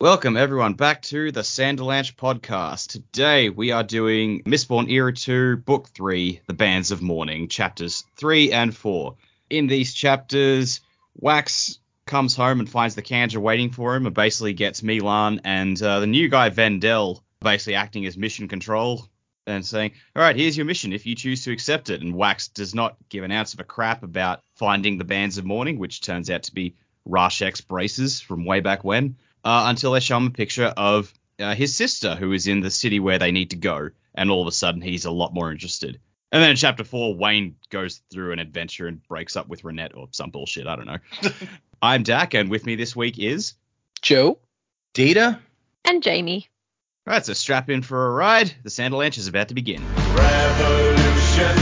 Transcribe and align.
Welcome 0.00 0.38
everyone 0.38 0.72
back 0.72 1.02
to 1.02 1.30
the 1.30 1.42
Sanderlanche 1.42 2.16
podcast. 2.16 2.86
Today 2.86 3.50
we 3.50 3.70
are 3.70 3.82
doing 3.82 4.42
Mistborn 4.44 4.88
Era 4.88 5.12
2, 5.12 5.58
Book 5.58 5.88
3, 5.88 6.40
The 6.46 6.54
Bands 6.54 6.90
of 6.90 7.02
Mourning, 7.02 7.48
chapters 7.48 8.04
3 8.16 8.50
and 8.50 8.74
4. 8.74 9.14
In 9.50 9.66
these 9.66 9.92
chapters, 9.92 10.80
Wax 11.16 11.80
comes 12.06 12.34
home 12.34 12.60
and 12.60 12.70
finds 12.70 12.94
the 12.94 13.02
Kandra 13.02 13.42
waiting 13.42 13.72
for 13.72 13.94
him 13.94 14.06
and 14.06 14.14
basically 14.14 14.54
gets 14.54 14.80
MeLaan 14.80 15.40
and 15.44 15.80
uh, 15.82 16.00
the 16.00 16.06
new 16.06 16.30
guy 16.30 16.48
Vendel 16.48 17.22
basically 17.42 17.74
acting 17.74 18.06
as 18.06 18.16
mission 18.16 18.48
control 18.48 19.06
and 19.46 19.66
saying, 19.66 19.92
"All 20.16 20.22
right, 20.22 20.34
here's 20.34 20.56
your 20.56 20.64
mission 20.64 20.94
if 20.94 21.04
you 21.04 21.14
choose 21.14 21.44
to 21.44 21.52
accept 21.52 21.90
it." 21.90 22.00
And 22.00 22.14
Wax 22.14 22.48
does 22.48 22.74
not 22.74 22.96
give 23.10 23.22
an 23.22 23.32
ounce 23.32 23.52
of 23.52 23.60
a 23.60 23.64
crap 23.64 24.02
about 24.02 24.40
finding 24.54 24.96
the 24.96 25.04
Bands 25.04 25.36
of 25.36 25.44
Mourning, 25.44 25.78
which 25.78 26.00
turns 26.00 26.30
out 26.30 26.44
to 26.44 26.54
be 26.54 26.74
Rashek's 27.06 27.60
braces 27.60 28.22
from 28.22 28.46
way 28.46 28.60
back 28.60 28.82
when 28.82 29.16
uh, 29.44 29.64
until 29.66 29.92
they 29.92 30.00
show 30.00 30.16
him 30.16 30.26
a 30.26 30.30
picture 30.30 30.72
of 30.76 31.12
uh, 31.38 31.54
his 31.54 31.74
sister 31.74 32.14
who 32.14 32.32
is 32.32 32.46
in 32.46 32.60
the 32.60 32.70
city 32.70 33.00
where 33.00 33.18
they 33.18 33.32
need 33.32 33.50
to 33.50 33.56
go, 33.56 33.90
and 34.14 34.30
all 34.30 34.42
of 34.42 34.48
a 34.48 34.52
sudden 34.52 34.80
he's 34.80 35.04
a 35.04 35.10
lot 35.10 35.34
more 35.34 35.50
interested. 35.50 36.00
And 36.32 36.42
then 36.42 36.50
in 36.50 36.56
chapter 36.56 36.84
four, 36.84 37.14
Wayne 37.14 37.56
goes 37.70 38.02
through 38.10 38.32
an 38.32 38.38
adventure 38.38 38.86
and 38.86 39.02
breaks 39.08 39.36
up 39.36 39.48
with 39.48 39.62
Ranette 39.62 39.96
or 39.96 40.08
some 40.12 40.30
bullshit. 40.30 40.66
I 40.66 40.76
don't 40.76 40.86
know. 40.86 40.98
I'm 41.82 42.02
Dak, 42.02 42.34
and 42.34 42.50
with 42.50 42.66
me 42.66 42.76
this 42.76 42.94
week 42.94 43.18
is 43.18 43.54
Joe, 44.02 44.38
Data, 44.94 45.40
and 45.84 46.02
Jamie. 46.02 46.48
All 47.06 47.14
right, 47.14 47.24
so 47.24 47.32
strap 47.32 47.70
in 47.70 47.82
for 47.82 48.06
a 48.06 48.10
ride. 48.10 48.52
The 48.62 48.70
Sanderlanche 48.70 49.18
is 49.18 49.26
about 49.26 49.48
to 49.48 49.54
begin. 49.54 49.82
Revolution 50.14 51.56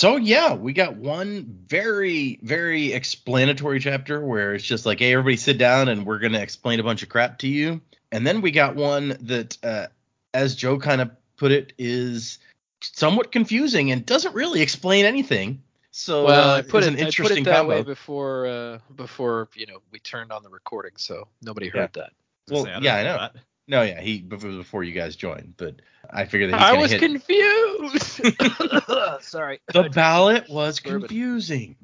So 0.00 0.16
yeah, 0.16 0.54
we 0.54 0.72
got 0.72 0.96
one 0.96 1.44
very, 1.68 2.40
very 2.42 2.94
explanatory 2.94 3.80
chapter 3.80 4.24
where 4.24 4.54
it's 4.54 4.64
just 4.64 4.86
like, 4.86 5.00
hey, 5.00 5.12
everybody 5.12 5.36
sit 5.36 5.58
down 5.58 5.88
and 5.88 6.06
we're 6.06 6.20
gonna 6.20 6.40
explain 6.40 6.80
a 6.80 6.82
bunch 6.82 7.02
of 7.02 7.10
crap 7.10 7.40
to 7.40 7.46
you. 7.46 7.82
And 8.10 8.26
then 8.26 8.40
we 8.40 8.50
got 8.50 8.76
one 8.76 9.08
that, 9.20 9.58
uh, 9.62 9.88
as 10.32 10.54
Joe 10.54 10.78
kind 10.78 11.02
of 11.02 11.10
put 11.36 11.52
it, 11.52 11.74
is 11.76 12.38
somewhat 12.80 13.30
confusing 13.30 13.92
and 13.92 14.06
doesn't 14.06 14.34
really 14.34 14.62
explain 14.62 15.04
anything. 15.04 15.62
So 15.90 16.24
well, 16.24 16.50
uh, 16.52 16.56
I 16.56 16.62
put 16.62 16.82
it, 16.84 16.94
an 16.94 17.06
I 17.06 17.10
put 17.10 17.32
it 17.32 17.44
that 17.44 17.56
combo. 17.56 17.68
way 17.68 17.82
before 17.82 18.46
uh, 18.46 18.78
before 18.96 19.50
you 19.54 19.66
know 19.66 19.82
we 19.92 19.98
turned 19.98 20.32
on 20.32 20.42
the 20.42 20.48
recording, 20.48 20.92
so 20.96 21.28
nobody 21.42 21.68
heard 21.68 21.92
that. 21.92 22.12
Well, 22.48 22.66
yeah, 22.66 22.96
I 22.96 23.02
know 23.02 23.12
know. 23.12 23.18
that. 23.18 23.36
No, 23.70 23.82
yeah, 23.82 24.00
he 24.00 24.20
before, 24.20 24.50
before 24.50 24.84
you 24.84 24.92
guys 24.92 25.16
joined, 25.16 25.54
but 25.56 25.76
I 26.10 26.24
figured 26.24 26.52
that 26.52 26.60
he's 26.60 26.68
I 26.68 26.78
was 26.78 26.90
hit. 26.90 27.00
confused. 27.00 28.20
Sorry. 29.22 29.60
the 29.72 29.88
ballot 29.90 30.48
was 30.50 30.80
confusing. 30.80 31.76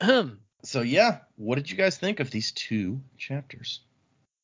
So 0.62 0.80
yeah, 0.80 1.18
what 1.36 1.54
did 1.54 1.70
you 1.70 1.76
guys 1.76 1.96
think 1.96 2.18
of 2.18 2.32
these 2.32 2.50
two 2.50 3.00
chapters? 3.16 3.82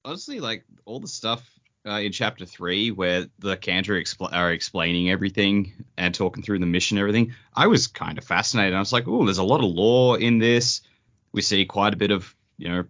honestly, 0.04 0.40
like 0.40 0.64
all 0.84 1.00
the 1.00 1.08
stuff 1.08 1.48
uh, 1.86 1.98
in 1.98 2.12
chapter 2.12 2.46
three 2.46 2.90
where 2.90 3.26
the 3.38 3.56
Kandra 3.56 4.00
expl- 4.00 4.32
are 4.32 4.52
explaining 4.52 5.10
everything 5.10 5.72
and 5.96 6.14
talking 6.14 6.42
through 6.42 6.60
the 6.60 6.66
mission 6.66 6.96
and 6.96 7.02
everything, 7.02 7.34
I 7.54 7.66
was 7.66 7.88
kind 7.88 8.18
of 8.18 8.24
fascinated. 8.24 8.74
I 8.74 8.78
was 8.78 8.92
like, 8.92 9.08
oh, 9.08 9.24
there's 9.24 9.38
a 9.38 9.44
lot 9.44 9.64
of 9.64 9.70
lore 9.70 10.18
in 10.18 10.38
this. 10.38 10.82
We 11.32 11.42
see 11.42 11.64
quite 11.66 11.94
a 11.94 11.96
bit 11.96 12.10
of, 12.10 12.34
you 12.56 12.68
know, 12.68 12.84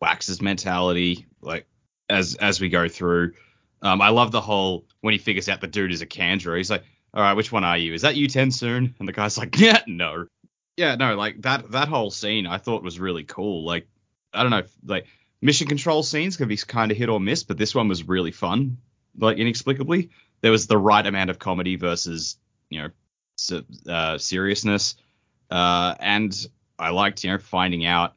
Wax's 0.00 0.42
mentality, 0.42 1.26
like 1.40 1.66
as 2.08 2.34
as 2.36 2.60
we 2.60 2.68
go 2.68 2.88
through. 2.88 3.32
Um, 3.82 4.00
I 4.00 4.08
love 4.08 4.32
the 4.32 4.40
whole 4.40 4.84
when 5.00 5.12
he 5.12 5.18
figures 5.18 5.48
out 5.48 5.60
the 5.60 5.66
dude 5.66 5.92
is 5.92 6.02
a 6.02 6.06
Kandra. 6.06 6.56
He's 6.56 6.70
like, 6.70 6.84
all 7.12 7.22
right, 7.22 7.34
which 7.34 7.52
one 7.52 7.64
are 7.64 7.78
you? 7.78 7.94
Is 7.94 8.02
that 8.02 8.16
you, 8.16 8.28
Tensoon? 8.28 8.94
And 8.98 9.08
the 9.08 9.12
guy's 9.12 9.38
like, 9.38 9.58
yeah, 9.58 9.82
no. 9.86 10.26
Yeah, 10.76 10.96
no, 10.96 11.16
like 11.16 11.42
that 11.42 11.70
that 11.72 11.88
whole 11.88 12.10
scene 12.10 12.46
I 12.46 12.58
thought 12.58 12.82
was 12.82 13.00
really 13.00 13.24
cool. 13.24 13.64
Like, 13.64 13.88
I 14.34 14.42
don't 14.42 14.50
know, 14.50 14.64
like 14.84 15.06
mission 15.40 15.68
control 15.68 16.02
scenes 16.02 16.36
can 16.36 16.48
be 16.48 16.56
kind 16.56 16.90
of 16.90 16.98
hit 16.98 17.08
or 17.08 17.20
miss, 17.20 17.44
but 17.44 17.56
this 17.56 17.74
one 17.74 17.88
was 17.88 18.06
really 18.06 18.32
fun. 18.32 18.78
Like 19.16 19.38
inexplicably, 19.38 20.10
there 20.42 20.50
was 20.50 20.66
the 20.66 20.76
right 20.76 21.06
amount 21.06 21.30
of 21.30 21.38
comedy 21.38 21.76
versus 21.76 22.36
you 22.68 22.82
know 22.82 23.62
uh, 23.88 24.18
seriousness, 24.18 24.96
uh, 25.50 25.94
and 25.98 26.46
I 26.78 26.90
liked 26.90 27.24
you 27.24 27.30
know 27.30 27.38
finding 27.38 27.86
out 27.86 28.15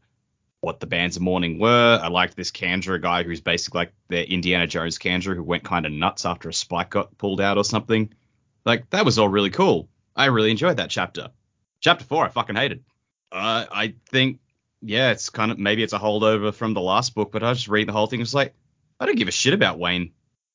what 0.61 0.79
the 0.79 0.87
bands 0.87 1.15
of 1.15 1.21
mourning 1.21 1.59
were. 1.59 1.99
I 2.01 2.07
liked 2.09 2.35
this 2.35 2.51
Kandra 2.51 3.01
guy 3.01 3.23
who's 3.23 3.41
basically 3.41 3.79
like 3.79 3.93
the 4.09 4.29
Indiana 4.29 4.67
Jones 4.67 4.97
Kandra 4.97 5.35
who 5.35 5.43
went 5.43 5.63
kind 5.63 5.85
of 5.85 5.91
nuts 5.91 6.25
after 6.25 6.49
a 6.49 6.53
spike 6.53 6.89
got 6.89 7.17
pulled 7.17 7.41
out 7.41 7.57
or 7.57 7.63
something. 7.63 8.13
Like 8.65 8.89
that 8.89 9.05
was 9.05 9.17
all 9.17 9.29
really 9.29 9.51
cool. 9.51 9.89
I 10.15 10.25
really 10.25 10.51
enjoyed 10.51 10.77
that 10.77 10.89
chapter. 10.89 11.29
Chapter 11.79 12.03
four, 12.03 12.25
I 12.25 12.29
fucking 12.29 12.55
hated. 12.55 12.83
Uh, 13.31 13.65
I 13.71 13.95
think 14.09 14.39
yeah, 14.81 15.11
it's 15.11 15.29
kind 15.29 15.51
of 15.51 15.59
maybe 15.59 15.83
it's 15.83 15.93
a 15.93 15.99
holdover 15.99 16.53
from 16.53 16.73
the 16.73 16.81
last 16.81 17.15
book, 17.15 17.31
but 17.31 17.43
I 17.43 17.49
was 17.49 17.59
just 17.59 17.67
reading 17.69 17.87
the 17.87 17.93
whole 17.93 18.07
thing. 18.07 18.21
It's 18.21 18.33
like 18.33 18.53
I 18.99 19.05
don't 19.05 19.17
give 19.17 19.27
a 19.27 19.31
shit 19.31 19.53
about 19.53 19.79
Wayne 19.79 20.11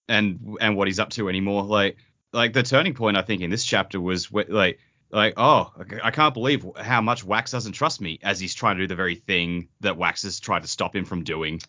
and 0.09 0.57
and 0.61 0.77
what 0.77 0.89
he's 0.89 0.99
up 0.99 1.11
to 1.11 1.29
anymore. 1.29 1.63
Like 1.63 1.97
like 2.33 2.53
the 2.53 2.63
turning 2.63 2.95
point 2.95 3.17
I 3.17 3.23
think 3.23 3.43
in 3.43 3.51
this 3.51 3.65
chapter 3.65 4.01
was 4.01 4.27
wh- 4.27 4.49
like 4.49 4.81
like 5.11 5.35
oh 5.37 5.71
I 6.03 6.11
can't 6.11 6.35
believe 6.35 6.67
how 6.77 7.01
much 7.01 7.25
Wax 7.25 7.51
doesn't 7.51 7.73
trust 7.73 8.01
me 8.01 8.19
as 8.23 8.41
he's 8.41 8.55
trying 8.55 8.77
to 8.77 8.83
do 8.83 8.89
the 8.89 8.97
very 8.97 9.15
thing 9.15 9.69
that 9.81 9.97
Wax 9.97 10.23
has 10.23 10.41
tried 10.41 10.63
to 10.63 10.69
stop 10.69 10.95
him 10.95 11.05
from 11.05 11.25
doing. 11.25 11.61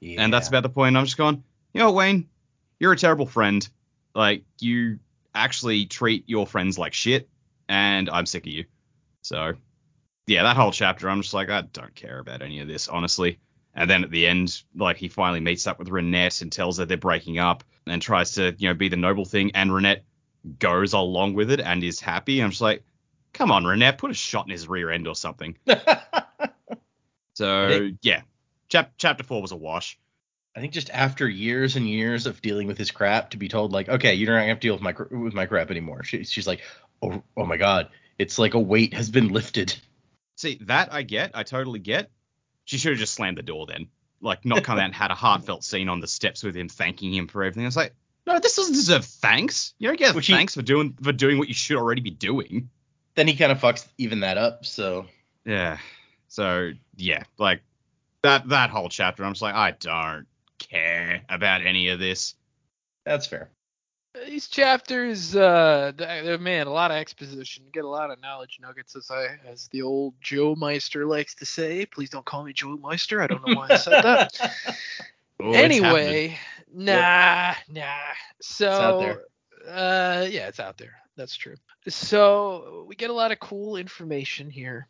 Yeah. 0.00 0.22
And 0.22 0.32
that's 0.32 0.48
about 0.48 0.62
the 0.62 0.70
point. 0.70 0.96
I'm 0.96 1.04
just 1.04 1.18
going, 1.18 1.44
you 1.74 1.80
know, 1.80 1.92
Wayne, 1.92 2.28
you're 2.78 2.92
a 2.92 2.96
terrible 2.96 3.26
friend. 3.26 3.68
Like 4.14 4.44
you 4.58 4.98
actually 5.34 5.86
treat 5.86 6.24
your 6.26 6.46
friends 6.46 6.78
like 6.78 6.94
shit, 6.94 7.28
and 7.68 8.10
I'm 8.10 8.26
sick 8.26 8.46
of 8.46 8.52
you. 8.52 8.64
So 9.22 9.54
yeah, 10.26 10.44
that 10.44 10.56
whole 10.56 10.72
chapter, 10.72 11.08
I'm 11.08 11.22
just 11.22 11.34
like, 11.34 11.50
I 11.50 11.62
don't 11.62 11.94
care 11.94 12.18
about 12.18 12.42
any 12.42 12.60
of 12.60 12.68
this, 12.68 12.88
honestly. 12.88 13.38
And 13.74 13.88
then 13.88 14.04
at 14.04 14.10
the 14.10 14.26
end, 14.26 14.62
like 14.76 14.96
he 14.96 15.08
finally 15.08 15.40
meets 15.40 15.66
up 15.66 15.78
with 15.78 15.88
Ranette 15.88 16.42
and 16.42 16.50
tells 16.50 16.78
her 16.78 16.84
they're 16.84 16.96
breaking 16.96 17.38
up 17.38 17.64
and 17.86 18.00
tries 18.00 18.32
to, 18.32 18.54
you 18.58 18.68
know, 18.68 18.74
be 18.74 18.88
the 18.88 18.96
noble 18.96 19.24
thing. 19.24 19.52
And 19.54 19.70
Ranette 19.70 20.00
goes 20.58 20.92
along 20.92 21.34
with 21.34 21.50
it 21.50 21.60
and 21.60 21.82
is 21.84 22.00
happy. 22.00 22.40
I'm 22.40 22.50
just 22.50 22.62
like, 22.62 22.82
come 23.32 23.52
on, 23.52 23.64
Ranette, 23.64 23.98
put 23.98 24.10
a 24.10 24.14
shot 24.14 24.46
in 24.46 24.52
his 24.52 24.68
rear 24.68 24.90
end 24.90 25.06
or 25.06 25.14
something. 25.14 25.56
So 27.40 27.88
yeah, 28.02 28.20
chap- 28.68 28.92
chapter 28.98 29.24
four 29.24 29.40
was 29.40 29.52
a 29.52 29.56
wash. 29.56 29.98
I 30.54 30.60
think 30.60 30.74
just 30.74 30.90
after 30.90 31.26
years 31.26 31.76
and 31.76 31.88
years 31.88 32.26
of 32.26 32.42
dealing 32.42 32.66
with 32.66 32.76
his 32.76 32.90
crap, 32.90 33.30
to 33.30 33.38
be 33.38 33.48
told 33.48 33.72
like, 33.72 33.88
okay, 33.88 34.12
you 34.12 34.26
don't 34.26 34.46
have 34.46 34.58
to 34.58 34.60
deal 34.60 34.74
with 34.74 34.82
my 34.82 34.94
with 35.10 35.32
my 35.32 35.46
crap 35.46 35.70
anymore. 35.70 36.02
She, 36.02 36.24
she's 36.24 36.46
like, 36.46 36.60
oh, 37.00 37.22
oh 37.38 37.46
my 37.46 37.56
god, 37.56 37.88
it's 38.18 38.38
like 38.38 38.52
a 38.52 38.60
weight 38.60 38.92
has 38.92 39.08
been 39.08 39.28
lifted. 39.28 39.74
See, 40.36 40.58
that 40.62 40.92
I 40.92 41.00
get. 41.00 41.30
I 41.32 41.42
totally 41.44 41.78
get. 41.78 42.10
She 42.66 42.76
should 42.76 42.92
have 42.92 43.00
just 43.00 43.14
slammed 43.14 43.38
the 43.38 43.42
door 43.42 43.64
then. 43.66 43.88
Like, 44.20 44.44
not 44.44 44.62
come 44.62 44.78
out 44.78 44.84
and 44.84 44.94
had 44.94 45.10
a 45.10 45.14
heartfelt 45.14 45.64
scene 45.64 45.88
on 45.88 46.00
the 46.00 46.06
steps 46.06 46.42
with 46.42 46.54
him 46.54 46.68
thanking 46.68 47.14
him 47.14 47.26
for 47.26 47.42
everything. 47.42 47.64
I 47.64 47.68
was 47.68 47.76
like, 47.76 47.94
no, 48.26 48.38
this 48.38 48.56
doesn't 48.56 48.74
deserve 48.74 49.04
thanks. 49.04 49.74
You 49.78 49.88
don't 49.88 49.98
get 49.98 50.14
Which 50.14 50.26
he- 50.26 50.32
thanks 50.32 50.54
for 50.54 50.62
doing 50.62 50.96
for 51.02 51.12
doing 51.12 51.38
what 51.38 51.48
you 51.48 51.54
should 51.54 51.76
already 51.76 52.00
be 52.00 52.10
doing. 52.10 52.68
Then 53.14 53.26
he 53.28 53.34
kind 53.36 53.50
of 53.52 53.58
fucks 53.60 53.86
even 53.98 54.20
that 54.20 54.38
up. 54.38 54.64
So 54.64 55.06
Yeah. 55.44 55.78
So 56.28 56.72
yeah, 56.96 57.22
like 57.38 57.62
that 58.22 58.48
that 58.50 58.70
whole 58.70 58.88
chapter, 58.88 59.24
I'm 59.24 59.32
just 59.32 59.42
like, 59.42 59.54
I 59.54 59.72
don't 59.72 60.26
care 60.58 61.22
about 61.28 61.62
any 61.64 61.88
of 61.88 61.98
this. 61.98 62.34
that's 63.04 63.26
fair. 63.26 63.50
These 64.26 64.48
chapters, 64.48 65.36
uh, 65.36 65.92
th- 65.96 66.24
th- 66.24 66.40
man, 66.40 66.66
a 66.66 66.70
lot 66.72 66.90
of 66.90 66.96
exposition. 66.96 67.64
You 67.64 67.70
get 67.70 67.84
a 67.84 67.88
lot 67.88 68.10
of 68.10 68.20
knowledge 68.20 68.58
nuggets, 68.60 68.96
as 68.96 69.08
I, 69.08 69.38
as 69.48 69.68
the 69.68 69.82
old 69.82 70.14
Joe 70.20 70.56
Meister 70.56 71.06
likes 71.06 71.36
to 71.36 71.46
say. 71.46 71.86
Please 71.86 72.10
don't 72.10 72.24
call 72.24 72.42
me 72.42 72.52
Joe 72.52 72.76
Meister. 72.76 73.22
I 73.22 73.28
don't 73.28 73.46
know 73.46 73.54
why 73.54 73.68
I 73.70 73.76
said 73.76 74.02
that. 74.02 74.52
Oh, 75.42 75.52
anyway, 75.52 76.36
nah, 76.72 77.54
nah. 77.68 77.86
So, 78.40 78.70
out 78.70 78.98
there. 78.98 79.20
uh, 79.68 80.26
yeah, 80.30 80.48
it's 80.48 80.60
out 80.60 80.78
there. 80.78 80.94
That's 81.16 81.36
true. 81.36 81.56
So 81.88 82.84
we 82.88 82.96
get 82.96 83.10
a 83.10 83.14
lot 83.14 83.32
of 83.32 83.40
cool 83.40 83.76
information 83.76 84.50
here. 84.50 84.88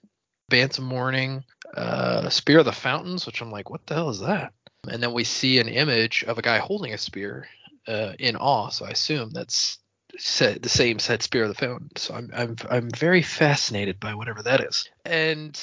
Bands 0.49 0.79
of 0.79 0.85
Mourning, 0.85 1.45
uh, 1.77 2.29
Spear 2.29 2.61
of 2.61 2.65
the 2.65 2.73
Fountains, 2.73 3.27
which 3.27 3.41
I'm 3.41 3.51
like, 3.51 3.71
what 3.71 3.87
the 3.87 3.95
hell 3.95 4.11
is 4.11 4.21
that? 4.21 4.53
And 4.89 5.03
then 5.03 5.13
we 5.13 5.25
see 5.25 5.59
an 5.59 5.69
image 5.69 6.25
of 6.25 6.39
a 6.39 6.43
guy 6.43 6.59
holding 6.59 6.93
a 6.93 6.99
spear 6.99 7.49
uh, 7.87 8.13
in 8.19 8.37
awe. 8.37 8.69
So 8.69 8.87
I 8.87 8.91
assume 8.91 9.31
that's 9.31 9.79
the 10.13 10.69
same 10.69 10.99
set 10.99 11.23
Spear 11.23 11.45
of 11.45 11.49
the 11.49 11.55
Fountain. 11.55 11.91
So 11.97 12.15
I'm 12.15 12.31
I'm 12.35 12.57
I'm 12.69 12.91
very 12.91 13.23
fascinated 13.23 14.01
by 14.01 14.15
whatever 14.15 14.43
that 14.43 14.61
is. 14.61 14.89
And 15.05 15.59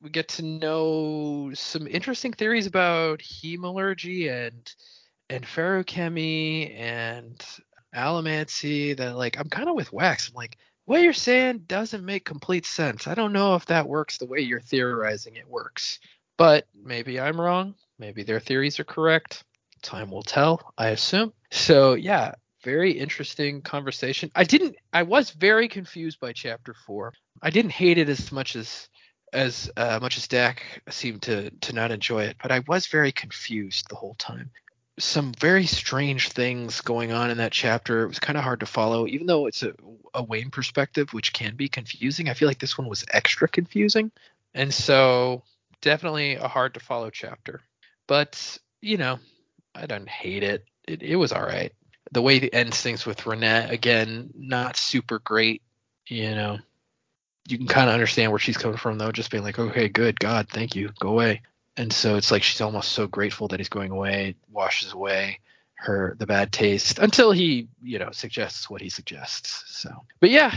we 0.00 0.10
get 0.10 0.28
to 0.28 0.44
know 0.44 1.50
some 1.54 1.86
interesting 1.86 2.32
theories 2.32 2.66
about 2.66 3.20
hemalurgy 3.20 4.30
and 4.30 4.72
and 5.30 5.44
feruchemy 5.44 6.78
and 6.78 7.44
allomancy 7.94 8.96
that 8.96 9.16
like 9.16 9.38
I'm 9.38 9.48
kind 9.48 9.68
of 9.68 9.74
with 9.74 9.92
Wax. 9.92 10.28
I'm 10.28 10.34
like, 10.34 10.56
what 10.84 11.02
you're 11.02 11.12
saying 11.12 11.64
doesn't 11.66 12.04
make 12.04 12.24
complete 12.24 12.66
sense. 12.66 13.06
I 13.06 13.14
don't 13.14 13.32
know 13.32 13.54
if 13.54 13.66
that 13.66 13.88
works 13.88 14.18
the 14.18 14.26
way 14.26 14.40
you're 14.40 14.60
theorizing 14.60 15.36
it 15.36 15.48
works. 15.48 15.98
But 16.36 16.66
maybe 16.74 17.18
I'm 17.18 17.40
wrong. 17.40 17.74
Maybe 17.98 18.22
their 18.22 18.40
theories 18.40 18.78
are 18.78 18.84
correct. 18.84 19.44
Time 19.82 20.10
will 20.10 20.22
tell, 20.22 20.72
I 20.78 20.88
assume. 20.88 21.32
So, 21.50 21.94
yeah, 21.94 22.34
very 22.64 22.92
interesting 22.92 23.60
conversation. 23.62 24.30
I 24.34 24.44
didn't 24.44 24.76
I 24.92 25.02
was 25.02 25.30
very 25.30 25.68
confused 25.68 26.20
by 26.20 26.32
chapter 26.32 26.74
4. 26.86 27.12
I 27.42 27.50
didn't 27.50 27.72
hate 27.72 27.98
it 27.98 28.08
as 28.08 28.32
much 28.32 28.56
as 28.56 28.88
as 29.32 29.70
uh, 29.76 29.98
much 30.00 30.16
as 30.16 30.26
Dak 30.26 30.82
seemed 30.88 31.22
to 31.22 31.50
to 31.50 31.72
not 31.72 31.90
enjoy 31.90 32.24
it, 32.24 32.36
but 32.42 32.50
I 32.50 32.60
was 32.66 32.86
very 32.86 33.12
confused 33.12 33.86
the 33.88 33.96
whole 33.96 34.14
time. 34.14 34.50
Some 34.98 35.32
very 35.32 35.66
strange 35.66 36.30
things 36.30 36.80
going 36.80 37.12
on 37.12 37.30
in 37.30 37.38
that 37.38 37.52
chapter. 37.52 38.02
It 38.02 38.08
was 38.08 38.18
kind 38.18 38.36
of 38.36 38.44
hard 38.44 38.60
to 38.60 38.66
follow, 38.66 39.06
even 39.06 39.26
though 39.26 39.46
it's 39.46 39.62
a, 39.62 39.72
a 40.14 40.22
Wayne 40.22 40.50
perspective, 40.50 41.12
which 41.12 41.32
can 41.32 41.54
be 41.54 41.68
confusing. 41.68 42.28
I 42.28 42.34
feel 42.34 42.48
like 42.48 42.58
this 42.58 42.76
one 42.76 42.88
was 42.88 43.04
extra 43.10 43.48
confusing, 43.48 44.10
and 44.54 44.72
so 44.72 45.42
definitely 45.80 46.34
a 46.34 46.48
hard 46.48 46.74
to 46.74 46.80
follow 46.80 47.10
chapter. 47.10 47.60
But 48.06 48.58
you 48.80 48.96
know, 48.96 49.18
I 49.74 49.86
don't 49.86 50.08
hate 50.08 50.42
it. 50.42 50.64
It, 50.86 51.02
it 51.02 51.16
was 51.16 51.32
all 51.32 51.42
right. 51.42 51.72
The 52.12 52.22
way 52.22 52.36
it 52.38 52.54
ends 52.54 52.80
things 52.80 53.06
with 53.06 53.20
Ranette 53.20 53.70
again, 53.70 54.30
not 54.34 54.76
super 54.76 55.18
great. 55.18 55.62
You 56.06 56.34
know, 56.34 56.58
you 57.48 57.58
can 57.58 57.66
kind 57.66 57.88
of 57.88 57.94
understand 57.94 58.32
where 58.32 58.38
she's 58.38 58.56
coming 58.56 58.78
from 58.78 58.98
though, 58.98 59.12
just 59.12 59.30
being 59.30 59.44
like, 59.44 59.58
okay, 59.58 59.88
good, 59.88 60.18
God, 60.18 60.48
thank 60.48 60.74
you, 60.74 60.90
go 60.98 61.08
away. 61.08 61.42
And 61.78 61.92
so 61.92 62.16
it's 62.16 62.30
like 62.30 62.42
she's 62.42 62.60
almost 62.60 62.92
so 62.92 63.06
grateful 63.06 63.48
that 63.48 63.60
he's 63.60 63.68
going 63.68 63.92
away, 63.92 64.34
washes 64.50 64.92
away 64.92 65.38
her 65.74 66.16
the 66.18 66.26
bad 66.26 66.50
taste 66.50 66.98
until 66.98 67.30
he, 67.30 67.68
you 67.80 68.00
know, 68.00 68.10
suggests 68.10 68.68
what 68.68 68.80
he 68.80 68.88
suggests. 68.88 69.62
So, 69.68 70.04
but 70.18 70.30
yeah, 70.30 70.52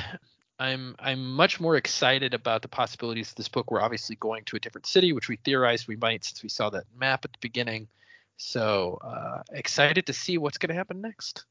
I'm 0.58 0.96
I'm 1.00 1.36
much 1.36 1.60
more 1.60 1.76
excited 1.76 2.34
about 2.34 2.64
the 2.64 2.68
possibilities 2.68 3.30
of 3.30 3.36
this 3.36 3.48
book. 3.48 3.70
We're 3.70 3.82
obviously 3.82 4.16
going 4.16 4.46
to 4.46 4.56
a 4.56 4.60
different 4.60 4.88
city, 4.88 5.14
which 5.14 5.30
we 5.30 5.38
theorized 5.38 5.88
we 5.88 5.96
might 5.96 6.26
since 6.26 6.42
we 6.42 6.50
saw 6.50 6.72
that 6.72 6.86
map 6.98 7.24
at 7.24 7.34
the 7.34 7.40
beginning. 7.40 7.88
So 8.38 9.00
uh, 9.04 9.44
excited 9.52 10.08
to 10.08 10.14
see 10.14 10.40
what's 10.40 10.58
going 10.58 10.70
to 10.70 10.76
happen 10.76 11.02
next. 11.02 11.46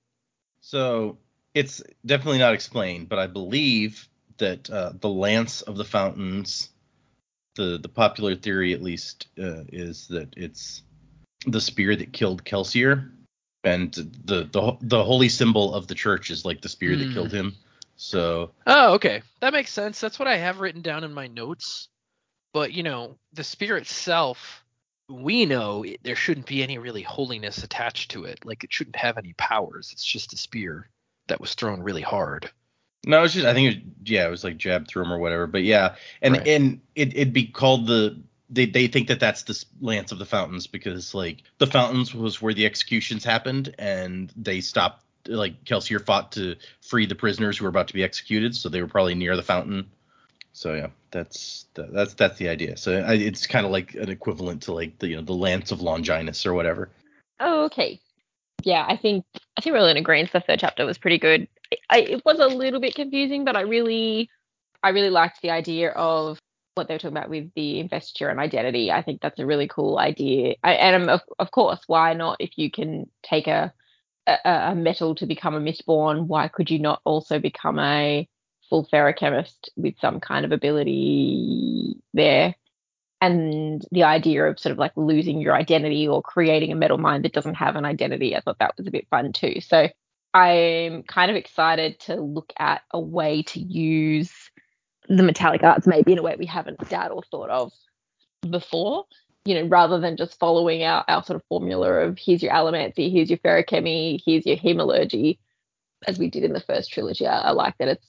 So 0.62 1.18
it's 1.54 1.80
definitely 2.04 2.38
not 2.38 2.54
explained, 2.54 3.08
but 3.08 3.20
I 3.20 3.28
believe 3.28 4.08
that 4.38 4.68
uh, 4.68 4.92
the 4.98 5.08
lance 5.08 5.62
of 5.62 5.76
the 5.76 5.84
fountains, 5.84 6.70
the 7.56 7.78
the 7.78 7.88
popular 7.88 8.34
theory 8.34 8.72
at 8.72 8.82
least 8.82 9.28
uh, 9.38 9.64
is 9.72 10.06
that 10.08 10.32
it's 10.36 10.82
the 11.46 11.60
spear 11.60 11.96
that 11.96 12.12
killed 12.12 12.44
Kelsier, 12.44 13.10
and 13.64 13.92
the 13.92 14.48
the 14.52 14.76
the 14.80 15.04
holy 15.04 15.28
symbol 15.28 15.74
of 15.74 15.86
the 15.86 15.94
church 15.94 16.30
is 16.30 16.44
like 16.44 16.60
the 16.60 16.68
spear 16.68 16.94
Hmm. 16.94 17.00
that 17.00 17.12
killed 17.12 17.32
him. 17.32 17.54
So 17.96 18.52
Oh, 18.66 18.94
okay. 18.94 19.22
That 19.40 19.52
makes 19.52 19.72
sense. 19.72 20.00
That's 20.00 20.18
what 20.18 20.28
I 20.28 20.36
have 20.36 20.60
written 20.60 20.80
down 20.82 21.04
in 21.04 21.12
my 21.12 21.26
notes. 21.26 21.88
But, 22.52 22.72
you 22.72 22.82
know, 22.82 23.16
the 23.34 23.44
spear 23.44 23.76
itself, 23.76 24.64
we 25.08 25.44
know 25.46 25.82
it, 25.84 26.00
there 26.02 26.16
shouldn't 26.16 26.46
be 26.46 26.62
any 26.62 26.78
really 26.78 27.02
holiness 27.02 27.62
attached 27.62 28.10
to 28.12 28.24
it. 28.24 28.44
Like, 28.44 28.64
it 28.64 28.72
shouldn't 28.72 28.96
have 28.96 29.18
any 29.18 29.34
powers. 29.34 29.90
It's 29.92 30.04
just 30.04 30.32
a 30.32 30.36
spear 30.36 30.88
that 31.28 31.40
was 31.40 31.54
thrown 31.54 31.82
really 31.82 32.02
hard. 32.02 32.50
No, 33.06 33.22
it's 33.24 33.34
just 33.34 33.46
I 33.46 33.54
think 33.54 33.76
it, 33.76 33.84
was, 33.84 34.10
yeah, 34.10 34.26
it 34.26 34.30
was 34.30 34.44
like 34.44 34.56
jabbed 34.56 34.88
through 34.88 35.04
him 35.04 35.12
or 35.12 35.18
whatever. 35.18 35.46
But 35.46 35.62
yeah, 35.62 35.94
and 36.22 36.36
Right. 36.36 36.48
and 36.48 36.80
it 36.94 37.16
it'd 37.16 37.32
be 37.32 37.46
called 37.46 37.86
the 37.86 38.18
they 38.50 38.66
they 38.66 38.88
think 38.88 39.08
that 39.08 39.20
that's 39.20 39.44
the 39.44 39.64
lance 39.80 40.12
of 40.12 40.18
the 40.18 40.26
fountains 40.26 40.66
because 40.66 41.14
like 41.14 41.42
the 41.58 41.66
fountains 41.66 42.14
was 42.14 42.42
where 42.42 42.54
the 42.54 42.66
executions 42.66 43.24
happened 43.24 43.74
and 43.78 44.32
they 44.36 44.60
stopped 44.60 45.04
like 45.26 45.64
Kelsier 45.64 46.04
fought 46.04 46.32
to 46.32 46.56
free 46.80 47.06
the 47.06 47.14
prisoners 47.14 47.58
who 47.58 47.64
were 47.64 47.70
about 47.70 47.88
to 47.88 47.94
be 47.94 48.02
executed, 48.02 48.56
so 48.56 48.68
they 48.68 48.80
were 48.80 48.88
probably 48.88 49.14
near 49.14 49.36
the 49.36 49.42
fountain. 49.42 49.90
So 50.52 50.74
yeah, 50.74 50.88
that's 51.10 51.66
that, 51.74 51.92
that's 51.92 52.14
that's 52.14 52.38
the 52.38 52.48
idea. 52.48 52.76
So 52.76 52.98
I, 52.98 53.14
it's 53.14 53.46
kind 53.46 53.64
of 53.64 53.72
like 53.72 53.94
an 53.94 54.10
equivalent 54.10 54.62
to 54.62 54.72
like 54.72 54.98
the 54.98 55.08
you 55.08 55.16
know 55.16 55.22
the 55.22 55.32
lance 55.32 55.70
of 55.70 55.80
Longinus 55.80 56.44
or 56.44 56.54
whatever. 56.54 56.90
Oh, 57.38 57.64
okay. 57.64 58.00
Yeah, 58.62 58.84
I 58.86 58.96
think 58.96 59.24
I 59.56 59.60
think 59.60 59.72
we're 59.74 59.80
all 59.80 59.86
in 59.86 59.96
agreement. 59.96 60.32
The 60.32 60.40
third 60.40 60.60
chapter 60.60 60.84
was 60.84 60.98
pretty 60.98 61.18
good. 61.18 61.48
I, 61.90 61.98
it 62.00 62.24
was 62.24 62.38
a 62.38 62.46
little 62.46 62.80
bit 62.80 62.94
confusing, 62.94 63.44
but 63.44 63.56
I 63.56 63.62
really, 63.62 64.30
I 64.82 64.90
really 64.90 65.10
liked 65.10 65.42
the 65.42 65.50
idea 65.50 65.90
of 65.90 66.38
what 66.76 66.88
they 66.88 66.94
were 66.94 66.98
talking 66.98 67.16
about 67.16 67.30
with 67.30 67.52
the 67.54 67.80
investiture 67.80 68.28
and 68.28 68.38
identity. 68.38 68.92
I 68.92 69.02
think 69.02 69.20
that's 69.20 69.40
a 69.40 69.46
really 69.46 69.68
cool 69.68 69.98
idea. 69.98 70.54
I, 70.62 70.74
and 70.74 71.02
um, 71.02 71.08
of, 71.08 71.20
of 71.38 71.50
course, 71.50 71.80
why 71.88 72.14
not? 72.14 72.36
If 72.38 72.56
you 72.56 72.70
can 72.70 73.10
take 73.24 73.48
a, 73.48 73.72
a 74.26 74.38
a 74.44 74.74
metal 74.74 75.16
to 75.16 75.26
become 75.26 75.54
a 75.54 75.60
mistborn, 75.60 76.26
why 76.28 76.48
could 76.48 76.70
you 76.70 76.78
not 76.78 77.00
also 77.04 77.40
become 77.40 77.78
a 77.80 78.28
full 78.68 78.86
feruchemist 78.86 79.68
with 79.76 79.94
some 80.00 80.20
kind 80.20 80.44
of 80.44 80.52
ability 80.52 81.96
there? 82.14 82.54
and 83.20 83.86
the 83.92 84.04
idea 84.04 84.44
of 84.46 84.58
sort 84.58 84.72
of 84.72 84.78
like 84.78 84.92
losing 84.96 85.40
your 85.40 85.54
identity 85.54 86.08
or 86.08 86.22
creating 86.22 86.72
a 86.72 86.74
metal 86.74 86.98
mind 86.98 87.24
that 87.24 87.34
doesn't 87.34 87.56
have 87.56 87.76
an 87.76 87.84
identity. 87.84 88.34
I 88.34 88.40
thought 88.40 88.58
that 88.60 88.74
was 88.78 88.86
a 88.86 88.90
bit 88.90 89.06
fun 89.10 89.32
too. 89.32 89.60
So 89.60 89.88
I'm 90.32 91.02
kind 91.02 91.30
of 91.30 91.36
excited 91.36 91.98
to 92.00 92.16
look 92.16 92.52
at 92.58 92.82
a 92.92 93.00
way 93.00 93.42
to 93.44 93.60
use 93.60 94.32
the 95.08 95.22
metallic 95.22 95.64
arts 95.64 95.86
maybe 95.86 96.12
in 96.12 96.18
a 96.18 96.22
way 96.22 96.36
we 96.38 96.46
haven't 96.46 96.88
doubt 96.88 97.10
or 97.10 97.22
thought 97.30 97.50
of 97.50 97.72
before. 98.48 99.06
You 99.44 99.54
know, 99.54 99.68
rather 99.68 99.98
than 99.98 100.16
just 100.16 100.38
following 100.38 100.84
our, 100.84 101.04
our 101.08 101.24
sort 101.24 101.36
of 101.36 101.42
formula 101.48 101.90
of 101.90 102.18
here's 102.18 102.42
your 102.42 102.52
allomancy, 102.52 103.10
here's 103.10 103.30
your 103.30 103.38
feruchemy, 103.38 104.20
here's 104.24 104.44
your 104.46 104.56
hemology, 104.56 105.38
as 106.06 106.18
we 106.18 106.28
did 106.28 106.44
in 106.44 106.52
the 106.52 106.60
first 106.60 106.92
trilogy. 106.92 107.26
I, 107.26 107.40
I 107.40 107.50
like 107.52 107.76
that 107.78 107.88
it's 107.88 108.06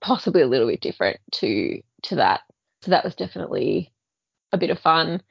possibly 0.00 0.40
a 0.40 0.46
little 0.46 0.66
bit 0.66 0.80
different 0.80 1.20
to 1.32 1.80
to 2.02 2.16
that. 2.16 2.40
So 2.82 2.90
that 2.90 3.04
was 3.04 3.14
definitely 3.14 3.92
a 4.52 4.58
bit 4.58 4.70
of 4.70 4.80
fun. 4.80 5.22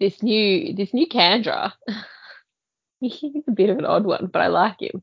This 0.00 0.22
new 0.22 0.74
this 0.74 0.92
new 0.92 1.06
Kandra, 1.06 1.72
he's 3.00 3.48
a 3.48 3.52
bit 3.52 3.70
of 3.70 3.78
an 3.78 3.86
odd 3.86 4.04
one, 4.04 4.26
but 4.26 4.42
I 4.42 4.48
like 4.48 4.80
him. 4.80 5.02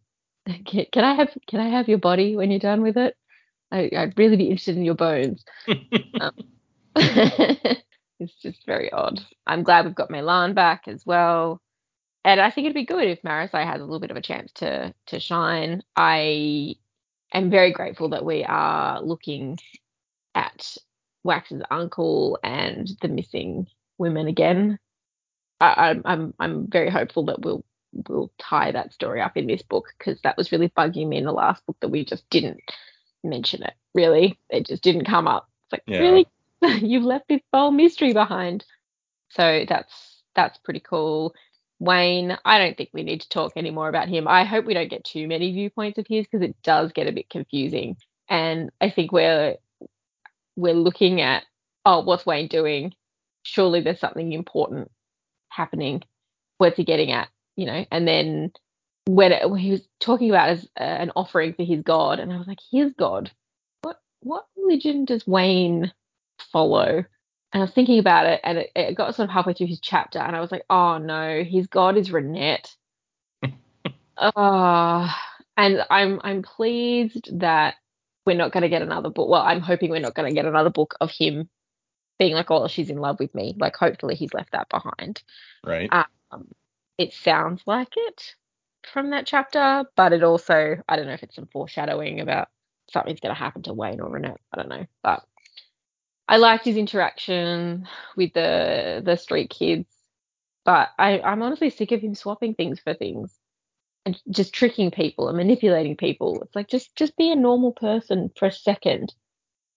Can, 0.65 0.85
can 0.91 1.03
I 1.03 1.15
have 1.15 1.29
can 1.47 1.59
I 1.59 1.69
have 1.69 1.87
your 1.87 1.97
body 1.97 2.35
when 2.35 2.51
you're 2.51 2.59
done 2.59 2.81
with 2.81 2.97
it? 2.97 3.15
I, 3.71 3.89
I'd 3.95 4.17
really 4.17 4.37
be 4.37 4.45
interested 4.45 4.75
in 4.77 4.85
your 4.85 4.95
bones. 4.95 5.43
Um, 6.19 6.31
it's 6.95 8.35
just 8.41 8.65
very 8.65 8.91
odd. 8.91 9.21
I'm 9.47 9.63
glad 9.63 9.85
we've 9.85 9.95
got 9.95 10.09
MeLaan 10.09 10.53
back 10.53 10.87
as 10.87 11.05
well. 11.05 11.61
And 12.23 12.39
I 12.39 12.51
think 12.51 12.65
it'd 12.65 12.75
be 12.75 12.85
good 12.85 13.07
if 13.07 13.21
Marasi 13.23 13.65
has 13.65 13.81
a 13.81 13.83
little 13.83 13.99
bit 13.99 14.11
of 14.11 14.17
a 14.17 14.21
chance 14.21 14.51
to 14.55 14.93
to 15.07 15.19
shine. 15.19 15.83
I 15.95 16.75
am 17.33 17.49
very 17.49 17.71
grateful 17.71 18.09
that 18.09 18.25
we 18.25 18.43
are 18.43 19.01
looking 19.01 19.57
at 20.35 20.77
Wax's 21.23 21.63
uncle 21.71 22.39
and 22.43 22.89
the 23.01 23.07
missing 23.07 23.67
women 23.97 24.27
again. 24.27 24.79
I, 25.59 25.89
I'm 25.89 26.01
I'm 26.05 26.33
I'm 26.39 26.67
very 26.67 26.89
hopeful 26.89 27.25
that 27.25 27.41
we'll 27.41 27.63
we'll 27.93 28.31
tie 28.39 28.71
that 28.71 28.93
story 28.93 29.21
up 29.21 29.37
in 29.37 29.47
this 29.47 29.61
book 29.61 29.85
because 29.97 30.19
that 30.21 30.37
was 30.37 30.51
really 30.51 30.69
bugging 30.69 31.07
me 31.07 31.17
in 31.17 31.25
the 31.25 31.31
last 31.31 31.65
book 31.65 31.77
that 31.81 31.89
we 31.89 32.05
just 32.05 32.29
didn't 32.29 32.61
mention 33.23 33.63
it. 33.63 33.73
Really, 33.93 34.39
it 34.49 34.65
just 34.67 34.83
didn't 34.83 35.05
come 35.05 35.27
up. 35.27 35.49
It's 35.65 35.73
like 35.73 35.83
Yeah. 35.87 35.99
really, 35.99 36.27
you've 36.81 37.03
left 37.03 37.27
this 37.27 37.41
whole 37.53 37.71
mystery 37.71 38.13
behind. 38.13 38.65
So 39.29 39.65
that's 39.67 40.23
that's 40.35 40.57
pretty 40.59 40.79
cool. 40.81 41.33
Wayne, 41.79 42.37
I 42.45 42.59
don't 42.59 42.77
think 42.77 42.89
we 42.93 43.03
need 43.03 43.21
to 43.21 43.29
talk 43.29 43.53
anymore 43.55 43.89
about 43.89 44.07
him. 44.07 44.27
I 44.27 44.43
hope 44.43 44.65
we 44.65 44.75
don't 44.75 44.89
get 44.89 45.03
too 45.03 45.27
many 45.27 45.51
viewpoints 45.51 45.97
of 45.97 46.05
his 46.07 46.25
because 46.27 46.47
it 46.47 46.55
does 46.63 46.91
get 46.91 47.07
a 47.07 47.11
bit 47.11 47.29
confusing. 47.29 47.97
And 48.29 48.69
I 48.79 48.89
think 48.89 49.11
we're 49.11 49.55
we're 50.55 50.73
looking 50.73 51.21
at 51.21 51.43
oh, 51.85 52.01
what's 52.01 52.25
Wayne 52.25 52.47
doing? 52.47 52.93
Surely 53.43 53.81
there's 53.81 53.99
something 53.99 54.31
important 54.33 54.91
happening. 55.49 56.03
What's 56.59 56.77
he 56.77 56.83
getting 56.83 57.11
at? 57.11 57.27
You 57.55 57.65
know, 57.65 57.85
and 57.91 58.07
then 58.07 58.51
when, 59.05 59.31
it, 59.31 59.49
when 59.49 59.59
he 59.59 59.71
was 59.71 59.81
talking 59.99 60.29
about 60.29 60.49
as 60.49 60.63
uh, 60.79 60.83
an 60.83 61.11
offering 61.15 61.53
for 61.53 61.63
his 61.63 61.81
god, 61.81 62.19
and 62.19 62.31
I 62.31 62.37
was 62.37 62.47
like, 62.47 62.59
his 62.71 62.93
god. 62.97 63.31
What 63.81 63.97
what 64.21 64.45
religion 64.55 65.05
does 65.05 65.25
Wayne 65.27 65.91
follow? 66.51 67.05
And 67.53 67.61
I 67.61 67.65
was 67.65 67.73
thinking 67.73 67.99
about 67.99 68.27
it, 68.27 68.39
and 68.43 68.59
it, 68.59 68.71
it 68.75 68.95
got 68.95 69.15
sort 69.15 69.29
of 69.29 69.33
halfway 69.33 69.53
through 69.53 69.67
his 69.67 69.81
chapter, 69.81 70.19
and 70.19 70.35
I 70.35 70.39
was 70.39 70.51
like, 70.51 70.63
oh 70.69 70.97
no, 70.97 71.43
his 71.43 71.67
god 71.67 71.97
is 71.97 72.09
Ranette. 72.09 72.75
Ah, 74.23 75.19
and 75.57 75.83
I'm 75.89 76.19
I'm 76.23 76.43
pleased 76.43 77.39
that 77.39 77.75
we're 78.25 78.35
not 78.35 78.51
going 78.51 78.61
to 78.61 78.69
get 78.69 78.81
another 78.81 79.09
book. 79.09 79.29
Well, 79.29 79.41
I'm 79.41 79.61
hoping 79.61 79.89
we're 79.89 79.99
not 79.99 80.13
going 80.13 80.29
to 80.29 80.35
get 80.35 80.45
another 80.45 80.69
book 80.69 80.95
of 81.01 81.09
him 81.09 81.49
being 82.19 82.33
like, 82.33 82.51
oh, 82.51 82.67
she's 82.67 82.89
in 82.89 82.97
love 82.97 83.19
with 83.19 83.33
me. 83.33 83.55
Like, 83.57 83.75
hopefully 83.75 84.15
he's 84.15 84.33
left 84.33 84.51
that 84.51 84.69
behind. 84.69 85.23
Right. 85.65 85.89
Um, 86.31 86.47
it 86.97 87.13
sounds 87.13 87.63
like 87.67 87.93
it 87.97 88.35
from 88.93 89.11
that 89.11 89.27
chapter, 89.27 89.85
but 89.95 90.13
it 90.13 90.23
also, 90.23 90.77
I 90.89 90.95
don't 90.95 91.07
know 91.07 91.13
if 91.13 91.23
it's 91.23 91.35
some 91.35 91.47
foreshadowing 91.47 92.19
about 92.21 92.49
something's 92.91 93.19
going 93.21 93.33
to 93.35 93.39
happen 93.39 93.63
to 93.63 93.73
Wayne 93.73 94.01
or 94.01 94.09
Ranette. 94.09 94.37
I 94.53 94.57
don't 94.57 94.69
know, 94.69 94.85
but 95.03 95.23
I 96.27 96.37
liked 96.37 96.65
his 96.65 96.77
interaction 96.77 97.87
with 98.17 98.33
the 98.33 99.01
the 99.05 99.17
street 99.17 99.49
kids. 99.51 99.87
But 100.65 100.89
I, 100.99 101.19
I'm 101.21 101.41
honestly 101.43 101.69
sick 101.71 101.91
of 101.93 102.01
him 102.01 102.15
swapping 102.15 102.55
things 102.55 102.79
for 102.79 102.93
things. 102.93 103.37
and 104.05 104.19
just 104.31 104.53
tricking 104.53 104.91
people 104.91 105.27
and 105.29 105.37
manipulating 105.37 105.97
people. 105.97 106.41
It's 106.43 106.55
like 106.55 106.69
just 106.69 106.95
just 106.95 107.17
be 107.17 107.31
a 107.31 107.35
normal 107.35 107.73
person 107.73 108.31
for 108.37 108.47
a 108.47 108.51
second, 108.51 109.13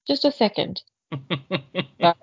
just 0.07 0.25
a 0.25 0.33
second. 0.33 0.83
So 2.03 2.15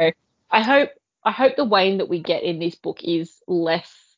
I 0.51 0.61
hope 0.61 0.89
I 1.23 1.31
hope 1.31 1.55
the 1.55 1.65
Wayne 1.65 1.97
that 1.99 2.09
we 2.09 2.21
get 2.21 2.43
in 2.43 2.59
this 2.59 2.75
book 2.75 2.99
is 3.03 3.41
less 3.47 4.10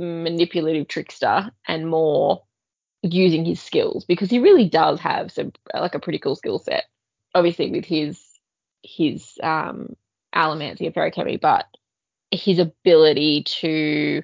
manipulative 0.00 0.88
trickster 0.88 1.50
and 1.68 1.88
more 1.88 2.42
using 3.02 3.44
his 3.44 3.60
skills 3.60 4.04
because 4.04 4.30
he 4.30 4.38
really 4.38 4.68
does 4.68 4.98
have 5.00 5.30
some 5.30 5.52
like 5.74 5.94
a 5.94 6.00
pretty 6.00 6.18
cool 6.18 6.36
skill 6.36 6.58
set. 6.58 6.84
Obviously 7.34 7.70
with 7.70 7.84
his 7.84 8.20
his 8.82 9.38
um 9.42 9.94
allomancy 10.34 10.86
and 10.86 10.94
feruchemy, 10.94 11.40
but 11.40 11.66
his 12.30 12.58
ability 12.58 13.42
to 13.44 14.22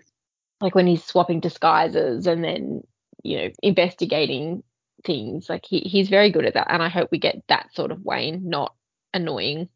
like 0.61 0.75
when 0.75 0.87
he's 0.87 1.05
swapping 1.05 1.41
disguises 1.41 2.27
and 2.27 2.43
then 2.43 2.83
you 3.23 3.37
know 3.39 3.49
investigating 3.62 4.62
things 5.05 5.49
like 5.49 5.65
he, 5.65 5.81
he's 5.81 6.09
very 6.09 6.31
good 6.31 6.45
at 6.45 6.55
that 6.55 6.67
and 6.71 6.83
i 6.83 6.89
hope 6.89 7.09
we 7.11 7.19
get 7.19 7.43
that 7.49 7.73
sort 7.75 7.91
of 7.91 8.05
wayne 8.05 8.49
not 8.49 8.75
annoying 9.15 9.69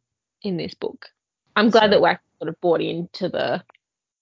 in 0.42 0.56
this 0.56 0.74
book 0.74 1.08
i'm 1.56 1.70
glad 1.70 1.84
So- 1.84 1.90
that 1.90 2.00
wax 2.00 2.22
sort 2.38 2.48
of 2.48 2.60
bought 2.60 2.80
into 2.80 3.28
the 3.28 3.62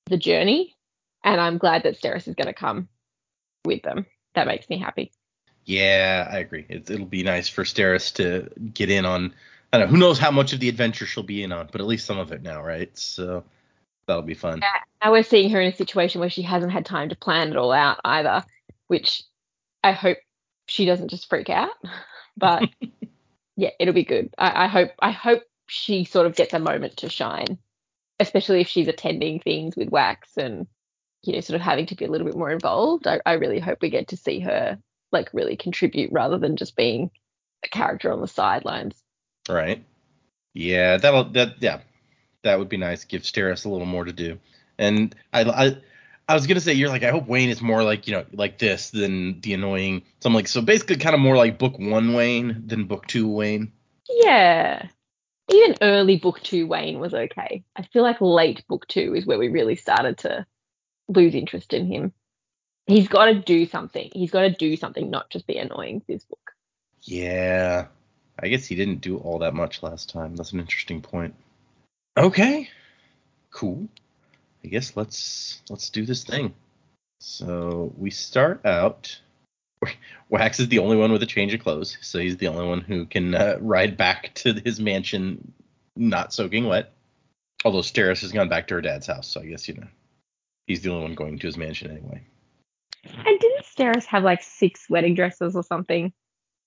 the 0.06 0.16
journey 0.18 0.76
and 1.24 1.40
i'm 1.40 1.58
glad 1.58 1.82
that 1.82 2.00
Steris 2.00 2.28
is 2.28 2.34
going 2.34 2.46
to 2.46 2.52
come 2.52 2.88
with 3.64 3.82
them 3.82 4.06
that 4.34 4.46
makes 4.46 4.68
me 4.68 4.78
happy 4.78 5.12
Yeah, 5.64 6.28
I 6.28 6.38
agree. 6.38 6.66
It, 6.68 6.90
it'll 6.90 7.06
be 7.06 7.22
nice 7.22 7.48
for 7.48 7.62
Steris 7.62 8.12
to 8.14 8.50
get 8.74 8.90
in 8.90 9.06
on. 9.06 9.32
I 9.72 9.78
don't 9.78 9.86
know. 9.86 9.92
Who 9.92 9.96
knows 9.96 10.18
how 10.18 10.32
much 10.32 10.52
of 10.52 10.58
the 10.58 10.68
adventure 10.68 11.06
she'll 11.06 11.22
be 11.22 11.44
in 11.44 11.52
on, 11.52 11.68
but 11.70 11.80
at 11.80 11.86
least 11.86 12.04
some 12.04 12.18
of 12.18 12.32
it 12.32 12.42
now, 12.42 12.60
right? 12.64 12.90
So 12.98 13.44
that'll 14.06 14.22
be 14.22 14.34
fun. 14.34 14.60
now 15.02 15.12
we're 15.12 15.22
seeing 15.22 15.50
her 15.50 15.60
in 15.60 15.72
a 15.72 15.76
situation 15.76 16.20
where 16.20 16.30
she 16.30 16.42
hasn't 16.42 16.72
had 16.72 16.84
time 16.84 17.08
to 17.08 17.16
plan 17.16 17.50
it 17.50 17.56
all 17.56 17.72
out 17.72 17.98
either 18.04 18.44
which 18.88 19.22
i 19.82 19.92
hope 19.92 20.18
she 20.66 20.84
doesn't 20.84 21.08
just 21.08 21.28
freak 21.28 21.50
out 21.50 21.70
but 22.36 22.68
yeah 23.56 23.70
it'll 23.78 23.94
be 23.94 24.04
good 24.04 24.32
I, 24.38 24.64
I 24.64 24.66
hope 24.66 24.90
i 24.98 25.10
hope 25.10 25.42
she 25.66 26.04
sort 26.04 26.26
of 26.26 26.36
gets 26.36 26.52
a 26.52 26.58
moment 26.58 26.98
to 26.98 27.08
shine 27.08 27.58
especially 28.20 28.60
if 28.60 28.68
she's 28.68 28.88
attending 28.88 29.40
things 29.40 29.76
with 29.76 29.88
wax 29.88 30.36
and 30.36 30.66
you 31.22 31.32
know 31.34 31.40
sort 31.40 31.56
of 31.56 31.62
having 31.62 31.86
to 31.86 31.94
be 31.94 32.04
a 32.04 32.10
little 32.10 32.26
bit 32.26 32.36
more 32.36 32.50
involved 32.50 33.06
i, 33.06 33.20
I 33.24 33.34
really 33.34 33.60
hope 33.60 33.78
we 33.80 33.90
get 33.90 34.08
to 34.08 34.16
see 34.16 34.40
her 34.40 34.78
like 35.12 35.28
really 35.32 35.56
contribute 35.56 36.10
rather 36.12 36.38
than 36.38 36.56
just 36.56 36.76
being 36.76 37.10
a 37.64 37.68
character 37.68 38.12
on 38.12 38.20
the 38.20 38.28
sidelines 38.28 39.02
Right. 39.48 39.84
Yeah, 40.54 40.98
that'll 40.98 41.24
that 41.32 41.54
yeah, 41.60 41.80
that 42.42 42.58
would 42.58 42.68
be 42.68 42.76
nice. 42.76 43.04
Give 43.04 43.22
Steris 43.22 43.64
a 43.64 43.68
little 43.68 43.86
more 43.86 44.04
to 44.04 44.12
do. 44.12 44.38
And 44.78 45.14
I 45.32 45.42
I 45.42 45.76
I 46.28 46.34
was 46.34 46.46
gonna 46.46 46.60
say 46.60 46.74
you're 46.74 46.90
like 46.90 47.02
I 47.02 47.10
hope 47.10 47.26
Wayne 47.26 47.48
is 47.48 47.62
more 47.62 47.82
like 47.82 48.06
you 48.06 48.14
know 48.14 48.24
like 48.32 48.58
this 48.58 48.90
than 48.90 49.40
the 49.40 49.54
annoying. 49.54 50.02
So 50.20 50.28
I'm 50.28 50.34
like 50.34 50.48
so 50.48 50.60
basically 50.60 50.96
kind 50.96 51.14
of 51.14 51.20
more 51.20 51.36
like 51.36 51.58
book 51.58 51.78
one 51.78 52.14
Wayne 52.14 52.64
than 52.66 52.86
book 52.86 53.06
two 53.06 53.28
Wayne. 53.28 53.72
Yeah. 54.08 54.86
Even 55.50 55.76
early 55.82 56.18
book 56.18 56.40
two 56.42 56.66
Wayne 56.66 57.00
was 57.00 57.14
okay. 57.14 57.64
I 57.74 57.82
feel 57.82 58.02
like 58.02 58.20
late 58.20 58.64
book 58.68 58.86
two 58.86 59.14
is 59.14 59.26
where 59.26 59.38
we 59.38 59.48
really 59.48 59.76
started 59.76 60.18
to 60.18 60.46
lose 61.16 61.34
interest 61.34 61.72
in 61.72 61.86
him. 61.86 62.12
He's 62.86 63.08
got 63.08 63.26
to 63.26 63.34
do 63.34 63.66
something. 63.66 64.10
He's 64.12 64.30
got 64.30 64.42
to 64.42 64.50
do 64.50 64.76
something, 64.76 65.10
not 65.10 65.30
just 65.30 65.46
be 65.46 65.56
annoying 65.56 66.02
this 66.08 66.24
book. 66.24 66.52
Yeah, 67.02 67.86
I 68.38 68.48
guess 68.48 68.66
he 68.66 68.74
didn't 68.74 69.00
do 69.00 69.18
all 69.18 69.38
that 69.40 69.54
much 69.54 69.82
last 69.82 70.10
time. 70.10 70.36
That's 70.36 70.52
an 70.52 70.60
interesting 70.60 71.00
point. 71.00 71.34
Okay, 72.16 72.68
cool. 73.50 73.88
I 74.64 74.68
guess 74.68 74.96
let's 74.96 75.60
let's 75.68 75.90
do 75.90 76.04
this 76.04 76.24
thing. 76.24 76.54
So 77.20 77.92
we 77.96 78.10
start 78.10 78.64
out. 78.64 79.20
Wax 80.28 80.60
is 80.60 80.68
the 80.68 80.78
only 80.78 80.96
one 80.96 81.12
with 81.12 81.22
a 81.22 81.26
change 81.26 81.54
of 81.54 81.60
clothes, 81.60 81.98
so 82.00 82.18
he's 82.18 82.36
the 82.36 82.48
only 82.48 82.66
one 82.66 82.80
who 82.80 83.06
can 83.06 83.34
uh, 83.34 83.56
ride 83.60 83.96
back 83.96 84.32
to 84.34 84.52
his 84.52 84.80
mansion 84.80 85.52
not 85.96 86.32
soaking 86.32 86.66
wet. 86.66 86.92
Although 87.64 87.80
Steris 87.80 88.22
has 88.22 88.32
gone 88.32 88.48
back 88.48 88.68
to 88.68 88.74
her 88.74 88.80
dad's 88.80 89.06
house, 89.06 89.28
so 89.28 89.40
I 89.40 89.46
guess 89.46 89.68
you 89.68 89.74
know 89.74 89.86
he's 90.66 90.82
the 90.82 90.90
only 90.90 91.02
one 91.02 91.14
going 91.14 91.38
to 91.38 91.46
his 91.46 91.56
mansion 91.56 91.90
anyway. 91.90 92.22
And 93.04 93.40
didn't 93.40 93.64
Steris 93.64 94.04
have 94.06 94.22
like 94.22 94.42
six 94.42 94.88
wedding 94.88 95.14
dresses 95.14 95.56
or 95.56 95.62
something? 95.62 96.12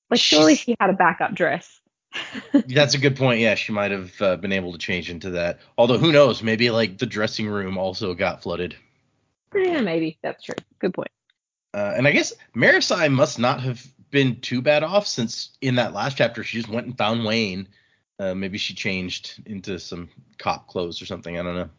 Like, 0.10 0.20
surely 0.20 0.56
she 0.56 0.75
had 0.80 0.90
a 0.90 0.94
backup 0.94 1.34
dress. 1.34 1.80
That's 2.54 2.94
a 2.94 2.98
good 2.98 3.16
point. 3.16 3.40
Yeah, 3.40 3.56
she 3.56 3.72
might 3.72 3.92
have 3.92 4.22
uh, 4.22 4.36
been 4.38 4.52
able 4.52 4.72
to 4.74 4.78
change 4.78 5.10
into 5.10 5.32
that. 5.32 5.60
Although 5.78 5.98
who 5.98 6.12
knows? 6.12 6.44
Maybe 6.44 6.70
like 6.70 6.98
the 6.98 7.06
dressing 7.06 7.48
room 7.48 7.78
also 7.78 8.14
got 8.14 8.44
flooded. 8.44 8.75
yeah, 9.54 9.82
maybe. 9.82 10.18
That's 10.22 10.44
true. 10.44 10.56
Good 10.80 10.94
point. 10.94 11.12
Uh, 11.74 11.94
and 11.98 12.08
I 12.08 12.12
guess 12.12 12.34
Marasi 12.56 13.12
must 13.12 13.38
not 13.40 13.62
have 13.62 13.86
been 14.12 14.40
too 14.40 14.62
bad 14.62 14.84
off 14.84 15.08
since 15.08 15.58
in 15.62 15.75
that 15.75 15.94
last 15.94 16.18
chapter 16.18 16.44
she 16.44 16.58
just 16.58 16.70
went 16.70 16.88
and 16.88 16.98
found 16.98 17.25
Wayne. 17.25 17.68
Uh, 18.18 18.34
maybe 18.34 18.58
she 18.58 18.74
changed 18.74 19.44
into 19.46 19.78
some 19.78 20.10
cop 20.38 20.68
clothes 20.68 21.02
or 21.02 21.06
something. 21.06 21.38
I 21.38 21.44
don't 21.44 21.56
know. 21.56 21.70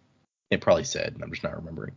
It 0.51 0.61
probably 0.61 0.85
said. 0.85 1.17
I'm 1.23 1.31
just 1.31 1.43
not 1.43 1.57
remembering. 1.57 1.93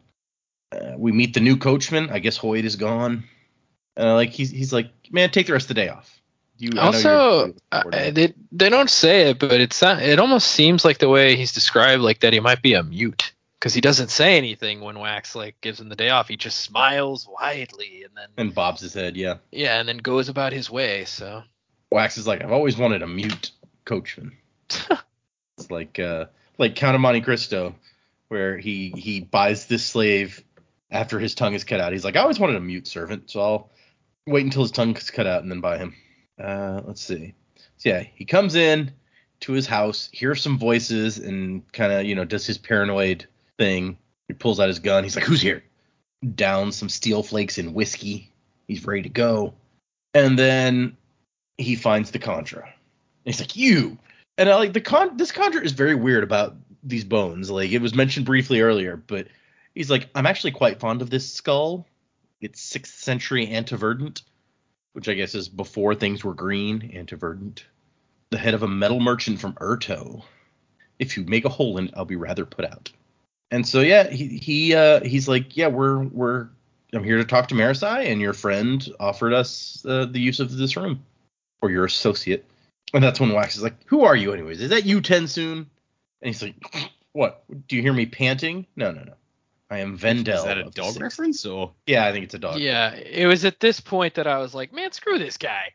Uh, 0.72 0.94
we 0.98 1.12
meet 1.12 1.34
the 1.34 1.40
new 1.40 1.58
coachman. 1.58 2.10
I 2.10 2.20
guess 2.20 2.38
Hoyt 2.38 2.66
is 2.66 2.76
gone. 2.76 3.24
Uh, 3.98 4.14
like 4.14 4.30
he's 4.30 4.50
he's 4.52 4.72
like, 4.72 4.92
man, 5.12 5.30
take 5.30 5.48
the 5.48 5.54
rest 5.54 5.66
of 5.66 5.76
the 5.76 5.82
day 5.82 5.90
off. 5.90 6.20
You 6.58 6.72
I 6.74 6.76
know 6.76 6.82
Also, 6.82 7.54
uh, 7.72 7.84
they 7.90 8.34
they 8.52 8.70
don't 8.70 8.90
say 8.90 9.30
it, 9.30 9.40
but 9.40 9.62
it's 9.62 9.82
not, 9.82 10.02
it 10.02 10.20
almost 10.20 10.50
seems 10.50 10.84
like 10.84 10.98
the 10.98 11.08
way 11.08 11.38
he's 11.38 11.54
described, 11.54 12.04
like 12.04 12.20
that 12.20 12.34
he 12.34 12.42
might 12.42 12.62
be 12.62 12.74
a 12.74 12.84
mute, 12.84 13.32
because 13.58 13.74
he 13.74 13.80
doesn't 13.80 14.10
say 14.10 14.38
anything 14.38 14.82
when 14.82 15.00
Wax 15.00 15.36
like 15.36 15.60
gives 15.62 15.80
him 15.80 15.88
the 15.88 15.96
day 15.96 16.10
off. 16.10 16.28
He 16.28 16.36
just 16.36 16.60
smiles 16.60 17.28
widely 17.30 18.04
and 18.04 18.16
then 18.16 18.28
and 18.38 18.54
bobs 18.54 18.82
his 18.82 18.94
head. 18.94 19.16
Yeah. 19.16 19.36
yeah, 19.52 19.80
and 19.80 19.88
then 19.88 19.98
goes 19.98 20.28
about 20.28 20.52
his 20.52 20.70
way. 20.70 21.06
So 21.06 21.44
Wax 21.92 22.18
is 22.18 22.28
like, 22.28 22.44
I've 22.44 22.52
always 22.52 22.78
wanted 22.78 23.04
a 23.04 23.08
mute 23.08 23.52
coachman. 23.86 24.38
it's 25.58 25.72
like 25.72 25.98
uh 25.98 26.26
like 26.58 26.76
Count 26.76 26.96
of 26.96 27.02
Monte 27.02 27.22
Cristo, 27.22 27.74
where 28.28 28.58
he 28.58 28.94
he 28.98 29.22
buys 29.22 29.66
this 29.66 29.86
slave 29.86 30.44
after 30.92 31.20
his 31.20 31.36
tongue 31.36 31.54
is 31.54 31.64
cut 31.64 31.80
out. 31.80 31.94
He's 31.94 32.06
like, 32.06 32.16
I 32.16 32.22
always 32.22 32.40
wanted 32.40 32.56
a 32.56 32.62
mute 32.62 32.88
servant, 32.88 33.30
so 33.30 33.42
I'll 33.42 33.72
wait 34.28 34.46
until 34.46 34.64
his 34.64 34.72
tongue 34.72 34.96
is 34.96 35.12
cut 35.12 35.28
out 35.28 35.42
and 35.42 35.52
then 35.52 35.62
buy 35.62 35.78
him. 35.78 35.96
Uh 36.42 36.82
let's 36.86 37.02
see. 37.02 37.34
So 37.78 37.90
yeah, 37.90 38.04
he 38.14 38.26
comes 38.26 38.56
in 38.56 38.92
to 39.42 39.54
his 39.54 39.68
house, 39.68 40.10
hears 40.12 40.42
some 40.42 40.58
voices, 40.58 41.18
and 41.18 41.70
kind 41.72 41.92
of, 41.94 42.06
you 42.06 42.16
know, 42.16 42.26
does 42.26 42.46
his 42.46 42.58
paranoid 42.58 43.26
thing. 43.58 43.98
He 44.28 44.34
pulls 44.34 44.60
out 44.60 44.68
his 44.68 44.80
gun. 44.80 45.04
He's 45.04 45.16
like, 45.16 45.26
Who's 45.26 45.42
here? 45.42 45.64
Downs 46.36 46.76
some 46.76 46.90
steel 46.90 47.24
flakes 47.24 47.58
in 47.58 47.74
whiskey. 47.74 48.32
He's 48.68 48.86
ready 48.86 49.04
to 49.04 49.10
go. 49.10 49.54
And 50.14 50.38
then 50.38 50.98
he 51.58 51.76
finds 51.76 52.12
the 52.12 52.20
Kandra. 52.20 52.70
He's 53.26 53.40
like, 53.40 53.56
"You." 53.56 53.98
And 54.38 54.50
I 54.50 54.56
like 54.56 54.74
the 54.74 54.82
con. 54.82 55.18
This 55.18 55.32
Kandra 55.32 55.64
is 55.64 55.74
very 55.74 55.96
weird 55.96 56.24
about 56.24 56.56
these 56.84 57.04
bones. 57.04 57.52
Like 57.52 57.72
it 57.72 57.82
was 57.82 57.94
mentioned 57.94 58.26
briefly 58.26 58.62
earlier, 58.62 58.96
but 58.96 59.28
he's 59.80 59.90
like, 59.90 60.10
"I'm 60.14 60.26
actually 60.26 60.52
quite 60.52 60.82
fond 60.82 61.02
of 61.02 61.10
this 61.10 61.32
skull. 61.32 61.88
It's 62.42 62.60
sixth 62.60 63.00
century 63.00 63.48
antiverdant, 63.48 64.24
which 64.92 65.08
I 65.08 65.14
guess 65.14 65.36
is 65.36 65.48
before 65.48 65.96
things 65.96 66.22
were 66.22 66.34
green. 66.34 66.82
Antiverdant. 66.82 67.64
The 68.30 68.38
head 68.38 68.54
of 68.54 68.62
a 68.62 68.68
metal 68.68 69.00
merchant 69.00 69.40
from 69.40 69.54
Urteau. 69.54 70.24
If 71.00 71.16
you 71.16 71.24
make 71.24 71.46
a 71.46 71.50
hole 71.50 71.78
in 71.78 71.88
it, 71.88 71.94
I'll 71.96 72.04
be 72.04 72.18
rather 72.18 72.46
put 72.46 72.66
out." 72.66 72.92
And 73.52 73.66
so 73.66 73.80
yeah, 73.80 74.10
he 74.10 74.38
he 74.38 74.76
uh, 74.76 75.00
he's 75.00 75.30
like, 75.30 75.56
"Yeah, 75.56 75.68
we're 75.68 76.04
we're." 76.04 76.50
I'm 76.92 77.04
here 77.04 77.18
to 77.18 77.24
talk 77.24 77.48
to 77.50 77.56
Marasi, 77.56 78.12
and 78.12 78.20
your 78.20 78.34
friend 78.34 78.86
offered 79.00 79.32
us 79.32 79.86
uh, 79.88 80.06
the 80.06 80.20
use 80.20 80.40
of 80.42 80.58
this 80.58 80.76
room 80.76 81.06
or 81.62 81.70
your 81.70 81.86
associate. 81.86 82.46
And 82.94 83.04
that's 83.04 83.20
when 83.20 83.32
Wax 83.32 83.56
is 83.56 83.62
like, 83.62 83.76
Who 83.86 84.06
are 84.06 84.16
you, 84.16 84.34
anyways? 84.34 84.60
Is 84.60 84.72
that 84.72 84.88
you, 84.88 85.00
Tensoon? 85.00 85.58
And 85.58 85.68
he's 86.24 86.42
like, 86.42 86.56
What? 87.12 87.44
Do 87.68 87.76
you 87.76 87.84
hear 87.84 87.94
me 87.94 88.08
panting? 88.08 88.66
No, 88.76 88.92
no, 88.92 89.04
no. 89.04 89.14
I 89.70 89.80
am 89.80 89.96
Vendel. 89.98 90.36
Is 90.38 90.44
that 90.46 90.58
a 90.58 90.64
dog 90.72 91.00
reference 91.00 91.46
or? 91.46 91.74
Yeah, 91.86 92.06
I 92.06 92.12
think 92.12 92.26
it's 92.26 92.34
a 92.34 92.40
dog. 92.40 92.60
yeah, 92.60 92.94
it 92.96 93.28
was 93.28 93.46
at 93.46 93.60
this 93.60 93.80
point 93.80 94.16
that 94.16 94.26
I 94.28 94.40
was 94.40 94.54
like, 94.56 94.74
man, 94.74 94.92
screw 94.92 95.20
this 95.20 95.38
guy. 95.38 95.74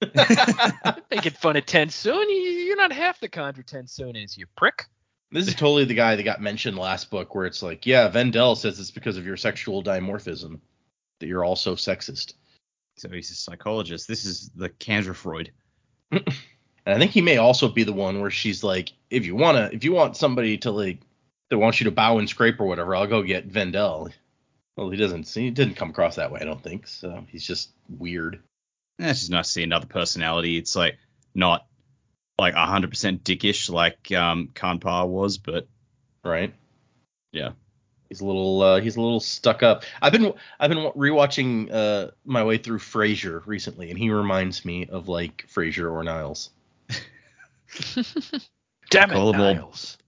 Making 1.10 1.32
fun 1.32 1.56
of 1.56 1.64
Tensoon. 1.66 2.26
You- 2.28 2.34
You're 2.66 2.76
not 2.76 2.92
half 2.92 3.20
the 3.20 3.28
Kandra 3.28 3.64
Tensoon 3.64 4.22
is, 4.22 4.36
you 4.36 4.46
prick. 4.56 4.84
This 5.32 5.48
is 5.48 5.54
totally 5.54 5.84
the 5.84 5.94
guy 5.94 6.14
that 6.16 6.22
got 6.22 6.40
mentioned 6.40 6.76
last 6.78 7.10
book, 7.10 7.34
where 7.34 7.46
it's 7.46 7.62
like, 7.62 7.86
Yeah, 7.86 8.08
Vendel 8.08 8.56
says 8.56 8.78
it's 8.78 8.90
because 8.90 9.16
of 9.16 9.26
your 9.26 9.36
sexual 9.36 9.82
dimorphism 9.82 10.60
that 11.20 11.26
you're 11.26 11.44
also 11.44 11.74
sexist. 11.74 12.34
So 12.96 13.08
he's 13.10 13.30
a 13.30 13.34
psychologist. 13.34 14.08
This 14.08 14.24
is 14.24 14.50
the 14.54 14.70
Kandra 14.70 15.14
Freud. 15.14 15.52
And 16.86 16.94
I 16.94 16.98
think 17.00 17.10
he 17.10 17.20
may 17.20 17.38
also 17.38 17.68
be 17.68 17.82
the 17.82 17.92
one 17.92 18.20
where 18.20 18.30
she's 18.30 18.62
like, 18.62 18.92
if 19.10 19.26
you 19.26 19.34
wanna, 19.34 19.70
if 19.72 19.82
you 19.82 19.90
want 19.92 20.16
somebody 20.16 20.56
to 20.58 20.70
like, 20.70 21.00
that 21.50 21.58
wants 21.58 21.80
you 21.80 21.84
to 21.84 21.90
bow 21.90 22.18
and 22.18 22.28
scrape 22.28 22.60
or 22.60 22.66
whatever, 22.66 22.94
I'll 22.96 23.06
go 23.06 23.22
get 23.22 23.46
Vendel. 23.46 24.10
Well, 24.76 24.90
he 24.90 24.96
doesn't. 24.96 25.28
He 25.28 25.50
didn't 25.50 25.74
come 25.74 25.90
across 25.90 26.16
that 26.16 26.30
way, 26.30 26.40
I 26.40 26.44
don't 26.44 26.62
think. 26.62 26.86
So 26.86 27.24
he's 27.28 27.46
just 27.46 27.70
weird. 27.88 28.40
Eh, 29.00 29.08
it's 29.10 29.20
just 29.20 29.30
nice 29.30 29.46
to 29.46 29.52
see 29.52 29.62
another 29.62 29.86
personality. 29.86 30.56
It's 30.58 30.76
like 30.76 30.98
not 31.34 31.66
like 32.38 32.54
100% 32.54 33.20
dickish 33.20 33.70
like 33.70 34.12
um 34.12 34.50
Kanpar 34.54 35.08
was, 35.08 35.38
but 35.38 35.66
right? 36.24 36.52
Yeah. 37.32 37.52
He's 38.08 38.20
a 38.20 38.24
little 38.26 38.62
uh, 38.62 38.80
he's 38.80 38.96
a 38.96 39.00
little 39.00 39.18
stuck 39.20 39.62
up. 39.62 39.82
I've 40.00 40.12
been 40.12 40.32
I've 40.60 40.70
been 40.70 40.92
rewatching 40.92 41.72
uh, 41.72 42.10
my 42.24 42.44
way 42.44 42.56
through 42.58 42.78
Frasier 42.78 43.44
recently, 43.46 43.90
and 43.90 43.98
he 43.98 44.10
reminds 44.10 44.64
me 44.64 44.86
of 44.86 45.08
like 45.08 45.46
Frasier 45.52 45.90
or 45.90 46.04
Niles. 46.04 46.50
Damn 48.90 49.10
it, 49.10 49.14
Call 49.14 49.34
'em 49.34 49.40
all- 49.40 49.54
Niles. 49.54 49.98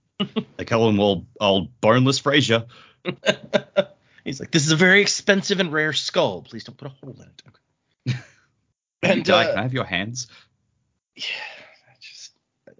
They 0.57 0.65
call 0.65 0.89
him 0.89 0.99
old, 0.99 1.25
old 1.39 1.79
boneless 1.81 2.19
Frazier. 2.19 2.65
He's 4.25 4.39
like, 4.39 4.51
this 4.51 4.65
is 4.65 4.71
a 4.71 4.75
very 4.75 5.01
expensive 5.01 5.59
and 5.59 5.71
rare 5.71 5.93
skull. 5.93 6.41
Please 6.41 6.63
don't 6.65 6.77
put 6.77 6.87
a 6.87 6.91
hole 6.91 7.15
in 7.15 7.21
it. 7.21 7.43
Okay. 7.47 8.19
And 9.01 9.23
die, 9.23 9.45
uh, 9.45 9.49
can 9.51 9.59
I 9.59 9.61
have 9.61 9.73
your 9.73 9.85
hands? 9.85 10.27
yeah, 11.15 11.23
that's 11.87 12.05
just 12.05 12.31
uh, 12.67 12.73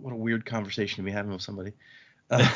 what 0.00 0.12
a 0.12 0.16
weird 0.16 0.46
conversation 0.46 0.96
to 0.96 1.02
be 1.02 1.10
having 1.10 1.32
with 1.32 1.42
somebody. 1.42 1.72
Uh, 2.28 2.48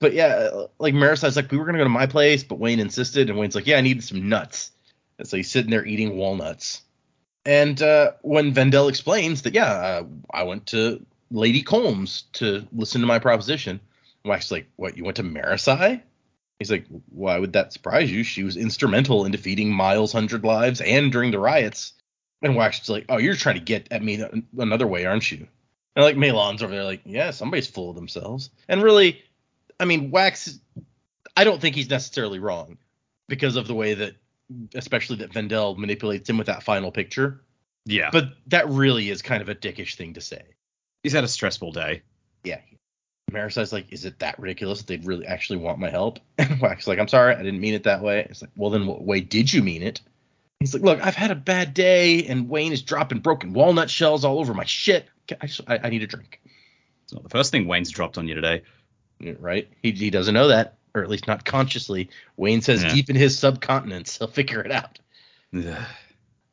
but 0.00 0.12
yeah, 0.12 0.26
uh, 0.26 0.66
like 0.80 0.92
Marasi's 0.92 1.36
like, 1.36 1.52
we 1.52 1.56
were 1.56 1.64
gonna 1.64 1.78
go 1.78 1.84
to 1.84 1.90
my 1.90 2.06
place, 2.06 2.42
but 2.42 2.58
Wayne 2.58 2.80
insisted, 2.80 3.30
and 3.30 3.38
Wayne's 3.38 3.54
like, 3.54 3.68
yeah, 3.68 3.76
I 3.76 3.80
needed 3.80 4.02
some 4.02 4.28
nuts. 4.28 4.72
And 5.18 5.28
so 5.28 5.36
he's 5.36 5.52
sitting 5.52 5.70
there 5.70 5.86
eating 5.86 6.16
walnuts. 6.16 6.82
And 7.44 7.80
uh, 7.80 8.12
when 8.22 8.52
Vendel 8.52 8.88
explains 8.88 9.42
that, 9.42 9.54
yeah, 9.54 9.70
uh, 9.70 10.04
I 10.32 10.42
went 10.42 10.66
to 10.68 11.06
Lady 11.32 11.62
Colms 11.62 12.24
to 12.34 12.66
listen 12.72 13.00
to 13.00 13.06
my 13.06 13.18
proposition, 13.18 13.80
Wax's 14.24 14.52
like, 14.52 14.68
what? 14.76 14.96
You 14.96 15.04
went 15.04 15.16
to 15.16 15.22
Marasi? 15.24 16.02
He's 16.58 16.70
like, 16.70 16.86
why 17.08 17.38
would 17.38 17.54
that 17.54 17.72
surprise 17.72 18.10
you? 18.12 18.22
She 18.22 18.44
was 18.44 18.56
instrumental 18.56 19.24
in 19.24 19.32
defeating 19.32 19.72
Miles 19.72 20.12
Hundredlives 20.12 20.80
and 20.84 21.10
during 21.10 21.32
the 21.32 21.38
riots. 21.40 21.94
And 22.40 22.54
Wax 22.54 22.82
is 22.82 22.88
like, 22.88 23.06
oh, 23.08 23.18
you're 23.18 23.34
trying 23.34 23.56
to 23.56 23.60
get 23.60 23.88
at 23.90 24.02
me 24.02 24.22
another 24.56 24.86
way, 24.86 25.06
aren't 25.06 25.30
you? 25.32 25.48
And 25.96 26.04
like 26.04 26.16
MeLaan's 26.16 26.62
over 26.62 26.72
there, 26.72 26.84
like, 26.84 27.02
yeah, 27.04 27.30
somebody's 27.30 27.66
full 27.66 27.90
of 27.90 27.96
themselves. 27.96 28.50
And 28.68 28.82
really, 28.82 29.22
I 29.80 29.86
mean, 29.86 30.10
Wax, 30.10 30.58
I 31.36 31.44
don't 31.44 31.60
think 31.60 31.74
he's 31.74 31.90
necessarily 31.90 32.38
wrong 32.38 32.78
because 33.28 33.56
of 33.56 33.66
the 33.66 33.74
way 33.74 33.94
that, 33.94 34.14
especially 34.74 35.16
that 35.16 35.32
Vendel 35.32 35.76
manipulates 35.76 36.28
him 36.28 36.38
with 36.38 36.46
that 36.46 36.62
final 36.62 36.92
picture. 36.92 37.42
Yeah. 37.86 38.10
But 38.12 38.30
that 38.48 38.68
really 38.68 39.10
is 39.10 39.22
kind 39.22 39.42
of 39.42 39.48
a 39.48 39.54
dickish 39.54 39.96
thing 39.96 40.14
to 40.14 40.20
say. 40.20 40.42
He's 41.02 41.12
had 41.12 41.24
a 41.24 41.28
stressful 41.28 41.72
day. 41.72 42.02
Yeah. 42.44 42.60
Marasi's 43.30 43.72
like, 43.72 43.92
is 43.92 44.04
it 44.04 44.18
that 44.18 44.38
ridiculous 44.38 44.78
that 44.78 44.86
they'd 44.86 45.06
really 45.06 45.26
actually 45.26 45.58
want 45.58 45.78
my 45.78 45.90
help? 45.90 46.18
And 46.38 46.60
Wax 46.60 46.86
like, 46.86 46.98
I'm 46.98 47.08
sorry, 47.08 47.34
I 47.34 47.42
didn't 47.42 47.60
mean 47.60 47.74
it 47.74 47.84
that 47.84 48.02
way. 48.02 48.26
It's 48.28 48.42
like, 48.42 48.50
well, 48.56 48.70
then 48.70 48.86
what 48.86 49.02
way 49.02 49.20
did 49.20 49.52
you 49.52 49.62
mean 49.62 49.82
it? 49.82 50.00
He's 50.60 50.74
like, 50.74 50.82
look, 50.82 51.04
I've 51.04 51.16
had 51.16 51.32
a 51.32 51.36
bad 51.36 51.74
day, 51.74 52.24
and 52.26 52.48
Wayne 52.48 52.72
is 52.72 52.82
dropping 52.82 53.18
broken 53.18 53.52
walnut 53.52 53.90
shells 53.90 54.24
all 54.24 54.38
over 54.38 54.54
my 54.54 54.64
shit. 54.64 55.06
I 55.40 55.46
just, 55.46 55.62
I, 55.66 55.80
I 55.82 55.88
need 55.90 56.02
a 56.04 56.06
drink. 56.06 56.40
It's 57.04 57.12
not 57.12 57.24
the 57.24 57.28
first 57.30 57.50
thing 57.50 57.66
Wayne's 57.66 57.90
dropped 57.90 58.16
on 58.16 58.28
you 58.28 58.34
today. 58.34 58.62
Yeah, 59.18 59.32
Right? 59.40 59.68
He, 59.82 59.90
he 59.90 60.10
doesn't 60.10 60.34
know 60.34 60.48
that, 60.48 60.78
or 60.94 61.02
at 61.02 61.08
least 61.10 61.26
not 61.26 61.44
consciously. 61.44 62.10
Wayne 62.36 62.60
says 62.60 62.84
Yeah. 62.84 62.94
deep 62.94 63.10
in 63.10 63.16
his 63.16 63.36
subcontinence, 63.36 64.18
he'll 64.18 64.28
figure 64.28 64.60
it 64.60 64.70
out. 64.70 65.00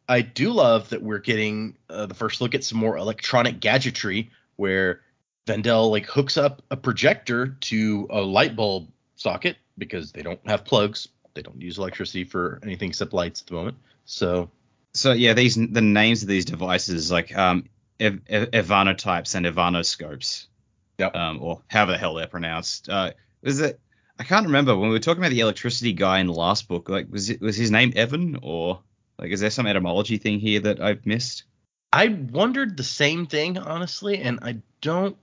I 0.10 0.22
do 0.22 0.52
love 0.52 0.90
that 0.90 1.04
we're 1.04 1.20
getting 1.20 1.78
uh, 1.88 2.08
the 2.08 2.16
first 2.16 2.42
look 2.42 2.56
at 2.56 2.64
some 2.64 2.80
more 2.80 2.98
electronic 2.98 3.60
gadgetry 3.60 4.32
where 4.56 5.02
Vendel 5.46 5.92
like 5.92 6.08
hooks 6.08 6.36
up 6.36 6.64
a 6.72 6.76
projector 6.76 7.56
to 7.62 8.08
a 8.10 8.20
light 8.20 8.56
bulb 8.56 8.90
socket 9.16 9.58
because 9.78 10.12
they 10.12 10.24
don't 10.24 10.40
have 10.48 10.66
plugs. 10.66 11.08
They 11.36 11.44
don't 11.44 11.62
use 11.62 11.78
electricity 11.78 12.24
for 12.24 12.60
anything 12.64 12.90
except 12.90 13.14
lights 13.14 13.42
at 13.42 13.48
the 13.48 13.54
moment. 13.54 13.78
So 14.06 14.50
So 14.94 15.12
yeah, 15.12 15.34
these 15.34 15.56
the 15.56 15.82
names 15.82 16.24
of 16.24 16.28
these 16.28 16.46
devices 16.46 17.12
like 17.12 17.36
um 17.38 17.70
ev- 18.00 18.22
ev- 18.28 18.52
evanotypes 18.52 19.36
and 19.36 19.46
evanoscopes. 19.46 20.48
Yep. 20.98 21.16
Um, 21.16 21.40
or 21.42 21.62
however 21.68 21.94
the 21.94 21.98
hell 22.00 22.16
they're 22.16 22.28
pronounced. 22.28 22.90
Uh, 22.90 23.12
was 23.44 23.60
it? 23.62 23.80
I 24.18 24.24
can't 24.24 24.48
remember 24.48 24.76
when 24.76 24.90
we 24.90 24.96
were 24.96 25.00
talking 25.00 25.22
about 25.24 25.32
the 25.32 25.40
electricity 25.40 25.94
guy 25.94 26.20
in 26.20 26.28
the 26.28 26.34
last 26.34 26.68
book. 26.68 26.90
Like, 26.90 27.10
was 27.10 27.30
it 27.30 27.40
was 27.40 27.56
his 27.56 27.72
name 27.72 27.94
Evan 27.96 28.40
or 28.42 28.82
like 29.20 29.32
is 29.32 29.42
there 29.42 29.50
some 29.50 29.68
etymology 29.68 30.18
thing 30.18 30.40
here 30.40 30.62
that 30.62 30.82
I've 30.82 31.06
missed? 31.06 31.44
I 31.92 32.08
wondered 32.08 32.78
the 32.78 32.84
same 32.84 33.26
thing, 33.26 33.58
honestly, 33.58 34.20
and 34.20 34.40
I 34.42 34.58
don't 34.82 35.18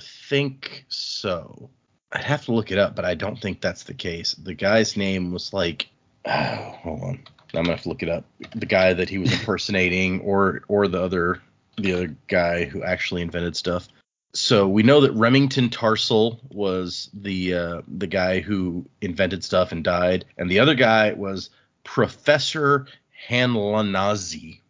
think 0.00 0.84
so. 0.88 1.70
I'd 2.12 2.24
have 2.24 2.44
to 2.46 2.52
look 2.52 2.70
it 2.70 2.78
up, 2.78 2.94
but 2.94 3.04
I 3.04 3.14
don't 3.14 3.40
think 3.40 3.60
that's 3.60 3.84
the 3.84 3.94
case. 3.94 4.34
The 4.34 4.54
guy's 4.54 4.96
name 4.96 5.32
was 5.32 5.52
like, 5.52 5.88
oh, 6.26 6.30
hold 6.82 7.02
on, 7.02 7.08
I'm 7.54 7.64
gonna 7.64 7.70
have 7.70 7.82
to 7.82 7.88
look 7.88 8.02
it 8.02 8.08
up. 8.08 8.24
The 8.54 8.66
guy 8.66 8.92
that 8.92 9.08
he 9.08 9.18
was 9.18 9.32
impersonating, 9.40 10.20
or 10.20 10.62
or 10.68 10.88
the 10.88 11.02
other 11.02 11.40
the 11.76 11.94
other 11.94 12.16
guy 12.28 12.64
who 12.64 12.82
actually 12.82 13.22
invented 13.22 13.56
stuff. 13.56 13.88
So 14.32 14.68
we 14.68 14.84
know 14.84 15.00
that 15.00 15.12
Remington 15.12 15.70
Tarsal 15.70 16.38
was 16.50 17.10
the 17.14 17.54
uh, 17.54 17.82
the 17.88 18.06
guy 18.06 18.40
who 18.40 18.86
invented 19.00 19.42
stuff 19.42 19.72
and 19.72 19.82
died, 19.82 20.24
and 20.36 20.50
the 20.50 20.60
other 20.60 20.74
guy 20.74 21.12
was 21.12 21.50
Professor 21.82 22.86
Hanlanazi. 23.28 24.60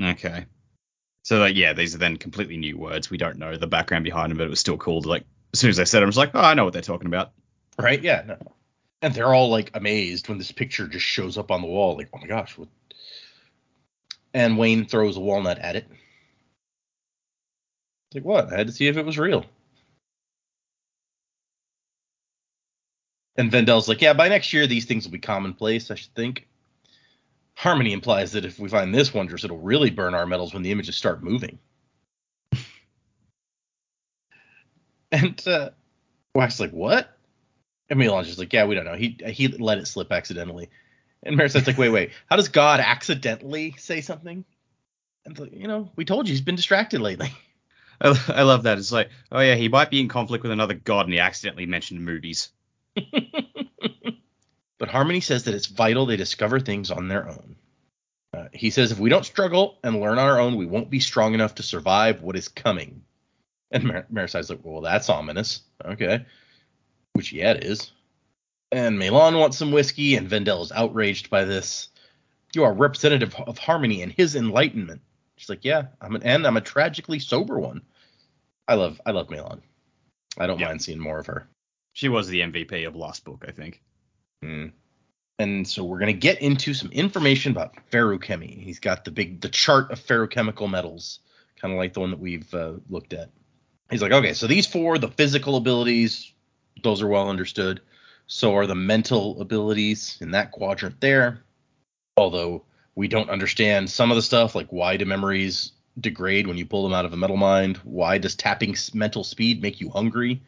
Okay. 0.00 0.46
So 1.22 1.38
like 1.38 1.56
yeah, 1.56 1.72
these 1.72 1.94
are 1.94 1.98
then 1.98 2.16
completely 2.16 2.56
new 2.56 2.76
words. 2.76 3.10
We 3.10 3.18
don't 3.18 3.38
know 3.38 3.56
the 3.56 3.66
background 3.66 4.04
behind 4.04 4.30
them, 4.30 4.38
but 4.38 4.46
it 4.46 4.50
was 4.50 4.60
still 4.60 4.76
cool. 4.76 5.02
To, 5.02 5.08
like 5.08 5.24
as 5.52 5.60
soon 5.60 5.70
as 5.70 5.80
I 5.80 5.84
said 5.84 6.02
it, 6.02 6.04
I 6.04 6.06
was 6.06 6.16
like, 6.16 6.32
oh, 6.34 6.40
I 6.40 6.54
know 6.54 6.64
what 6.64 6.72
they're 6.72 6.82
talking 6.82 7.06
about. 7.06 7.32
Right? 7.78 8.02
Yeah. 8.02 8.22
No. 8.26 8.38
And 9.02 9.14
they're 9.14 9.34
all 9.34 9.50
like 9.50 9.70
amazed 9.74 10.28
when 10.28 10.38
this 10.38 10.52
picture 10.52 10.86
just 10.86 11.04
shows 11.04 11.38
up 11.38 11.50
on 11.50 11.60
the 11.60 11.66
wall. 11.66 11.96
Like, 11.96 12.08
oh 12.14 12.18
my 12.18 12.26
gosh. 12.26 12.56
What? 12.58 12.68
And 14.32 14.58
Wayne 14.58 14.84
throws 14.84 15.16
a 15.16 15.20
walnut 15.20 15.58
at 15.58 15.76
it. 15.76 15.86
It's 18.08 18.16
like, 18.16 18.24
what? 18.24 18.52
I 18.52 18.58
had 18.58 18.66
to 18.66 18.72
see 18.72 18.88
if 18.88 18.96
it 18.96 19.06
was 19.06 19.18
real. 19.18 19.44
And 23.36 23.50
Vendel's 23.50 23.88
like, 23.88 24.00
yeah, 24.00 24.12
by 24.12 24.28
next 24.28 24.52
year, 24.52 24.66
these 24.66 24.84
things 24.84 25.04
will 25.04 25.12
be 25.12 25.18
commonplace, 25.18 25.90
I 25.90 25.96
should 25.96 26.14
think. 26.14 26.46
Harmony 27.56 27.92
implies 27.92 28.32
that 28.32 28.44
if 28.44 28.58
we 28.58 28.68
find 28.68 28.94
this 28.94 29.14
wondrous, 29.14 29.44
it'll 29.44 29.58
really 29.58 29.90
burn 29.90 30.14
our 30.14 30.26
metals 30.26 30.52
when 30.52 30.62
the 30.62 30.72
images 30.72 30.96
start 30.96 31.22
moving. 31.22 31.58
and 35.12 35.46
uh, 35.46 35.70
Wax's 36.34 36.60
like, 36.60 36.72
what? 36.72 37.16
And 37.88 38.00
MeLaan's 38.00 38.26
just 38.26 38.38
like, 38.38 38.52
yeah, 38.52 38.66
we 38.66 38.74
don't 38.74 38.86
know. 38.86 38.94
He 38.94 39.18
he 39.26 39.48
let 39.48 39.78
it 39.78 39.86
slip 39.86 40.10
accidentally. 40.10 40.70
And 41.22 41.38
Marasi's 41.38 41.66
like, 41.66 41.78
wait, 41.78 41.90
wait, 41.90 42.10
how 42.28 42.36
does 42.36 42.48
God 42.48 42.80
accidentally 42.80 43.74
say 43.78 44.00
something? 44.00 44.44
And 45.24 45.38
like, 45.38 45.52
you 45.52 45.68
know, 45.68 45.90
we 45.96 46.04
told 46.04 46.26
you 46.26 46.32
he's 46.32 46.40
been 46.40 46.56
distracted 46.56 47.00
lately. 47.00 47.32
I, 48.00 48.20
I 48.28 48.42
love 48.42 48.64
that. 48.64 48.78
It's 48.78 48.92
like, 48.92 49.10
oh 49.32 49.40
yeah, 49.40 49.54
he 49.54 49.68
might 49.68 49.90
be 49.90 50.00
in 50.00 50.08
conflict 50.08 50.42
with 50.42 50.52
another 50.52 50.74
god, 50.74 51.06
and 51.06 51.14
he 51.14 51.20
accidentally 51.20 51.66
mentioned 51.66 52.04
movies. 52.04 52.50
but 54.84 54.90
Harmony 54.92 55.20
says 55.20 55.44
that 55.44 55.54
it's 55.54 55.64
vital 55.64 56.04
they 56.04 56.18
discover 56.18 56.60
things 56.60 56.90
on 56.90 57.08
their 57.08 57.26
own. 57.26 57.56
Uh, 58.34 58.48
he 58.52 58.68
says 58.68 58.92
if 58.92 58.98
we 58.98 59.08
don't 59.08 59.24
struggle 59.24 59.78
and 59.82 59.98
learn 59.98 60.18
on 60.18 60.28
our 60.28 60.38
own, 60.38 60.56
we 60.56 60.66
won't 60.66 60.90
be 60.90 61.00
strong 61.00 61.32
enough 61.32 61.54
to 61.54 61.62
survive 61.62 62.20
what 62.20 62.36
is 62.36 62.48
coming. 62.48 63.02
And 63.70 63.84
Mar- 63.84 64.06
Marasi's 64.12 64.50
like, 64.50 64.58
well, 64.62 64.82
that's 64.82 65.08
ominous. 65.08 65.62
Okay. 65.82 66.26
Which, 67.14 67.32
yeah, 67.32 67.52
it 67.52 67.64
is. 67.64 67.92
And 68.72 68.98
MeLaan 68.98 69.40
wants 69.40 69.56
some 69.56 69.72
whiskey, 69.72 70.16
and 70.16 70.28
Vendel 70.28 70.60
is 70.62 70.70
outraged 70.70 71.30
by 71.30 71.44
this. 71.46 71.88
You 72.54 72.64
are 72.64 72.74
representative 72.74 73.34
of 73.36 73.56
Harmony 73.56 74.02
and 74.02 74.12
his 74.12 74.36
enlightenment. 74.36 75.00
She's 75.38 75.48
like, 75.48 75.64
yeah, 75.64 75.84
I'm 76.02 76.14
an, 76.14 76.24
and 76.24 76.46
I'm 76.46 76.58
a 76.58 76.60
tragically 76.60 77.20
sober 77.20 77.58
one. 77.58 77.80
I 78.68 78.74
love, 78.74 79.00
I 79.06 79.12
love 79.12 79.28
MeLaan. 79.28 79.62
I 80.36 80.46
don't 80.46 80.58
Yeah. 80.58 80.66
mind 80.68 80.82
seeing 80.82 80.98
more 81.00 81.20
of 81.20 81.26
her. 81.28 81.48
She 81.94 82.10
was 82.10 82.28
the 82.28 82.40
MVP 82.40 82.86
of 82.86 82.94
Lost 82.94 83.24
book, 83.24 83.46
I 83.48 83.50
think. 83.52 83.80
Hmm. 84.44 84.66
And 85.38 85.66
so 85.66 85.82
we're 85.84 85.98
gonna 85.98 86.12
get 86.12 86.42
into 86.42 86.74
some 86.74 86.92
information 86.92 87.50
about 87.52 87.74
feruchemy. 87.90 88.62
He's 88.62 88.78
got 88.78 89.04
the 89.04 89.10
big 89.10 89.40
the 89.40 89.48
chart 89.48 89.90
of 89.90 89.98
feruchemical 89.98 90.70
metals, 90.70 91.20
kind 91.56 91.72
of 91.72 91.78
like 91.78 91.94
the 91.94 92.00
one 92.00 92.10
that 92.10 92.20
we've 92.20 92.52
uh, 92.52 92.74
looked 92.90 93.14
at. 93.14 93.30
He's 93.90 94.02
like, 94.02 94.12
okay, 94.12 94.34
so 94.34 94.46
these 94.46 94.66
four, 94.66 94.98
the 94.98 95.08
physical 95.08 95.56
abilities, 95.56 96.32
those 96.82 97.00
are 97.00 97.08
well 97.08 97.30
understood. 97.30 97.80
So 98.26 98.54
are 98.56 98.66
the 98.66 98.74
mental 98.74 99.40
abilities 99.40 100.18
in 100.20 100.30
that 100.32 100.52
quadrant 100.52 101.00
there. 101.00 101.42
Although 102.16 102.64
we 102.94 103.08
don't 103.08 103.30
understand 103.30 103.90
some 103.90 104.10
of 104.10 104.16
the 104.16 104.22
stuff, 104.22 104.54
like 104.54 104.68
why 104.68 104.98
do 104.98 105.06
memories 105.06 105.72
degrade 105.98 106.46
when 106.46 106.58
you 106.58 106.66
pull 106.66 106.82
them 106.82 106.92
out 106.92 107.06
of 107.06 107.12
a 107.14 107.16
metal 107.16 107.36
mind? 107.36 107.78
Why 107.78 108.18
does 108.18 108.34
tapping 108.34 108.76
mental 108.92 109.24
speed 109.24 109.62
make 109.62 109.80
you 109.80 109.88
hungry? 109.88 110.42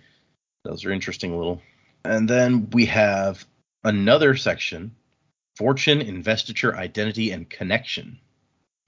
Those 0.65 0.85
are 0.85 0.93
interesting 0.93 1.37
little. 1.37 1.63
And 2.05 2.29
then 2.29 2.71
we 2.71 2.87
have 2.87 3.47
another 3.85 4.37
section 4.37 4.95
fortune, 5.57 6.03
investiture, 6.03 6.77
identity, 6.77 7.31
and 7.31 7.49
connection. 7.49 8.19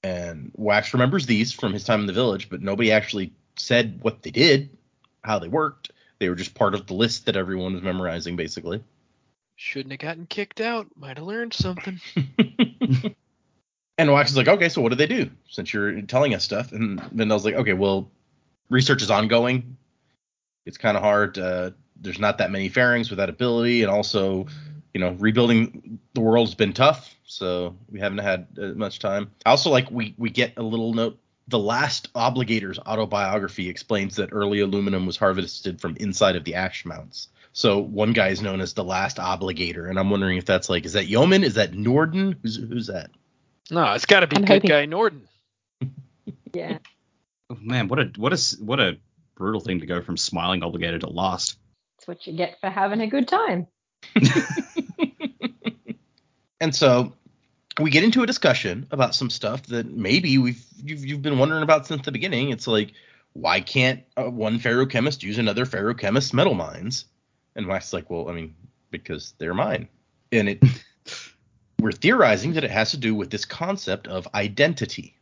And 0.03 0.53
Wax 0.55 0.92
remembers 0.92 1.24
these 1.24 1.51
from 1.51 1.72
his 1.72 1.83
time 1.83 2.01
in 2.01 2.07
the 2.07 2.12
village, 2.12 2.51
but 2.51 2.61
nobody 2.61 2.92
actually 2.92 3.33
said 3.57 4.01
what 4.03 4.22
they 4.22 4.31
did, 4.31 4.77
how 5.24 5.38
they 5.38 5.48
worked. 5.48 5.90
They 6.18 6.29
were 6.29 6.35
just 6.35 6.55
part 6.55 6.74
of 6.74 6.87
the 6.87 6.94
list 6.94 7.27
that 7.27 7.37
everyone 7.37 7.72
was 7.72 7.83
memorizing, 7.83 8.37
basically. 8.37 8.85
Shouldn't 9.57 9.92
have 9.92 10.01
gotten 10.01 10.27
kicked 10.27 10.61
out. 10.61 10.88
Might 10.94 11.16
have 11.16 11.27
learned 11.27 11.55
something. 11.55 12.01
and 13.98 14.12
Wax 14.12 14.31
is 14.31 14.37
like, 14.37 14.48
okay, 14.48 14.68
so 14.68 14.83
what 14.83 14.90
do 14.90 14.96
they 14.96 15.07
do 15.07 15.31
since 15.48 15.72
you're 15.72 16.03
telling 16.03 16.35
us 16.35 16.44
stuff? 16.44 16.72
And 16.72 17.01
Vendel's 17.12 17.46
like, 17.46 17.55
okay, 17.55 17.72
well, 17.72 18.11
research 18.68 19.03
is 19.03 19.11
ongoing. 19.11 19.79
It's 20.66 20.79
kind 20.79 20.98
of 20.98 21.03
hard 21.03 21.38
uh, 21.38 21.70
there's 22.01 22.18
not 22.18 22.38
that 22.38 22.51
many 22.51 22.68
Ferrings 22.68 23.11
with 23.11 23.18
that 23.18 23.29
ability, 23.29 23.83
and 23.83 23.90
also, 23.90 24.46
you 24.98 25.04
know, 25.04 25.12
rebuilding 25.20 26.00
the 26.14 26.20
world's 26.20 26.56
been 26.56 26.72
tough, 26.72 27.14
so 27.24 27.76
we 27.88 28.00
haven't 28.00 28.18
had 28.18 28.48
uh, 28.61 28.66
much 28.74 28.98
time. 28.98 29.30
I 29.46 29.50
also 29.50 29.70
like 29.70 29.88
we 29.92 30.12
we 30.18 30.28
get 30.28 30.54
a 30.56 30.62
little 30.62 30.92
note. 30.92 31.16
The 31.46 31.58
last 31.58 32.12
obligator's 32.14 32.80
autobiography 32.80 33.68
explains 33.68 34.16
that 34.16 34.30
early 34.32 34.58
aluminum 34.58 35.06
was 35.06 35.16
harvested 35.16 35.80
from 35.80 35.94
inside 36.00 36.34
of 36.34 36.42
the 36.42 36.56
ash 36.56 36.84
mounts. 36.84 37.28
So 37.52 37.78
one 37.78 38.12
guy 38.12 38.28
is 38.28 38.42
known 38.42 38.61
as 38.61 38.74
the 38.74 38.82
last 38.82 39.18
obligator, 39.18 39.88
and 39.88 40.00
I'm 40.00 40.11
wondering 40.11 40.37
if 40.37 40.44
that's 40.46 40.68
like, 40.68 40.84
is 40.84 40.94
that 40.94 41.06
Yomen? 41.06 41.44
Is 41.44 41.54
that 41.54 41.70
Noorden? 41.72 42.34
Who's 42.42 42.56
who's 42.56 42.88
that? 42.88 43.11
No, 43.70 43.92
it's 43.92 44.04
got 44.04 44.20
to 44.20 44.26
be 44.26 44.34
I'm 44.37 44.42
good 44.46 44.62
hoping- 44.64 44.68
guy 44.68 44.87
Noorden. 44.87 45.20
Yeah. 46.52 46.78
Oh, 47.50 47.56
man, 47.61 47.87
what 47.87 48.00
a 48.00 48.11
what 48.16 48.32
a 48.32 48.34
s- 48.34 48.58
what 48.58 48.80
a 48.80 48.98
brutal 49.37 49.61
thing 49.61 49.78
to 49.80 49.87
go 49.87 50.00
from 50.02 50.16
smiling 50.16 50.62
obligator 50.62 50.98
to 51.00 51.08
last. 51.08 51.56
That's 51.98 52.08
what 52.08 52.26
you 52.26 52.32
get 52.32 52.58
for 52.61 52.68
having 52.68 53.00
a 53.00 53.06
good 53.06 53.28
time. 53.28 53.66
And 56.61 56.75
so 56.75 57.12
we 57.79 57.90
get 57.90 58.05
into 58.05 58.23
a 58.23 58.27
discussion 58.27 58.87
about 58.90 59.14
some 59.14 59.31
stuff 59.31 59.64
that 59.66 59.87
maybe 59.87 60.38
we've 60.38 60.64
you've, 60.83 61.05
you've 61.05 61.23
been 61.23 61.38
wondering 61.38 61.62
about 61.62 61.87
since 61.87 62.03
the 62.03 62.12
beginning. 62.12 62.51
It's 62.51 62.66
like, 62.66 62.92
why 63.33 63.61
can't 63.61 64.03
uh, 64.16 64.25
one 64.25 64.59
feruchemist 64.59 65.23
use 65.23 65.38
another 65.38 65.64
feruchemist's 65.64 66.33
metal 66.33 66.55
mines? 66.55 67.05
And 67.55 67.71
is 67.71 67.92
like, 67.92 68.11
well, 68.11 68.29
I 68.29 68.33
mean, 68.33 68.55
because 68.90 69.35
they're 69.38 69.55
mine. 69.55 69.88
And 70.33 70.49
it 70.49 70.62
we're 71.81 71.92
theorizing 71.92 72.55
that 72.55 72.64
it 72.64 72.71
has 72.71 72.90
to 72.92 72.97
do 72.97 73.14
with 73.14 73.31
this 73.31 73.44
concept 73.44 74.09
of 74.09 74.27
identity. 74.35 75.16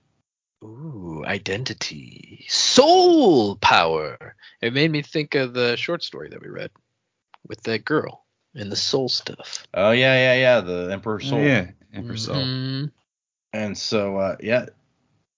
Ooh, 0.64 1.22
identity, 1.26 2.46
soul 2.48 3.56
power. 3.56 4.34
It 4.62 4.72
made 4.72 4.90
me 4.90 5.02
think 5.02 5.34
of 5.34 5.52
the 5.52 5.76
short 5.76 6.02
story 6.02 6.30
that 6.30 6.40
we 6.40 6.48
read 6.48 6.70
with 7.46 7.62
that 7.64 7.84
girl 7.84 8.25
and 8.56 8.70
the 8.72 8.76
soul 8.76 9.08
stuff. 9.08 9.66
Oh 9.74 9.92
yeah, 9.92 10.14
yeah, 10.14 10.40
yeah, 10.40 10.60
the 10.60 10.90
Emperor 10.92 11.20
Soul. 11.20 11.40
Yeah, 11.40 11.70
Emperor 11.94 12.16
Soul. 12.16 12.36
Mhm. 12.36 12.90
And 13.52 13.78
so, 13.78 14.16
uh, 14.16 14.36
yeah, 14.40 14.66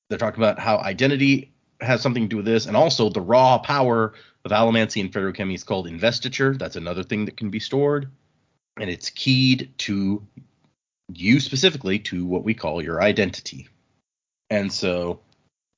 they're 0.08 0.18
talking 0.18 0.42
about 0.42 0.58
how 0.58 0.78
identity 0.78 1.52
has 1.80 2.00
something 2.00 2.24
to 2.24 2.28
do 2.28 2.36
with 2.36 2.46
this, 2.46 2.66
and 2.66 2.76
also 2.76 3.08
the 3.08 3.20
raw 3.20 3.58
power 3.58 4.14
of 4.44 4.50
allomancy 4.50 5.00
and 5.00 5.12
feruchemy 5.12 5.54
is 5.54 5.64
called 5.64 5.86
investiture. 5.86 6.56
That's 6.56 6.76
another 6.76 7.02
thing 7.02 7.26
that 7.26 7.36
can 7.36 7.50
be 7.50 7.60
stored, 7.60 8.10
and 8.80 8.90
it's 8.90 9.10
keyed 9.10 9.72
to 9.78 10.26
you 11.12 11.40
specifically 11.40 11.98
to 12.00 12.24
what 12.26 12.44
we 12.44 12.54
call 12.54 12.82
your 12.82 13.00
identity. 13.02 13.68
And 14.50 14.72
so, 14.72 15.20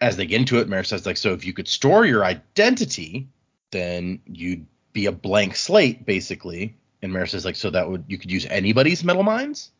as 0.00 0.16
they 0.16 0.26
get 0.26 0.40
into 0.40 0.58
it, 0.58 0.68
Marasi's 0.68 1.06
like, 1.06 1.16
so 1.16 1.32
if 1.32 1.44
you 1.44 1.52
could 1.52 1.68
store 1.68 2.06
your 2.06 2.24
identity, 2.24 3.28
then 3.70 4.20
you'd 4.26 4.66
be 4.92 5.06
a 5.06 5.12
blank 5.12 5.54
slate 5.54 6.04
basically. 6.04 6.74
And 7.02 7.12
Marasi's 7.12 7.44
like, 7.44 7.56
so 7.56 7.70
that 7.70 7.88
would 7.88 8.04
you 8.08 8.18
could 8.18 8.30
use 8.30 8.46
anybody's 8.46 9.04
metal 9.04 9.22
mines. 9.22 9.70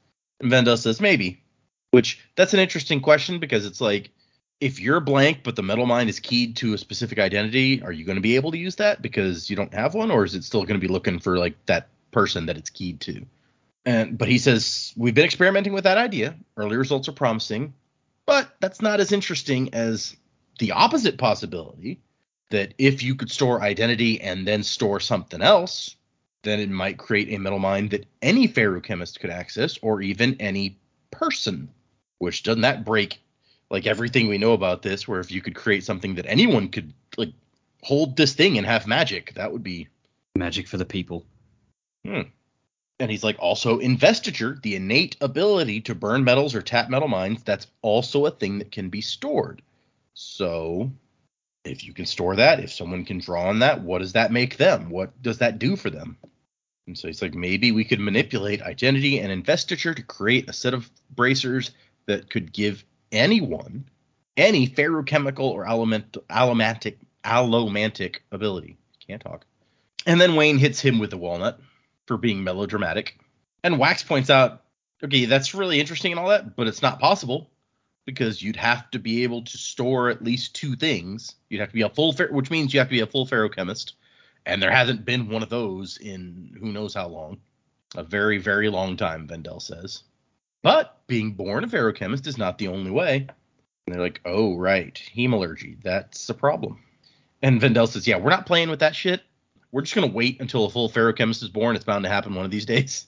And 0.40 0.50
Vendel 0.50 0.76
says 0.76 1.00
maybe, 1.00 1.42
which 1.90 2.20
that's 2.36 2.54
an 2.54 2.60
interesting 2.60 3.00
question 3.00 3.38
because 3.38 3.66
it's 3.66 3.80
like 3.80 4.10
if 4.60 4.80
you're 4.80 5.00
blank 5.00 5.40
but 5.42 5.56
the 5.56 5.62
metal 5.62 5.86
mine 5.86 6.08
is 6.08 6.20
keyed 6.20 6.56
to 6.56 6.74
a 6.74 6.78
specific 6.78 7.18
identity, 7.18 7.82
are 7.82 7.92
you 7.92 8.04
going 8.04 8.16
to 8.16 8.22
be 8.22 8.36
able 8.36 8.50
to 8.52 8.58
use 8.58 8.76
that 8.76 9.02
because 9.02 9.50
you 9.50 9.56
don't 9.56 9.74
have 9.74 9.94
one, 9.94 10.10
or 10.10 10.24
is 10.24 10.34
it 10.34 10.44
still 10.44 10.64
going 10.64 10.80
to 10.80 10.86
be 10.86 10.92
looking 10.92 11.18
for 11.18 11.38
like 11.38 11.54
that 11.66 11.88
person 12.10 12.46
that 12.46 12.56
it's 12.56 12.70
keyed 12.70 13.00
to? 13.00 13.24
And 13.84 14.18
but 14.18 14.28
he 14.28 14.38
says 14.38 14.92
we've 14.96 15.14
been 15.14 15.24
experimenting 15.24 15.72
with 15.72 15.84
that 15.84 15.98
idea. 15.98 16.36
Early 16.56 16.76
results 16.76 17.08
are 17.08 17.12
promising, 17.12 17.74
but 18.26 18.54
that's 18.60 18.82
not 18.82 19.00
as 19.00 19.12
interesting 19.12 19.74
as 19.74 20.16
the 20.58 20.72
opposite 20.72 21.16
possibility 21.16 22.00
that 22.50 22.74
if 22.78 23.02
you 23.02 23.14
could 23.14 23.30
store 23.30 23.62
identity 23.62 24.20
and 24.20 24.46
then 24.46 24.62
store 24.62 25.00
something 25.00 25.40
else, 25.40 25.96
then 26.42 26.60
it 26.60 26.70
might 26.70 26.98
create 26.98 27.32
a 27.32 27.38
metal 27.38 27.58
mine 27.58 27.88
that 27.90 28.06
any 28.22 28.48
feruchemist 28.48 29.20
could 29.20 29.30
access, 29.30 29.78
or 29.82 30.00
even 30.00 30.36
any 30.40 30.78
person. 31.10 31.68
Which 32.18 32.42
doesn't 32.42 32.62
that 32.62 32.84
break 32.84 33.20
like 33.70 33.86
everything 33.86 34.28
we 34.28 34.38
know 34.38 34.52
about 34.52 34.82
this? 34.82 35.06
Where 35.06 35.20
if 35.20 35.30
you 35.30 35.40
could 35.40 35.54
create 35.54 35.84
something 35.84 36.14
that 36.16 36.26
anyone 36.26 36.68
could 36.68 36.92
like 37.16 37.32
hold 37.82 38.16
this 38.16 38.34
thing 38.34 38.58
and 38.58 38.66
have 38.66 38.86
magic, 38.86 39.34
that 39.34 39.52
would 39.52 39.62
be. 39.62 39.88
Magic 40.36 40.68
for 40.68 40.76
the 40.76 40.84
people. 40.84 41.24
Hmm. 42.04 42.22
And 42.98 43.10
he's 43.10 43.24
like 43.24 43.36
also 43.38 43.78
investiture, 43.78 44.58
the 44.62 44.76
innate 44.76 45.16
ability 45.20 45.80
to 45.82 45.94
burn 45.94 46.22
metals 46.22 46.54
or 46.54 46.62
tap 46.62 46.90
metal 46.90 47.08
mines. 47.08 47.42
That's 47.42 47.66
also 47.82 48.26
a 48.26 48.30
thing 48.30 48.58
that 48.58 48.70
can 48.70 48.90
be 48.90 49.00
stored. 49.00 49.62
So 50.14 50.90
if 51.64 51.84
you 51.84 51.92
can 51.92 52.06
store 52.06 52.36
that, 52.36 52.60
if 52.60 52.72
someone 52.72 53.04
can 53.04 53.18
draw 53.18 53.48
on 53.48 53.60
that, 53.60 53.82
what 53.82 53.98
does 53.98 54.12
that 54.12 54.32
make 54.32 54.56
them? 54.56 54.90
What 54.90 55.20
does 55.22 55.38
that 55.38 55.58
do 55.58 55.76
for 55.76 55.90
them? 55.90 56.16
And 56.86 56.98
so 56.98 57.08
he's 57.08 57.22
like, 57.22 57.34
maybe 57.34 57.72
we 57.72 57.84
could 57.84 58.00
manipulate 58.00 58.62
identity 58.62 59.20
and 59.20 59.30
investiture 59.30 59.94
to 59.94 60.02
create 60.02 60.48
a 60.48 60.52
set 60.52 60.74
of 60.74 60.90
bracers 61.14 61.70
that 62.06 62.30
could 62.30 62.52
give 62.52 62.84
anyone 63.12 63.84
any 64.36 64.66
feruchemical 64.66 65.50
or 65.50 65.66
element, 65.66 66.16
allomantic, 66.30 66.96
allomantic 67.24 68.16
ability. 68.32 68.76
Can't 69.06 69.22
talk. 69.22 69.44
And 70.06 70.20
then 70.20 70.34
Wayne 70.34 70.58
hits 70.58 70.80
him 70.80 70.98
with 70.98 71.10
the 71.10 71.18
walnut 71.18 71.60
for 72.06 72.16
being 72.16 72.42
melodramatic. 72.42 73.18
And 73.62 73.78
Wax 73.78 74.02
points 74.02 74.30
out, 74.30 74.62
okay, 75.04 75.26
that's 75.26 75.54
really 75.54 75.78
interesting 75.78 76.12
and 76.12 76.18
all 76.18 76.28
that, 76.28 76.56
but 76.56 76.66
it's 76.66 76.82
not 76.82 77.00
possible 77.00 77.50
because 78.06 78.42
you'd 78.42 78.56
have 78.56 78.90
to 78.90 78.98
be 78.98 79.22
able 79.22 79.42
to 79.42 79.58
store 79.58 80.08
at 80.10 80.24
least 80.24 80.54
two 80.54 80.76
things. 80.76 81.36
You'd 81.48 81.60
have 81.60 81.68
to 81.70 81.74
be 81.74 81.82
a 81.82 81.88
full, 81.88 82.12
fer- 82.12 82.32
which 82.32 82.50
means 82.50 82.72
you 82.72 82.80
have 82.80 82.88
to 82.88 82.94
be 82.94 83.00
a 83.00 83.06
full 83.06 83.26
feruchemist, 83.26 83.92
and 84.46 84.62
there 84.62 84.70
hasn't 84.70 85.04
been 85.04 85.28
one 85.28 85.42
of 85.42 85.48
those 85.48 85.98
in 85.98 86.56
who 86.60 86.72
knows 86.72 86.94
how 86.94 87.08
long, 87.08 87.38
a 87.96 88.02
very, 88.02 88.38
very 88.38 88.68
long 88.68 88.96
time. 88.96 89.26
Vendel 89.26 89.60
says, 89.60 90.02
but 90.62 91.00
being 91.06 91.32
born 91.32 91.64
a 91.64 91.66
feruchemist 91.66 92.26
is 92.26 92.38
not 92.38 92.58
the 92.58 92.68
only 92.68 92.90
way. 92.90 93.26
And 93.86 93.94
they're 93.94 94.02
like, 94.02 94.20
oh 94.24 94.56
right, 94.56 95.00
hemalurgy, 95.14 95.82
that's 95.82 96.28
a 96.28 96.34
problem. 96.34 96.78
And 97.42 97.60
Vendel 97.60 97.86
says, 97.86 98.06
yeah, 98.06 98.18
we're 98.18 98.30
not 98.30 98.46
playing 98.46 98.70
with 98.70 98.80
that 98.80 98.94
shit. 98.94 99.22
We're 99.72 99.82
just 99.82 99.94
gonna 99.94 100.08
wait 100.08 100.40
until 100.40 100.66
a 100.66 100.70
full 100.70 100.90
feruchemist 100.90 101.42
is 101.42 101.48
born. 101.48 101.76
It's 101.76 101.84
bound 101.84 102.04
to 102.04 102.10
happen 102.10 102.34
one 102.34 102.44
of 102.44 102.50
these 102.50 102.66
days. 102.66 103.06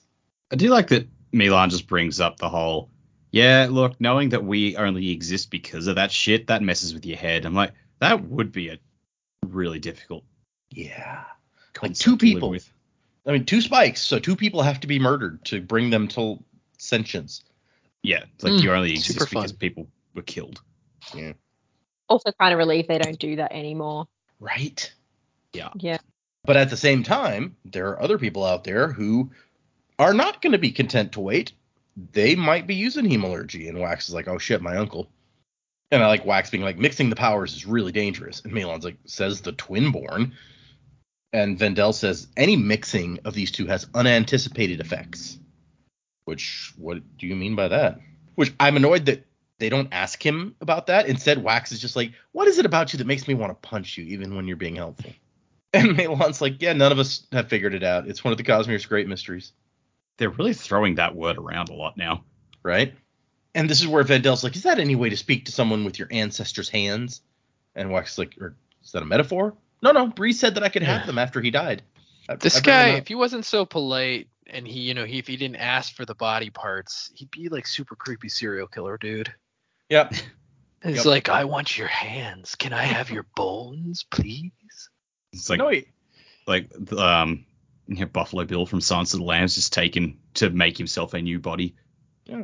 I 0.51 0.55
do 0.55 0.69
like 0.69 0.87
that 0.87 1.07
MeLaan 1.33 1.69
just 1.69 1.87
brings 1.87 2.19
up 2.19 2.37
the 2.37 2.49
whole, 2.49 2.89
yeah, 3.33 3.67
look, 3.69 3.99
knowing 3.99 4.29
that 4.29 4.45
we 4.45 4.77
only 4.77 5.09
exist 5.09 5.49
because 5.49 5.87
of 5.87 5.95
that 5.95 6.11
shit, 6.11 6.47
that 6.47 6.61
messes 6.61 6.93
with 6.93 7.03
your 7.05 7.17
head. 7.17 7.45
I'm 7.45 7.55
like, 7.55 7.73
that 7.99 8.23
would 8.25 8.51
be 8.51 8.69
a 8.69 8.77
really 9.45 9.79
difficult 9.79 10.23
Yeah. 10.69 11.23
Like 11.81 11.95
two 11.95 12.15
people. 12.15 12.51
with. 12.51 12.71
I 13.25 13.31
mean, 13.31 13.45
two 13.45 13.59
spikes, 13.61 14.01
so 14.01 14.19
two 14.19 14.35
people 14.35 14.61
have 14.61 14.79
to 14.81 14.87
be 14.87 14.99
murdered 14.99 15.43
to 15.45 15.61
bring 15.61 15.89
them 15.89 16.07
to 16.09 16.37
sentience. 16.77 17.43
Yeah, 18.03 18.23
it's 18.35 18.43
like 18.43 18.53
Mm, 18.53 18.61
you 18.63 18.71
only 18.71 18.91
exist 18.91 19.13
super 19.13 19.25
fun. 19.25 19.41
because 19.43 19.51
people 19.53 19.87
were 20.13 20.21
killed. 20.21 20.61
Yeah. 21.15 21.33
Also, 22.09 22.31
kind 22.33 22.53
of 22.53 22.59
relieved 22.59 22.87
they 22.89 22.99
don't 22.99 23.17
do 23.17 23.37
that 23.37 23.51
anymore. 23.53 24.07
Right? 24.39 24.93
Yeah. 25.53 25.69
Yeah. 25.79 25.97
But 26.45 26.57
at 26.57 26.69
the 26.69 26.77
same 26.77 27.01
time, 27.01 27.55
there 27.65 27.87
are 27.89 28.01
other 28.01 28.17
people 28.19 28.43
out 28.45 28.63
there 28.65 28.91
who 28.91 29.31
are 29.97 30.13
not 30.13 30.41
going 30.41 30.51
to 30.51 30.57
be 30.59 30.71
content 30.71 31.13
to 31.13 31.21
wait. 31.21 31.53
They 31.95 32.35
might 32.35 32.67
be 32.67 32.75
using 32.75 33.05
hemalurgy. 33.05 33.69
And 33.69 33.79
Wax 33.79 34.07
is 34.07 34.15
like, 34.15 34.27
oh 34.27 34.37
shit, 34.37 34.61
my 34.61 34.77
uncle. 34.77 35.09
And 35.91 36.03
I 36.03 36.07
like 36.07 36.25
Wax 36.25 36.49
being 36.49 36.63
like, 36.63 36.77
mixing 36.77 37.09
the 37.09 37.15
powers 37.15 37.53
is 37.53 37.67
really 37.67 37.91
dangerous. 37.91 38.41
And 38.41 38.51
MeLaan's 38.51 38.85
like, 38.85 38.97
says 39.05 39.41
the 39.41 39.53
twinborn. 39.53 40.31
And 41.31 41.57
Vendel 41.57 41.93
says, 41.93 42.27
any 42.35 42.55
mixing 42.55 43.19
of 43.25 43.33
these 43.33 43.51
two 43.51 43.67
has 43.67 43.87
unanticipated 43.93 44.79
effects. 44.79 45.37
Which, 46.25 46.73
what 46.77 47.01
do 47.17 47.27
you 47.27 47.35
mean 47.35 47.55
by 47.55 47.67
that? 47.67 47.99
Which 48.35 48.53
I'm 48.59 48.77
annoyed 48.77 49.05
that 49.05 49.25
they 49.59 49.69
don't 49.69 49.93
ask 49.93 50.23
him 50.23 50.55
about 50.61 50.87
that. 50.87 51.07
Instead, 51.07 51.43
Wax 51.43 51.71
is 51.71 51.79
just 51.79 51.95
like, 51.95 52.13
what 52.31 52.47
is 52.47 52.57
it 52.57 52.65
about 52.65 52.91
you 52.91 52.97
that 52.97 53.07
makes 53.07 53.27
me 53.27 53.33
want 53.33 53.51
to 53.51 53.67
punch 53.67 53.97
you 53.97 54.05
even 54.05 54.35
when 54.35 54.47
you're 54.47 54.57
being 54.57 54.75
helpful? 54.75 55.11
And 55.75 55.97
MeLaan's 55.97 56.39
like, 56.39 56.61
yeah, 56.61 56.73
none 56.73 56.91
of 56.91 56.99
us 56.99 57.25
have 57.31 57.49
figured 57.49 57.73
it 57.73 57.81
out. 57.81 58.07
It's 58.07 58.23
one 58.23 58.31
of 58.31 58.37
the 58.37 58.43
Cosmere's 58.43 58.85
great 58.85 59.07
mysteries, 59.07 59.53
They're 60.17 60.29
really 60.29 60.53
throwing 60.53 60.95
that 60.95 61.15
word 61.15 61.37
around 61.37 61.69
a 61.69 61.73
lot 61.73 61.97
now. 61.97 62.23
right? 62.63 62.93
And 63.55 63.69
this 63.69 63.81
is 63.81 63.87
where 63.87 64.03
Vendel's 64.03 64.43
like, 64.43 64.55
is 64.55 64.63
that 64.63 64.79
any 64.79 64.95
way 64.95 65.09
to 65.09 65.17
speak 65.17 65.45
to 65.45 65.51
someone 65.51 65.85
with 65.85 65.99
your 65.99 66.07
ancestors' 66.11 66.69
hands? 66.69 67.21
And 67.75 67.91
Wax 67.91 68.13
is 68.13 68.17
like, 68.17 68.35
or 68.39 68.55
is 68.83 68.91
that 68.93 69.03
a 69.03 69.05
metaphor? 69.05 69.55
No, 69.81 69.91
no. 69.91 70.07
Bree 70.07 70.33
said 70.33 70.55
that 70.55 70.63
I 70.63 70.69
could 70.69 70.81
have 70.83 71.05
them 71.05 71.19
after 71.19 71.39
he 71.41 71.51
died. 71.51 71.83
I- 72.29 72.35
This 72.35 72.57
I 72.57 72.61
guy, 72.61 72.89
if 72.91 73.07
he 73.07 73.15
wasn't 73.15 73.45
so 73.45 73.65
polite 73.65 74.27
and 74.47 74.67
he, 74.67 74.79
you 74.81 74.93
know, 74.93 75.05
he 75.05 75.19
if 75.19 75.27
he 75.27 75.35
didn't 75.37 75.57
ask 75.57 75.93
for 75.95 76.05
the 76.05 76.15
body 76.15 76.49
parts, 76.49 77.11
he'd 77.15 77.29
be 77.31 77.49
like 77.49 77.67
super 77.67 77.95
creepy 77.95 78.29
serial 78.29 78.67
killer 78.67 78.97
dude. 78.97 79.33
Yep. 79.89 80.13
It's 80.85 80.97
Yep. 80.97 81.05
like, 81.05 81.29
I 81.29 81.45
want 81.45 81.77
your 81.77 81.87
hands. 81.87 82.55
Can 82.55 82.73
I 82.73 82.83
have 82.83 83.09
your 83.09 83.25
bones, 83.37 84.03
please? 84.03 84.51
It's 85.31 85.49
like 85.49 85.59
no, 85.59 85.69
he, 85.69 85.85
like 86.45 86.69
um 86.91 87.45
you 87.87 87.97
know, 87.97 88.05
Buffalo 88.05 88.45
Bill 88.45 88.65
from 88.65 88.81
Silence 88.81 89.13
of 89.13 89.19
the 89.19 89.25
Lambs 89.25 89.55
just 89.55 89.73
taken 89.73 90.17
to 90.35 90.49
make 90.49 90.77
himself 90.77 91.13
a 91.13 91.21
new 91.21 91.39
body. 91.39 91.75
Yeah. 92.25 92.43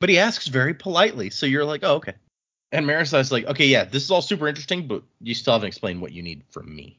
But 0.00 0.08
he 0.08 0.18
asks 0.18 0.48
very 0.48 0.74
politely, 0.74 1.30
so 1.30 1.46
you're 1.46 1.64
like, 1.64 1.84
oh, 1.84 1.96
okay. 1.96 2.14
And 2.72 2.86
Marasi's 2.86 3.30
like, 3.30 3.44
okay, 3.46 3.66
yeah, 3.66 3.84
this 3.84 4.02
is 4.02 4.10
all 4.10 4.22
super 4.22 4.48
interesting, 4.48 4.88
but 4.88 5.02
you 5.20 5.34
still 5.34 5.52
haven't 5.52 5.68
explained 5.68 6.00
what 6.00 6.12
you 6.12 6.22
need 6.22 6.42
from 6.50 6.74
me. 6.74 6.98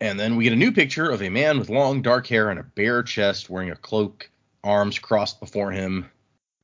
And 0.00 0.18
then 0.18 0.36
we 0.36 0.44
get 0.44 0.52
a 0.52 0.56
new 0.56 0.72
picture 0.72 1.08
of 1.10 1.22
a 1.22 1.28
man 1.28 1.58
with 1.58 1.70
long 1.70 2.02
dark 2.02 2.26
hair 2.26 2.50
and 2.50 2.58
a 2.58 2.64
bare 2.64 3.02
chest 3.02 3.48
wearing 3.48 3.70
a 3.70 3.76
cloak, 3.76 4.28
arms 4.64 4.98
crossed 4.98 5.40
before 5.40 5.70
him. 5.70 6.10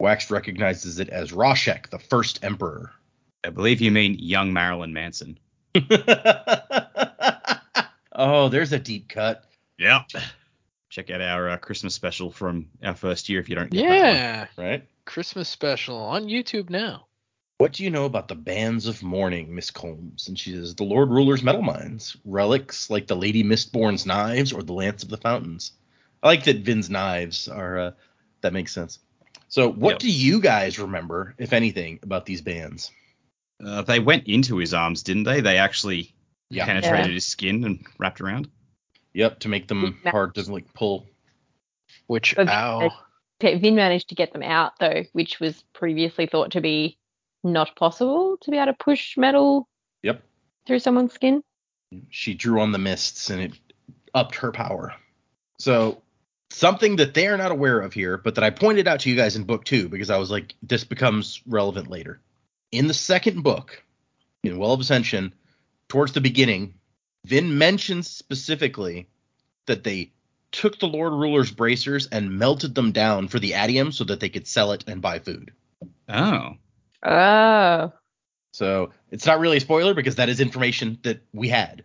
Wax 0.00 0.30
recognizes 0.30 0.98
it 0.98 1.08
as 1.10 1.30
Rashek, 1.30 1.90
the 1.90 1.98
first 1.98 2.44
emperor. 2.44 2.90
I 3.44 3.50
believe 3.50 3.80
you 3.80 3.90
mean 3.90 4.18
young 4.18 4.52
Marilyn 4.52 4.92
Manson. 4.92 5.38
oh, 8.12 8.48
there's 8.48 8.72
a 8.72 8.78
deep 8.78 9.08
cut. 9.08 9.44
Yep. 9.78 10.10
Check 10.90 11.08
out 11.10 11.20
our 11.20 11.48
uh, 11.50 11.56
Christmas 11.56 11.94
special 11.94 12.30
from 12.30 12.66
our 12.82 12.94
first 12.96 13.28
year 13.28 13.40
if 13.40 13.48
you 13.48 13.54
don't 13.54 13.70
get 13.70 13.88
that 13.88 13.88
one. 13.88 13.98
Yeah. 14.16 14.46
Right? 14.58 14.88
Christmas 15.04 15.48
special 15.48 15.96
on 15.96 16.24
YouTube 16.24 16.68
now. 16.68 17.06
What 17.58 17.74
do 17.74 17.84
you 17.84 17.90
know 17.90 18.06
about 18.06 18.26
the 18.26 18.34
bands 18.34 18.86
of 18.86 19.02
mourning, 19.02 19.54
Miss 19.54 19.70
Colms? 19.70 20.28
And 20.28 20.38
she 20.38 20.52
says, 20.52 20.74
the 20.74 20.84
Lord 20.84 21.10
Ruler's 21.10 21.42
metal 21.42 21.62
mines, 21.62 22.16
relics 22.24 22.90
like 22.90 23.06
the 23.06 23.16
Lady 23.16 23.44
Mistborn's 23.44 24.06
knives 24.06 24.52
or 24.52 24.62
the 24.62 24.72
Lance 24.72 25.02
of 25.02 25.10
the 25.10 25.16
Fountains. 25.18 25.72
I 26.22 26.28
like 26.28 26.44
that 26.44 26.58
Vin's 26.58 26.90
knives 26.90 27.48
are, 27.48 27.78
uh, 27.78 27.90
that 28.40 28.52
makes 28.52 28.72
sense. 28.72 28.98
So, 29.48 29.70
what 29.70 29.90
Yep. 29.92 29.98
do 30.00 30.10
you 30.10 30.40
guys 30.40 30.78
remember, 30.78 31.34
if 31.38 31.52
anything, 31.52 31.98
about 32.02 32.24
these 32.24 32.40
bands? 32.40 32.90
Uh, 33.62 33.82
they 33.82 33.98
went 34.00 34.26
into 34.26 34.56
his 34.56 34.72
arms, 34.72 35.02
didn't 35.02 35.24
they? 35.24 35.40
They 35.40 35.58
actually 35.58 36.14
Yeah. 36.48 36.64
penetrated 36.64 37.06
Yeah. 37.08 37.12
his 37.12 37.26
skin 37.26 37.64
and 37.64 37.84
wrapped 37.98 38.20
around. 38.20 38.48
Yep, 39.14 39.40
to 39.40 39.48
make 39.48 39.68
them 39.68 40.00
Yeah. 40.04 40.10
hard 40.12 40.34
to 40.36 40.52
like 40.52 40.72
pull. 40.74 41.06
Which 42.06 42.36
But- 42.36 42.48
ow. 42.48 42.90
Vin 43.40 43.74
managed 43.74 44.10
to 44.10 44.14
get 44.14 44.32
them 44.32 44.42
out 44.42 44.78
though, 44.78 45.04
which 45.12 45.40
was 45.40 45.64
previously 45.72 46.26
thought 46.26 46.52
to 46.52 46.60
be 46.60 46.98
not 47.42 47.74
possible 47.74 48.36
to 48.42 48.50
be 48.50 48.58
able 48.58 48.66
to 48.66 48.74
push 48.74 49.16
metal 49.16 49.66
Yep. 50.02 50.22
through 50.66 50.78
someone's 50.80 51.14
skin. 51.14 51.42
She 52.10 52.34
drew 52.34 52.60
on 52.60 52.72
the 52.72 52.78
mists 52.78 53.30
and 53.30 53.40
it 53.40 53.58
upped 54.14 54.36
her 54.36 54.52
power. 54.52 54.94
So, 55.58 56.02
something 56.50 56.96
that 56.96 57.14
they 57.14 57.26
are 57.28 57.36
not 57.38 57.50
aware 57.50 57.80
of 57.80 57.92
here, 57.94 58.18
but 58.18 58.34
that 58.34 58.44
I 58.44 58.50
pointed 58.50 58.86
out 58.86 59.00
to 59.00 59.10
you 59.10 59.16
guys 59.16 59.36
in 59.36 59.44
book 59.44 59.64
two 59.64 59.88
because 59.88 60.10
I 60.10 60.18
was 60.18 60.30
like, 60.30 60.54
this 60.62 60.84
becomes 60.84 61.40
relevant 61.46 61.88
later. 61.88 62.20
In 62.72 62.86
the 62.88 62.94
second 62.94 63.42
book, 63.42 63.82
in 64.42 64.58
Well 64.58 64.72
of 64.72 64.80
Ascension, 64.80 65.34
towards 65.88 66.12
the 66.12 66.20
beginning, 66.20 66.74
Vin 67.24 67.58
mentions 67.58 68.08
specifically 68.08 69.06
that 69.66 69.84
they 69.84 70.10
took 70.52 70.78
the 70.78 70.86
Lord 70.88 71.12
Ruler's 71.12 71.50
bracers 71.50 72.06
and 72.08 72.38
melted 72.38 72.74
them 72.74 72.92
down 72.92 73.28
for 73.28 73.38
the 73.38 73.52
atium 73.54 73.92
so 73.92 74.04
that 74.04 74.20
they 74.20 74.28
could 74.28 74.46
sell 74.48 74.72
it 74.72 74.84
and 74.88 75.00
buy 75.00 75.18
food. 75.20 75.52
Oh. 76.08 76.56
Oh, 77.02 77.92
So 78.52 78.90
it's 79.10 79.26
not 79.26 79.38
really 79.38 79.58
a 79.58 79.60
spoiler 79.60 79.94
because 79.94 80.16
that 80.16 80.28
is 80.28 80.40
information 80.40 80.98
that 81.02 81.22
we 81.32 81.48
had. 81.48 81.84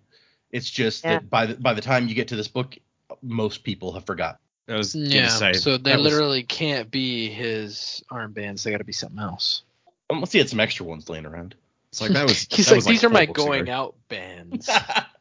It's 0.51 0.69
just 0.69 1.03
Yeah. 1.03 1.13
that 1.19 1.29
by 1.29 1.45
the 1.47 1.55
by 1.55 1.73
the 1.73 1.81
time 1.81 2.07
you 2.07 2.15
get 2.15 2.29
to 2.29 2.35
this 2.35 2.47
book, 2.47 2.77
most 3.21 3.63
people 3.63 3.93
have 3.93 4.05
forgotten. 4.05 4.39
I 4.67 4.75
was 4.77 4.95
Yeah. 4.95 5.29
say, 5.29 5.53
so 5.53 5.77
they 5.77 5.91
that 5.91 5.99
was- 5.99 6.11
literally 6.11 6.43
can't 6.43 6.89
be 6.89 7.29
his 7.29 8.03
armbands. 8.11 8.63
They 8.63 8.71
got 8.71 8.77
to 8.79 8.83
be 8.83 8.93
something 8.93 9.19
else. 9.19 9.61
Unless 10.09 10.31
he 10.31 10.39
had 10.39 10.49
some 10.49 10.59
extra 10.59 10.85
ones 10.85 11.07
laying 11.09 11.25
around. 11.25 11.55
it's 11.91 12.01
like 12.01 12.11
that 12.11 12.23
was. 12.27 12.47
He's 12.51 12.65
that 12.65 12.71
like, 12.71 12.75
was 12.77 12.85
these 12.85 13.03
are 13.03 13.09
my 13.09 13.25
going 13.25 13.61
ago. 13.61 13.71
out 13.71 13.95
bands. 14.09 14.69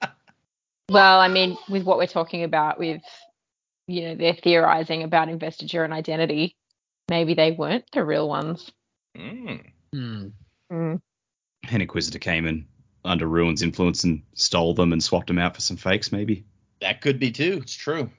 well, 0.90 1.20
I 1.20 1.28
mean, 1.28 1.56
with 1.68 1.84
what 1.84 1.98
we're 1.98 2.06
talking 2.06 2.44
about, 2.44 2.78
with 2.78 3.02
you 3.86 4.02
know, 4.02 4.14
they're 4.14 4.34
theorizing 4.34 5.02
about 5.02 5.28
investiture 5.28 5.84
and 5.84 5.92
identity. 5.92 6.56
Maybe 7.08 7.34
they 7.34 7.52
weren't 7.52 7.84
the 7.92 8.04
real 8.04 8.28
ones. 8.28 8.70
Mm. 9.16 9.62
Hmm. 9.92 10.26
Mm. 10.72 11.00
An 11.70 11.80
Inquisitor 11.80 12.18
came 12.18 12.46
in 12.46 12.66
under 13.04 13.26
Ruin's 13.26 13.62
influence 13.62 14.04
and 14.04 14.22
stole 14.34 14.74
them 14.74 14.92
and 14.92 15.02
swapped 15.02 15.26
them 15.26 15.38
out 15.38 15.54
for 15.54 15.60
some 15.60 15.76
fakes, 15.76 16.10
maybe. 16.12 16.44
That 16.80 17.02
could 17.02 17.18
be 17.18 17.30
too. 17.30 17.58
It's 17.62 17.74
true. 17.74 18.10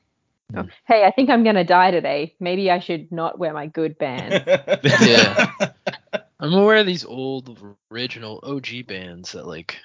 Hey, 0.86 1.04
I 1.04 1.12
think 1.12 1.30
I'm 1.30 1.44
gonna 1.44 1.64
die 1.64 1.92
today. 1.92 2.36
Maybe 2.40 2.70
I 2.70 2.80
should 2.80 3.12
not 3.12 3.40
wear 3.40 3.54
my 3.54 3.68
good 3.68 3.98
band. 3.98 4.44
Yeah. 5.02 5.52
I'm 6.40 6.54
aware 6.54 6.78
of 6.78 6.86
these 6.86 7.06
old 7.06 7.58
original 7.90 8.40
OG 8.44 8.88
bands 8.88 9.32
that 9.32 9.48
like 9.48 9.78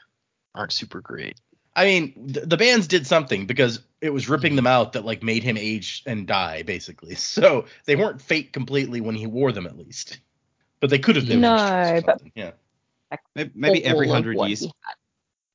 aren't 0.54 0.72
super 0.72 1.00
great. 1.00 1.40
I 1.74 1.84
mean, 1.84 2.32
th- 2.32 2.46
the 2.46 2.56
bands 2.56 2.86
did 2.88 3.06
something 3.06 3.46
because 3.46 3.80
it 4.00 4.10
was 4.10 4.28
ripping 4.28 4.56
them 4.56 4.66
out 4.66 4.94
that 4.94 5.04
like 5.04 5.22
made 5.22 5.42
him 5.42 5.56
age 5.56 6.02
and 6.06 6.26
die, 6.26 6.62
basically. 6.62 7.14
So 7.16 7.66
they 7.84 7.96
weren't 7.96 8.20
fake 8.20 8.52
completely 8.52 9.00
when 9.00 9.14
he 9.14 9.26
wore 9.26 9.52
them, 9.52 9.66
at 9.66 9.78
least. 9.78 10.18
But 10.80 10.90
they 10.90 10.98
could 10.98 11.16
have 11.16 11.26
been. 11.28 11.40
No, 11.40 12.00
but- 12.04 12.22
yeah. 12.34 12.52
Maybe, 13.34 13.50
maybe 13.54 13.84
every 13.84 14.08
hundred 14.08 14.38
years, 14.38 14.66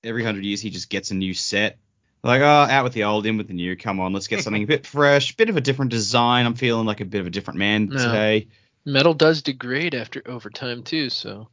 every 0.03 0.23
hundred 0.25 0.43
years 0.43 0.59
he 0.59 0.69
just 0.69 0.89
gets 0.89 1.11
a 1.11 1.15
new 1.15 1.33
set. 1.33 1.77
Like, 2.21 2.41
oh, 2.41 2.45
out 2.45 2.83
with 2.83 2.93
the 2.93 3.03
old, 3.05 3.25
in 3.25 3.37
with 3.37 3.47
the 3.47 3.53
new. 3.53 3.75
Come 3.77 3.99
on, 3.99 4.11
let's 4.11 4.27
get 4.27 4.43
something 4.43 4.63
a 4.63 4.65
bit 4.65 4.85
fresh, 4.87 5.37
bit 5.37 5.49
of 5.49 5.55
a 5.55 5.61
different 5.61 5.91
design. 5.91 6.45
I'm 6.45 6.55
feeling 6.55 6.85
like 6.85 6.99
a 6.99 7.05
bit 7.05 7.21
of 7.21 7.27
a 7.27 7.29
different 7.29 7.59
man 7.59 7.85
No. 7.85 7.97
today. 7.97 8.47
Metal 8.83 9.13
does 9.13 9.41
degrade 9.41 9.95
after 9.95 10.21
over 10.25 10.49
time 10.49 10.83
too, 10.83 11.09
so 11.09 11.47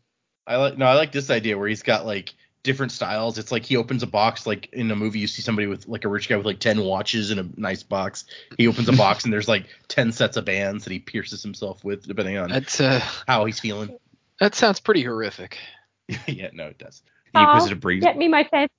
I 0.47 0.57
like 0.57 0.77
no, 0.77 0.87
I 0.87 0.95
like 0.95 1.13
this 1.13 1.31
idea 1.31 1.57
where 1.57 1.69
he's 1.69 1.83
got 1.83 2.05
like 2.05 2.35
different 2.63 2.93
styles. 2.93 3.39
It's 3.39 3.53
like 3.53 3.65
he 3.65 3.77
opens 3.77 4.03
a 4.03 4.07
box 4.07 4.47
like 4.47 4.69
in 4.73 4.91
a 4.91 4.97
movie 4.97 5.19
you 5.19 5.27
see 5.27 5.43
somebody 5.43 5.67
with 5.67 5.89
like 5.89 6.05
a 6.05 6.09
rich 6.09 6.29
guy 6.29 6.37
with 6.37 6.47
like 6.47 6.61
10 6.61 6.83
watches 6.83 7.31
in 7.31 7.39
a 7.39 7.49
nice 7.57 7.83
box. 7.83 8.25
He 8.59 8.69
opens 8.69 8.89
a 8.89 8.93
box 8.93 9.25
and 9.25 9.33
there's 9.33 9.49
like 9.49 9.67
10 9.89 10.13
sets 10.13 10.37
of 10.37 10.45
bands 10.45 10.85
that 10.85 10.93
he 10.93 10.99
pierces 10.99 11.43
himself 11.43 11.85
with 11.85 12.07
depending 12.07 12.39
on 12.39 12.51
that's 12.51 12.81
uh 12.81 13.01
how 13.27 13.45
he's 13.45 13.61
feeling. 13.61 13.97
that 14.41 14.55
sounds 14.55 14.81
pretty 14.81 15.03
horrific. 15.03 15.59
yeah, 16.27 16.51
no, 16.53 16.67
it 16.67 16.79
does. 16.79 17.03
The 17.33 17.41
Aw, 17.41 17.53
Inquisitor 17.55 17.77
brings. 17.77 18.05
Get 18.05 18.17
me 18.17 18.29
my 18.29 18.45
fancy. 18.45 18.75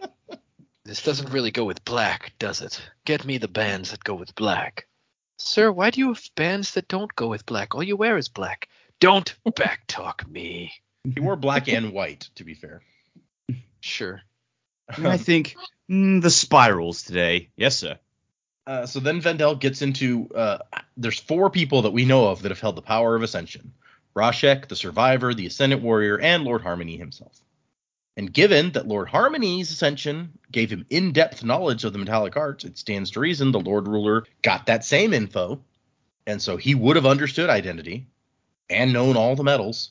This 0.85 1.03
doesn't 1.03 1.31
really 1.31 1.53
go 1.53 1.65
with 1.65 1.85
black, 1.85 2.33
does 2.41 2.61
it? 2.61 2.83
Get 3.05 3.25
me 3.25 3.39
the 3.39 3.47
bands 3.47 3.93
that 3.93 4.03
go 4.03 4.15
with 4.15 4.35
black. 4.35 4.89
Sir, 5.37 5.71
why 5.71 5.91
do 5.91 6.01
you 6.01 6.09
have 6.09 6.23
bands 6.35 6.75
that 6.75 6.89
don't 6.89 7.15
go 7.15 7.29
with 7.29 7.47
black? 7.47 7.75
All 7.75 7.83
you 7.85 7.97
wear 7.97 8.19
is 8.19 8.29
black. 8.29 8.69
Don't 8.99 9.35
backtalk 9.47 10.29
me. 10.29 10.73
He 11.05 11.21
wore 11.21 11.37
black 11.37 11.69
and 11.69 11.93
white, 11.93 12.29
to 12.37 12.45
be 12.45 12.55
fair. 12.55 12.83
Sure. 13.81 14.23
I 14.89 15.17
think 15.17 15.57
mm, 15.91 16.23
the 16.23 16.31
spirals 16.31 17.03
today. 17.03 17.49
Yes, 17.57 17.77
sir. 17.77 17.99
Uh, 18.67 18.87
so 18.87 19.01
then 19.01 19.21
Vendel 19.21 19.57
gets 19.57 19.83
into 19.83 20.29
uh, 20.35 20.59
there's 20.97 21.19
four 21.19 21.51
people 21.51 21.83
that 21.83 21.93
we 21.93 22.05
know 22.05 22.29
of 22.29 22.43
that 22.43 22.51
have 22.51 22.61
held 22.61 22.77
the 22.77 22.83
power 22.83 23.17
of 23.17 23.23
ascension. 23.23 23.73
Rashek, 24.15 24.69
the 24.69 24.77
survivor, 24.77 25.35
the 25.35 25.47
ascendant 25.47 25.83
warrior, 25.83 26.19
and 26.19 26.45
Lord 26.45 26.63
Harmony 26.63 26.97
himself. 26.97 27.41
And 28.17 28.33
given 28.33 28.73
that 28.73 28.87
Lord 28.87 29.09
Harmony's 29.09 29.71
ascension 29.71 30.39
gave 30.51 30.71
him 30.71 30.85
in-depth 30.91 31.43
knowledge 31.43 31.85
of 31.85 31.95
the 31.95 31.99
metallic 31.99 32.37
arts, 32.37 32.65
it 32.65 32.77
stands 32.77 33.13
to 33.13 33.21
reason 33.21 33.53
the 33.53 33.59
Lord 33.59 33.89
Ruler 33.89 34.25
got 34.43 34.67
that 34.67 34.85
same 34.85 35.15
info, 35.15 35.63
and 36.27 36.41
so 36.41 36.59
he 36.59 36.75
would 36.75 36.97
have 36.97 37.07
understood 37.07 37.49
identity 37.49 38.07
and 38.69 38.93
known 38.93 39.17
all 39.17 39.35
the 39.35 39.43
metals. 39.43 39.91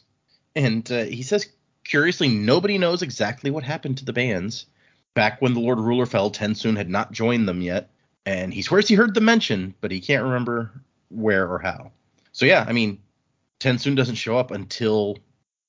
And 0.56 0.90
uh, 0.92 1.04
he 1.06 1.24
says, 1.24 1.50
curiously, 1.84 2.28
nobody 2.28 2.78
knows 2.78 3.02
exactly 3.02 3.52
what 3.52 3.64
happened 3.64 3.98
to 4.00 4.06
the 4.06 4.14
bands. 4.14 4.66
Back 5.14 5.42
when 5.42 5.54
the 5.54 5.60
Lord 5.60 5.80
Ruler 5.80 6.06
fell, 6.06 6.32
Tensoon 6.32 6.78
had 6.78 6.90
not 6.90 7.12
joined 7.12 7.48
them 7.48 7.62
yet, 7.62 7.90
and 8.26 8.54
he 8.54 8.62
swears 8.62 8.88
he 8.88 8.96
heard 8.96 9.14
them 9.14 9.26
mention, 9.26 9.74
but 9.82 9.92
he 9.92 10.00
can't 10.00 10.24
remember 10.24 10.72
where 11.10 11.52
or 11.52 11.60
how. 11.60 11.92
So 12.32 12.46
yeah, 12.46 12.66
I 12.68 12.72
mean, 12.72 13.00
Tensoon 13.60 13.96
doesn't 13.96 14.16
show 14.16 14.38
up 14.38 14.52
until 14.52 15.18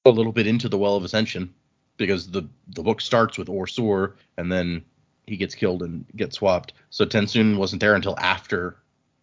a 0.05 0.11
little 0.11 0.33
bit 0.33 0.47
into 0.47 0.68
the 0.68 0.79
Well 0.79 0.97
of 0.97 1.05
Ascension, 1.05 1.53
because 1.97 2.31
the 2.31 2.49
the 2.68 2.83
book 2.83 3.01
starts 3.01 3.37
with 3.37 3.49
OreSeur, 3.49 4.14
and 4.37 4.51
then 4.51 4.85
he 5.27 5.37
gets 5.37 5.55
killed 5.55 5.83
and 5.83 6.05
gets 6.16 6.37
swapped. 6.37 6.73
So 6.90 7.05
Tensoon 7.05 7.57
wasn't 7.57 7.81
there 7.81 7.95
until 7.95 8.18
after 8.18 8.77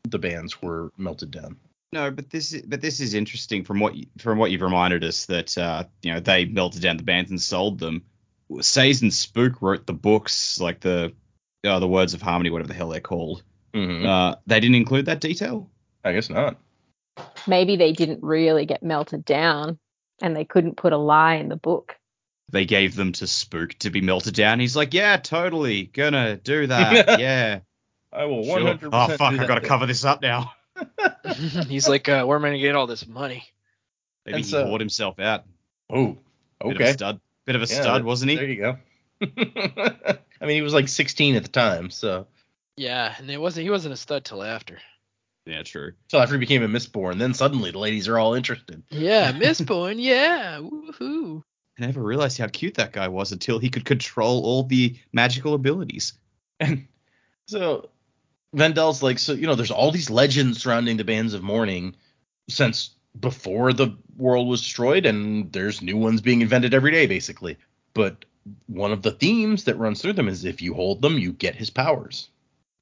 the 0.04 0.19
bands 0.19 0.62
were 0.62 0.91
melted 0.98 1.32
down. 1.32 1.58
No, 1.91 2.12
but 2.12 2.30
this 2.30 2.54
is 2.54 2.62
but 2.62 2.82
this 2.82 2.99
is 2.99 3.13
interesting 3.13 3.63
from 3.63 3.80
what 3.80 3.95
you, 3.95 4.06
from 4.19 4.38
what 4.38 4.52
you've 4.52 4.62
reminded 4.62 5.04
us 5.04 5.25
that 5.25 5.58
uh, 5.58 5.86
you 6.04 6.13
know 6.13 6.19
they 6.19 6.45
melted 6.45 6.82
down 6.82 6.97
the 6.97 7.04
bands 7.04 7.32
and 7.32 7.41
sold 7.41 7.80
them. 7.80 8.04
Says 8.62 9.02
and 9.02 9.13
Spook 9.13 9.62
wrote 9.62 9.86
the 9.86 9.93
books 9.93 10.60
like 10.60 10.80
the 10.80 11.13
uh, 11.63 11.80
the 11.80 11.88
words 11.88 12.13
of 12.13 12.21
harmony, 12.21 12.49
whatever 12.49 12.67
the 12.67 12.73
hell 12.73 12.89
they're 12.89 12.99
called. 12.99 13.43
Mm-hmm. 13.73 14.06
Uh, 14.06 14.36
they 14.47 14.60
didn't 14.60 14.75
include 14.75 15.06
that 15.06 15.21
detail. 15.21 15.69
I 16.04 16.13
guess 16.13 16.30
not. 16.30 16.58
Maybe 17.47 17.75
they 17.75 17.91
didn't 17.91 18.23
really 18.23 18.65
get 18.65 18.82
melted 18.84 19.25
down 19.25 19.78
and 20.21 20.36
they 20.36 20.45
couldn't 20.45 20.78
put 20.78 20.93
a 20.93 20.97
lie 20.97 21.36
in 21.36 21.49
the 21.49 21.56
book. 21.56 21.97
They 22.52 22.65
gave 22.65 22.95
them 22.95 23.12
to 23.13 23.28
Spook 23.28 23.73
to 23.80 23.89
be 23.89 24.02
melted 24.02 24.34
down. 24.34 24.60
He's 24.60 24.75
like, 24.75 24.93
yeah, 24.93 25.17
totally 25.17 25.84
gonna 25.84 26.38
do 26.38 26.67
that. 26.67 27.19
yeah, 27.19 27.60
I 28.12 28.25
will 28.25 28.43
100%. 28.43 28.89
Oh 28.91 29.17
fuck, 29.17 29.34
do 29.34 29.41
I 29.41 29.47
gotta 29.47 29.62
cover 29.62 29.86
this 29.86 30.06
up 30.06 30.21
now. 30.21 30.54
He's 31.68 31.88
like, 31.88 32.08
uh, 32.10 32.26
where 32.26 32.38
am 32.38 32.46
I 32.46 32.50
gany 32.50 32.62
get 32.62 32.76
all 32.76 32.88
this 32.88 33.08
money? 33.08 33.44
Maybe 34.26 34.38
And 34.38 34.46
he 34.46 34.52
so- 34.52 34.65
whored 34.65 34.80
himself 34.80 35.20
out. 35.20 35.46
Oh, 35.89 36.18
okay. 36.63 36.74
Bit 36.74 36.82
of 36.82 36.82
a 36.89 36.94
stud. 36.94 37.20
Bit 37.46 37.56
of 37.56 37.62
a 37.63 37.65
Yeah, 37.65 37.82
stud, 37.82 38.04
wasn't 38.04 38.32
he? 38.32 38.38
There 38.38 38.48
you 38.48 38.56
go. 38.62 38.78
I 40.42 40.46
mean, 40.46 40.56
he 40.56 40.62
was 40.62 40.74
like 40.74 40.88
16 40.88 41.36
at 41.36 41.44
the 41.44 41.50
time, 41.50 41.89
so 41.89 42.28
Yeah, 42.78 43.13
and 43.18 43.30
it 43.30 43.39
wasn't 43.42 43.63
he 43.65 43.70
wasn't 43.70 43.94
a 43.94 43.98
stud 43.98 44.24
till 44.26 44.44
after. 44.44 44.78
Yeah, 45.46 45.63
true. 45.63 45.94
Till 46.10 46.20
after 46.22 46.36
he 46.36 46.39
became 46.39 46.62
a 46.63 46.68
Mistborn, 46.68 47.18
then 47.18 47.34
suddenly 47.34 47.72
the 47.72 47.80
ladies 47.80 48.08
are 48.08 48.20
all 48.20 48.36
interested. 48.36 48.84
Yeah, 48.92 49.32
Mistborn, 49.34 49.96
yeah, 49.98 50.60
woohoo. 50.60 51.42
I 51.80 51.86
never 51.86 52.02
realized 52.04 52.38
how 52.38 52.48
cute 52.48 52.76
that 52.76 52.92
guy 52.92 53.08
was 53.08 53.32
until 53.32 53.58
he 53.58 53.70
could 53.70 53.86
control 53.86 54.44
all 54.44 54.63
the 54.63 54.98
magical 55.13 55.54
abilities. 55.56 56.13
And 56.60 56.88
so 57.48 57.89
Vendel's 58.54 59.04
like, 59.04 59.20
so 59.20 59.34
you 59.34 59.48
know, 59.48 59.56
there's 59.56 59.72
all 59.72 59.92
these 59.92 60.10
legends 60.10 60.62
surrounding 60.62 60.98
the 60.98 61.04
bands 61.04 61.34
of 61.34 61.44
mourning 61.44 61.96
since 62.50 62.92
before 63.20 63.74
the 63.74 63.96
world 64.18 64.48
was 64.48 64.62
destroyed, 64.62 65.06
and 65.06 65.52
there's 65.52 65.82
new 65.82 65.98
ones 65.98 66.22
being 66.22 66.42
invented 66.42 66.74
every 66.74 66.92
day, 66.92 67.06
basically. 67.06 67.58
But 67.94 68.26
one 68.68 68.92
of 68.92 69.02
the 69.02 69.12
themes 69.12 69.66
that 69.66 69.78
runs 69.78 70.02
through 70.02 70.14
them 70.14 70.28
is 70.28 70.46
if 70.46 70.62
you 70.62 70.74
hold 70.74 71.02
them, 71.02 71.18
you 71.18 71.32
get 71.32 71.56
his 71.56 71.70
powers. 71.70 72.30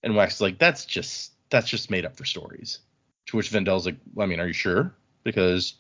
And 0.03 0.15
Wax 0.15 0.36
is 0.36 0.41
like, 0.41 0.60
that's 0.60 0.86
just 0.86 1.32
that's 1.49 1.69
just 1.69 1.91
made 1.91 2.06
up 2.06 2.15
for 2.15 2.25
stories. 2.25 2.80
To 3.27 3.38
which 3.38 3.49
Vendel's 3.49 3.86
like, 3.86 3.97
well, 4.13 4.25
I 4.25 4.30
mean, 4.30 4.39
are 4.39 4.47
you 4.47 4.53
sure? 4.53 4.93
Because 5.23 5.73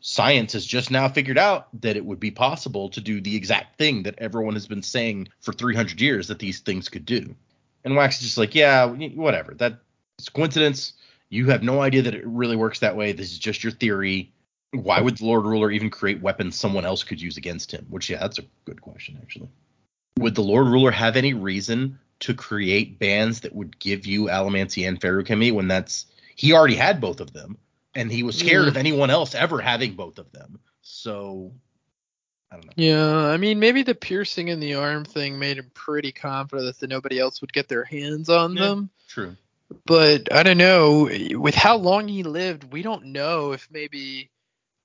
science 0.00 0.52
has 0.52 0.66
just 0.66 0.90
now 0.90 1.08
figured 1.08 1.38
out 1.38 1.68
that 1.80 1.96
it 1.96 2.04
would 2.04 2.20
be 2.20 2.30
possible 2.30 2.90
to 2.90 3.00
do 3.00 3.20
the 3.20 3.36
exact 3.36 3.78
thing 3.78 4.02
that 4.04 4.18
everyone 4.18 4.54
has 4.54 4.66
been 4.66 4.82
saying 4.82 5.28
for 5.40 5.52
300 5.52 6.00
years 6.00 6.28
that 6.28 6.38
these 6.38 6.60
things 6.60 6.88
could 6.88 7.04
do. 7.04 7.34
And 7.84 7.96
Wax 7.96 8.16
is 8.16 8.22
just 8.22 8.38
like, 8.38 8.54
yeah, 8.54 8.86
whatever. 8.86 9.54
That's 9.54 10.28
coincidence. 10.32 10.92
You 11.30 11.46
have 11.50 11.62
no 11.62 11.80
idea 11.80 12.02
that 12.02 12.14
it 12.14 12.26
really 12.26 12.56
works 12.56 12.80
that 12.80 12.96
way. 12.96 13.12
This 13.12 13.32
is 13.32 13.38
just 13.38 13.64
your 13.64 13.72
theory. 13.72 14.32
Why 14.72 15.00
would 15.00 15.18
the 15.18 15.26
Lord 15.26 15.44
Ruler 15.44 15.70
even 15.70 15.90
create 15.90 16.22
weapons 16.22 16.56
someone 16.56 16.84
else 16.84 17.02
could 17.04 17.20
use 17.20 17.36
against 17.36 17.72
him? 17.72 17.86
Which, 17.90 18.08
yeah, 18.08 18.18
that's 18.20 18.38
a 18.38 18.44
good 18.64 18.80
question, 18.80 19.18
actually. 19.20 19.48
Would 20.18 20.34
the 20.34 20.42
Lord 20.42 20.66
Ruler 20.66 20.90
have 20.90 21.16
any 21.16 21.34
reason 21.34 21.98
to 22.20 22.34
create 22.34 22.98
bands 22.98 23.40
that 23.40 23.54
would 23.54 23.78
give 23.78 24.06
you 24.06 24.26
Allomancy 24.26 24.86
and 24.86 25.00
Feruchemy 25.00 25.52
when 25.52 25.68
that's 25.68 26.06
he 26.36 26.52
already 26.52 26.76
had 26.76 27.00
both 27.00 27.20
of 27.20 27.32
them 27.32 27.58
and 27.94 28.10
he 28.12 28.22
was 28.22 28.38
scared 28.38 28.64
Yeah. 28.64 28.68
of 28.70 28.76
anyone 28.76 29.10
else 29.10 29.34
ever 29.34 29.60
having 29.60 29.94
both 29.94 30.18
of 30.18 30.30
them. 30.32 30.60
So 30.82 31.52
I 32.52 32.56
don't 32.56 32.66
know. 32.66 32.72
Yeah, 32.76 33.16
I 33.28 33.38
mean, 33.38 33.58
maybe 33.60 33.82
the 33.82 33.94
piercing 33.94 34.48
in 34.48 34.60
the 34.60 34.74
arm 34.74 35.04
thing 35.06 35.38
made 35.38 35.56
him 35.56 35.70
pretty 35.72 36.12
confident 36.12 36.78
that 36.78 36.90
nobody 36.90 37.18
else 37.18 37.40
would 37.40 37.52
get 37.52 37.68
their 37.68 37.84
hands 37.84 38.28
on 38.28 38.56
Yeah. 38.56 38.68
them. 38.68 38.90
True. 39.08 39.36
But 39.86 40.30
I 40.32 40.42
don't 40.42 40.58
know. 40.58 41.08
With 41.38 41.54
how 41.54 41.76
long 41.76 42.08
he 42.08 42.22
lived, 42.22 42.70
we 42.70 42.82
don't 42.82 43.06
know 43.06 43.52
if 43.52 43.68
maybe 43.70 44.30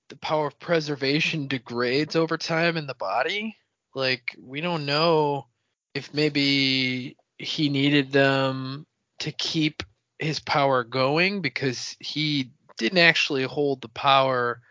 the 0.07 0.15
power 0.15 0.47
of 0.47 0.59
preservation 0.59 1.47
degrades 1.47 2.15
over 2.15 2.37
time 2.37 2.77
in 2.77 2.87
the 2.87 2.95
body. 2.95 3.57
Like, 3.93 4.33
we 4.39 4.61
don't 4.61 4.85
know 4.85 5.47
if 5.93 6.13
maybe 6.13 7.17
he 7.37 7.67
needed 7.67 8.13
them 8.13 8.85
to 9.19 9.31
keep 9.33 9.83
his 10.19 10.39
power 10.39 10.85
going 10.85 11.41
because 11.41 11.97
he 11.99 12.51
didn't 12.77 12.99
actually 12.99 13.43
hold 13.43 13.81
the 13.81 13.89
power 13.89 14.61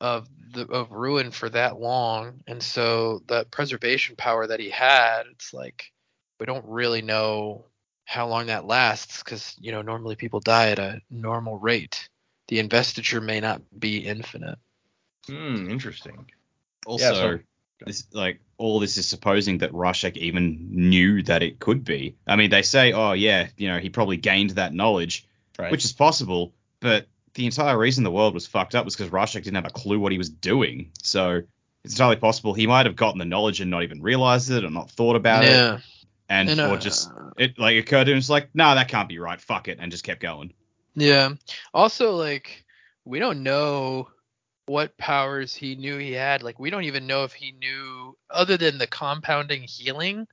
of 0.00 0.28
the 0.52 0.66
of 0.66 0.90
ruin 0.92 1.30
for 1.30 1.48
that 1.48 1.78
long 1.80 2.40
and 2.46 2.62
so 2.62 3.20
that 3.28 3.50
preservation 3.50 4.16
power 4.16 4.46
that 4.46 4.60
he 4.60 4.70
had 4.70 5.24
it's 5.32 5.52
like 5.52 5.92
we 6.38 6.46
don't 6.46 6.64
really 6.66 7.02
know 7.02 7.64
how 8.04 8.28
long 8.28 8.46
that 8.46 8.64
lasts 8.64 9.22
because 9.22 9.54
you 9.60 9.72
know 9.72 9.82
normally 9.82 10.14
people 10.16 10.40
die 10.40 10.70
at 10.70 10.78
a 10.78 11.00
normal 11.10 11.58
rate 11.58 12.08
the 12.48 12.60
investiture 12.60 13.20
may 13.20 13.40
not 13.40 13.60
be 13.78 13.98
infinite 13.98 14.58
Hmm, 15.28 15.68
interesting. 15.70 16.30
Also, 16.86 17.14
so- 17.14 17.38
this 17.84 18.06
like 18.12 18.40
all 18.56 18.80
this 18.80 18.96
is 18.96 19.06
supposing 19.06 19.58
that 19.58 19.72
Rashek 19.72 20.16
even 20.16 20.68
knew 20.70 21.22
that 21.24 21.42
it 21.42 21.60
could 21.60 21.84
be. 21.84 22.16
I 22.26 22.36
mean, 22.36 22.50
they 22.50 22.62
say, 22.62 22.92
oh 22.92 23.12
yeah, 23.12 23.48
you 23.56 23.68
know, 23.68 23.78
he 23.78 23.90
probably 23.90 24.16
gained 24.16 24.50
that 24.50 24.72
knowledge, 24.74 25.26
Right. 25.58 25.70
which 25.70 25.84
is 25.84 25.92
possible, 25.92 26.54
but 26.80 27.06
the 27.38 27.46
entire 27.46 27.78
reason 27.78 28.04
the 28.04 28.10
world 28.10 28.34
was 28.34 28.46
fucked 28.46 28.74
up 28.74 28.84
was 28.84 28.94
because 28.94 29.10
Rashek 29.10 29.44
didn't 29.44 29.54
have 29.54 29.66
a 29.66 29.70
clue 29.70 29.98
what 29.98 30.12
he 30.12 30.18
was 30.18 30.28
doing. 30.28 30.90
So 31.02 31.42
it's 31.84 31.94
entirely 31.94 32.16
possible 32.16 32.52
he 32.52 32.66
might 32.66 32.86
have 32.86 32.96
gotten 32.96 33.18
the 33.18 33.24
knowledge 33.24 33.60
and 33.60 33.70
not 33.70 33.82
even 33.82 34.02
realized 34.02 34.50
it 34.50 34.64
or 34.64 34.70
not 34.70 34.90
thought 34.90 35.16
about 35.16 35.44
it, 35.44 35.50
yeah 35.50 35.78
and, 36.28 36.50
And, 36.50 36.60
or 36.60 36.74
uh, 36.74 36.76
just 36.76 37.10
it 37.36 37.58
like 37.58 37.76
occurred 37.76 38.04
to 38.04 38.12
him, 38.12 38.18
it's 38.18 38.30
like, 38.30 38.50
nah, 38.54 38.74
that 38.74 38.88
can't 38.88 39.08
be 39.08 39.18
right, 39.18 39.40
fuck 39.40 39.68
it, 39.68 39.78
and 39.80 39.90
just 39.90 40.04
kept 40.04 40.20
going. 40.20 40.52
Yeah. 40.94 41.30
Also, 41.72 42.12
like, 42.12 42.64
we 43.04 43.18
don't 43.18 43.42
know 43.42 44.08
what 44.66 44.98
powers 44.98 45.54
he 45.54 45.74
knew 45.74 45.96
he 45.96 46.12
had. 46.12 46.42
Like, 46.42 46.58
we 46.58 46.70
don't 46.70 46.84
even 46.84 47.06
know 47.06 47.24
if 47.24 47.32
he 47.32 47.52
knew, 47.52 48.16
other 48.30 48.56
than 48.56 48.78
the 48.78 48.86
compounding 48.86 49.62
healing, 49.62 50.26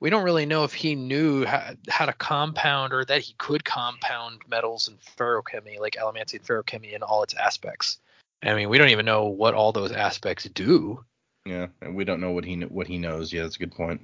we 0.00 0.10
don't 0.10 0.24
really 0.24 0.46
know 0.46 0.64
if 0.64 0.72
he 0.72 0.94
knew 0.94 1.44
how, 1.44 1.72
how 1.88 2.06
to 2.06 2.12
compound 2.12 2.92
or 2.92 3.04
that 3.04 3.22
he 3.22 3.34
could 3.38 3.64
compound 3.64 4.42
metals 4.48 4.88
and 4.88 4.98
feruchemy, 5.00 5.80
like 5.80 5.96
allomancy 5.96 6.34
and 6.34 6.44
feruchemy 6.44 6.92
in 6.92 7.02
all 7.02 7.22
its 7.22 7.34
aspects. 7.34 7.98
I 8.42 8.54
mean, 8.54 8.68
we 8.68 8.78
don't 8.78 8.90
even 8.90 9.06
know 9.06 9.24
what 9.24 9.54
all 9.54 9.72
those 9.72 9.90
aspects 9.92 10.44
do. 10.44 11.04
Yeah, 11.44 11.68
and 11.80 11.96
we 11.96 12.04
don't 12.04 12.20
know 12.20 12.30
what 12.30 12.44
he 12.44 12.56
what 12.60 12.86
he 12.86 12.98
knows. 12.98 13.32
Yeah, 13.32 13.42
that's 13.42 13.56
a 13.56 13.60
good 13.60 13.72
point. 13.72 14.02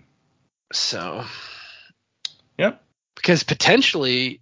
So, 0.72 1.24
Yep. 2.59 2.83
because 3.16 3.44
potentially 3.44 4.40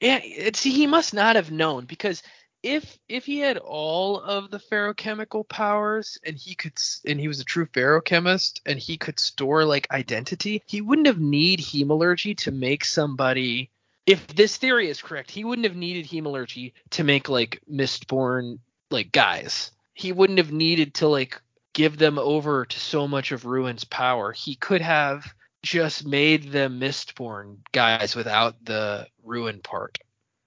yeah 0.00 0.20
it's 0.22 0.62
he 0.62 0.86
must 0.86 1.14
not 1.14 1.36
have 1.36 1.50
known 1.50 1.84
because 1.84 2.22
if 2.62 2.98
if 3.08 3.24
he 3.26 3.38
had 3.38 3.56
all 3.56 4.20
of 4.20 4.50
the 4.50 4.58
feruchemical 4.58 5.48
powers 5.48 6.18
and 6.24 6.36
he 6.36 6.54
could 6.54 6.72
and 7.06 7.20
he 7.20 7.28
was 7.28 7.40
a 7.40 7.44
true 7.44 7.66
feruchemist 7.66 8.60
and 8.66 8.78
he 8.78 8.96
could 8.96 9.18
store 9.20 9.64
like 9.64 9.86
identity 9.90 10.62
he 10.66 10.80
wouldn't 10.80 11.06
have 11.06 11.20
need 11.20 11.60
hemalurgy 11.60 12.36
to 12.36 12.50
make 12.50 12.84
somebody 12.84 13.70
if 14.06 14.26
this 14.28 14.56
theory 14.56 14.88
is 14.88 15.00
correct 15.00 15.30
he 15.30 15.44
wouldn't 15.44 15.66
have 15.66 15.76
needed 15.76 16.06
hemalurgy 16.06 16.72
to 16.90 17.04
make 17.04 17.28
like 17.28 17.60
mistborn 17.70 18.58
like 18.90 19.12
guys. 19.12 19.70
He 19.94 20.12
wouldn't 20.12 20.38
have 20.38 20.52
needed 20.52 20.94
to 20.94 21.08
like 21.08 21.40
give 21.72 21.98
them 21.98 22.18
over 22.18 22.64
to 22.64 22.80
so 22.80 23.06
much 23.06 23.32
of 23.32 23.44
ruin's 23.44 23.84
power. 23.84 24.32
He 24.32 24.54
could 24.54 24.80
have 24.80 25.32
just 25.62 26.06
made 26.06 26.52
them 26.52 26.80
mistborn 26.80 27.58
guys 27.72 28.14
without 28.14 28.64
the 28.64 29.08
ruin 29.24 29.60
part 29.60 29.98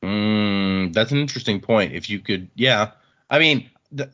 Mm, 0.03 0.93
that's 0.93 1.11
an 1.11 1.19
interesting 1.19 1.61
point. 1.61 1.93
If 1.93 2.09
you 2.09 2.19
could, 2.19 2.49
yeah. 2.55 2.91
I 3.29 3.39
mean, 3.39 3.69
th- 3.95 4.09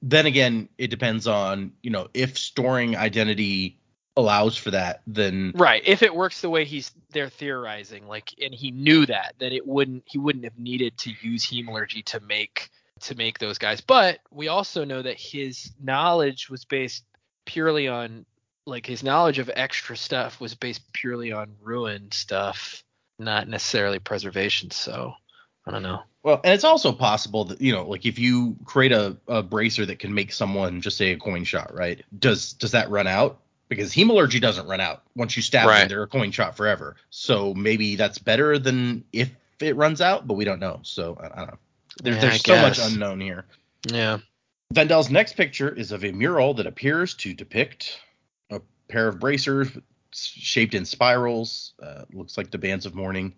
then 0.00 0.26
again, 0.26 0.68
it 0.78 0.88
depends 0.88 1.26
on 1.26 1.72
you 1.82 1.90
know 1.90 2.08
if 2.14 2.38
storing 2.38 2.96
identity 2.96 3.78
allows 4.16 4.56
for 4.56 4.70
that, 4.70 5.02
then 5.06 5.52
right 5.54 5.82
if 5.86 6.02
it 6.02 6.14
works 6.14 6.40
the 6.42 6.50
way 6.50 6.64
he's 6.64 6.92
they're 7.10 7.28
theorizing 7.28 8.06
like 8.06 8.34
and 8.40 8.54
he 8.54 8.70
knew 8.70 9.06
that 9.06 9.34
that 9.38 9.52
it 9.52 9.66
wouldn't 9.66 10.02
he 10.06 10.18
wouldn't 10.18 10.44
have 10.44 10.58
needed 10.58 10.96
to 10.98 11.12
use 11.22 11.46
hemalurgy 11.46 12.04
to 12.04 12.20
make 12.20 12.70
to 13.00 13.14
make 13.14 13.38
those 13.38 13.58
guys 13.58 13.80
but 13.80 14.18
we 14.30 14.48
also 14.48 14.84
know 14.84 15.02
that 15.02 15.18
his 15.18 15.72
knowledge 15.82 16.48
was 16.50 16.64
based 16.64 17.04
purely 17.46 17.88
on 17.88 18.24
like 18.66 18.86
his 18.86 19.02
knowledge 19.02 19.38
of 19.38 19.50
extra 19.54 19.96
stuff 19.96 20.40
was 20.40 20.54
based 20.54 20.92
purely 20.92 21.32
on 21.32 21.56
ruined 21.60 22.12
stuff 22.14 22.84
not 23.18 23.48
necessarily 23.48 23.98
preservation 23.98 24.70
so 24.70 25.14
i 25.66 25.70
don't 25.70 25.82
know 25.82 26.02
Well, 26.22 26.40
and 26.44 26.54
it's 26.54 26.64
also 26.64 26.92
possible 26.92 27.44
that 27.46 27.60
you 27.60 27.72
know, 27.72 27.88
like 27.88 28.06
if 28.06 28.18
you 28.18 28.56
create 28.64 28.92
a, 28.92 29.16
a 29.26 29.42
bracer 29.42 29.84
that 29.86 29.98
can 29.98 30.14
make 30.14 30.32
someone 30.32 30.80
just 30.80 30.96
say 30.96 31.12
a 31.12 31.18
coin 31.18 31.42
shot, 31.44 31.74
right? 31.74 32.00
Does 32.16 32.52
does 32.52 32.70
that 32.72 32.90
run 32.90 33.08
out? 33.08 33.40
Because 33.68 33.92
hemalurgy 33.92 34.40
doesn't 34.40 34.68
run 34.68 34.80
out 34.80 35.02
once 35.16 35.34
you 35.36 35.42
stab 35.42 35.66
them; 35.80 35.88
they're 35.88 36.02
a 36.04 36.06
coin 36.06 36.30
shot 36.30 36.56
forever. 36.56 36.94
So 37.10 37.54
maybe 37.54 37.96
that's 37.96 38.18
better 38.20 38.56
than 38.58 39.02
if 39.12 39.30
it 39.60 39.74
runs 39.74 40.00
out, 40.00 40.26
but 40.28 40.34
we 40.34 40.44
don't 40.44 40.60
know. 40.60 40.78
So 40.82 41.18
I, 41.20 41.26
I 41.26 41.36
don't 41.38 41.46
know. 41.48 41.58
There, 42.04 42.12
Yeah, 42.12 42.18
I 42.18 42.20
there's 42.22 42.42
so 42.44 42.54
much 42.62 42.78
unknown 42.92 43.20
here. 43.20 43.44
yeah 43.90 44.18
VenDell's 44.74 45.10
next 45.10 45.34
picture 45.36 45.68
is 45.74 45.90
of 45.92 46.04
a 46.04 46.12
mural 46.12 46.54
that 46.54 46.66
appears 46.66 47.14
to 47.14 47.34
depict 47.34 47.98
a 48.50 48.60
pair 48.88 49.08
of 49.08 49.18
bracers 49.18 49.68
shaped 50.12 50.74
in 50.74 50.84
spirals. 50.84 51.72
Uh, 51.82 52.04
looks 52.12 52.38
like 52.38 52.50
the 52.50 52.58
bands 52.58 52.86
of 52.86 52.94
mourning. 52.94 53.34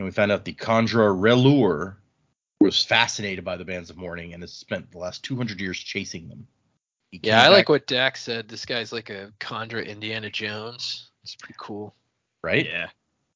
And 0.00 0.06
we 0.06 0.12
found 0.12 0.32
out 0.32 0.46
the 0.46 0.54
Kandra 0.54 1.14
ReLuur 1.14 1.96
was 2.58 2.82
fascinated 2.82 3.44
by 3.44 3.58
the 3.58 3.66
bands 3.66 3.90
of 3.90 3.98
mourning 3.98 4.32
and 4.32 4.42
has 4.42 4.50
spent 4.50 4.90
the 4.90 4.96
last 4.96 5.22
200 5.24 5.60
years 5.60 5.78
chasing 5.78 6.26
them. 6.26 6.46
He 7.10 7.20
yeah 7.22 7.42
i 7.42 7.44
came 7.44 7.52
like 7.52 7.68
what 7.68 7.86
dax 7.86 8.22
said 8.22 8.48
this 8.48 8.64
guy's 8.64 8.94
like 8.94 9.10
a 9.10 9.30
Kandra 9.40 9.86
indiana 9.86 10.30
jones 10.30 11.10
it's 11.22 11.34
pretty 11.34 11.56
cool 11.58 11.94
right. 12.42 12.64
Yeah. 12.64 12.88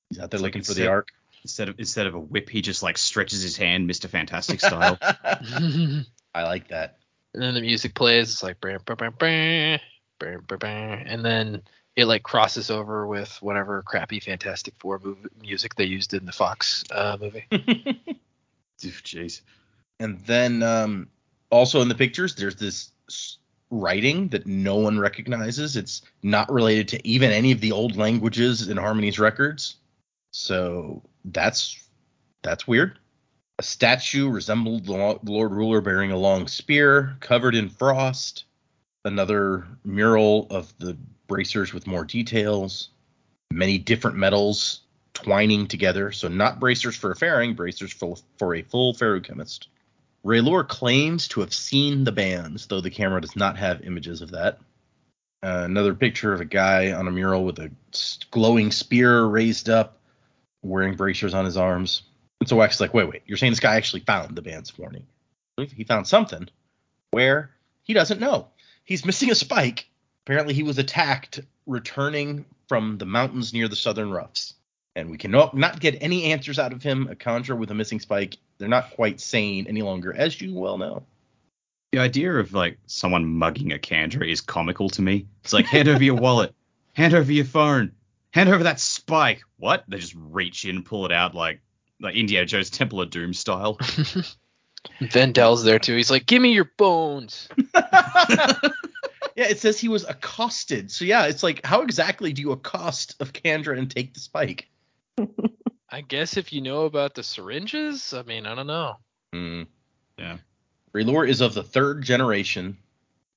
He's 0.09 0.19
out 0.21 0.31
there 0.31 0.39
It's 0.39 0.43
like 0.43 0.55
looking 0.55 0.63
for 0.63 0.71
it's 0.71 0.79
the 0.79 0.85
sick. 0.85 0.89
ark. 0.89 1.09
Instead 1.43 1.69
of 1.69 1.79
instead 1.79 2.07
of 2.07 2.15
a 2.15 2.19
whip, 2.19 2.49
he 2.49 2.63
just 2.63 2.83
like 2.83 2.97
stretches 2.97 3.43
his 3.43 3.59
hand, 3.59 3.91
Mr. 3.91 4.09
Fantastic 4.09 4.61
style. 4.61 4.97
I 5.03 6.45
like 6.45 6.69
that. 6.69 6.97
And 7.35 7.43
then 7.43 7.53
the 7.53 7.61
music 7.61 7.95
plays. 7.95 8.31
It's 8.33 8.43
like 8.43 8.59
bam, 8.63 8.79
bam, 8.87 8.97
bam, 8.97 9.13
bam, 9.19 9.81
bam, 10.19 10.45
bam, 10.49 10.59
bam, 10.59 11.05
and 11.07 11.23
then 11.23 11.63
it 11.97 12.07
like 12.07 12.23
crosses 12.23 12.71
over 12.71 13.07
with 13.07 13.37
whatever 13.41 13.83
crappy 13.83 14.21
Fantastic 14.21 14.75
Four 14.79 15.01
movie 15.03 15.29
music 15.41 15.75
they 15.75 15.85
used 15.85 16.15
in 16.15 16.27
the 16.27 16.33
Fox 16.33 16.85
uh, 16.91 17.17
movie. 17.21 17.47
Jeez. 18.81 19.41
And 20.01 20.21
then 20.27 20.63
um, 20.63 21.09
also 21.51 21.81
in 21.81 21.89
the 21.89 21.95
pictures, 21.95 22.35
there's 22.35 22.57
this 22.57 22.91
writing 23.71 24.29
that 24.29 24.47
no 24.47 24.77
one 24.77 24.99
recognizes. 24.99 25.77
It's 25.77 26.03
not 26.23 26.51
related 26.51 26.89
to 26.89 27.09
even 27.09 27.31
any 27.31 27.53
of 27.53 27.61
the 27.61 27.73
old 27.73 27.97
languages 27.97 28.69
in 28.69 28.77
Harmony's 28.77 29.19
records. 29.19 29.77
So 30.33 31.03
that's 31.25 31.81
that's 32.43 32.67
weird. 32.67 32.99
A 33.59 33.63
statue 33.63 34.29
resembled 34.29 34.87
the 34.87 35.19
Lord 35.23 35.53
Ruler 35.53 35.81
bearing 35.81 36.11
a 36.11 36.17
long 36.17 36.49
spear 36.49 37.17
covered 37.21 37.55
in 37.55 37.69
frost. 37.69 38.45
Another 39.05 39.67
mural 39.85 40.47
of 40.51 40.73
the 40.79 40.97
bracers 41.27 41.73
with 41.75 41.87
more 41.87 42.05
details, 42.05 42.91
many 43.51 43.79
different 43.79 44.17
metals 44.17 44.81
twining 45.13 45.67
together. 45.67 46.13
So 46.13 46.29
not 46.29 46.61
bracers 46.61 46.97
for 46.97 47.11
a 47.13 47.17
Ferring, 47.17 47.55
bracers 47.55 47.93
for, 47.93 48.17
for 48.39 48.55
a 48.55 48.63
full 48.63 48.95
feruchemist. 48.95 49.67
ReLuur 50.25 50.67
claims 50.67 51.29
to 51.29 51.41
have 51.41 51.53
seen 51.53 52.05
the 52.05 52.13
bands, 52.13 52.67
though 52.67 52.81
the 52.81 52.91
camera 52.91 53.21
does 53.21 53.37
not 53.37 53.59
have 53.59 53.83
images 53.83 54.23
of 54.23 54.31
that. 54.31 54.59
Uh, 55.43 55.63
another 55.65 55.95
picture 55.95 56.33
of 56.33 56.41
a 56.41 56.47
guy 56.47 56.93
on 56.93 57.07
a 57.07 57.11
mural 57.11 57.45
with 57.45 57.59
a 57.59 57.71
glowing 58.31 58.71
spear 58.71 59.25
raised 59.25 59.69
up, 59.69 59.99
wearing 60.63 60.97
bracers 60.97 61.35
on 61.35 61.45
his 61.45 61.59
arms. 61.59 62.03
And 62.41 62.49
so 62.49 62.57
Wax 62.57 62.77
is 62.77 62.81
like, 62.81 62.95
wait, 62.95 63.09
wait, 63.09 63.23
you're 63.27 63.37
saying 63.37 63.53
this 63.53 63.61
guy 63.61 63.77
actually 63.77 64.01
found 64.01 64.35
the 64.35 64.43
Bands 64.43 64.71
of 64.71 64.79
Mourning? 64.79 65.07
He 65.59 65.85
found 65.85 66.07
something. 66.07 66.49
Where? 67.11 67.51
He 67.83 67.93
doesn't 67.93 68.21
know. 68.21 68.49
He's 68.85 69.05
missing 69.05 69.31
a 69.31 69.35
spike. 69.35 69.89
Apparently, 70.25 70.55
he 70.55 70.63
was 70.63 70.79
attacked 70.79 71.41
returning 71.67 72.45
from 72.69 72.99
the 72.99 73.07
mountains 73.07 73.53
near 73.53 73.69
the 73.69 73.77
southern 73.77 74.11
roughs. 74.11 74.55
And 74.97 75.11
we 75.11 75.19
cannot 75.19 75.57
not 75.57 75.81
get 75.81 75.99
any 76.01 76.25
answers 76.33 76.59
out 76.59 76.73
of 76.73 76.83
him. 76.83 77.09
A 77.09 77.17
conjurer 77.17 77.57
with 77.57 77.71
a 77.71 77.75
missing 77.75 78.01
spike. 78.01 78.37
They're 78.59 78.69
not 78.69 78.93
quite 78.93 79.21
sane 79.21 79.67
any 79.67 79.83
longer, 79.83 80.15
as 80.15 80.41
you 80.41 80.55
well 80.55 80.79
know. 80.79 81.03
The 81.93 81.99
idea 81.99 82.33
of 82.35 82.53
like 82.53 82.79
someone 82.87 83.27
mugging 83.27 83.73
a 83.73 83.79
Kandra 83.79 84.31
is 84.31 84.41
comical 84.41 84.89
to 84.91 85.03
me. 85.03 85.27
It's 85.43 85.53
like 85.53 85.67
hand 85.67 85.89
over 85.89 86.03
your 86.03 86.17
wallet, 86.17 86.55
hand 86.93 87.15
over 87.15 87.33
your 87.33 87.45
phone, 87.45 87.93
hand 88.33 88.49
over 88.49 88.65
that 88.65 88.81
spike. 88.81 89.43
What? 89.59 89.85
They 89.89 89.99
just 89.99 90.15
reach 90.17 90.65
in, 90.65 90.83
pull 90.83 91.07
it 91.07 91.13
out 91.13 91.35
like 91.35 91.61
like 92.01 92.15
Indiana 92.15 92.47
Jones 92.47 92.71
Temple 92.71 93.01
of 93.01 93.11
Doom 93.11 93.35
style. 93.35 93.79
VenDell's 95.01 95.65
there 95.65 95.79
too. 95.79 95.97
He's 95.97 96.11
like, 96.11 96.27
"Give 96.27 96.41
me 96.41 96.53
your 96.53 96.71
bones." 96.77 97.49
Yeah, 99.37 99.47
it 99.47 99.59
says 99.59 99.81
he 99.81 99.89
was 99.89 100.05
accosted. 100.05 100.91
So 100.91 101.05
yeah, 101.05 101.27
it's 101.27 101.43
like 101.43 101.65
how 101.65 101.83
exactly 101.83 102.33
do 102.33 102.41
you 102.41 102.53
accost 102.53 103.17
of 103.21 103.33
Kandra 103.33 103.77
and 103.77 103.91
take 103.91 104.15
the 104.15 104.21
spike? 104.21 104.69
I 105.91 106.01
guess 106.03 106.37
if 106.37 106.53
you 106.53 106.61
know 106.61 106.85
about 106.85 107.15
the 107.15 107.23
syringes, 107.23 108.15
I 108.15 108.23
mean, 108.23 108.47
I 108.47 108.55
don't 108.55 108.67
know. 108.67 108.97
Hmm. 109.33 109.63
Yeah. 110.19 110.39
ReLuur 110.95 111.29
is 111.29 111.41
of 111.41 111.55
the 111.55 111.65
third 111.65 112.03
generation, 112.03 112.77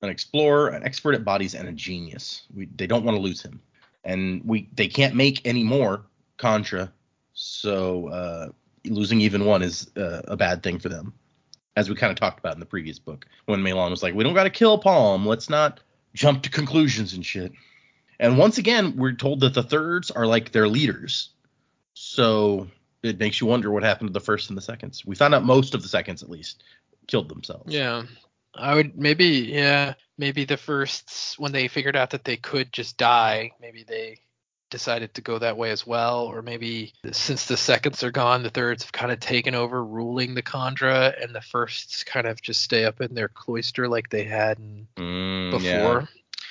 an 0.02 0.08
explorer, 0.08 0.68
an 0.68 0.84
expert 0.84 1.14
at 1.14 1.24
bodies, 1.24 1.54
and 1.54 1.68
a 1.68 1.72
genius. 1.72 2.42
We, 2.54 2.66
they 2.66 2.86
don't 2.86 3.04
want 3.04 3.16
to 3.16 3.20
lose 3.20 3.42
him, 3.42 3.60
and 4.04 4.42
we 4.44 4.68
they 4.74 4.86
can't 4.86 5.16
make 5.16 5.44
any 5.44 5.64
more 5.64 6.04
Kandra, 6.38 6.92
so 7.32 8.08
uh, 8.08 8.48
losing 8.84 9.20
even 9.20 9.44
one 9.44 9.62
is 9.62 9.90
uh, 9.96 10.22
a 10.28 10.36
bad 10.36 10.62
thing 10.62 10.78
for 10.78 10.88
them, 10.88 11.12
as 11.78 11.88
we 11.88 11.94
kind 11.94 12.10
of 12.10 12.18
talked 12.18 12.40
about 12.40 12.54
in 12.54 12.60
the 12.60 12.66
previous 12.66 12.98
book 12.98 13.24
when 13.46 13.62
MeLaan 13.62 13.90
was 13.90 14.02
like, 14.02 14.12
"We 14.12 14.24
don't 14.24 14.34
got 14.34 14.44
to 14.44 14.50
kill 14.50 14.82
Paalm. 14.82 15.26
Let's 15.26 15.48
not 15.48 15.78
jump 16.12 16.42
to 16.42 16.50
conclusions 16.50 17.14
and 17.14 17.24
shit." 17.24 17.52
And 18.18 18.36
once 18.36 18.58
again, 18.58 18.96
we're 18.96 19.12
told 19.12 19.40
that 19.40 19.54
the 19.54 19.62
thirds 19.62 20.10
are 20.10 20.26
like 20.26 20.50
their 20.50 20.66
leaders, 20.66 21.30
so 21.94 22.66
it 23.04 23.20
makes 23.20 23.40
you 23.40 23.46
wonder 23.46 23.70
what 23.70 23.84
happened 23.84 24.08
to 24.08 24.12
the 24.12 24.18
first 24.18 24.50
and 24.50 24.56
the 24.56 24.62
seconds. 24.62 25.06
We 25.06 25.14
found 25.14 25.36
out 25.36 25.44
most 25.44 25.72
of 25.72 25.82
the 25.82 25.88
seconds, 25.88 26.20
at 26.24 26.28
least, 26.28 26.64
killed 27.06 27.28
themselves. 27.28 27.72
Yeah. 27.72 28.02
I 28.56 28.74
would 28.74 28.98
maybe 28.98 29.48
yeah, 29.52 29.94
maybe 30.16 30.44
the 30.44 30.56
firsts 30.56 31.38
when 31.38 31.52
they 31.52 31.68
figured 31.68 31.94
out 31.94 32.10
that 32.10 32.24
they 32.24 32.36
could 32.36 32.72
just 32.72 32.96
die, 32.96 33.52
maybe 33.60 33.84
they 33.84 34.18
decided 34.70 35.14
to 35.14 35.20
go 35.22 35.38
that 35.38 35.56
way 35.56 35.70
as 35.70 35.86
well 35.86 36.24
or 36.24 36.42
maybe 36.42 36.92
since 37.12 37.46
the 37.46 37.56
seconds 37.56 38.02
are 38.02 38.10
gone 38.10 38.42
the 38.42 38.50
thirds 38.50 38.82
have 38.82 38.92
kind 38.92 39.10
of 39.10 39.20
taken 39.20 39.54
over 39.54 39.84
ruling 39.84 40.34
the 40.34 40.42
Kandra, 40.42 41.22
and 41.22 41.34
the 41.34 41.40
firsts 41.40 42.04
kind 42.04 42.26
of 42.26 42.40
just 42.42 42.62
stay 42.62 42.84
up 42.84 43.00
in 43.00 43.14
their 43.14 43.28
cloister 43.28 43.88
like 43.88 44.10
they 44.10 44.24
had 44.24 44.58
in 44.58 44.86
Mm, 44.96 45.50
before. 45.50 46.00
Yeah. 46.00 46.06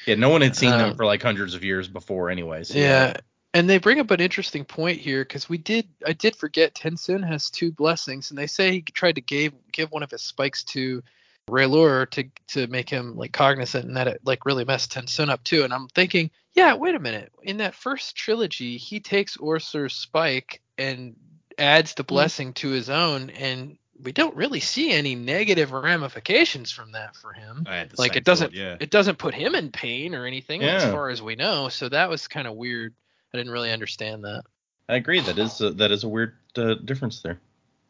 Yeah, 0.05 0.15
no 0.15 0.29
one 0.29 0.41
had 0.41 0.55
seen 0.55 0.71
them 0.71 0.91
Um, 0.91 0.95
for 0.95 1.05
like 1.05 1.21
hundreds 1.21 1.53
of 1.53 1.63
years 1.63 1.87
before, 1.87 2.29
anyways. 2.29 2.69
So 2.69 2.77
Yeah. 2.77 3.17
And 3.53 3.69
they 3.69 3.77
bring 3.77 3.99
up 3.99 4.11
an 4.11 4.19
interesting 4.19 4.65
point 4.65 4.99
here 4.99 5.23
because 5.23 5.49
we 5.49 5.57
did 5.57 5.87
I 6.05 6.13
did 6.13 6.35
forget 6.35 6.75
TenSoon 6.75 7.27
has 7.27 7.49
two 7.49 7.71
blessings 7.71 8.29
and 8.29 8.37
they 8.37 8.47
say 8.47 8.71
he 8.71 8.81
tried 8.81 9.15
to 9.15 9.21
give 9.21 9.53
give 9.71 9.91
one 9.91 10.03
of 10.03 10.11
his 10.11 10.21
spikes 10.21 10.63
to 10.65 11.01
ReLuur 11.49 12.09
to 12.11 12.25
to 12.47 12.67
make 12.67 12.89
him 12.89 13.15
like 13.15 13.31
cognizant 13.31 13.85
and 13.85 13.97
that 13.97 14.07
it 14.07 14.21
like 14.23 14.45
really 14.45 14.65
messed 14.65 14.93
TenSoon 14.93 15.29
up 15.29 15.43
too. 15.43 15.63
And 15.63 15.73
I'm 15.73 15.87
thinking, 15.89 16.29
yeah, 16.53 16.73
wait 16.73 16.95
a 16.95 16.99
minute. 16.99 17.31
In 17.43 17.57
that 17.57 17.75
first 17.75 18.15
trilogy, 18.15 18.77
he 18.77 18.99
takes 18.99 19.37
OreSeur's 19.37 19.95
spike 19.95 20.61
and 20.77 21.15
adds 21.57 21.93
the 21.95 22.03
blessing 22.03 22.53
to 22.53 22.69
his 22.69 22.89
own 22.89 23.31
and 23.31 23.77
we 24.03 24.11
don't 24.11 24.35
really 24.35 24.59
see 24.59 24.91
any 24.91 25.15
negative 25.15 25.71
ramifications 25.71 26.71
from 26.71 26.91
that 26.91 27.15
for 27.15 27.33
him 27.33 27.65
like 27.97 28.15
it 28.15 28.23
doesn't 28.23 28.53
yeah. 28.53 28.77
it 28.79 28.91
doesn't 28.91 29.17
put 29.17 29.33
him 29.33 29.55
in 29.55 29.71
pain 29.71 30.13
or 30.13 30.27
anything 30.27 30.61
as 30.61 30.83
far 30.83 31.09
as 31.09 31.19
we 31.19 31.35
know 31.35 31.67
so 31.67 31.89
that 31.89 32.11
was 32.11 32.27
kind 32.27 32.45
of 32.45 32.53
weird 32.53 32.93
i 33.33 33.37
didn't 33.37 33.51
really 33.51 33.71
understand 33.71 34.23
that 34.23 34.43
I 34.89 34.95
agree. 34.95 35.19
That 35.19 35.37
is 35.37 35.59
a, 35.61 35.71
that 35.71 35.91
is 35.91 36.03
a 36.03 36.07
weird 36.07 36.35
uh, 36.55 36.75
difference 36.75 37.21
there. 37.21 37.39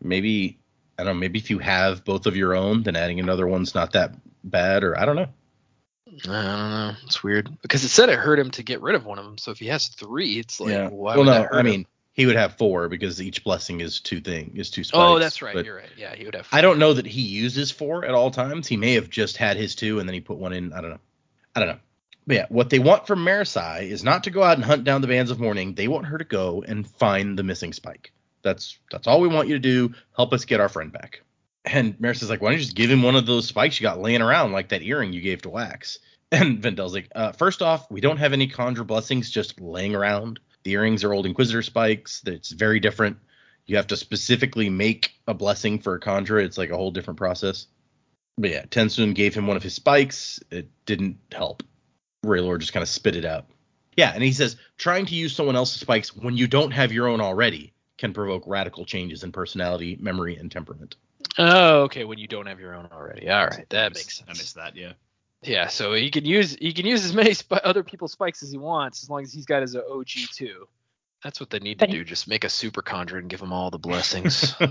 Maybe 0.02 0.58
I 0.98 1.04
don't 1.04 1.16
know. 1.16 1.20
Maybe 1.20 1.40
if 1.40 1.50
you 1.50 1.60
have 1.60 2.04
both 2.04 2.26
of 2.26 2.36
your 2.36 2.56
own, 2.56 2.84
then 2.84 2.96
adding 2.96 3.20
another 3.20 3.48
one's 3.48 3.76
not 3.76 3.94
that 3.94 4.14
bad, 4.44 4.84
or 4.84 5.00
I 5.00 5.06
don't 5.06 5.16
know. 5.16 5.28
i 6.08 6.28
don't 6.28 6.72
know 6.72 6.94
it's 7.04 7.22
weird 7.22 7.50
because 7.62 7.84
it 7.84 7.90
said 7.90 8.10
it 8.10 8.18
hurt 8.18 8.40
him 8.40 8.50
to 8.50 8.64
get 8.64 8.82
rid 8.82 8.96
of 8.96 9.06
one 9.06 9.20
of 9.20 9.26
them 9.26 9.38
so 9.38 9.52
if 9.52 9.60
he 9.60 9.68
has 9.68 9.90
three 9.90 10.40
it's 10.40 10.60
like 10.60 10.72
yeah. 10.72 10.88
why 10.88 11.12
well, 11.12 11.20
would 11.20 11.26
no. 11.26 11.32
that 11.34 11.42
hurt 11.44 11.56
I 11.56 11.60
him? 11.60 11.66
mean, 11.66 11.86
he 12.14 12.26
would 12.26 12.38
have 12.38 12.56
four 12.56 12.90
because 12.90 13.22
each 13.22 13.44
blessing 13.44 13.82
is 13.82 14.00
two 14.00 14.22
thing 14.22 14.54
is 14.56 14.72
two 14.72 14.84
spikes. 14.84 15.00
oh 15.00 15.20
that's 15.20 15.42
right 15.42 15.54
but 15.54 15.66
you're 15.66 15.76
right 15.76 15.90
yeah 15.96 16.16
he 16.16 16.26
would 16.26 16.34
have 16.34 16.48
I 16.52 16.62
don't 16.62 16.80
know 16.80 16.94
that 16.94 17.06
he 17.06 17.22
uses 17.22 17.70
four 17.72 18.04
at 18.06 18.16
all 18.16 18.32
times. 18.32 18.68
He 18.68 18.78
may 18.78 18.94
have 18.94 19.10
just 19.10 19.38
had 19.38 19.58
his 19.58 19.76
two 19.76 20.00
and 20.00 20.10
then 20.10 20.14
he 20.16 20.22
put 20.22 20.38
one 20.38 20.54
in. 20.54 20.74
I 20.74 20.82
don't 20.82 20.92
know. 20.92 21.00
I 21.56 21.60
don't 21.60 21.70
know. 21.70 21.80
But 22.26 22.36
yeah, 22.36 22.46
what 22.50 22.70
they 22.70 22.80
want 22.80 23.06
from 23.06 23.24
Marasi 23.24 23.84
is 23.84 24.04
not 24.04 24.24
to 24.24 24.32
go 24.32 24.44
out 24.44 24.56
and 24.56 24.66
hunt 24.66 24.84
down 24.84 25.02
the 25.02 25.08
bands 25.08 25.30
of 25.30 25.40
mourning. 25.40 25.76
They 25.76 25.88
want 25.88 26.08
her 26.08 26.18
to 26.18 26.26
go 26.26 26.64
and 26.68 26.88
find 26.88 27.38
the 27.38 27.44
missing 27.44 27.72
spike. 27.72 28.12
That's 28.48 28.80
that's 28.90 29.08
all 29.08 29.20
we 29.20 29.28
want 29.28 29.50
you 29.50 29.56
to 29.56 29.60
do. 29.60 29.94
Help 30.16 30.32
us 30.32 30.46
get 30.46 30.62
our 30.62 30.70
friend 30.70 30.92
back. 30.92 31.22
And 31.66 31.98
Marasi's 32.00 32.30
like, 32.30 32.42
why 32.42 32.52
don't 32.52 32.60
you 32.60 32.64
just 32.64 32.78
give 32.78 32.90
him 32.90 33.04
one 33.04 33.18
of 33.18 33.26
those 33.26 33.46
spikes 33.46 33.78
you 33.78 33.84
got 33.84 34.00
laying 34.00 34.22
around, 34.22 34.54
like 34.54 34.70
that 34.70 34.84
earring 34.84 35.12
you 35.12 35.20
gave 35.22 35.42
to 35.44 35.50
Wax? 35.50 36.00
And 36.30 36.62
VenDell's 36.62 36.94
like, 36.94 37.08
uh, 37.16 37.32
first 37.32 37.62
off, 37.62 37.90
we 37.90 38.02
don't 38.02 38.18
have 38.18 38.34
any 38.34 38.50
Kandra 38.50 38.86
blessings 38.86 39.32
just 39.32 39.62
laying 39.62 39.96
around. 39.96 40.42
The 40.64 40.72
earrings 40.72 41.06
are 41.06 41.14
old 41.14 41.26
Inquisitor 41.26 41.62
spikes. 41.62 42.22
It's 42.26 42.52
very 42.52 42.82
different. 42.82 43.16
You 43.66 43.78
have 43.78 43.88
to 43.88 43.96
specifically 43.96 44.70
make 44.70 45.14
a 45.26 45.34
blessing 45.34 45.80
for 45.80 45.96
a 45.96 46.02
Kandra. 46.02 46.44
It's 46.44 46.58
like 46.58 46.70
a 46.70 46.76
whole 46.76 46.92
different 46.92 47.18
process. 47.18 47.68
But 48.38 48.50
yeah, 48.50 48.66
TenSoon 48.66 49.16
gave 49.16 49.34
him 49.34 49.48
one 49.48 49.56
of 49.56 49.64
his 49.64 49.76
spikes. 49.76 50.42
It 50.52 50.70
didn't 50.86 51.18
help. 51.32 51.64
ReLuur 52.26 52.60
just 52.60 52.74
kind 52.74 52.84
of 52.84 52.90
spit 52.90 53.16
it 53.16 53.24
out. 53.24 53.46
Yeah, 53.96 54.12
and 54.14 54.22
he 54.22 54.34
says 54.34 54.58
trying 54.78 55.06
to 55.06 55.16
use 55.16 55.34
someone 55.34 55.56
else's 55.56 55.80
spikes 55.80 56.14
when 56.14 56.36
you 56.36 56.48
don't 56.48 56.72
have 56.72 56.92
your 56.92 57.08
own 57.08 57.22
already 57.22 57.74
can 57.98 58.14
provoke 58.14 58.44
radical 58.48 58.86
changes 58.86 59.24
in 59.24 59.32
personality, 59.32 59.98
memory, 60.00 60.36
and 60.38 60.52
temperament. 60.52 60.96
oh 61.38 61.82
okay 61.82 62.04
when 62.04 62.18
you 62.18 62.28
don't 62.28 62.46
have 62.48 62.60
your 62.60 62.76
own 62.76 62.88
already 62.92 63.30
all 63.30 63.46
right 63.46 63.66
that 63.70 63.94
makes 63.94 64.18
sense. 64.18 64.24
I 64.28 64.34
sense 64.34 64.40
missed 64.40 64.56
that, 64.56 64.76
yeah. 64.76 64.94
yeah 65.44 65.68
so 65.68 65.94
he 65.94 66.10
can 66.12 66.26
use 66.26 66.56
he 66.60 66.74
can 66.74 66.86
use 66.86 67.04
as 67.06 67.14
many 67.14 67.34
sp- 67.34 67.62
other 67.64 67.84
people's 67.84 68.12
spikes 68.14 68.44
as 68.44 68.52
he 68.52 68.58
wants 68.58 69.04
as 69.04 69.10
long 69.10 69.24
as 69.24 69.34
he's 69.34 69.46
got 69.46 69.62
his 69.62 69.76
og 69.76 70.06
too 70.08 70.68
that's 71.24 71.40
what 71.40 71.50
they 71.50 71.60
need 71.60 71.80
to 71.80 71.86
But 71.86 71.90
he- 71.90 71.98
do 71.98 72.04
just 72.04 72.28
make 72.28 72.44
a 72.44 72.50
super 72.50 72.82
Kandra 72.84 73.18
and 73.18 73.30
give 73.30 73.42
him 73.42 73.52
all 73.54 73.70
the 73.72 73.80
blessings 73.80 74.56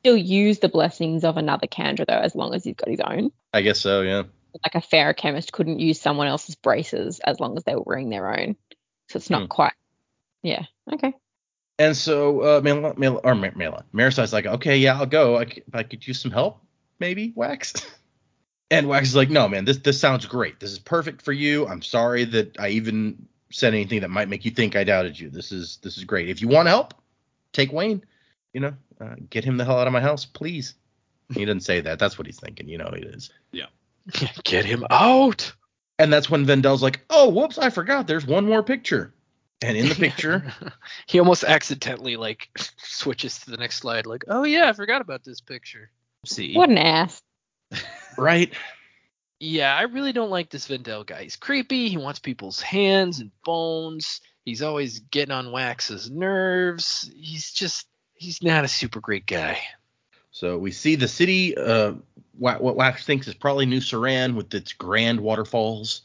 Still 0.00 0.16
use 0.16 0.58
the 0.58 0.68
blessings 0.68 1.22
of 1.22 1.36
another 1.36 1.68
Kandra 1.68 2.04
though, 2.06 2.18
as 2.18 2.34
long 2.34 2.54
as 2.54 2.64
he's 2.64 2.74
got 2.74 2.88
his 2.88 2.98
own. 2.98 3.30
I 3.52 3.62
guess 3.62 3.78
so, 3.78 4.02
yeah. 4.02 4.24
Like 4.64 4.74
a 4.74 4.80
feruchemist 4.84 5.52
couldn't 5.52 5.78
use 5.78 6.00
someone 6.00 6.26
else's 6.26 6.56
braces 6.56 7.20
as 7.20 7.38
long 7.38 7.56
as 7.56 7.62
they 7.62 7.76
were 7.76 7.84
wearing 7.86 8.10
their 8.10 8.28
own. 8.36 8.56
So 9.10 9.18
it's 9.18 9.30
not 9.30 9.42
Hmm. 9.42 9.46
quite. 9.46 9.72
Yeah. 10.42 10.64
Okay. 10.92 11.14
And 11.78 11.96
so 11.96 12.58
uh, 12.58 12.60
Mel, 12.60 12.94
Mel, 12.96 13.20
or 13.24 13.34
Mel, 13.34 13.52
Mela, 13.56 13.84
Marasi's 13.94 14.32
like, 14.32 14.46
okay, 14.46 14.76
yeah, 14.78 14.98
I'll 14.98 15.06
go. 15.06 15.38
I, 15.38 15.46
c- 15.46 15.62
if 15.66 15.74
I 15.74 15.82
could 15.82 16.06
use 16.06 16.20
some 16.20 16.30
help, 16.30 16.60
maybe 17.00 17.32
Wax. 17.34 17.72
and 18.70 18.88
Wax 18.88 19.08
is 19.08 19.16
like, 19.16 19.30
no, 19.30 19.48
man, 19.48 19.64
this 19.64 19.78
this 19.78 19.98
sounds 19.98 20.26
great. 20.26 20.60
This 20.60 20.70
is 20.70 20.78
perfect 20.78 21.22
for 21.22 21.32
you. 21.32 21.66
I'm 21.66 21.82
sorry 21.82 22.24
that 22.26 22.58
I 22.60 22.68
even 22.68 23.26
said 23.50 23.74
anything 23.74 24.00
that 24.00 24.10
might 24.10 24.28
make 24.28 24.44
you 24.44 24.50
think 24.50 24.76
I 24.76 24.84
doubted 24.84 25.18
you. 25.18 25.30
This 25.30 25.50
is 25.52 25.78
this 25.82 25.98
is 25.98 26.04
great. 26.04 26.28
If 26.28 26.40
you 26.42 26.48
want 26.48 26.68
help, 26.68 26.94
take 27.52 27.72
Wayne. 27.72 28.04
You 28.52 28.60
know, 28.60 28.74
uh, 29.00 29.14
get 29.30 29.44
him 29.44 29.56
the 29.56 29.64
hell 29.64 29.78
out 29.78 29.86
of 29.86 29.92
my 29.92 30.00
house, 30.00 30.24
please. 30.26 30.74
He 31.32 31.40
didn't 31.40 31.62
say 31.62 31.80
that. 31.80 31.98
That's 31.98 32.18
what 32.18 32.26
he's 32.26 32.38
thinking. 32.38 32.68
You 32.68 32.78
know, 32.78 32.88
it 32.88 33.04
is. 33.04 33.30
Yeah. 33.52 33.66
Get 34.44 34.64
him 34.64 34.84
out 34.90 35.52
And 35.98 36.12
that's 36.12 36.28
when 36.28 36.44
VenDell's 36.44 36.82
like, 36.82 37.00
oh, 37.08 37.30
whoops, 37.30 37.56
I 37.58 37.70
forgot. 37.70 38.06
There's 38.06 38.26
one 38.26 38.44
more 38.44 38.62
picture. 38.62 39.14
And 39.62 39.76
in 39.76 39.88
the 39.88 39.94
picture, 39.94 40.52
he 41.06 41.18
almost 41.18 41.44
accidentally 41.44 42.16
like 42.16 42.48
switches 42.78 43.38
to 43.40 43.50
the 43.50 43.56
next 43.56 43.76
slide 43.76 44.06
like 44.06 44.24
oh 44.28 44.44
yeah 44.44 44.68
i 44.68 44.72
forgot 44.72 45.00
about 45.00 45.24
this 45.24 45.40
picture 45.40 45.90
See, 46.26 46.54
What 46.54 46.68
an 46.70 46.78
ass. 46.78 47.20
right? 48.16 48.52
yeah 49.40 49.74
i 49.74 49.82
really 49.82 50.12
don't 50.12 50.30
like 50.30 50.50
this 50.50 50.68
VenDell 50.68 51.04
guy 51.06 51.24
he's 51.24 51.36
creepy 51.36 51.88
he 51.88 51.96
wants 51.96 52.20
people's 52.20 52.60
hands 52.60 53.18
and 53.20 53.30
bones 53.44 54.20
he's 54.44 54.62
always 54.62 55.00
getting 55.00 55.32
on 55.32 55.50
wax's 55.52 56.10
nerves 56.10 57.10
he's 57.16 57.50
just 57.50 57.86
he's 58.14 58.42
not 58.42 58.64
a 58.64 58.68
super 58.68 59.00
great 59.00 59.26
guy 59.26 59.58
So 60.30 60.58
we 60.58 60.70
see 60.70 60.94
the 60.96 61.08
city 61.08 61.56
uh, 61.56 61.94
what 62.38 62.62
Wax 62.62 63.04
thinks 63.04 63.26
is 63.28 63.34
probably 63.34 63.66
New 63.66 63.80
Seran 63.80 64.34
with 64.34 64.54
its 64.54 64.72
grand 64.72 65.20
waterfalls. 65.20 66.02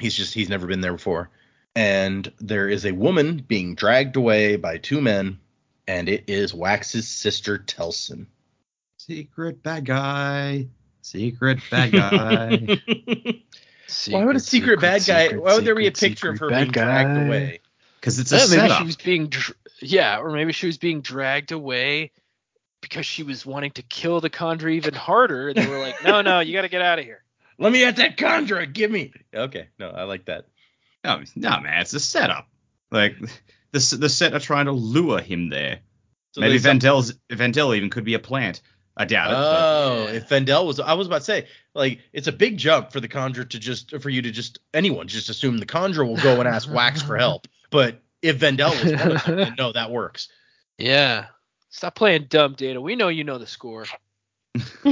He's 0.00 0.14
just 0.14 0.32
he's 0.32 0.48
never 0.48 0.66
been 0.66 0.80
there 0.80 0.94
before. 0.94 1.28
And 1.74 2.30
there 2.38 2.68
is 2.68 2.84
a 2.84 2.92
woman 2.92 3.44
being 3.46 3.74
dragged 3.74 4.16
away 4.16 4.56
by 4.56 4.78
two 4.78 5.00
men, 5.00 5.38
and 5.86 6.08
it 6.08 6.24
is 6.28 6.52
Wax's 6.52 7.08
sister 7.08 7.58
Telsin. 7.58 8.26
Secret 8.98 9.62
bad 9.62 9.86
guy. 9.86 10.68
Secret 11.00 11.58
bad 11.70 11.92
guy. 11.92 12.80
why 14.10 14.24
would 14.24 14.36
a 14.36 14.40
secret, 14.40 14.80
bad 14.80 15.02
guy? 15.06 15.34
why 15.34 15.54
would 15.54 15.64
there 15.64 15.74
be 15.74 15.86
a 15.86 15.92
picture 15.92 16.30
of 16.30 16.38
her 16.38 16.48
being 16.48 16.70
dragged 16.70 17.26
away? 17.26 17.60
Because 17.98 18.18
it's 18.18 18.32
a 18.32 18.36
Yeah, 18.36 18.46
maybe 18.50 18.74
she 18.74 18.84
was 18.84 18.96
being, 18.96 19.26
dr- 19.28 19.56
yeah, 19.80 20.18
or 20.18 20.30
maybe 20.30 20.52
she 20.52 20.66
was 20.66 20.78
being 20.78 21.00
dragged 21.00 21.52
away 21.52 22.12
because 22.80 23.06
she 23.06 23.22
was 23.22 23.46
wanting 23.46 23.70
to 23.72 23.82
kill 23.82 24.20
the 24.20 24.30
Kandra 24.30 24.72
even 24.72 24.94
harder. 24.94 25.48
And 25.48 25.56
they 25.56 25.66
were 25.66 25.78
like, 25.78 26.04
no, 26.04 26.20
no, 26.20 26.40
you 26.40 26.52
got 26.52 26.62
to 26.62 26.68
get 26.68 26.82
out 26.82 26.98
of 26.98 27.04
here. 27.04 27.22
Let 27.58 27.72
me 27.72 27.84
at 27.84 27.96
that 27.96 28.16
Kandra. 28.16 28.70
Give 28.70 28.90
me. 28.90 29.12
Okay, 29.34 29.68
no, 29.78 29.88
I 29.88 30.04
like 30.04 30.26
that. 30.26 30.46
No, 31.04 31.22
no, 31.36 31.60
man, 31.60 31.80
it's 31.82 31.92
a 31.94 32.00
setup. 32.00 32.46
Like 32.90 33.16
the 33.72 33.96
the 33.98 34.08
set 34.08 34.34
are 34.34 34.40
trying 34.40 34.66
to 34.66 34.72
lure 34.72 35.20
him 35.20 35.48
there. 35.48 35.80
So 36.32 36.40
Maybe 36.40 36.58
they- 36.58 36.70
VenDell's 36.70 37.14
VenDell 37.30 37.76
even 37.76 37.90
could 37.90 38.04
be 38.04 38.14
a 38.14 38.18
plant. 38.18 38.62
I 38.96 39.04
doubt 39.06 39.30
it. 39.30 39.34
but- 39.34 39.62
Oh, 39.62 40.04
Yeah. 40.04 40.16
if 40.18 40.28
VenDell 40.28 40.66
was, 40.66 40.78
I 40.80 40.92
was 40.94 41.06
about 41.06 41.18
to 41.18 41.24
say, 41.24 41.46
like, 41.74 42.00
it's 42.12 42.26
a 42.26 42.32
big 42.32 42.58
jump 42.58 42.92
for 42.92 43.00
the 43.00 43.08
Kandra 43.08 43.48
to 43.48 43.58
just, 43.58 43.98
for 44.02 44.10
you 44.10 44.20
to 44.22 44.30
just, 44.30 44.58
anyone 44.74 45.08
just 45.08 45.30
assume 45.30 45.56
the 45.58 45.64
Kandra 45.66 46.06
will 46.06 46.18
go 46.18 46.38
and 46.40 46.46
ask 46.48 46.70
Wax 46.72 47.00
for 47.02 47.16
help. 47.16 47.48
But 47.70 48.02
if 48.20 48.38
VenDell 48.38 48.82
was 48.84 48.92
one 49.00 49.12
of 49.12 49.24
them, 49.24 49.54
no, 49.58 49.72
that 49.72 49.90
works. 49.90 50.28
Yeah. 50.76 51.26
Stop 51.70 51.94
playing 51.94 52.26
dumb 52.28 52.52
data. 52.54 52.80
We 52.82 52.96
know 52.96 53.08
you 53.08 53.24
know 53.24 53.38
the 53.38 53.46
score. 53.46 53.86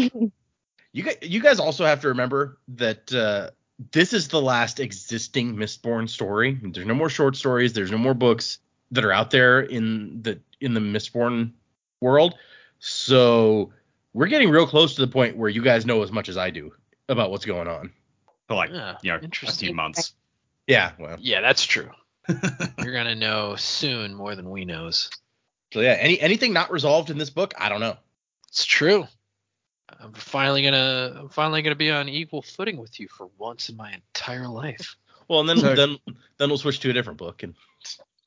You 0.93 1.05
guys, 1.05 1.19
you 1.23 1.41
guys 1.41 1.61
also 1.61 1.85
have 1.85 2.01
to 2.01 2.09
remember 2.09 2.59
that 2.69 3.13
uh, 3.13 3.51
this 3.93 4.12
is 4.12 4.28
the 4.28 4.41
last 4.41 4.78
existing 4.81 5.57
Mistborn 5.57 6.09
story. 6.09 6.59
There's 6.62 6.87
no 6.87 6.95
more 6.95 7.09
short 7.09 7.37
stories. 7.37 7.72
There's 7.72 7.91
no 7.91 7.99
more 7.99 8.14
books 8.14 8.59
that 8.91 9.05
are 9.05 9.12
out 9.12 9.31
there 9.31 9.61
in 9.61 10.22
the 10.22 10.39
in 10.61 10.74
the 10.74 10.81
Mistborn 10.81 11.53
world. 12.01 12.35
So 12.78 13.72
we're 14.12 14.26
getting 14.26 14.51
real 14.51 14.66
close 14.66 14.95
to 14.97 15.01
the 15.01 15.11
point 15.11 15.37
where 15.37 15.49
you 15.49 15.62
guys 15.62 15.87
know 15.87 16.03
as 16.03 16.12
much 16.12 16.28
as 16.28 16.37
I 16.37 16.51
do 16.51 16.72
about 17.09 17.31
what's 17.31 17.45
going 17.47 17.68
on. 17.68 17.93
for 18.49 18.55
like 18.57 18.70
Yeah, 18.70 18.97
you 19.03 19.12
know 19.12 19.18
a 19.18 19.22
interesting. 19.22 19.68
few 19.68 19.74
months. 19.74 20.12
Yeah, 20.66 20.93
well, 20.99 21.16
Yeah, 21.18 21.41
that's 21.41 21.64
true. 21.64 21.91
You're 22.83 22.93
gonna 22.93 23.14
know 23.14 23.57
soon 23.57 24.14
more 24.14 24.35
than 24.37 24.51
we 24.51 24.64
knows. 24.64 25.11
so 25.72 25.81
yeah, 25.81 25.97
any 25.99 26.20
anything 26.20 26.53
not 26.53 26.70
resolved 26.70 27.11
in 27.11 27.18
this 27.18 27.31
book, 27.31 27.55
I 27.59 27.68
don't 27.68 27.81
know. 27.81 27.97
It's 28.49 28.64
true. 28.64 29.07
I'm 29.99 30.12
finally 30.12 30.62
gonna 30.62 31.16
I'm 31.20 31.28
finally 31.28 31.62
gonna 31.62 31.74
be 31.76 31.91
on 31.91 32.09
equal 32.09 32.43
footing 32.43 32.76
with 32.78 33.01
you 33.01 33.09
for 33.09 33.28
once 33.38 33.68
in 33.68 33.76
my 33.76 33.93
entire 33.93 34.49
life. 34.49 34.97
Well, 35.28 35.38
and 35.38 35.49
then 35.49 35.59
So- 35.59 35.74
then 35.76 35.97
then 36.38 36.49
we'll 36.49 36.59
switch 36.59 36.80
to 36.80 36.91
a 36.91 36.93
different 36.93 37.18
book 37.18 37.45
and 37.45 37.55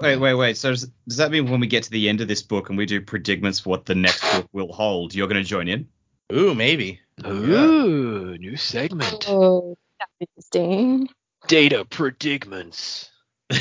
Wait, 0.02 0.16
wait, 0.18 0.34
wait. 0.34 0.58
So 0.58 0.70
does, 0.72 0.90
does 1.08 1.18
that 1.18 1.32
mean 1.32 1.50
when 1.52 1.60
we 1.60 1.68
get 1.68 1.84
to 1.84 1.92
the 1.92 2.08
end 2.10 2.22
of 2.22 2.28
this 2.30 2.42
book 2.42 2.70
and 2.70 2.78
we 2.78 2.86
do 2.86 3.00
predicaments 3.02 3.60
for 3.60 3.70
what 3.70 3.86
the 3.86 3.94
next 3.96 4.22
book 4.34 4.48
will 4.54 4.72
hold, 4.74 5.14
you're 5.14 5.28
going 5.28 5.42
to 5.42 5.48
join 5.48 5.68
in? 5.68 5.88
ooh, 6.34 6.56
maybe. 6.56 7.00
Ooh, 7.26 8.38
new 8.38 8.56
segment. 8.58 9.26
oh, 9.30 9.78
interesting. 10.20 11.10
Data 11.48 11.86
predicaments. 11.86 13.10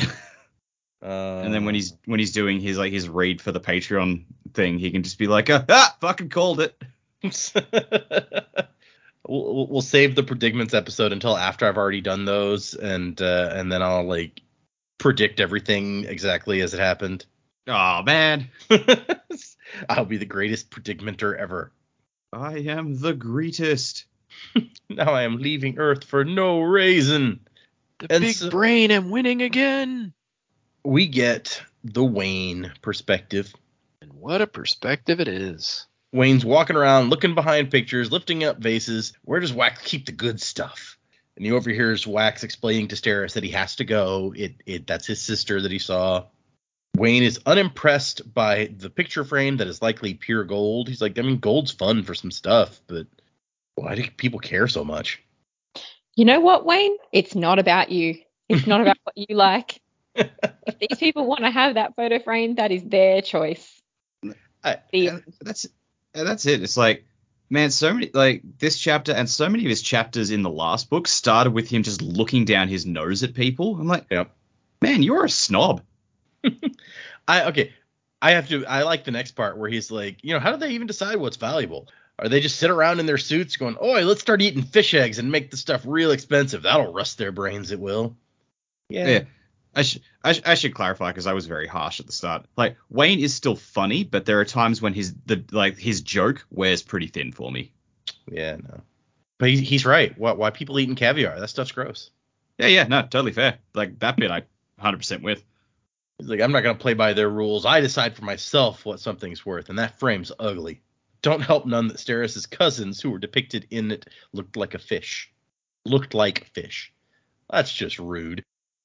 Uh, 1.01 1.41
And 1.43 1.53
then 1.53 1.65
when 1.65 1.75
he's 1.75 1.97
when 2.05 2.17
he's 2.21 2.31
doing 2.31 2.61
his 2.61 2.77
like 2.77 2.93
his 2.93 3.09
read 3.09 3.41
for 3.41 3.51
the 3.51 3.59
Patreon 3.59 4.23
thing, 4.53 4.79
he 4.79 4.89
can 4.89 5.03
just 5.03 5.17
be 5.17 5.27
like, 5.27 5.49
ah, 5.49 5.65
ah 5.67 5.97
fucking 5.99 6.29
called 6.29 6.61
it. 6.61 6.81
we'll, 9.27 9.67
we'll- 9.67 9.81
save 9.81 10.15
the 10.15 10.23
predicaments 10.23 10.73
episode 10.73 11.11
until 11.11 11.37
after 11.37 11.67
I've 11.67 11.77
already 11.77 12.01
done 12.01 12.25
those, 12.25 12.73
and 12.73 13.19
uh, 13.21 13.51
and 13.53 13.71
then 13.71 13.81
I'll 13.81 14.03
like 14.07 14.41
predict 14.97 15.39
everything 15.39 16.05
exactly 16.05 16.61
as 16.61 16.73
it 16.73 16.79
happened. 16.79 17.25
Oh 17.67 18.01
man, 18.03 18.49
I'll 19.89 20.05
be 20.05 20.17
the 20.17 20.25
greatest 20.25 20.69
predicamenter 20.69 21.37
ever. 21.37 21.71
I 22.31 22.57
am 22.59 22.99
the 22.99 23.13
greatest. 23.13 24.05
Now 24.89 25.13
I 25.13 25.23
am 25.23 25.37
leaving 25.37 25.79
Earth 25.79 26.03
for 26.03 26.23
no 26.23 26.61
reason. 26.61 27.39
The 27.99 28.07
And 28.13 28.21
big 28.23 28.35
so- 28.35 28.49
brain 28.51 28.91
am 28.91 29.09
winning 29.09 29.41
again. 29.41 30.13
We 30.83 31.07
get 31.07 31.63
the 31.83 32.03
Wayne 32.03 32.71
perspective. 32.81 33.51
And 34.01 34.13
what 34.13 34.41
a 34.41 34.47
perspective 34.47 35.19
it 35.19 35.27
is. 35.27 35.87
Wayne's 36.13 36.45
walking 36.45 36.75
around, 36.75 37.09
looking 37.09 37.33
behind 37.33 37.71
pictures, 37.71 38.11
lifting 38.11 38.43
up 38.43 38.59
vases. 38.59 39.13
Where 39.25 39.39
does 39.39 39.51
Wax 39.51 39.81
keep 39.81 40.05
the 40.05 40.11
good 40.11 40.39
stuff? 40.39 40.97
And 41.35 41.43
he 41.45 41.51
overhears 41.51 42.05
Wax 42.05 42.43
explaining 42.43 42.89
to 42.89 42.95
Steris 42.95 43.33
that 43.33 43.43
he 43.43 43.49
has 43.49 43.75
to 43.77 43.83
go. 43.83 44.31
It, 44.37 44.53
it 44.67 44.85
that's 44.87 45.07
his 45.07 45.19
sister 45.19 45.59
that 45.61 45.71
he 45.71 45.79
saw. 45.79 46.25
Wayne 46.95 47.23
is 47.23 47.39
unimpressed 47.47 48.31
by 48.31 48.69
the 48.77 48.91
picture 48.91 49.23
frame 49.23 49.57
that 49.57 49.67
is 49.67 49.81
likely 49.81 50.13
pure 50.13 50.43
gold. 50.43 50.87
He's 50.87 51.01
like, 51.01 51.17
I 51.17 51.23
mean, 51.23 51.39
gold's 51.39 51.71
fun 51.71 52.03
for 52.03 52.13
some 52.13 52.29
stuff, 52.29 52.79
but 52.85 53.07
why 53.73 53.95
do 53.95 54.03
people 54.15 54.37
care 54.39 54.67
so 54.67 54.85
much? 54.85 55.19
You 56.15 56.25
know 56.25 56.39
what, 56.39 56.63
Wayne? 56.63 56.95
It's 57.11 57.33
not 57.33 57.57
about 57.57 57.89
you. 57.89 58.19
It's 58.47 58.67
not 58.67 58.81
about 58.81 58.97
what 59.03 59.17
you 59.17 59.35
like. 59.35 59.81
if 60.13 60.77
these 60.79 60.99
people 60.99 61.25
want 61.25 61.41
to 61.41 61.49
have 61.49 61.73
that 61.73 61.95
photo 61.95 62.19
frame, 62.19 62.53
that 62.55 62.71
is 62.71 62.83
their 62.83 63.23
choice. 63.23 63.81
I- 64.63 64.77
The- 64.91 65.09
uh, 65.09 65.19
that's 65.41 65.65
and 65.65 65.73
that's 66.13 66.45
it. 66.45 66.61
It's 66.61 66.77
like, 66.77 67.05
man, 67.49 67.71
so 67.71 67.93
many 67.93 68.09
like 68.13 68.41
this 68.59 68.77
chapter 68.77 69.11
and 69.13 69.29
so 69.29 69.49
many 69.49 69.63
of 69.65 69.69
his 69.69 69.81
chapters 69.81 70.29
in 70.31 70.43
the 70.43 70.49
last 70.49 70.89
book 70.89 71.07
started 71.07 71.51
with 71.53 71.69
him 71.69 71.83
just 71.83 72.01
looking 72.01 72.45
down 72.45 72.67
his 72.67 72.85
nose 72.85 73.23
at 73.23 73.33
people. 73.33 73.75
I'm 73.79 73.87
like, 73.87 74.05
Yep. 74.11 74.31
man, 74.81 75.01
you're 75.03 75.25
a 75.25 75.29
snob. 75.29 75.81
I 77.27 77.45
okay. 77.45 77.73
I 78.21 78.31
have 78.31 78.47
to. 78.49 78.65
I 78.65 78.83
like 78.83 79.03
the 79.03 79.11
next 79.11 79.31
part 79.31 79.57
where 79.57 79.69
he's 79.69 79.91
like, 79.91 80.17
you 80.23 80.33
know, 80.33 80.39
how 80.39 80.51
do 80.51 80.57
they 80.57 80.71
even 80.71 80.87
decide 80.87 81.17
what's 81.17 81.37
valuable? 81.37 81.89
Or 82.19 82.29
they 82.29 82.39
just 82.41 82.57
sit 82.57 82.69
around 82.69 82.99
in 82.99 83.05
their 83.05 83.17
suits 83.17 83.57
going, 83.57 83.75
"Oi, 83.83 84.05
let's 84.05 84.21
start 84.21 84.41
eating 84.41 84.61
fish 84.61 84.93
eggs 84.93 85.19
and 85.19 85.31
make 85.31 85.49
the 85.51 85.57
stuff 85.57 85.81
real 85.85 86.11
expensive. 86.11 86.63
That'll 86.63 86.93
rust 86.93 87.17
their 87.17 87.31
brains. 87.31 87.71
It 87.71 87.79
will." 87.79 88.15
Yeah. 88.87 89.07
Yeah. 89.07 89.23
I 89.75 89.81
should 89.81 90.01
I, 90.23 90.33
sh- 90.33 90.41
I 90.45 90.55
should 90.55 90.75
clarify 90.75 91.09
because 91.11 91.27
I 91.27 91.33
was 91.33 91.47
very 91.47 91.67
harsh 91.67 91.99
at 91.99 92.05
the 92.05 92.11
start. 92.11 92.45
Like 92.55 92.77
Wayne 92.89 93.19
is 93.19 93.33
still 93.33 93.55
funny, 93.55 94.03
but 94.03 94.25
there 94.25 94.39
are 94.39 94.45
times 94.45 94.81
when 94.81 94.93
his 94.93 95.13
the 95.25 95.43
like 95.51 95.77
his 95.77 96.01
joke 96.01 96.45
wears 96.51 96.83
pretty 96.83 97.07
thin 97.07 97.31
for 97.31 97.51
me. 97.51 97.71
Yeah. 98.31 98.57
No. 98.57 98.81
But 99.39 99.49
he's, 99.49 99.59
he's 99.59 99.85
right. 99.85 100.17
Why, 100.17 100.31
why 100.33 100.51
people 100.51 100.79
eating 100.79 100.95
caviar? 100.95 101.39
That 101.39 101.49
stuff's 101.49 101.71
gross. 101.71 102.11
Yeah, 102.57 102.67
yeah, 102.67 102.83
no, 102.83 103.01
totally 103.01 103.33
fair. 103.33 103.57
Like 103.73 103.99
that 103.99 104.15
bit, 104.15 104.31
I 104.31 104.43
100% 104.81 105.21
with. 105.21 105.43
He's 106.19 106.29
like, 106.29 106.39
I'm 106.39 106.51
not 106.51 106.61
gonna 106.61 106.77
play 106.77 106.93
by 106.93 107.13
their 107.13 107.29
rules. 107.29 107.65
I 107.65 107.81
decide 107.81 108.15
for 108.15 108.23
myself 108.23 108.85
what 108.85 108.99
something's 108.99 109.45
worth, 109.45 109.69
and 109.69 109.79
that 109.79 109.99
frame's 109.99 110.31
ugly. 110.39 110.81
Don't 111.23 111.41
help 111.41 111.65
none 111.65 111.87
that 111.87 111.97
Steris' 111.97 112.49
cousins, 112.49 113.01
who 113.01 113.09
were 113.09 113.17
depicted 113.17 113.65
in 113.71 113.91
it, 113.91 114.07
looked 114.33 114.55
like 114.55 114.75
a 114.75 114.79
fish. 114.79 115.31
Looked 115.85 116.13
like 116.13 116.51
fish. 116.53 116.93
That's 117.49 117.73
just 117.73 117.97
rude. 117.97 118.43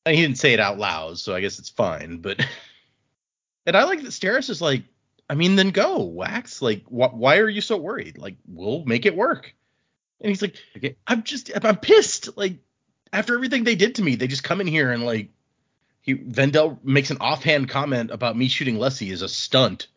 And 0.09 0.17
he 0.17 0.23
didn't 0.23 0.39
say 0.39 0.55
it 0.55 0.61
out 0.61 0.79
loud, 0.79 1.19
so 1.19 1.35
I 1.35 1.43
guess 1.43 1.59
it's 1.59 1.69
fine. 1.69 2.19
But 2.19 2.41
and 3.67 3.77
I 3.77 3.85
like 3.85 4.03
that 4.03 4.09
Steris 4.09 4.49
is 4.49 4.63
like, 4.63 4.85
I 5.29 5.35
mean, 5.35 5.55
then 5.55 5.71
go 5.71 6.03
wax. 6.03 6.63
Like, 6.63 6.85
wh- 6.87 7.15
why 7.15 7.39
are 7.39 7.49
you 7.49 7.61
so 7.61 7.77
worried? 7.77 8.17
Like, 8.17 8.37
we'll 8.47 8.85
make 8.87 9.05
it 9.05 9.15
work. 9.15 9.55
And 10.23 10.31
he's 10.31 10.41
like, 10.41 10.57
Okay. 10.77 10.97
I'm 11.07 11.25
just, 11.25 11.51
I'm 11.63 11.77
pissed. 11.77 12.39
Like, 12.39 12.57
after 13.13 13.35
everything 13.35 13.65
they 13.65 13.75
did 13.75 13.97
to 13.97 14.03
me, 14.03 14.15
they 14.15 14.29
just 14.29 14.45
come 14.45 14.63
in 14.63 14.67
here 14.67 14.91
and 14.91 15.05
like, 15.05 15.29
he 16.01 16.15
VenDell 16.15 16.83
makes 16.83 17.11
an 17.11 17.19
offhand 17.21 17.69
comment 17.69 18.11
about 18.11 18.35
me 18.35 18.49
shooting 18.49 18.77
Lessie 18.77 19.13
as 19.13 19.21
a 19.21 19.29
stunt. 19.29 19.89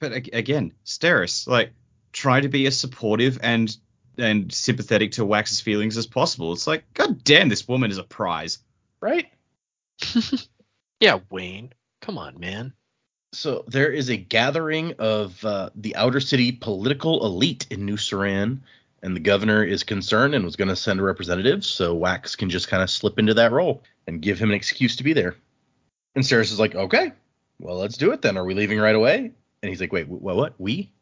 But 0.00 0.12
ag- 0.12 0.30
again, 0.32 0.72
Steris, 0.86 1.46
like, 1.46 1.72
try 2.10 2.40
to 2.40 2.48
be 2.48 2.66
as 2.66 2.78
supportive 2.78 3.38
and 3.42 3.76
and 4.16 4.50
sympathetic 4.50 5.12
to 5.12 5.26
Wax's 5.26 5.60
feelings 5.60 5.98
as 5.98 6.06
possible. 6.06 6.54
It's 6.54 6.66
like, 6.66 6.84
god 6.94 7.22
damn, 7.22 7.50
this 7.50 7.68
woman 7.68 7.90
is 7.90 7.98
a 7.98 8.02
prize. 8.02 8.60
Right? 9.00 9.26
Yeah, 11.00 11.20
Wayne. 11.30 11.72
Come 12.00 12.18
on, 12.18 12.40
man. 12.40 12.72
So 13.32 13.64
there 13.68 13.90
is 13.92 14.08
a 14.08 14.16
gathering 14.16 14.94
of 14.98 15.44
uh, 15.44 15.70
the 15.74 15.94
outer 15.96 16.20
city 16.20 16.52
political 16.52 17.26
elite 17.26 17.66
in 17.70 17.84
New 17.84 17.96
Seran, 17.96 18.60
and 19.02 19.14
the 19.14 19.20
governor 19.20 19.62
is 19.62 19.82
concerned 19.82 20.34
and 20.34 20.44
was 20.44 20.56
going 20.56 20.68
to 20.68 20.76
send 20.76 21.00
a 21.00 21.02
representative, 21.02 21.64
so 21.64 21.94
Wax 21.94 22.34
can 22.34 22.48
just 22.48 22.68
kind 22.68 22.82
of 22.82 22.88
slip 22.88 23.18
into 23.18 23.34
that 23.34 23.52
role 23.52 23.82
and 24.06 24.22
give 24.22 24.38
him 24.38 24.50
an 24.50 24.56
excuse 24.56 24.96
to 24.96 25.04
be 25.04 25.12
there. 25.12 25.36
And 26.14 26.24
Steris 26.24 26.50
is 26.50 26.58
like, 26.58 26.74
okay, 26.74 27.12
well, 27.60 27.76
let's 27.76 27.98
do 27.98 28.12
it 28.12 28.22
then. 28.22 28.38
Are 28.38 28.44
we 28.44 28.54
leaving 28.54 28.78
right 28.78 28.94
away? 28.94 29.32
And 29.62 29.68
he's 29.68 29.80
like, 29.80 29.92
wait, 29.92 30.06
wh- 30.06 30.22
what? 30.22 30.54
We? 30.58 30.92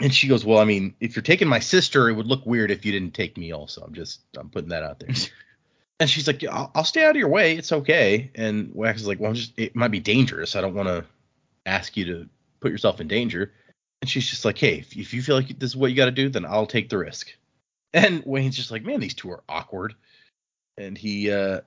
And 0.00 0.14
she 0.14 0.28
goes, 0.28 0.46
well, 0.46 0.58
I 0.58 0.64
mean, 0.64 0.94
if 1.00 1.14
you're 1.14 1.22
taking 1.22 1.48
my 1.48 1.60
sister, 1.60 2.08
it 2.08 2.14
would 2.14 2.26
look 2.26 2.46
weird 2.46 2.70
if 2.70 2.86
you 2.86 2.92
didn't 2.92 3.12
take 3.12 3.36
me 3.36 3.52
also. 3.52 3.82
I'm 3.82 3.94
just, 3.94 4.20
I'm 4.38 4.48
putting 4.48 4.70
that 4.70 4.82
out 4.82 4.98
there. 4.98 5.10
And 5.98 6.10
she's 6.10 6.26
like, 6.26 6.44
I'll, 6.44 6.70
I'll 6.74 6.84
stay 6.84 7.04
out 7.04 7.10
of 7.10 7.16
your 7.16 7.28
way. 7.28 7.56
It's 7.56 7.72
okay. 7.72 8.30
And 8.34 8.70
Wax 8.74 9.00
is 9.00 9.06
like, 9.06 9.20
well, 9.20 9.32
just 9.32 9.58
it 9.58 9.74
might 9.74 9.90
be 9.90 10.00
dangerous. 10.00 10.54
I 10.54 10.60
don't 10.60 10.74
want 10.74 10.88
to 10.88 11.04
ask 11.64 11.96
you 11.96 12.04
to 12.06 12.28
put 12.60 12.70
yourself 12.70 13.00
in 13.00 13.08
danger. 13.08 13.52
And 14.02 14.10
she's 14.10 14.28
just 14.28 14.44
like, 14.44 14.58
hey, 14.58 14.78
if, 14.78 14.96
if 14.96 15.14
you 15.14 15.22
feel 15.22 15.36
like 15.36 15.58
this 15.58 15.70
is 15.70 15.76
what 15.76 15.90
you 15.90 15.96
got 15.96 16.06
to 16.06 16.10
do, 16.10 16.28
then 16.28 16.44
I'll 16.44 16.66
take 16.66 16.88
the 16.90 16.98
risk. 16.98 17.32
And 17.94 18.22
Wayne's 18.26 18.56
just 18.56 18.70
like, 18.70 18.84
man, 18.84 19.00
these 19.00 19.14
two 19.14 19.30
are 19.30 19.42
awkward. 19.48 19.94
And 20.76 20.98
he 20.98 21.30
uh 21.30 21.60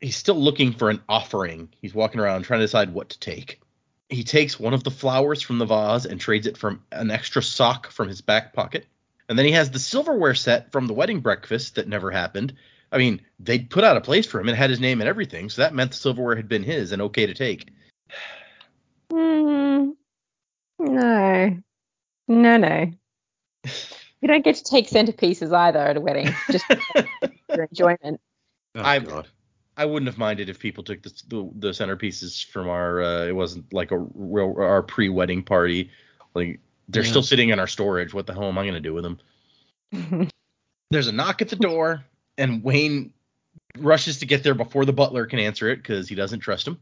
he's 0.00 0.16
still 0.16 0.36
looking 0.36 0.72
for 0.72 0.90
an 0.90 1.02
offering. 1.08 1.68
He's 1.80 1.94
walking 1.94 2.20
around 2.20 2.42
trying 2.42 2.60
to 2.60 2.66
decide 2.66 2.92
what 2.94 3.10
to 3.10 3.20
take. 3.20 3.60
He 4.08 4.24
takes 4.24 4.60
one 4.60 4.74
of 4.74 4.84
the 4.84 4.90
flowers 4.90 5.42
from 5.42 5.58
the 5.58 5.66
vase 5.66 6.04
and 6.04 6.20
trades 6.20 6.46
it 6.46 6.56
for 6.56 6.78
an 6.92 7.10
extra 7.10 7.42
sock 7.42 7.90
from 7.90 8.08
his 8.08 8.20
back 8.20 8.52
pocket. 8.52 8.86
And 9.28 9.38
then 9.38 9.46
he 9.46 9.52
has 9.52 9.70
the 9.70 9.78
silverware 9.78 10.34
set 10.34 10.72
from 10.72 10.86
the 10.86 10.92
wedding 10.92 11.20
breakfast 11.20 11.76
that 11.76 11.88
never 11.88 12.10
happened. 12.10 12.54
I 12.92 12.98
mean, 12.98 13.20
they'd 13.40 13.68
put 13.70 13.84
out 13.84 13.96
a 13.96 14.00
place 14.00 14.26
for 14.26 14.40
him 14.40 14.48
and 14.48 14.56
had 14.56 14.70
his 14.70 14.80
name 14.80 15.00
and 15.00 15.08
everything, 15.08 15.50
so 15.50 15.62
that 15.62 15.74
meant 15.74 15.90
the 15.92 15.96
silverware 15.96 16.36
had 16.36 16.48
been 16.48 16.62
his 16.62 16.92
and 16.92 17.02
okay 17.02 17.26
to 17.26 17.34
take. 17.34 17.70
Hmm. 19.10 19.90
No. 20.80 21.56
No, 22.26 22.56
no. 22.56 22.90
You 24.20 24.28
don't 24.28 24.44
get 24.44 24.56
to 24.56 24.64
take 24.64 24.88
centerpieces 24.88 25.52
either 25.52 25.78
at 25.78 25.96
a 25.96 26.00
wedding, 26.00 26.34
just 26.50 26.64
for 27.48 27.62
enjoyment. 27.62 28.20
Oh, 28.74 28.82
I- 28.82 28.98
God. 28.98 29.28
I 29.76 29.84
wouldn't 29.86 30.06
have 30.08 30.18
minded 30.18 30.48
if 30.48 30.58
people 30.60 30.84
took 30.84 31.02
the 31.02 31.10
the, 31.28 31.50
the 31.58 31.68
centerpieces 31.70 32.44
from 32.46 32.68
our. 32.68 33.02
Uh, 33.02 33.24
it 33.26 33.34
wasn't 33.34 33.72
like 33.72 33.90
a 33.90 33.98
real 33.98 34.54
our 34.58 34.82
pre-wedding 34.82 35.42
party. 35.42 35.90
Like 36.34 36.60
they're 36.88 37.02
Yeah. 37.02 37.08
still 37.10 37.22
sitting 37.24 37.48
in 37.48 37.58
our 37.58 37.66
storage. 37.66 38.14
What 38.14 38.26
the 38.26 38.34
hell 38.34 38.44
am 38.44 38.56
I 38.58 38.66
gonna 38.66 38.78
do 38.80 38.94
with 38.94 39.02
them? 39.04 39.18
There's 40.90 41.08
a 41.08 41.12
knock 41.12 41.42
at 41.42 41.48
the 41.48 41.56
door, 41.56 42.04
and 42.38 42.62
Wayne 42.62 43.12
rushes 43.78 44.18
to 44.18 44.26
get 44.26 44.42
there 44.42 44.54
before 44.54 44.84
the 44.84 44.92
butler 44.92 45.26
can 45.26 45.38
answer 45.38 45.68
it 45.70 45.76
because 45.76 46.08
he 46.08 46.14
doesn't 46.14 46.40
trust 46.40 46.66
him. 46.66 46.78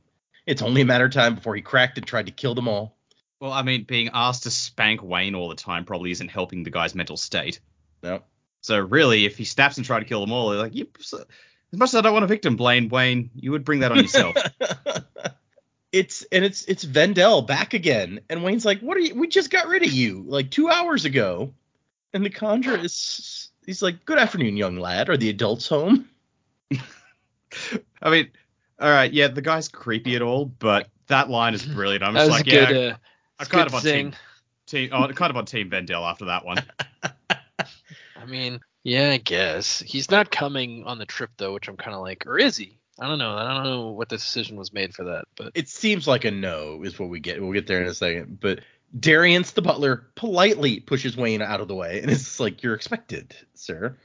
It's 0.46 0.62
only 0.62 0.80
a 0.82 0.84
matter 0.84 1.04
of 1.06 1.12
time 1.12 1.34
before 1.34 1.54
he 1.54 1.62
cracked 1.62 1.98
and 1.98 2.06
tried 2.06 2.26
to 2.26 2.32
kill 2.32 2.54
them 2.54 2.68
all. 2.68 2.96
Well, 3.40 3.52
I 3.52 3.62
mean, 3.62 3.84
being 3.84 4.10
asked 4.12 4.44
to 4.44 4.50
spank 4.50 5.02
Wayne 5.02 5.34
all 5.34 5.48
the 5.48 5.54
time 5.54 5.84
probably 5.84 6.10
isn't 6.10 6.28
helping 6.28 6.62
the 6.62 6.70
guy's 6.70 6.94
mental 6.94 7.16
state. 7.16 7.60
No. 8.02 8.22
So 8.60 8.78
really, 8.78 9.24
if 9.24 9.36
he 9.36 9.44
snaps 9.44 9.76
and 9.76 9.86
tries 9.86 10.02
to 10.02 10.08
kill 10.08 10.20
them 10.20 10.32
all, 10.32 10.50
they're 10.50 10.58
like, 10.58 10.74
yep. 10.74 10.88
so- 11.00 11.24
As 11.72 11.78
much 11.78 11.88
as 11.90 11.94
I 11.96 12.00
don't 12.02 12.12
want 12.12 12.24
a 12.24 12.28
victim, 12.28 12.56
Blaine, 12.56 12.88
Wayne, 12.88 13.30
you 13.34 13.52
would 13.52 13.64
bring 13.64 13.80
that 13.80 13.92
on 13.92 13.98
yourself. 13.98 14.36
it's 15.92 16.22
and 16.32 16.44
it's 16.44 16.64
it's 16.64 16.84
VenDell 16.84 17.46
back 17.46 17.74
again, 17.74 18.20
and 18.30 18.42
Wayne's 18.42 18.64
like, 18.64 18.80
"What 18.80 18.96
are 18.96 19.00
you? 19.00 19.14
We 19.14 19.28
just 19.28 19.50
got 19.50 19.68
rid 19.68 19.82
of 19.82 19.92
you 19.92 20.24
like 20.26 20.50
two 20.50 20.68
hours 20.68 21.04
ago." 21.04 21.52
And 22.14 22.24
the 22.24 22.30
Kandra 22.30 22.82
is 22.82 23.41
he's 23.66 23.82
like, 23.82 24.04
"Good 24.04 24.18
afternoon, 24.18 24.56
young 24.56 24.76
lad. 24.76 25.08
Are 25.08 25.16
the 25.16 25.30
adults 25.30 25.68
home?" 25.68 26.08
I 28.02 28.10
mean, 28.10 28.30
all 28.80 28.90
right, 28.90 29.12
yeah, 29.12 29.28
the 29.28 29.42
guy's 29.42 29.68
creepy 29.68 30.16
at 30.16 30.22
all, 30.22 30.46
but 30.46 30.88
that 31.06 31.30
line 31.30 31.54
is 31.54 31.64
brilliant. 31.64 32.04
I'm 32.04 32.14
just 32.14 32.26
was 32.26 32.38
like, 32.38 32.46
a 32.46 32.50
good. 32.50 32.70
yeah, 32.70 32.76
uh, 32.76 32.90
I'm 32.90 32.96
it's 33.40 33.48
kind 33.48 33.66
of 33.66 33.74
on 33.74 33.80
zing. 33.82 34.10
team, 34.10 34.18
team, 34.66 34.90
oh, 34.92 35.08
kind 35.08 35.30
of 35.30 35.36
on 35.36 35.46
Team 35.46 35.70
VenDell 35.70 36.08
after 36.08 36.26
that 36.26 36.44
one. 36.44 36.58
I 37.02 38.24
mean, 38.26 38.60
yeah, 38.84 39.10
I 39.10 39.18
guess 39.18 39.80
he's 39.80 40.10
not 40.10 40.30
coming 40.30 40.84
on 40.84 40.98
the 40.98 41.06
trip 41.06 41.30
though, 41.36 41.54
which 41.54 41.68
I'm 41.68 41.76
kind 41.76 41.94
of 41.94 42.02
like, 42.02 42.26
or 42.26 42.38
is 42.38 42.56
he? 42.56 42.78
I 43.00 43.08
don't 43.08 43.18
know. 43.18 43.36
I 43.36 43.54
don't 43.54 43.64
know 43.64 43.88
what 43.88 44.08
the 44.08 44.16
decision 44.16 44.56
was 44.56 44.72
made 44.72 44.94
for 44.94 45.04
that, 45.04 45.24
but 45.36 45.52
It 45.54 45.68
seems 45.68 46.06
like 46.06 46.24
a 46.24 46.30
no 46.30 46.82
is 46.84 46.98
what 46.98 47.08
we 47.08 47.20
get. 47.20 47.40
We'll 47.40 47.52
get 47.52 47.66
there 47.66 47.80
in 47.82 47.88
a 47.88 47.94
second. 47.94 48.38
But 48.40 48.60
Darriance, 48.98 49.52
the 49.52 49.62
butler, 49.62 50.06
politely 50.16 50.80
pushes 50.80 51.16
Wayne 51.16 51.42
out 51.42 51.60
of 51.60 51.68
the 51.68 51.74
way, 51.74 52.00
and 52.02 52.10
it's 52.10 52.38
like, 52.38 52.62
"You're 52.62 52.74
expected, 52.74 53.34
sir." 53.54 53.96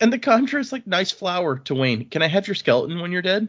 And 0.00 0.12
the 0.12 0.18
Kandra 0.18 0.60
is 0.60 0.72
like, 0.72 0.86
"Nice 0.86 1.10
flower 1.10 1.58
to 1.60 1.74
Wayne. 1.74 2.08
Can 2.08 2.22
I 2.22 2.28
have 2.28 2.46
your 2.46 2.54
skeleton 2.54 3.00
when 3.00 3.10
you're 3.10 3.22
dead?" 3.22 3.48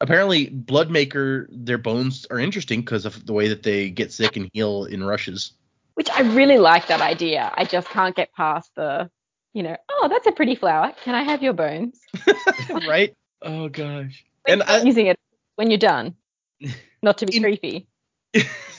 Apparently, 0.00 0.48
Bloodmaker, 0.48 1.46
their 1.50 1.76
bones 1.76 2.26
are 2.30 2.38
interesting 2.38 2.80
because 2.80 3.04
of 3.04 3.26
the 3.26 3.34
way 3.34 3.48
that 3.48 3.62
they 3.62 3.90
get 3.90 4.12
sick 4.12 4.36
and 4.36 4.48
heal 4.52 4.84
in 4.84 5.04
rushes. 5.04 5.52
Which 5.94 6.08
I 6.10 6.22
really 6.22 6.56
like 6.56 6.86
that 6.86 7.02
idea. 7.02 7.52
I 7.54 7.64
just 7.64 7.88
can't 7.88 8.16
get 8.16 8.32
past 8.32 8.70
the, 8.76 9.10
you 9.52 9.62
know, 9.62 9.76
oh, 9.90 10.08
that's 10.08 10.26
a 10.26 10.32
pretty 10.32 10.54
flower. 10.54 10.92
Can 11.04 11.14
I 11.14 11.22
have 11.22 11.42
your 11.42 11.52
bones? 11.52 12.00
right? 12.88 13.14
Oh 13.42 13.68
gosh. 13.68 14.24
And 14.46 14.62
And 14.62 14.70
I, 14.70 14.82
using 14.82 15.06
it 15.06 15.18
when 15.56 15.70
you're 15.70 15.78
done, 15.78 16.14
not 17.02 17.18
to 17.18 17.26
be 17.26 17.36
In- 17.36 17.42
creepy. 17.42 17.86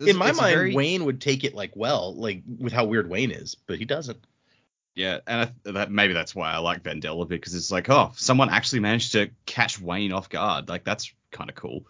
in 0.00 0.16
my 0.16 0.32
mind, 0.32 0.54
very- 0.54 0.74
Wayne 0.74 1.04
would 1.04 1.20
take 1.20 1.44
it 1.44 1.54
like 1.54 1.72
well, 1.74 2.14
like 2.14 2.42
with 2.58 2.72
how 2.72 2.84
weird 2.84 3.08
Wayne 3.08 3.30
is, 3.30 3.54
but 3.54 3.78
he 3.78 3.84
doesn't. 3.84 4.18
Yeah, 4.94 5.18
and 5.26 5.50
I, 5.66 5.70
that 5.72 5.90
maybe 5.90 6.14
that's 6.14 6.34
why 6.34 6.52
I 6.52 6.58
like 6.58 6.84
VenDell 6.84 7.20
a 7.20 7.24
bit 7.24 7.40
because 7.40 7.54
it's 7.54 7.72
like, 7.72 7.90
oh, 7.90 8.12
someone 8.16 8.48
actually 8.50 8.80
managed 8.80 9.12
to 9.12 9.30
catch 9.44 9.80
Wayne 9.80 10.12
off 10.12 10.28
guard. 10.28 10.68
Like 10.68 10.84
that's 10.84 11.12
kind 11.32 11.50
of 11.50 11.56
cool. 11.56 11.84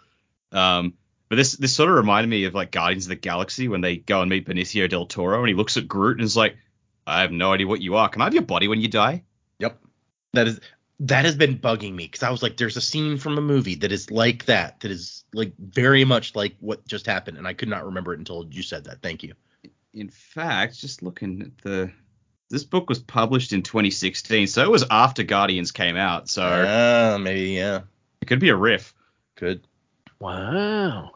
Um, 0.53 0.95
but 1.29 1.37
this 1.37 1.53
this 1.53 1.75
sort 1.75 1.91
of 1.91 1.97
reminded 1.97 2.29
me 2.29 2.45
of 2.45 2.55
like 2.55 2.71
Guardians 2.71 3.05
of 3.05 3.11
the 3.11 3.17
Galaxy 3.17 3.69
when 3.69 3.83
they 3.83 3.97
go 3.97 4.23
and 4.23 4.31
meet 4.31 4.47
Benicio 4.47 4.89
del 4.89 5.07
Toro 5.07 5.41
and 5.41 5.49
he 5.49 5.55
looks 5.55 5.77
at 5.77 5.87
Groot 5.87 6.17
and 6.19 6.25
is 6.25 6.37
like, 6.37 6.57
I 7.07 7.21
have 7.21 7.33
no 7.33 7.53
idea 7.53 7.67
what 7.67 7.83
you 7.83 7.97
are. 7.97 8.09
Can 8.09 8.23
I 8.23 8.25
have 8.25 8.35
your 8.35 8.43
body 8.43 8.69
when 8.69 8.81
you 8.81 8.89
die? 8.89 9.25
Yep. 9.59 9.79
That 10.33 10.49
is 10.49 10.61
that 11.01 11.25
has 11.25 11.35
been 11.37 11.59
bugging 11.59 11.95
me 11.95 12.05
because 12.07 12.23
I 12.23 12.31
was 12.31 12.43
like, 12.43 12.57
there's 12.57 12.77
a 12.77 12.81
scene 12.81 13.19
from 13.19 13.37
a 13.37 13.41
movie 13.41 13.75
that 13.77 13.91
is 13.93 14.11
like 14.11 14.45
that, 14.47 14.81
that 14.81 14.91
is 14.91 15.25
like 15.33 15.53
very 15.59 16.05
much 16.05 16.35
like 16.37 16.55
what 16.61 16.87
just 16.87 17.07
happened, 17.07 17.37
and 17.39 17.47
I 17.47 17.53
could 17.55 17.69
not 17.69 17.85
remember 17.85 18.13
it 18.15 18.19
until 18.19 18.47
you 18.51 18.63
said 18.63 18.85
that. 18.85 19.03
Thank 19.03 19.23
you. 19.23 19.35
In 19.93 20.09
fact, 20.09 20.79
just 20.81 21.03
looking 21.03 21.43
at 21.43 21.59
the 21.63 21.91
this 22.51 22.65
book 22.65 22.89
was 22.89 22.99
published 23.01 23.53
in 23.53 23.63
2016, 23.63 24.47
so 24.47 24.63
it 24.63 24.71
was 24.71 24.85
after 24.91 25.23
Guardians 25.25 25.73
came 25.73 25.97
out. 25.97 26.29
So 26.29 26.43
Ah, 26.45 27.19
maybe 27.19 27.51
yeah, 27.53 27.81
it 28.21 28.27
could 28.27 28.41
be 28.41 28.51
a 28.51 28.57
riff. 28.57 28.95
Could. 29.37 29.67
wow. 30.21 31.11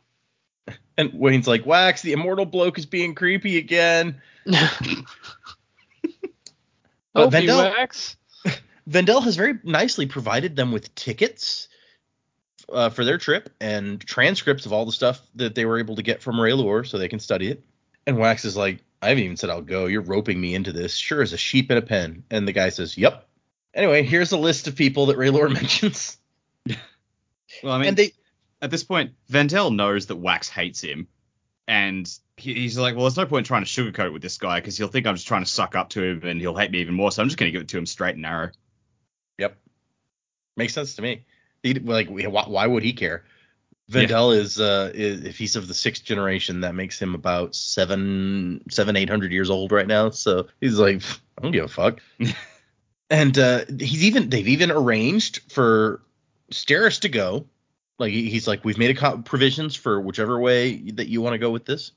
And 0.98 1.12
Wayne's 1.14 1.46
like, 1.46 1.64
Wax, 1.64 2.02
the 2.02 2.12
immortal 2.12 2.44
bloke 2.44 2.76
is 2.76 2.84
being 2.84 3.14
creepy 3.14 3.56
again. 3.56 4.20
oh, 4.52 5.04
Hope 7.14 7.32
VenDell- 7.32 7.76
wax. 7.76 8.16
VenDell 8.88 9.22
has 9.22 9.36
very 9.36 9.58
nicely 9.64 10.06
provided 10.06 10.56
them 10.56 10.72
with 10.72 10.94
tickets 10.94 11.68
uh, 12.72 12.90
for 12.90 13.04
their 13.04 13.18
trip 13.18 13.50
and 13.60 14.00
transcripts 14.00 14.66
of 14.66 14.72
all 14.72 14.86
the 14.86 14.92
stuff 14.92 15.20
that 15.34 15.54
they 15.54 15.64
were 15.64 15.78
able 15.78 15.96
to 15.96 16.02
get 16.02 16.22
from 16.22 16.36
ReLuur 16.36 16.86
so 16.86 16.98
they 16.98 17.08
can 17.08 17.20
study 17.20 17.48
it. 17.48 17.62
And 18.06 18.18
Wax 18.18 18.44
is 18.44 18.56
like, 18.56 18.82
I 19.02 19.08
haven't 19.08 19.24
even 19.24 19.36
said 19.36 19.50
I'll 19.50 19.62
go. 19.62 19.86
You're 19.86 20.02
roping 20.02 20.40
me 20.40 20.54
into 20.54 20.72
this. 20.72 20.94
Sure 20.94 21.22
as 21.22 21.32
a 21.32 21.38
sheep 21.38 21.70
in 21.70 21.76
a 21.76 21.82
pen. 21.82 22.24
And 22.30 22.48
the 22.48 22.52
guy 22.52 22.70
says, 22.70 22.96
Yep. 22.96 23.26
Anyway, 23.74 24.02
here's 24.02 24.32
a 24.32 24.38
list 24.38 24.66
of 24.66 24.74
people 24.74 25.06
that 25.06 25.18
ReLuur 25.18 25.52
mentions. 25.52 26.16
Well, 27.62 27.72
I 27.72 27.78
mean, 27.78 27.88
and 27.88 27.96
they 27.96 28.12
at 28.60 28.70
this 28.70 28.84
point, 28.84 29.12
VenDell 29.32 29.74
knows 29.74 30.06
that 30.06 30.16
Wax 30.16 30.48
hates 30.48 30.82
him, 30.82 31.08
and 31.66 32.08
he, 32.36 32.54
he's 32.54 32.78
like, 32.78 32.94
well, 32.94 33.04
there's 33.04 33.16
no 33.16 33.26
point 33.26 33.46
trying 33.46 33.64
to 33.64 33.68
sugarcoat 33.70 34.12
with 34.12 34.22
this 34.22 34.38
guy 34.38 34.60
because 34.60 34.76
he'll 34.76 34.88
think 34.88 35.06
I'm 35.06 35.14
just 35.14 35.26
trying 35.26 35.44
to 35.44 35.50
suck 35.50 35.74
up 35.74 35.90
to 35.90 36.02
him 36.02 36.22
and 36.24 36.40
he'll 36.40 36.56
hate 36.56 36.70
me 36.70 36.78
even 36.80 36.94
more. 36.94 37.10
So 37.10 37.22
I'm 37.22 37.28
just 37.28 37.38
going 37.38 37.48
to 37.48 37.52
give 37.52 37.62
it 37.62 37.68
to 37.68 37.78
him 37.78 37.86
straight 37.86 38.14
and 38.14 38.22
narrow. 38.22 38.50
Makes 40.58 40.74
sense 40.74 40.96
to 40.96 41.02
me. 41.02 41.24
He, 41.62 41.74
like, 41.74 42.08
why, 42.08 42.44
why 42.46 42.66
would 42.66 42.82
he 42.82 42.92
care? 42.92 43.24
VenDell 43.90 44.36
is, 44.36 44.60
uh, 44.60 44.90
is, 44.92 45.24
if 45.24 45.38
he's 45.38 45.54
of 45.54 45.68
the 45.68 45.72
sixth 45.72 46.04
generation, 46.04 46.60
that 46.60 46.74
makes 46.74 47.00
him 47.00 47.14
about 47.14 47.54
seven, 47.54 48.62
seven, 48.68 48.96
eight 48.96 49.08
hundred 49.08 49.32
years 49.32 49.50
old 49.50 49.70
right 49.70 49.86
now. 49.86 50.10
So 50.10 50.48
he's 50.60 50.78
like, 50.78 51.00
I 51.38 51.42
don't 51.42 51.52
give 51.52 51.64
a 51.64 51.68
fuck. 51.68 52.00
and 53.10 53.38
uh, 53.38 53.64
he's 53.78 54.04
even, 54.04 54.28
they've 54.28 54.48
even 54.48 54.72
arranged 54.72 55.40
for 55.50 56.02
Steris 56.50 57.00
to 57.02 57.08
go. 57.08 57.46
Like 58.00 58.12
he's 58.12 58.48
like, 58.48 58.64
we've 58.64 58.78
made 58.78 58.90
a 58.90 58.94
co- 59.00 59.18
provisions 59.18 59.76
for 59.76 60.00
whichever 60.00 60.40
way 60.40 60.90
that 60.92 61.08
you 61.08 61.22
want 61.22 61.34
to 61.34 61.38
go 61.38 61.50
with 61.50 61.64
this. 61.64 61.92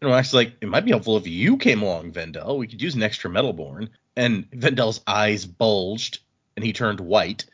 And 0.00 0.10
Wax 0.10 0.28
is 0.28 0.34
like, 0.34 0.54
it 0.60 0.68
might 0.68 0.84
be 0.84 0.90
helpful 0.90 1.16
if 1.16 1.28
you 1.28 1.58
came 1.58 1.82
along, 1.82 2.12
VenDell. 2.12 2.58
We 2.58 2.66
could 2.66 2.82
use 2.82 2.96
an 2.96 3.02
extra 3.02 3.30
metalborn. 3.30 3.90
And 4.16 4.50
VenDell's 4.50 5.00
eyes 5.06 5.46
bulged 5.46 6.18
and 6.56 6.64
he 6.64 6.72
turned 6.72 7.00
white. 7.00 7.46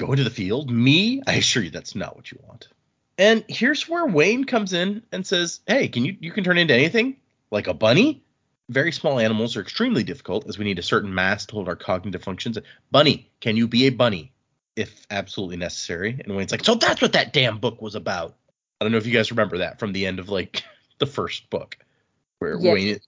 Go 0.00 0.12
into 0.12 0.24
the 0.24 0.30
field? 0.30 0.70
Me? 0.70 1.20
I 1.26 1.34
assure 1.34 1.62
you 1.62 1.68
that's 1.68 1.94
not 1.94 2.16
what 2.16 2.32
you 2.32 2.38
want. 2.48 2.68
And 3.18 3.44
here's 3.48 3.86
where 3.86 4.06
Wayne 4.06 4.44
comes 4.44 4.72
in 4.72 5.02
and 5.12 5.26
says, 5.26 5.60
Hey, 5.66 5.88
can 5.88 6.06
you 6.06 6.16
you 6.20 6.32
can 6.32 6.42
turn 6.42 6.56
into 6.56 6.72
anything? 6.72 7.16
Like 7.50 7.66
a 7.66 7.74
bunny? 7.74 8.24
Very 8.70 8.92
small 8.92 9.18
animals 9.18 9.58
are 9.58 9.60
extremely 9.60 10.02
difficult 10.02 10.48
as 10.48 10.56
we 10.56 10.64
need 10.64 10.78
a 10.78 10.82
certain 10.82 11.14
mass 11.14 11.44
to 11.46 11.54
hold 11.54 11.68
our 11.68 11.76
cognitive 11.76 12.22
functions. 12.22 12.56
Bunny, 12.90 13.30
can 13.42 13.58
you 13.58 13.68
be 13.68 13.88
a 13.88 13.90
bunny? 13.90 14.32
If 14.74 15.06
absolutely 15.10 15.58
necessary. 15.58 16.18
And 16.24 16.34
Wayne's 16.34 16.50
like, 16.50 16.64
So 16.64 16.76
that's 16.76 17.02
what 17.02 17.12
that 17.12 17.34
damn 17.34 17.58
book 17.58 17.82
was 17.82 17.94
about. 17.94 18.36
I 18.80 18.86
don't 18.86 18.92
know 18.92 18.98
if 18.98 19.06
you 19.06 19.12
guys 19.12 19.30
remember 19.30 19.58
that 19.58 19.78
from 19.78 19.92
the 19.92 20.06
end 20.06 20.18
of 20.18 20.30
like 20.30 20.64
the 20.98 21.04
first 21.04 21.50
book. 21.50 21.76
Where 22.38 22.58
Yes. 22.58 22.72
Wayne 22.72 23.00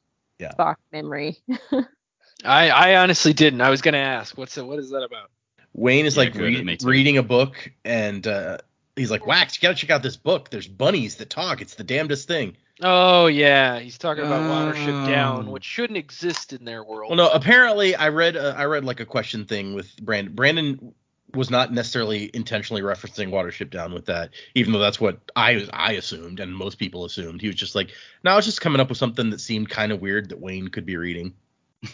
Spark 0.53 0.79
memory. 0.93 1.39
I 2.45 2.69
I 2.69 2.97
honestly 2.97 3.33
didn't. 3.33 3.63
I 3.63 3.71
was 3.71 3.81
gonna 3.81 3.97
ask. 3.97 4.37
What's 4.37 4.59
it? 4.59 4.67
What 4.67 4.79
is 4.79 4.91
that 4.91 5.05
about? 5.05 5.31
Wayne 5.75 6.07
is 6.07 6.17
Yeah, 6.17 6.23
like 6.25 6.33
good, 6.35 6.67
read- 6.67 6.83
reading 6.83 7.19
a 7.19 7.23
book 7.23 7.73
and 7.85 8.27
uh, 8.27 8.59
he's 8.97 9.11
like, 9.11 9.27
Wax, 9.27 9.57
you 9.57 9.63
gotta 9.67 9.75
check 9.75 9.91
out 9.91 10.03
this 10.03 10.17
book. 10.17 10.51
There's 10.51 10.69
bunnies 10.69 11.17
that 11.17 11.31
talk. 11.31 11.61
It's 11.63 11.75
the 11.75 11.85
damnedest 11.85 12.29
thing. 12.29 12.57
Oh 12.81 13.27
yeah, 13.27 13.79
he's 13.79 13.97
talking 13.99 14.25
about 14.25 14.43
Watership 14.75 15.07
Down, 15.07 15.47
Oh. 15.49 15.51
which 15.53 15.65
shouldn't 15.65 15.97
exist 15.99 16.53
in 16.53 16.65
their 16.65 16.83
world. 16.83 17.11
Well, 17.11 17.17
no, 17.17 17.31
apparently 17.31 17.95
I 17.95 18.09
read 18.09 18.37
uh, 18.37 18.55
I 18.57 18.65
read 18.65 18.85
like 18.85 19.01
a 19.01 19.07
question 19.07 19.45
thing 19.45 19.75
with 19.75 19.95
Brandon. 19.99 20.35
Brandon 20.35 20.95
was 21.35 21.49
not 21.49 21.73
necessarily 21.73 22.31
intentionally 22.35 22.83
referencing 22.83 23.29
Watership 23.31 23.71
Down 23.71 23.95
with 23.95 24.07
that, 24.07 24.31
even 24.55 24.73
though 24.73 24.79
that's 24.81 25.01
what 25.01 25.19
I 25.37 25.67
I 25.73 25.93
assumed 25.93 26.41
and 26.41 26.55
most 26.55 26.75
people 26.79 27.05
assumed. 27.05 27.41
He 27.41 27.47
was 27.47 27.57
just 27.57 27.75
like, 27.75 27.91
no, 28.25 28.33
I 28.33 28.37
was 28.37 28.45
just 28.45 28.61
coming 28.61 28.81
up 28.81 28.89
with 28.89 28.99
something 28.99 29.31
that 29.31 29.41
seemed 29.41 29.71
kind 29.71 29.93
of 29.93 30.01
weird 30.03 30.29
that 30.31 30.41
Wayne 30.41 30.69
could 30.69 30.85
be 30.87 30.97
reading. 30.97 31.35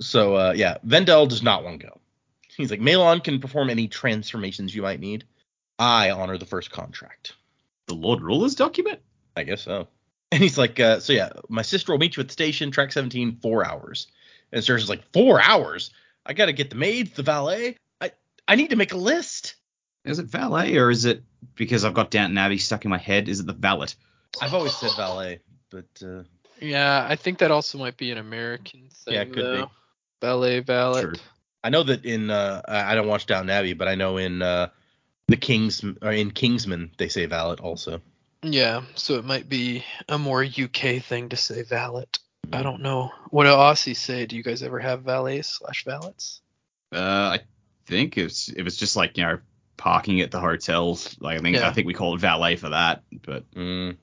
So 0.00 0.34
uh, 0.34 0.52
yeah, 0.56 0.78
VenDell 0.86 1.28
does 1.28 1.42
not 1.42 1.62
want 1.64 1.80
to 1.80 1.86
go. 1.86 2.00
He's 2.56 2.70
like, 2.70 2.80
MeLaan 2.80 3.22
can 3.24 3.40
perform 3.40 3.70
any 3.70 3.88
transformations 3.88 4.74
you 4.74 4.82
might 4.82 5.00
need. 5.00 5.24
I 5.78 6.10
honor 6.10 6.38
the 6.38 6.46
first 6.46 6.70
contract. 6.70 7.34
The 7.88 7.94
Lord 7.94 8.20
Ruler's 8.20 8.54
document? 8.54 9.00
I 9.36 9.44
guess 9.44 9.62
so. 9.62 9.88
And 10.30 10.42
he's 10.42 10.56
like, 10.58 10.78
uh, 10.80 11.00
so 11.00 11.12
yeah, 11.12 11.30
my 11.48 11.62
sister 11.62 11.92
will 11.92 11.98
meet 11.98 12.16
you 12.16 12.20
at 12.20 12.28
the 12.28 12.32
station, 12.32 12.70
track 12.70 12.92
17, 12.92 13.38
four 13.42 13.66
hours. 13.66 14.06
And 14.52 14.62
Cersei's 14.62 14.88
like, 14.88 15.02
four 15.12 15.40
hours? 15.42 15.90
I 16.24 16.32
gotta 16.34 16.52
get 16.52 16.70
the 16.70 16.76
maids, 16.76 17.12
the 17.12 17.22
valet. 17.22 17.76
I 18.00 18.12
I 18.46 18.54
need 18.54 18.70
to 18.70 18.76
make 18.76 18.92
a 18.92 18.96
list. 18.96 19.56
Is 20.04 20.18
it 20.18 20.26
valet 20.26 20.76
or 20.76 20.90
is 20.90 21.04
it 21.04 21.22
because 21.54 21.84
I've 21.84 21.94
got 21.94 22.10
Downton 22.10 22.38
Abbey 22.38 22.58
stuck 22.58 22.84
in 22.84 22.90
my 22.90 22.98
head? 22.98 23.28
Is 23.28 23.40
it 23.40 23.46
the 23.46 23.52
valet? 23.52 23.88
I've 24.40 24.54
always 24.54 24.74
said 24.74 24.90
valet, 24.96 25.40
but 25.70 25.86
uh, 26.02 26.22
Yeah, 26.60 27.06
I 27.08 27.16
think 27.16 27.38
that 27.38 27.50
also 27.50 27.78
might 27.78 27.96
be 27.96 28.10
an 28.10 28.18
American 28.18 28.88
thing. 28.90 29.14
Yeah, 29.14 29.22
it 29.22 29.32
could 29.32 29.34
be. 29.36 29.40
though. 29.42 29.70
Ballet, 30.20 30.60
valet. 30.60 31.02
True. 31.02 31.14
I 31.64 31.70
know 31.70 31.82
that 31.82 32.04
in 32.04 32.30
uh, 32.30 32.62
I 32.66 32.92
I 32.92 32.94
don't 32.94 33.06
watch 33.08 33.26
Downton 33.26 33.50
Abbey, 33.50 33.72
but 33.74 33.88
I 33.88 33.94
know 33.94 34.16
in 34.16 34.42
uh, 34.42 34.68
the 35.28 35.36
Kings 35.36 35.84
or 36.02 36.12
in 36.12 36.30
Kingsman 36.30 36.90
they 36.98 37.08
say 37.08 37.26
valet 37.26 37.56
also. 37.60 38.00
Yeah, 38.42 38.82
so 38.96 39.14
it 39.14 39.24
might 39.24 39.48
be 39.48 39.84
a 40.08 40.18
more 40.18 40.42
UK 40.42 41.00
thing 41.02 41.28
to 41.28 41.36
say 41.36 41.62
valet. 41.62 42.06
I 42.52 42.62
don't 42.62 42.82
know. 42.82 43.12
What 43.30 43.44
do 43.44 43.50
Aussies 43.50 43.96
say? 43.96 44.26
Do 44.26 44.36
you 44.36 44.42
guys 44.42 44.62
ever 44.64 44.80
have 44.80 45.02
valets 45.02 45.58
slash 45.58 45.84
valets? 45.84 46.40
Uh, 46.92 47.38
I 47.38 47.40
think 47.86 48.18
it's 48.18 48.48
it 48.48 48.62
was 48.62 48.76
just 48.76 48.96
like 48.96 49.16
you 49.16 49.24
know 49.24 49.38
parking 49.76 50.20
at 50.20 50.30
the 50.30 50.40
hotels. 50.40 51.16
Like 51.20 51.38
I 51.38 51.42
think 51.42 51.56
Yeah. 51.56 51.68
I 51.68 51.72
think 51.72 51.86
we 51.86 51.94
call 51.94 52.14
it 52.14 52.20
valet 52.20 52.56
for 52.56 52.70
that. 52.70 53.02
But 53.24 53.48
Mm. 53.52 53.96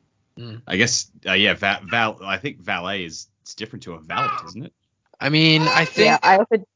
I 0.66 0.78
guess 0.78 1.12
uh, 1.28 1.34
yeah, 1.34 1.54
va- 1.54 1.82
val. 1.84 2.20
I 2.24 2.38
think 2.38 2.62
valet 2.62 3.04
is 3.04 3.28
it's 3.42 3.56
different 3.56 3.84
to 3.84 3.94
a 3.94 4.00
valet, 4.00 4.30
isn't 4.46 4.64
it? 4.68 4.74
I 5.20 5.28
mean, 5.28 5.64
I 5.64 5.84
think 5.84 6.06
Yeah, 6.06 6.18
I 6.24 6.38
also 6.38 6.46
think 6.50 6.68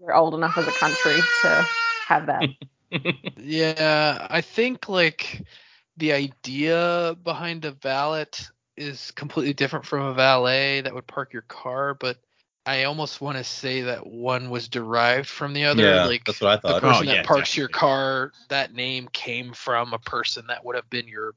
we're 0.00 0.14
old 0.14 0.34
enough 0.34 0.56
as 0.58 0.66
a 0.66 0.72
country 0.72 1.20
to 1.42 1.68
have 2.06 2.26
that. 2.26 2.48
Yeah, 3.40 4.26
I 4.30 4.40
think 4.40 4.88
like 4.88 5.42
the 5.96 6.12
idea 6.12 7.16
behind 7.22 7.64
a 7.64 7.72
valet 7.72 8.26
is 8.76 9.10
completely 9.12 9.52
different 9.52 9.86
from 9.86 10.02
a 10.02 10.14
valet 10.14 10.80
that 10.80 10.94
would 10.94 11.06
park 11.06 11.32
your 11.32 11.42
car, 11.42 11.94
but 11.94 12.18
I 12.66 12.84
almost 12.84 13.20
want 13.20 13.38
to 13.38 13.44
say 13.44 13.82
that 13.82 14.06
one 14.06 14.50
was 14.50 14.68
derived 14.68 15.28
from 15.28 15.54
the 15.54 15.64
other. 15.64 15.82
Yeah, 15.82 16.04
like 16.04 16.24
that's 16.24 16.40
what 16.40 16.50
I 16.50 16.56
thought. 16.56 16.74
the 16.76 16.80
person 16.80 17.06
Oh, 17.06 17.10
that 17.10 17.16
yeah, 17.16 17.22
parks 17.22 17.56
your 17.56 17.68
car, 17.68 18.32
that 18.48 18.74
name 18.74 19.08
came 19.12 19.52
from 19.52 19.92
a 19.92 19.98
person 19.98 20.46
that 20.48 20.64
would 20.64 20.76
have 20.76 20.88
been 20.90 21.08
your, 21.08 21.34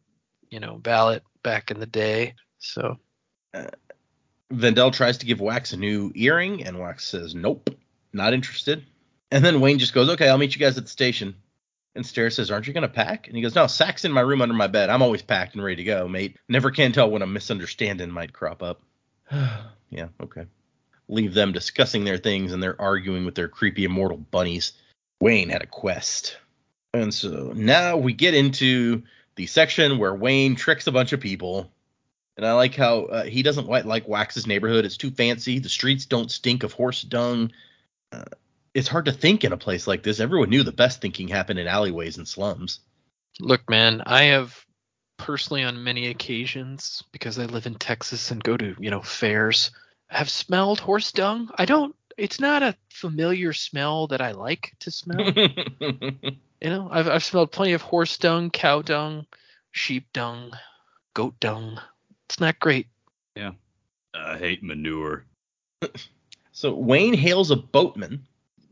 you 0.49 0.59
know, 0.59 0.79
valet 0.83 1.21
back 1.43 1.71
in 1.71 1.79
the 1.79 1.85
day. 1.85 2.35
So 2.59 2.97
uh, 3.53 3.67
VenDell 4.51 4.91
tries 4.93 5.17
to 5.19 5.25
give 5.25 5.39
Wax 5.39 5.73
a 5.73 5.77
new 5.77 6.11
earring, 6.15 6.65
and 6.65 6.79
Wax 6.79 7.05
says, 7.05 7.33
"Nope, 7.33 7.69
not 8.13 8.33
interested." 8.33 8.83
And 9.31 9.43
then 9.43 9.61
Wayne 9.61 9.79
just 9.79 9.93
goes, 9.93 10.09
"Okay, 10.09 10.27
I'll 10.27 10.37
meet 10.37 10.55
you 10.55 10.59
guys 10.59 10.77
at 10.77 10.83
the 10.83 10.89
station." 10.89 11.35
And 11.95 12.05
Stare 12.05 12.29
says, 12.29 12.51
"Aren't 12.51 12.67
you 12.67 12.73
gonna 12.73 12.87
pack?" 12.87 13.27
And 13.27 13.35
he 13.35 13.41
goes, 13.41 13.55
"No, 13.55 13.67
sack's 13.67 14.05
in 14.05 14.11
my 14.11 14.21
room 14.21 14.41
under 14.41 14.53
my 14.53 14.67
bed. 14.67 14.89
I'm 14.89 15.01
always 15.01 15.21
packed 15.21 15.55
and 15.55 15.63
ready 15.63 15.77
to 15.77 15.83
go, 15.83 16.07
mate. 16.07 16.37
Never 16.47 16.71
can 16.71 16.91
tell 16.91 17.09
when 17.09 17.21
a 17.21 17.27
misunderstanding 17.27 18.11
might 18.11 18.33
crop 18.33 18.63
up." 18.63 18.81
yeah, 19.89 20.07
okay. 20.21 20.45
Leave 21.07 21.33
them 21.33 21.51
discussing 21.51 22.03
their 22.03 22.17
things 22.17 22.53
and 22.53 22.63
they're 22.63 22.79
arguing 22.79 23.25
with 23.25 23.35
their 23.35 23.49
creepy 23.49 23.83
immortal 23.83 24.17
bunnies. 24.17 24.73
Wayne 25.19 25.49
had 25.49 25.61
a 25.61 25.67
quest. 25.67 26.37
And 26.93 27.13
so 27.13 27.53
now 27.55 27.97
we 27.97 28.13
get 28.13 28.33
into 28.33 29.03
the 29.35 29.45
section 29.45 29.97
where 29.97 30.13
Wayne 30.13 30.55
tricks 30.55 30.87
a 30.87 30.91
bunch 30.91 31.13
of 31.13 31.19
people. 31.19 31.71
And 32.37 32.45
I 32.45 32.53
like 32.53 32.75
how 32.75 33.05
uh, 33.05 33.23
he 33.23 33.43
doesn't 33.43 33.69
li- 33.69 33.83
like 33.83 34.07
Wax's 34.07 34.47
neighborhood. 34.47 34.85
It's 34.85 34.97
too 34.97 35.11
fancy. 35.11 35.59
The 35.59 35.69
streets 35.69 36.05
don't 36.05 36.31
stink 36.31 36.63
of 36.63 36.73
horse 36.73 37.01
dung. 37.01 37.51
Uh, 38.11 38.23
it's 38.73 38.87
hard 38.87 39.05
to 39.05 39.11
think 39.11 39.43
in 39.43 39.53
a 39.53 39.57
place 39.57 39.87
like 39.87 40.03
this. 40.03 40.19
Everyone 40.19 40.49
knew 40.49 40.63
the 40.63 40.71
best 40.71 41.01
thinking 41.01 41.27
happened 41.27 41.59
in 41.59 41.67
alleyways 41.67 42.17
and 42.17 42.27
slums. 42.27 42.79
Look, 43.39 43.69
man, 43.69 44.01
I 44.05 44.23
have 44.23 44.65
personally 45.17 45.63
on 45.63 45.83
many 45.83 46.07
occasions 46.07 47.03
because 47.11 47.37
I 47.37 47.45
live 47.45 47.65
in 47.65 47.75
Texas 47.75 48.31
and 48.31 48.43
go 48.43 48.57
to, 48.57 48.75
you 48.79 48.89
know, 48.89 49.01
fairs, 49.01 49.71
have 50.07 50.29
smelled 50.29 50.79
horse 50.79 51.11
dung. 51.11 51.49
I 51.55 51.65
don't 51.65 51.95
it's 52.17 52.39
not 52.39 52.61
a 52.61 52.75
familiar 52.89 53.53
smell 53.53 54.07
that 54.07 54.21
I 54.21 54.31
like 54.31 54.73
to 54.81 54.91
smell. 54.91 55.31
you 55.79 56.39
know, 56.61 56.87
I've 56.91 57.07
I've 57.07 57.23
smelled 57.23 57.51
plenty 57.51 57.73
of 57.73 57.81
horse 57.81 58.17
dung, 58.17 58.51
cow 58.51 58.81
dung, 58.81 59.25
sheep 59.71 60.07
dung, 60.13 60.51
goat 61.13 61.39
dung. 61.39 61.79
It's 62.29 62.39
not 62.39 62.59
great. 62.59 62.87
Yeah. 63.35 63.51
I 64.13 64.37
hate 64.37 64.63
manure. 64.63 65.25
so 66.51 66.73
Wayne 66.73 67.13
hails 67.13 67.51
a 67.51 67.55
boatman, 67.55 68.25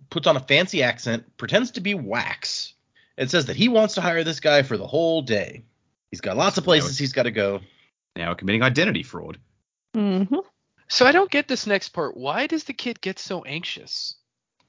puts 0.10 0.28
on 0.28 0.36
a 0.36 0.42
fancy 0.42 0.84
accent, 0.84 1.26
pretends 1.38 1.72
to 1.72 1.82
be 1.82 1.94
Wax, 1.94 2.74
and 3.18 3.30
says 3.30 3.46
that 3.46 3.56
he 3.56 3.70
wants 3.70 3.96
to 3.96 4.02
hire 4.02 4.24
this 4.24 4.40
guy 4.40 4.64
for 4.64 4.78
the 4.78 4.88
whole 4.88 5.22
day. 5.22 5.64
He's 6.12 6.22
got 6.22 6.38
lots 6.38 6.58
of 6.58 6.64
places 6.64 6.98
he's 6.98 7.14
got 7.14 7.24
to 7.24 7.32
go. 7.32 7.62
Now 8.16 8.34
committing 8.34 8.64
identity 8.64 9.04
fraud. 9.04 9.38
hmm 9.94 10.24
So 10.88 11.06
I 11.06 11.12
don't 11.12 11.32
get 11.32 11.48
this 11.48 11.68
next 11.68 11.90
part. 11.90 12.18
Why 12.18 12.48
does 12.48 12.64
the 12.64 12.74
kid 12.74 13.00
get 13.02 13.20
so 13.20 13.44
anxious? 13.44 14.16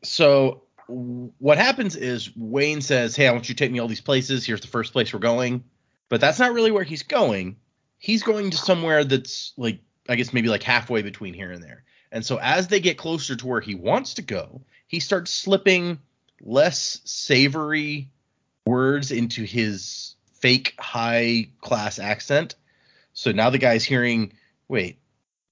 So 0.02 0.62
what 0.86 1.58
happens 1.58 1.96
is 1.96 2.30
Wayne 2.36 2.80
says, 2.80 3.16
"Hey, 3.16 3.26
I 3.26 3.32
want 3.32 3.48
you 3.48 3.54
to 3.54 3.58
take 3.58 3.72
me 3.72 3.78
all 3.78 3.88
these 3.88 4.00
places. 4.00 4.44
Here's 4.44 4.60
the 4.60 4.66
first 4.66 4.92
place 4.92 5.12
we're 5.12 5.20
going." 5.20 5.64
But 6.08 6.20
that's 6.20 6.38
not 6.38 6.52
really 6.52 6.72
where 6.72 6.84
he's 6.84 7.04
going. 7.04 7.56
He's 7.98 8.22
going 8.22 8.50
to 8.50 8.56
somewhere 8.56 9.04
that's 9.04 9.52
like 9.56 9.80
I 10.08 10.16
guess 10.16 10.32
maybe 10.32 10.48
like 10.48 10.62
halfway 10.62 11.02
between 11.02 11.34
here 11.34 11.52
and 11.52 11.62
there. 11.62 11.84
And 12.12 12.24
so 12.24 12.38
as 12.38 12.68
they 12.68 12.80
get 12.80 12.98
closer 12.98 13.36
to 13.36 13.46
where 13.46 13.60
he 13.60 13.74
wants 13.74 14.14
to 14.14 14.22
go, 14.22 14.62
he 14.86 15.00
starts 15.00 15.30
slipping 15.30 15.98
less 16.40 17.00
savory 17.04 18.08
words 18.66 19.10
into 19.10 19.44
his 19.44 20.14
fake 20.34 20.74
high 20.78 21.48
class 21.60 21.98
accent. 21.98 22.54
So 23.12 23.32
now 23.32 23.50
the 23.50 23.58
guy's 23.58 23.84
hearing, 23.84 24.32
"Wait, 24.68 24.98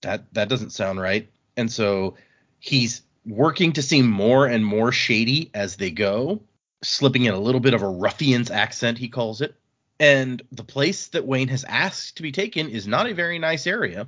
that 0.01 0.33
that 0.35 0.49
doesn't 0.49 0.71
sound 0.71 1.01
right." 1.01 1.29
And 1.57 1.71
so 1.71 2.17
he's 2.59 3.03
working 3.27 3.73
to 3.75 3.83
seem 3.83 4.09
more 4.09 4.47
and 4.47 4.65
more 4.65 4.91
shady 4.91 5.51
as 5.55 5.77
they 5.77 5.91
go, 5.91 6.43
slipping 6.83 7.25
in 7.25 7.35
a 7.35 7.41
little 7.41 7.61
bit 7.61 7.75
of 7.75 7.83
a 7.83 7.89
ruffian's 7.89 8.51
accent, 8.51 8.99
he 8.99 9.09
calls 9.09 9.41
it. 9.41 9.55
And 10.01 10.41
the 10.53 10.65
place 10.65 11.09
that 11.09 11.27
Wayne 11.27 11.49
has 11.49 11.65
asked 11.65 12.17
to 12.17 12.23
be 12.23 12.33
taken 12.33 12.69
is 12.69 12.87
not 12.87 13.09
a 13.09 13.15
very 13.15 13.39
nice 13.39 13.67
area. 13.67 14.07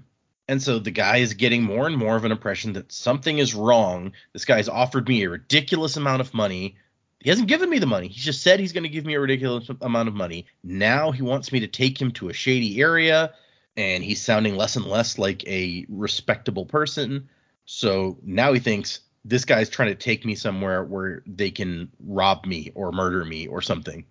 And 0.50 0.60
so 0.60 0.80
the 0.80 0.90
guy 0.90 1.18
is 1.18 1.34
getting 1.34 1.62
more 1.62 1.86
and 1.86 1.96
more 1.96 2.16
of 2.16 2.24
an 2.24 2.32
impression 2.32 2.72
that 2.72 2.90
something 2.90 3.38
is 3.38 3.54
wrong. 3.54 4.10
This 4.32 4.44
guy's 4.44 4.68
offered 4.68 5.08
me 5.08 5.22
a 5.22 5.30
ridiculous 5.30 5.96
amount 5.96 6.22
of 6.22 6.34
money. 6.34 6.76
He 7.20 7.30
hasn't 7.30 7.46
given 7.46 7.70
me 7.70 7.78
the 7.78 7.86
money. 7.86 8.08
He 8.08 8.18
just 8.18 8.42
said 8.42 8.58
he's 8.58 8.72
going 8.72 8.82
to 8.82 8.88
give 8.88 9.06
me 9.06 9.14
a 9.14 9.20
ridiculous 9.20 9.70
amount 9.80 10.08
of 10.08 10.14
money. 10.16 10.46
Now 10.64 11.12
he 11.12 11.22
wants 11.22 11.52
me 11.52 11.60
to 11.60 11.68
take 11.68 12.02
him 12.02 12.10
to 12.12 12.30
a 12.30 12.32
shady 12.32 12.80
area, 12.80 13.32
and 13.76 14.02
he's 14.02 14.20
sounding 14.20 14.56
less 14.56 14.74
and 14.74 14.84
less 14.86 15.18
like 15.18 15.46
a 15.46 15.86
respectable 15.88 16.66
person. 16.66 17.28
So 17.64 18.18
now 18.24 18.52
he 18.52 18.58
thinks 18.58 18.98
this 19.24 19.44
guy's 19.44 19.70
trying 19.70 19.90
to 19.90 19.94
take 19.94 20.24
me 20.24 20.34
somewhere 20.34 20.82
where 20.82 21.22
they 21.28 21.52
can 21.52 21.92
rob 22.04 22.44
me 22.44 22.72
or 22.74 22.90
murder 22.90 23.24
me 23.24 23.46
or 23.46 23.62
something. 23.62 24.04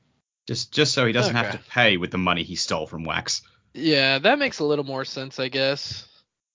Just 0.48 0.72
just 0.72 0.94
so 0.94 1.06
he 1.06 1.12
doesn't 1.12 1.36
have 1.36 1.52
to 1.52 1.70
pay 1.70 1.98
with 1.98 2.12
the 2.12 2.18
money 2.18 2.44
he 2.44 2.56
stole 2.56 2.88
from 2.88 3.04
Wax. 3.04 3.42
Yeah, 3.74 4.20
that 4.20 4.40
makes 4.40 4.60
a 4.60 4.64
little 4.64 4.86
more 4.86 5.04
sense, 5.04 5.38
I 5.38 5.50
guess. 5.50 6.06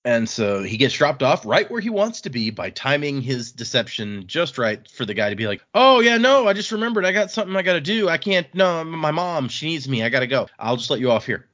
And 0.06 0.28
so 0.28 0.62
he 0.62 0.76
gets 0.76 0.94
dropped 0.94 1.22
off 1.22 1.46
right 1.46 1.70
where 1.70 1.80
he 1.80 1.88
wants 1.88 2.20
to 2.22 2.30
be 2.30 2.50
by 2.50 2.68
timing 2.68 3.22
his 3.22 3.52
deception 3.52 4.24
just 4.26 4.58
right 4.58 4.86
for 4.90 5.06
the 5.06 5.14
guy 5.14 5.30
to 5.30 5.36
be 5.36 5.46
like, 5.46 5.64
"Oh 5.74 6.00
yeah, 6.00 6.18
no, 6.18 6.46
I 6.46 6.52
just 6.52 6.72
remembered. 6.72 7.06
I 7.06 7.12
got 7.12 7.30
something 7.30 7.56
I 7.56 7.62
got 7.62 7.74
to 7.74 7.80
do. 7.80 8.08
I 8.08 8.18
can't. 8.18 8.46
No, 8.54 8.84
my 8.84 9.12
mom, 9.12 9.48
she 9.48 9.66
needs 9.66 9.88
me. 9.88 10.02
I 10.02 10.10
got 10.10 10.20
to 10.20 10.26
go. 10.26 10.46
I'll 10.58 10.76
just 10.76 10.90
let 10.90 11.00
you 11.00 11.10
off 11.10 11.24
here." 11.24 11.46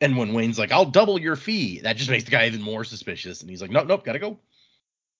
And 0.00 0.16
when 0.16 0.32
Wayne's 0.32 0.58
like, 0.58 0.72
"I'll 0.72 0.86
double 0.86 1.20
your 1.20 1.36
fee," 1.36 1.80
that 1.80 1.96
just 1.96 2.10
makes 2.10 2.24
the 2.24 2.30
guy 2.30 2.46
even 2.46 2.62
more 2.62 2.84
suspicious. 2.84 3.42
And 3.42 3.50
he's 3.50 3.60
like, 3.60 3.70
"Nope, 3.70 3.86
nope, 3.86 4.04
gotta 4.04 4.18
go." 4.18 4.38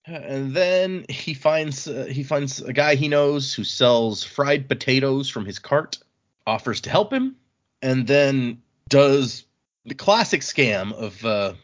And 0.06 0.54
then 0.54 1.04
he 1.08 1.34
finds 1.34 1.86
uh, 1.86 2.06
he 2.10 2.22
finds 2.22 2.60
a 2.62 2.72
guy 2.72 2.94
he 2.94 3.08
knows 3.08 3.52
who 3.52 3.64
sells 3.64 4.24
fried 4.24 4.68
potatoes 4.68 5.28
from 5.28 5.44
his 5.44 5.58
cart, 5.58 5.98
offers 6.46 6.80
to 6.82 6.90
help 6.90 7.12
him, 7.12 7.36
and 7.82 8.06
then 8.06 8.62
does 8.88 9.44
the 9.86 9.94
classic 9.94 10.40
scam 10.40 10.92
of 10.92 11.24
uh, 11.24 11.54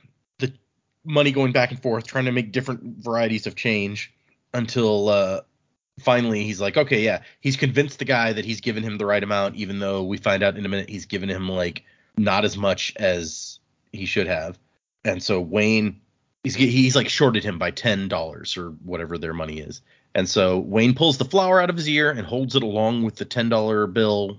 money 1.05 1.33
going 1.33 1.53
back 1.53 1.71
and 1.71 1.81
forth, 1.81 2.07
trying 2.07 2.27
to 2.27 2.33
make 2.33 2.53
different 2.53 3.03
varieties 3.03 3.47
of 3.47 3.55
change 3.55 4.13
until 4.53 5.09
uh, 5.09 5.41
finally 6.01 6.45
he's 6.45 6.61
like, 6.61 6.77
okay, 6.77 7.03
yeah, 7.03 7.23
he's 7.41 7.57
convinced 7.57 7.99
the 7.99 8.05
guy 8.05 8.33
that 8.33 8.45
he's 8.45 8.61
given 8.61 8.83
him 8.83 8.99
the 8.99 9.07
right 9.07 9.23
amount, 9.23 9.57
even 9.57 9.79
though 9.79 10.03
we 10.03 10.17
find 10.17 10.43
out 10.43 10.57
in 10.57 10.67
a 10.67 10.69
minute 10.69 10.89
he's 10.89 11.07
given 11.07 11.29
him 11.29 11.49
like 11.49 11.85
not 12.17 12.45
as 12.45 12.57
much 12.57 12.93
as 12.97 13.61
he 13.93 14.07
should 14.07 14.27
have. 14.27 14.59
And 15.05 15.23
so 15.23 15.41
Wayne, 15.41 16.01
he's 16.45 16.55
he's 16.55 16.97
like 16.97 17.09
shorted 17.09 17.45
him 17.45 17.59
by 17.59 17.71
ten 17.71 18.09
dollars 18.09 18.57
or 18.57 18.71
whatever 18.85 19.19
their 19.19 19.35
money 19.35 19.61
is. 19.61 19.81
And 20.15 20.29
so 20.29 20.59
Wayne 20.59 20.95
pulls 20.95 21.19
the 21.19 21.25
flower 21.25 21.61
out 21.61 21.71
of 21.71 21.77
his 21.77 21.89
ear 21.89 22.11
and 22.11 22.27
holds 22.27 22.57
it 22.57 22.63
along 22.63 23.05
with 23.05 23.17
the 23.17 23.25
ten 23.25 23.49
dollar 23.49 23.87
bill, 23.87 24.39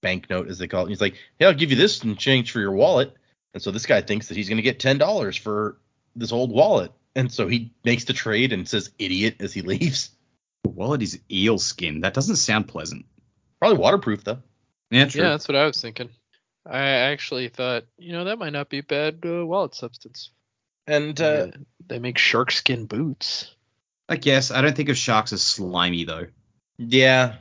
banknote 0.00 0.48
as 0.48 0.58
they 0.58 0.66
call 0.66 0.80
it. 0.80 0.84
And 0.84 0.90
he's 0.90 1.00
like, 1.00 1.14
"Hey, 1.38 1.46
I'll 1.46 1.54
give 1.54 1.70
you 1.70 1.76
this 1.76 2.02
in 2.02 2.16
change 2.16 2.50
for 2.50 2.60
your 2.60 2.72
wallet." 2.72 3.14
And 3.52 3.62
so 3.62 3.70
this 3.70 3.86
guy 3.86 4.00
thinks 4.00 4.28
that 4.28 4.36
he's 4.36 4.48
going 4.48 4.56
to 4.56 4.62
get 4.62 4.80
ten 4.80 4.98
dollars 4.98 5.36
for 5.36 5.76
this 6.16 6.32
old 6.32 6.50
wallet. 6.52 6.92
And 7.16 7.30
so 7.32 7.48
he 7.48 7.72
makes 7.84 8.04
the 8.04 8.12
trade 8.12 8.52
and 8.52 8.68
says 8.68 8.90
idiot 8.98 9.36
as 9.40 9.52
he 9.52 9.62
leaves. 9.62 10.10
The 10.62 10.70
wallet 10.70 11.02
is 11.02 11.18
eel 11.30 11.58
skin. 11.58 12.02
That 12.02 12.14
doesn't 12.14 12.36
sound 12.36 12.68
pleasant. 12.68 13.06
Probably 13.58 13.78
waterproof 13.78 14.24
though. 14.24 14.38
Yeah, 14.90 15.06
true. 15.06 15.22
Yeah, 15.22 15.30
that's 15.30 15.48
what 15.48 15.56
I 15.56 15.66
was 15.66 15.80
thinking. 15.80 16.10
I 16.66 16.80
actually 16.80 17.48
thought, 17.48 17.84
you 17.98 18.12
know, 18.12 18.24
that 18.24 18.38
might 18.38 18.52
not 18.52 18.68
be 18.68 18.80
bad 18.82 19.20
uh, 19.24 19.44
wallet 19.46 19.74
substance. 19.74 20.30
And 20.86 21.18
uh, 21.20 21.46
Yeah, 21.46 21.50
they 21.86 21.98
make 21.98 22.18
shark 22.18 22.50
skin 22.52 22.86
boots. 22.86 23.54
I 24.08 24.16
guess 24.16 24.50
I 24.50 24.60
don't 24.60 24.76
think 24.76 24.88
of 24.88 24.96
sharks 24.96 25.32
as 25.32 25.42
slimy 25.42 26.04
though. 26.04 26.26
yeah, 26.78 27.36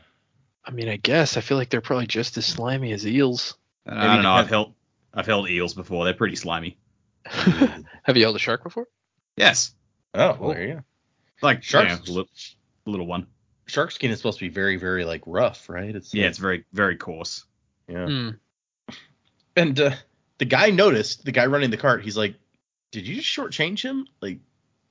I 0.66 0.72
mean, 0.72 0.88
I 0.90 0.98
guess 0.98 1.36
I 1.36 1.42
feel 1.42 1.58
like 1.58 1.70
they're 1.70 1.82
probably 1.82 2.08
just 2.08 2.38
as 2.38 2.46
slimy 2.46 2.92
as 2.94 3.06
eels. 3.08 3.58
I 3.88 3.96
Maybe 3.96 4.16
don't 4.16 4.24
know. 4.24 4.32
I've 4.34 4.50
held 4.50 4.74
I've 5.14 5.26
held 5.26 5.50
eels 5.50 5.74
before. 5.74 6.06
They're 6.06 6.14
pretty 6.14 6.36
slimy. 6.36 6.78
Have 8.04 8.18
you 8.18 8.24
held 8.24 8.36
a 8.36 8.40
shark 8.40 8.64
before? 8.64 8.88
Yes, 9.38 9.74
oh, 10.14 10.34
Cool. 10.38 10.48
well, 10.48 10.56
there 10.56 10.68
you 10.68 10.74
go. 10.76 10.84
like 11.42 11.64
Sharks- 11.64 11.92
sharks. 11.92 12.10
little, 12.10 12.30
little 12.86 13.06
one. 13.08 13.28
Shark 13.68 13.92
skin 13.92 14.10
is 14.12 14.18
supposed 14.18 14.40
to 14.40 14.46
be 14.46 14.50
very, 14.50 14.78
very 14.78 15.06
like 15.06 15.22
rough, 15.26 15.70
right? 15.70 15.96
It's 15.96 16.14
Yeah, 16.14 16.24
like- 16.24 16.30
it's 16.30 16.38
very 16.40 16.66
very 16.74 16.96
coarse. 16.98 17.46
yeah. 17.88 18.06
Hmm. 18.06 18.30
And 19.56 19.80
uh, 19.80 19.92
the 20.38 20.46
guy 20.46 20.70
noticed, 20.70 21.26
the 21.26 21.32
guy 21.32 21.46
running 21.48 21.70
the 21.70 21.78
cart, 21.78 22.04
he's 22.04 22.18
like, 22.18 22.36
Did 22.92 23.08
you 23.08 23.16
just 23.16 23.28
shortchange 23.28 23.82
him? 23.84 24.08
Like, 24.22 24.40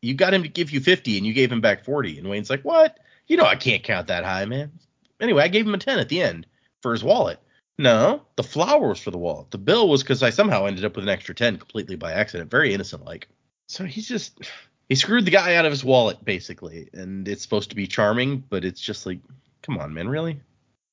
you 0.02 0.14
got 0.14 0.34
him 0.34 0.42
to 0.42 0.48
give 0.48 0.70
you 0.70 0.80
50 0.80 1.16
and 1.16 1.26
you 1.26 1.32
gave 1.32 1.50
him 1.50 1.60
back 1.60 1.84
40. 1.84 2.18
And 2.18 2.28
Wayne's 2.28 2.50
like, 2.50 2.62
What? 2.62 2.98
You 3.26 3.36
know, 3.36 3.44
I 3.44 3.56
can't 3.56 3.82
count 3.82 4.08
that 4.08 4.24
high, 4.24 4.44
man. 4.44 4.72
Anyway, 5.20 5.42
I 5.42 5.48
gave 5.48 5.66
him 5.66 5.74
a 5.74 5.78
10 5.78 5.98
at 5.98 6.08
the 6.08 6.22
end 6.22 6.46
for 6.82 6.92
his 6.92 7.02
wallet. 7.04 7.40
No, 7.78 8.22
the 8.34 8.42
flower 8.42 8.88
was 8.88 9.00
for 9.00 9.12
the 9.12 9.18
wallet. 9.18 9.52
The 9.52 9.58
bill 9.58 9.88
was 9.88 10.02
because 10.02 10.22
I 10.22 10.30
somehow 10.30 10.66
ended 10.66 10.84
up 10.84 10.96
with 10.96 11.04
an 11.04 11.08
extra 11.08 11.34
10 11.34 11.58
completely 11.58 11.94
by 11.94 12.12
accident. 12.12 12.50
Very 12.50 12.74
innocent 12.74 13.04
like. 13.04 13.28
So 13.68 13.84
he's 13.84 14.08
just, 14.08 14.50
he 14.88 14.96
screwed 14.96 15.24
the 15.24 15.30
guy 15.30 15.54
out 15.54 15.64
of 15.64 15.70
his 15.70 15.84
wallet, 15.84 16.24
basically. 16.24 16.88
And 16.92 17.28
it's 17.28 17.42
supposed 17.42 17.70
to 17.70 17.76
be 17.76 17.86
charming, 17.86 18.42
but 18.48 18.64
it's 18.64 18.80
just 18.80 19.06
like, 19.06 19.20
come 19.62 19.78
on, 19.78 19.94
man, 19.94 20.08
really? 20.08 20.40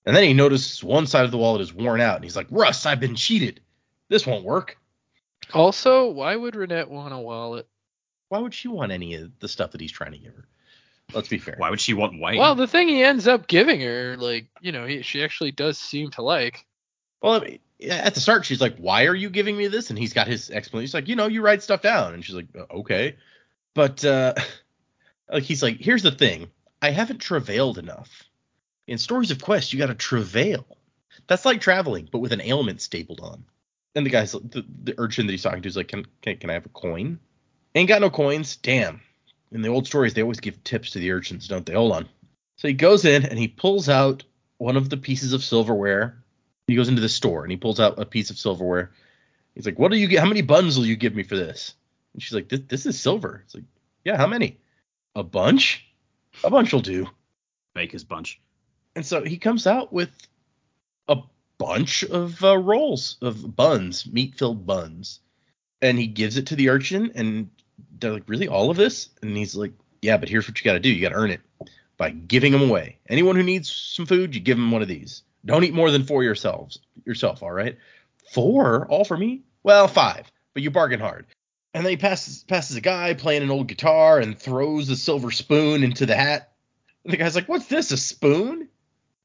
And 0.05 0.15
then 0.15 0.23
he 0.23 0.33
notices 0.33 0.83
one 0.83 1.07
side 1.07 1.25
of 1.25 1.31
the 1.31 1.37
wallet 1.39 1.61
is 1.61 1.73
worn 1.73 1.99
out, 1.99 2.15
and 2.15 2.23
he's 2.23 2.35
like, 2.35 2.47
Rust, 2.51 2.85
I've 2.85 2.99
been 2.99 3.15
cheated. 3.15 3.61
This 4.07 4.27
won't 4.27 4.43
work. 4.43 4.77
Also, 5.53 6.11
why 6.11 6.35
would 6.35 6.53
Ranette 6.53 6.89
want 6.89 7.13
a 7.13 7.17
wallet? 7.17 7.67
Why 8.29 8.39
would 8.39 8.53
she 8.53 8.67
want 8.67 8.91
any 8.91 9.15
of 9.15 9.31
the 9.39 9.47
stuff 9.47 9.71
that 9.71 9.81
he's 9.81 9.91
trying 9.91 10.11
to 10.11 10.19
give 10.19 10.35
her? 10.35 10.47
Let's 11.13 11.27
be 11.27 11.39
fair. 11.39 11.55
Why 11.57 11.71
would 11.71 11.81
she 11.81 11.93
want 11.93 12.19
Wayne? 12.19 12.37
Well, 12.37 12.55
the 12.55 12.67
thing 12.67 12.87
he 12.87 13.03
ends 13.03 13.27
up 13.27 13.47
giving 13.47 13.81
her, 13.81 14.15
like, 14.17 14.47
you 14.61 14.71
know, 14.71 14.85
he, 14.85 15.01
she 15.01 15.23
actually 15.23 15.51
does 15.51 15.77
seem 15.77 16.11
to 16.11 16.21
like. 16.21 16.65
Well, 17.21 17.43
at 17.89 18.13
the 18.13 18.19
start, 18.19 18.45
she's 18.45 18.61
like, 18.61 18.77
"Why 18.77 19.05
are 19.05 19.15
you 19.15 19.29
giving 19.29 19.57
me 19.57 19.67
this?" 19.67 19.89
And 19.89 19.99
he's 19.99 20.13
got 20.13 20.27
his 20.27 20.49
explanation. 20.49 20.85
He's 20.85 20.93
like, 20.93 21.07
"You 21.07 21.15
know, 21.15 21.27
you 21.27 21.41
write 21.41 21.63
stuff 21.63 21.81
down." 21.81 22.13
And 22.13 22.23
she's 22.23 22.35
like, 22.35 22.47
"Uh, 22.57 22.65
"Okay," 22.71 23.15
but 23.73 24.03
uh, 24.05 24.33
like 25.31 25.43
he's 25.43 25.63
like, 25.63 25.77
"Here's 25.79 26.03
the 26.03 26.11
thing: 26.11 26.49
I 26.81 26.91
haven't 26.91 27.19
travailed 27.19 27.77
enough. 27.77 28.23
In 28.87 28.97
stories 28.97 29.31
of 29.31 29.41
quest, 29.41 29.73
you 29.73 29.79
got 29.79 29.87
to 29.87 29.95
travail. 29.95 30.65
That's 31.27 31.45
like 31.45 31.61
traveling, 31.61 32.07
but 32.11 32.19
with 32.19 32.33
an 32.33 32.41
ailment 32.41 32.81
stapled 32.81 33.21
on." 33.21 33.45
And 33.95 34.05
the 34.05 34.09
guy's 34.09 34.33
the, 34.33 34.65
the 34.83 34.95
urchin 34.97 35.25
that 35.25 35.31
he's 35.31 35.43
talking 35.43 35.61
to 35.61 35.69
is 35.69 35.77
like, 35.77 35.87
"Can 35.87 36.05
can, 36.21 36.37
can 36.37 36.49
I 36.49 36.53
have 36.53 36.65
a 36.65 36.69
coin?" 36.69 37.19
Ain't 37.75 37.89
got 37.89 38.01
no 38.01 38.09
coins. 38.09 38.55
Damn. 38.55 39.01
In 39.51 39.61
the 39.61 39.67
old 39.67 39.85
stories, 39.85 40.13
they 40.13 40.21
always 40.21 40.39
give 40.39 40.63
tips 40.63 40.91
to 40.91 40.99
the 40.99 41.11
urchins, 41.11 41.47
don't 41.47 41.65
they? 41.65 41.73
Hold 41.73 41.91
on. 41.91 42.09
So 42.57 42.69
he 42.69 42.73
goes 42.73 43.03
in 43.03 43.25
and 43.25 43.37
he 43.37 43.49
pulls 43.49 43.89
out 43.89 44.23
one 44.57 44.77
of 44.77 44.89
the 44.89 44.97
pieces 44.97 45.33
of 45.33 45.43
silverware 45.43 46.23
he 46.67 46.75
goes 46.75 46.89
into 46.89 47.01
the 47.01 47.09
store 47.09 47.43
and 47.43 47.51
he 47.51 47.57
pulls 47.57 47.79
out 47.79 47.99
a 47.99 48.05
piece 48.05 48.29
of 48.29 48.37
silverware. 48.37 48.91
He's 49.53 49.65
like, 49.65 49.79
"What 49.79 49.91
do 49.91 49.97
you 49.97 50.07
get? 50.07 50.19
How 50.19 50.27
many 50.27 50.41
buns 50.41 50.77
will 50.77 50.85
you 50.85 50.95
give 50.95 51.15
me 51.15 51.23
for 51.23 51.35
this?" 51.35 51.75
And 52.13 52.21
she's 52.21 52.33
like, 52.33 52.49
"This, 52.49 52.61
this 52.67 52.85
is 52.85 52.99
silver." 52.99 53.41
It's 53.45 53.55
like, 53.55 53.63
"Yeah, 54.03 54.17
how 54.17 54.27
many? 54.27 54.59
A 55.15 55.23
bunch? 55.23 55.85
A 56.43 56.49
bunch 56.49 56.73
will 56.73 56.81
do." 56.81 57.07
Baker's 57.73 58.03
bunch. 58.03 58.39
And 58.95 59.05
so 59.05 59.23
he 59.23 59.37
comes 59.37 59.67
out 59.67 59.91
with 59.91 60.09
a 61.07 61.17
bunch 61.57 62.03
of 62.03 62.43
uh, 62.43 62.57
rolls 62.57 63.17
of 63.21 63.55
buns, 63.55 64.05
meat-filled 64.11 64.65
buns, 64.65 65.19
and 65.81 65.97
he 65.97 66.07
gives 66.07 66.37
it 66.37 66.47
to 66.47 66.55
the 66.55 66.69
urchin. 66.69 67.11
And 67.15 67.49
they're 67.99 68.13
like, 68.13 68.27
"Really, 68.27 68.47
all 68.47 68.69
of 68.69 68.77
this?" 68.77 69.09
And 69.21 69.37
he's 69.37 69.55
like, 69.55 69.73
"Yeah, 70.01 70.17
but 70.17 70.29
here's 70.29 70.47
what 70.47 70.59
you 70.59 70.65
got 70.65 70.73
to 70.73 70.79
do. 70.79 70.89
You 70.89 71.01
got 71.01 71.09
to 71.09 71.15
earn 71.15 71.31
it 71.31 71.41
by 71.97 72.09
giving 72.09 72.51
them 72.51 72.63
away. 72.63 72.97
Anyone 73.07 73.35
who 73.35 73.43
needs 73.43 73.71
some 73.71 74.05
food, 74.05 74.35
you 74.35 74.41
give 74.41 74.57
them 74.57 74.71
one 74.71 74.81
of 74.81 74.87
these. 74.87 75.23
Don't 75.45 75.63
eat 75.63 75.73
more 75.73 75.91
than 75.91 76.03
four 76.03 76.23
yourselves. 76.23 76.79
Yourself, 77.05 77.43
all 77.43 77.51
right? 77.51 77.77
Four, 78.31 78.87
all 78.87 79.05
for 79.05 79.17
me? 79.17 79.43
Well, 79.63 79.87
five, 79.87 80.31
but 80.53 80.63
you 80.63 80.71
bargain 80.71 80.99
hard." 80.99 81.25
And 81.73 81.85
then 81.85 81.91
he 81.91 81.97
passes 81.97 82.43
passes 82.43 82.77
a 82.77 82.81
guy 82.81 83.13
playing 83.13 83.43
an 83.43 83.51
old 83.51 83.67
guitar 83.67 84.19
and 84.19 84.37
throws 84.37 84.89
a 84.89 84.95
silver 84.95 85.31
spoon 85.31 85.83
into 85.83 86.05
the 86.05 86.15
hat. 86.15 86.53
And 87.03 87.13
the 87.13 87.17
guy's 87.17 87.35
like, 87.35 87.49
"What's 87.49 87.67
this? 87.67 87.91
A 87.91 87.97
spoon?" 87.97 88.69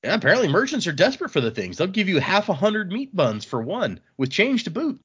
Yeah, 0.03 0.15
apparently 0.15 0.49
merchants 0.49 0.87
are 0.87 0.93
desperate 0.93 1.31
for 1.31 1.41
the 1.41 1.51
things. 1.51 1.77
They'll 1.77 1.87
give 1.87 2.09
you 2.09 2.21
half 2.21 2.49
a 2.49 2.55
hundred 2.55 2.91
meat 2.91 3.15
buns 3.15 3.45
for 3.45 3.61
one, 3.61 4.01
with 4.17 4.31
change 4.31 4.65
to 4.65 4.71
boot. 4.71 5.01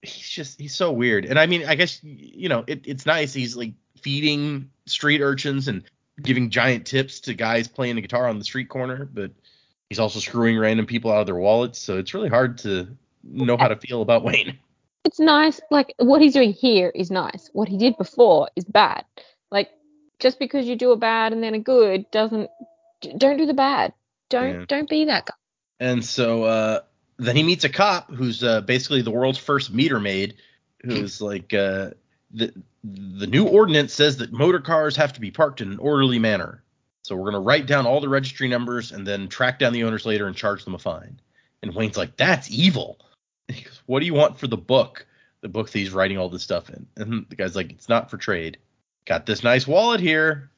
He's 0.00 0.28
just 0.28 0.60
he's 0.60 0.74
so 0.74 0.90
weird. 0.90 1.24
And 1.24 1.38
I 1.38 1.46
mean, 1.46 1.64
I 1.66 1.74
guess 1.74 2.00
you 2.02 2.48
know 2.48 2.64
it, 2.66 2.82
it's 2.86 3.06
nice. 3.06 3.32
He's 3.32 3.56
like 3.56 3.74
feeding 4.00 4.70
street 4.86 5.20
urchins 5.20 5.68
and 5.68 5.84
giving 6.20 6.50
giant 6.50 6.86
tips 6.86 7.20
to 7.20 7.34
guys 7.34 7.68
playing 7.68 7.96
the 7.96 8.02
guitar 8.02 8.26
on 8.28 8.38
the 8.38 8.44
street 8.44 8.68
corner, 8.68 9.08
but 9.10 9.30
he's 9.92 9.98
also 9.98 10.20
screwing 10.20 10.58
random 10.58 10.86
people 10.86 11.12
out 11.12 11.20
of 11.20 11.26
their 11.26 11.34
wallets. 11.36 11.78
So 11.78 11.98
it's 11.98 12.14
really 12.14 12.30
hard 12.30 12.56
to 12.58 12.88
know 13.22 13.58
how 13.58 13.68
to 13.68 13.76
feel 13.76 14.00
about 14.00 14.24
Wayne. 14.24 14.58
It's 15.04 15.20
nice. 15.20 15.60
Like 15.70 15.92
what 15.98 16.22
he's 16.22 16.32
doing 16.32 16.54
here 16.54 16.90
is 16.94 17.10
nice. 17.10 17.50
What 17.52 17.68
he 17.68 17.76
did 17.76 17.98
before 17.98 18.48
is 18.56 18.64
bad. 18.64 19.04
Like 19.50 19.68
just 20.18 20.38
because 20.38 20.64
you 20.64 20.76
do 20.76 20.92
a 20.92 20.96
bad 20.96 21.34
and 21.34 21.42
then 21.42 21.52
a 21.52 21.58
good 21.58 22.10
doesn't. 22.10 22.48
Don't 23.18 23.36
do 23.36 23.44
the 23.44 23.52
bad. 23.52 23.92
Don't 24.30 24.60
Yeah. 24.60 24.64
don't 24.66 24.88
be 24.88 25.04
that 25.04 25.26
guy. 25.26 25.34
And 25.78 26.02
so 26.02 26.44
uh, 26.44 26.80
then 27.18 27.36
he 27.36 27.42
meets 27.42 27.64
a 27.64 27.68
cop 27.68 28.10
who's 28.10 28.42
uh, 28.42 28.62
basically 28.62 29.02
the 29.02 29.10
world's 29.10 29.38
first 29.38 29.70
meter 29.74 30.00
maid, 30.00 30.36
who's 30.82 31.20
like 31.30 31.52
uh, 31.52 31.90
the 32.30 32.54
the 32.82 33.26
new 33.26 33.46
ordinance 33.46 33.92
says 33.92 34.16
that 34.18 34.32
motor 34.32 34.60
cars 34.60 34.96
have 34.96 35.12
to 35.12 35.20
be 35.20 35.30
parked 35.30 35.60
in 35.60 35.70
an 35.70 35.78
orderly 35.78 36.18
manner. 36.18 36.62
So 37.02 37.16
we're 37.16 37.30
gonna 37.30 37.40
write 37.40 37.66
down 37.66 37.86
all 37.86 38.00
the 38.00 38.08
registry 38.08 38.48
numbers 38.48 38.92
and 38.92 39.06
then 39.06 39.28
track 39.28 39.58
down 39.58 39.72
the 39.72 39.84
owners 39.84 40.06
later 40.06 40.26
and 40.26 40.36
charge 40.36 40.64
them 40.64 40.74
a 40.74 40.78
fine. 40.78 41.20
And 41.62 41.74
Wayne's 41.74 41.96
like, 41.96 42.16
"That's 42.16 42.50
evil." 42.50 42.98
He 43.48 43.62
goes, 43.62 43.82
"What 43.86 44.00
do 44.00 44.06
you 44.06 44.14
want 44.14 44.38
for 44.38 44.46
the 44.46 44.56
book? 44.56 45.04
The 45.40 45.48
book 45.48 45.68
that 45.68 45.78
he's 45.78 45.90
writing 45.90 46.16
all 46.16 46.28
this 46.28 46.42
stuff 46.44 46.70
in?" 46.70 46.86
And 46.96 47.26
the 47.28 47.36
guy's 47.36 47.56
like, 47.56 47.72
"It's 47.72 47.88
not 47.88 48.10
for 48.10 48.16
trade. 48.16 48.58
Got 49.04 49.26
this 49.26 49.42
nice 49.42 49.66
wallet 49.66 50.00
here." 50.00 50.50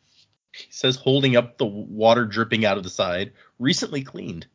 He 0.53 0.67
says, 0.71 0.95
holding 0.95 1.35
up 1.35 1.59
the 1.59 1.67
water 1.67 2.25
dripping 2.27 2.65
out 2.65 2.77
of 2.77 2.85
the 2.85 2.91
side, 2.91 3.33
recently 3.59 4.05
cleaned 4.05 4.47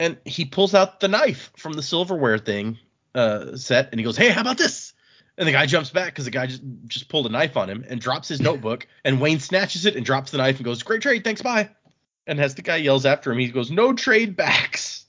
and 0.00 0.18
he 0.24 0.44
pulls 0.44 0.74
out 0.74 1.00
the 1.00 1.08
knife 1.08 1.52
from 1.56 1.74
the 1.74 1.82
silverware 1.82 2.38
thing 2.38 2.78
uh, 3.14 3.56
set, 3.56 3.90
and 3.90 4.00
he 4.00 4.04
goes, 4.04 4.16
"Hey, 4.16 4.30
how 4.30 4.40
about 4.40 4.58
this?" 4.58 4.92
And 5.36 5.48
the 5.48 5.52
guy 5.52 5.66
jumps 5.66 5.90
back 5.90 6.06
because 6.06 6.26
the 6.26 6.30
guy 6.30 6.46
just 6.46 6.62
just 6.86 7.08
pulled 7.08 7.26
a 7.26 7.28
knife 7.28 7.56
on 7.56 7.68
him 7.68 7.84
and 7.88 8.00
drops 8.00 8.28
his 8.28 8.40
notebook. 8.40 8.86
And 9.04 9.20
Wayne 9.20 9.40
snatches 9.40 9.84
it 9.84 9.96
and 9.96 10.04
drops 10.04 10.30
the 10.30 10.38
knife 10.38 10.56
and 10.56 10.64
goes, 10.64 10.82
"Great 10.82 11.02
trade, 11.02 11.24
thanks, 11.24 11.42
bye." 11.42 11.70
And 12.26 12.40
as 12.40 12.54
the 12.54 12.62
guy 12.62 12.76
yells 12.76 13.04
after 13.04 13.32
him, 13.32 13.38
he 13.38 13.48
goes, 13.48 13.70
"No 13.70 13.92
trade 13.92 14.36
backs." 14.36 15.06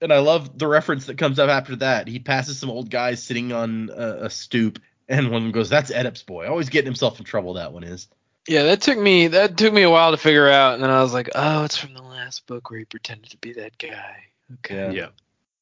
And 0.00 0.12
I 0.12 0.20
love 0.20 0.56
the 0.56 0.68
reference 0.68 1.06
that 1.06 1.18
comes 1.18 1.40
up 1.40 1.50
after 1.50 1.74
that. 1.76 2.06
He 2.06 2.20
passes 2.20 2.58
some 2.58 2.70
old 2.70 2.88
guys 2.88 3.20
sitting 3.20 3.52
on 3.52 3.90
a, 3.92 4.26
a 4.26 4.30
stoop, 4.30 4.78
and 5.08 5.26
one 5.30 5.38
of 5.38 5.42
them 5.42 5.52
goes, 5.52 5.68
"That's 5.68 5.90
Oedipus 5.90 6.22
boy, 6.22 6.48
always 6.48 6.68
getting 6.68 6.86
himself 6.86 7.18
in 7.18 7.24
trouble." 7.24 7.54
That 7.54 7.72
one 7.72 7.82
is. 7.82 8.06
Yeah, 8.48 8.62
that 8.62 8.80
took 8.80 8.98
me 8.98 9.28
that 9.28 9.58
took 9.58 9.74
me 9.74 9.82
a 9.82 9.90
while 9.90 10.10
to 10.12 10.16
figure 10.16 10.48
out, 10.48 10.74
and 10.74 10.82
then 10.82 10.90
I 10.90 11.02
was 11.02 11.12
like, 11.12 11.28
oh, 11.34 11.64
it's 11.64 11.76
from 11.76 11.92
the 11.92 12.02
last 12.02 12.46
book 12.46 12.70
where 12.70 12.78
he 12.78 12.86
pretended 12.86 13.30
to 13.30 13.36
be 13.36 13.52
that 13.54 13.76
guy. 13.76 14.24
Okay. 14.54 14.74
Yeah. 14.74 14.90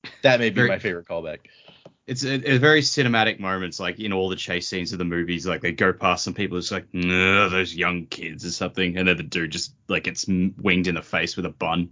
Yeah. 0.05 0.11
That 0.23 0.39
may 0.39 0.51
be 0.51 0.69
my 0.69 0.79
favorite 0.79 1.09
callback. 1.09 1.39
It's 2.07 2.23
a, 2.25 2.53
a 2.53 2.59
very 2.59 2.83
cinematic 2.83 3.41
moments, 3.41 3.81
like 3.81 3.99
in 3.99 4.13
all 4.13 4.29
the 4.29 4.37
chase 4.37 4.69
scenes 4.69 4.93
of 4.93 4.99
the 4.99 5.05
movies. 5.05 5.47
Like 5.47 5.61
they 5.61 5.73
go 5.73 5.93
past 5.93 6.23
some 6.25 6.35
people, 6.35 6.57
it's 6.57 6.71
like, 6.71 6.87
no, 6.93 7.49
those 7.49 7.75
young 7.75 8.07
kids 8.07 8.45
or 8.45 8.51
something, 8.51 8.97
and 8.97 9.09
then 9.09 9.17
the 9.17 9.25
dude 9.25 9.51
just 9.51 9.75
like 9.89 10.05
gets 10.05 10.27
winged 10.29 10.87
in 10.87 10.95
the 10.95 11.03
face 11.03 11.37
with 11.37 11.47
a 11.47 11.51
bun. 11.51 11.91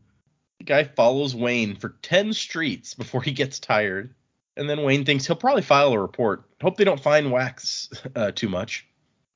The 0.58 0.64
guy 0.64 0.84
follows 0.84 1.34
Wayne 1.34 1.74
for 1.74 1.96
10 2.02 2.32
streets 2.32 2.94
before 2.94 3.22
he 3.22 3.32
gets 3.32 3.58
tired. 3.58 4.14
And 4.56 4.70
then 4.70 4.84
Wayne 4.84 5.04
thinks 5.04 5.26
he'll 5.26 5.34
probably 5.34 5.62
file 5.62 5.92
a 5.92 5.98
report. 5.98 6.44
Hope 6.62 6.76
they 6.76 6.84
don't 6.84 7.00
find 7.00 7.32
wax 7.32 7.88
uh, 8.14 8.30
too 8.30 8.48
much. 8.48 8.86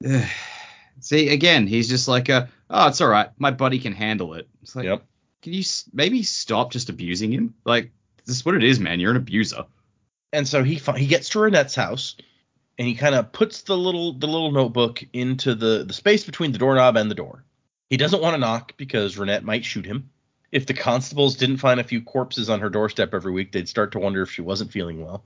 See, 1.01 1.29
again, 1.31 1.67
he's 1.67 1.89
just 1.89 2.07
like, 2.09 2.29
a, 2.29 2.49
oh, 2.71 2.89
it's 2.89 3.01
all 3.01 3.09
right, 3.09 3.31
my 3.39 3.51
buddy 3.51 3.79
can 3.81 3.93
handle 3.93 4.35
it. 4.35 4.49
It's 4.63 4.77
like, 4.77 4.85
Yep. 4.85 5.05
can 5.43 5.53
you 5.53 5.65
maybe 5.93 6.23
stop 6.23 6.71
just 6.71 6.89
abusing 6.89 7.33
him? 7.33 7.55
Like, 7.65 7.91
this 8.25 8.37
is 8.37 8.45
what 8.45 8.55
it 8.55 8.63
is, 8.65 8.79
man. 8.79 9.01
You're 9.01 9.11
an 9.13 9.17
abuser. 9.17 9.67
And 10.33 10.47
so 10.47 10.63
he 10.63 10.81
he 10.97 11.07
gets 11.07 11.31
to 11.31 11.39
Ranette's 11.39 11.75
house 11.75 12.17
and 12.79 12.87
he 12.87 12.95
kind 12.95 13.15
of 13.15 13.33
puts 13.33 13.63
the 13.63 13.77
little 13.77 14.13
the 14.13 14.27
little 14.27 14.53
notebook 14.53 15.03
into 15.13 15.55
the, 15.55 15.85
the 15.85 15.93
space 15.93 16.25
between 16.25 16.53
the 16.53 16.59
doorknob 16.59 16.97
and 16.97 17.11
the 17.11 17.15
door. 17.15 17.45
He 17.91 17.97
doesn't 17.97 18.23
want 18.23 18.35
to 18.35 18.39
knock 18.39 18.77
because 18.77 19.17
Renette 19.17 19.43
might 19.43 19.65
shoot 19.65 19.87
him. 19.87 20.11
If 20.53 20.67
the 20.67 20.75
constables 20.75 21.37
didn't 21.37 21.59
find 21.59 21.81
a 21.81 21.85
few 21.85 22.03
corpses 22.03 22.49
on 22.49 22.61
her 22.61 22.71
doorstep 22.71 23.15
every 23.15 23.33
week, 23.33 23.53
they'd 23.53 23.69
start 23.69 23.93
to 23.93 23.99
wonder 23.99 24.23
if 24.23 24.31
she 24.31 24.43
wasn't 24.43 24.73
feeling 24.73 25.05
well. 25.05 25.25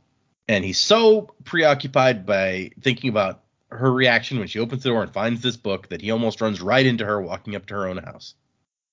And 0.49 0.65
he's 0.65 0.79
so 0.79 1.35
preoccupied 1.45 2.27
by 2.27 2.71
thinking 2.81 3.11
about 3.11 3.43
her 3.71 3.91
reaction 3.91 4.39
when 4.39 4.49
she 4.49 4.59
opens 4.59 4.83
the 4.83 4.91
door 4.91 5.03
and 5.03 5.13
finds 5.13 5.41
this 5.41 5.57
book 5.57 5.89
that 5.89 6.03
he 6.03 6.11
almost 6.11 6.41
runs 6.41 6.61
right 6.61 6.85
into 6.85 7.05
her 7.05 7.21
walking 7.21 7.57
up 7.57 7.67
to 7.67 7.75
her 7.75 7.89
own 7.89 7.99
house. 7.99 8.35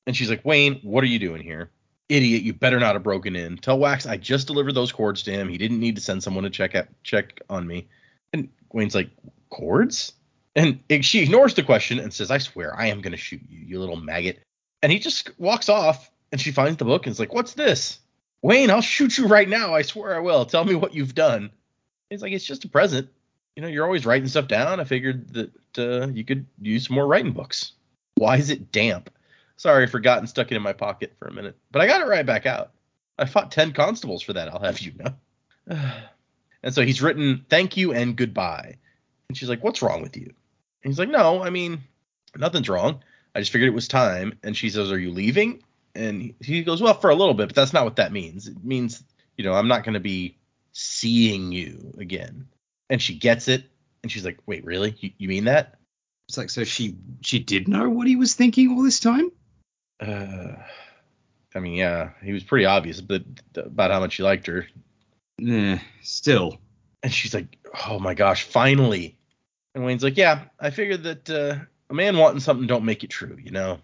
And 0.06 0.16
she's 0.16 0.30
like, 0.30 0.46
Wayne, 0.46 0.80
what 0.84 1.04
are 1.04 1.08
you 1.08 1.20
doing 1.20 1.42
here? 1.42 1.72
Idiot, 2.10 2.42
you 2.42 2.54
better 2.54 2.80
not 2.80 2.96
have 2.96 3.04
broken 3.04 3.36
in. 3.36 3.58
Tell 3.58 3.78
Wax 3.78 4.08
I 4.08 4.18
just 4.18 4.48
delivered 4.48 4.74
those 4.74 4.92
cords 4.92 5.24
to 5.24 5.32
him. 5.32 5.48
He 5.48 5.60
didn't 5.60 5.80
need 5.80 5.96
to 5.96 6.02
send 6.02 6.24
someone 6.24 6.44
to 6.44 6.50
check 6.50 6.76
out, 6.76 6.88
check 7.04 7.40
on 7.50 7.68
me. 7.68 7.88
And 8.34 8.50
Wayne's 8.74 8.96
like, 8.96 9.10
cords? 9.50 10.14
And 10.56 10.80
she 11.02 11.20
ignores 11.20 11.54
the 11.54 11.64
question 11.64 12.00
and 12.00 12.12
says, 12.12 12.32
I 12.32 12.40
swear, 12.40 12.78
I 12.78 12.88
am 12.88 13.02
going 13.02 13.12
to 13.12 13.18
shoot 13.18 13.42
you, 13.48 13.60
you 13.60 13.80
little 13.80 13.96
maggot. 13.96 14.40
And 14.82 14.92
he 14.92 15.00
just 15.00 15.30
walks 15.40 15.70
off 15.70 16.10
and 16.32 16.42
she 16.42 16.52
finds 16.52 16.78
the 16.78 16.86
book 16.86 17.06
and 17.06 17.12
is 17.12 17.20
like, 17.20 17.34
What's 17.34 17.54
this? 17.54 18.00
Wayne, 18.42 18.72
I'll 18.72 18.82
shoot 18.82 19.18
you 19.18 19.28
right 19.28 19.48
now. 19.48 19.76
I 19.76 19.84
swear 19.84 20.16
I 20.16 20.20
will. 20.20 20.46
Tell 20.46 20.66
me 20.66 20.76
what 20.76 20.96
you've 20.96 21.16
done. 21.16 21.52
He's 22.10 22.22
like, 22.22 22.32
It's 22.32 22.46
just 22.46 22.66
a 22.66 22.70
present. 22.70 23.10
You 23.56 23.62
know, 23.62 23.68
you're 23.68 23.86
always 23.86 24.06
writing 24.06 24.28
stuff 24.28 24.48
down. 24.48 24.80
I 24.80 24.84
figured 24.86 25.34
that 25.34 25.52
uh, 25.78 26.08
you 26.08 26.24
could 26.24 26.46
use 26.62 26.88
some 26.88 26.96
more 26.96 27.08
writing 27.08 27.34
books. 27.34 27.74
Why 28.16 28.38
is 28.38 28.50
it 28.50 28.72
damp? 28.72 29.10
Sorry, 29.60 29.84
I 29.84 29.88
forgot 29.88 30.20
and 30.20 30.30
stuck 30.30 30.54
it 30.54 30.56
in 30.56 30.62
my 30.62 30.72
pocket 30.72 31.14
for 31.20 31.28
a 31.28 31.34
minute. 31.34 31.58
But 31.70 31.82
I 31.82 31.86
got 31.86 32.00
it 32.00 32.08
right 32.08 32.26
back 32.26 32.46
out. 32.46 32.72
I 33.18 33.26
fought 33.26 33.52
10 33.52 33.74
constables 33.74 34.22
for 34.22 34.32
that, 34.32 34.48
I'll 34.48 34.64
have 34.64 34.80
you 34.80 34.94
know. 34.98 35.82
and 36.64 36.74
so 36.74 36.82
he's 36.82 37.02
written, 37.02 37.46
Thank 37.50 37.76
you 37.76 37.92
and 37.92 38.16
goodbye. 38.16 38.78
And 39.28 39.38
she's 39.38 39.50
like, 39.50 39.62
What's 39.62 39.82
wrong 39.82 40.02
with 40.02 40.16
you? 40.16 40.28
And 40.84 40.94
he's 40.94 40.98
like, 40.98 41.10
No, 41.10 41.44
I 41.44 41.50
mean, 41.50 41.82
nothing's 42.38 42.70
wrong. 42.70 43.04
I 43.36 43.40
just 43.40 43.52
figured 43.52 43.68
it 43.68 43.76
was 43.76 43.90
time. 43.90 44.40
And 44.44 44.56
she 44.56 44.70
says, 44.70 44.94
Are 44.94 44.98
you 44.98 45.12
leaving? 45.12 45.62
And 45.94 46.34
he 46.40 46.64
goes, 46.64 46.82
Well, 46.82 46.94
for 46.94 47.10
a 47.10 47.16
little 47.16 47.34
bit, 47.34 47.50
but 47.50 47.56
that's 47.56 47.74
not 47.74 47.84
what 47.84 47.98
that 47.98 48.14
means. 48.14 48.48
It 48.48 48.64
means, 48.64 49.04
you 49.36 49.44
know, 49.44 49.52
I'm 49.52 49.68
not 49.68 49.84
going 49.84 49.96
to 49.96 50.00
be 50.00 50.38
seeing 50.72 51.52
you 51.52 51.94
again. 51.98 52.48
And 52.90 53.02
she 53.02 53.14
gets 53.14 53.50
it. 53.50 53.66
And 54.04 54.10
she's 54.10 54.24
like, 54.24 54.40
Wait, 54.46 54.64
really? 54.64 54.96
You, 55.02 55.12
you 55.18 55.28
mean 55.28 55.44
that? 55.44 55.80
It's 56.30 56.38
like 56.38 56.50
so 56.50 56.64
she 56.64 56.96
she 57.20 57.40
did 57.40 57.68
know 57.68 57.90
what 57.90 58.08
he 58.08 58.16
was 58.16 58.36
thinking 58.36 58.72
all 58.72 58.84
this 58.84 59.02
time. 59.02 59.32
Uh, 60.00 60.56
I 61.56 61.60
mean, 61.60 61.74
yeah, 61.74 62.12
he 62.24 62.32
was 62.32 62.44
pretty 62.44 62.66
obvious 62.66 63.02
but 63.02 63.24
about 63.56 63.92
how 63.92 64.00
much 64.00 64.16
he 64.16 64.24
liked 64.24 64.48
her. 64.48 64.68
Eh, 65.46 65.80
still. 66.02 66.60
And 67.04 67.14
she's 67.14 67.34
like, 67.34 67.58
Oh 67.88 68.00
my 68.00 68.14
gosh, 68.14 68.44
finally. 68.44 69.18
And 69.76 69.84
Wayne's 69.84 70.04
like, 70.04 70.18
Yeah, 70.18 70.44
I 70.60 70.70
figured 70.70 71.04
that 71.04 71.30
uh, 71.30 71.64
a 71.90 71.94
man 71.94 72.18
wanting 72.18 72.40
something 72.40 72.68
don't 72.68 72.86
make 72.86 73.04
it 73.04 73.10
true, 73.10 73.38
you 73.42 73.52
know? 73.52 73.80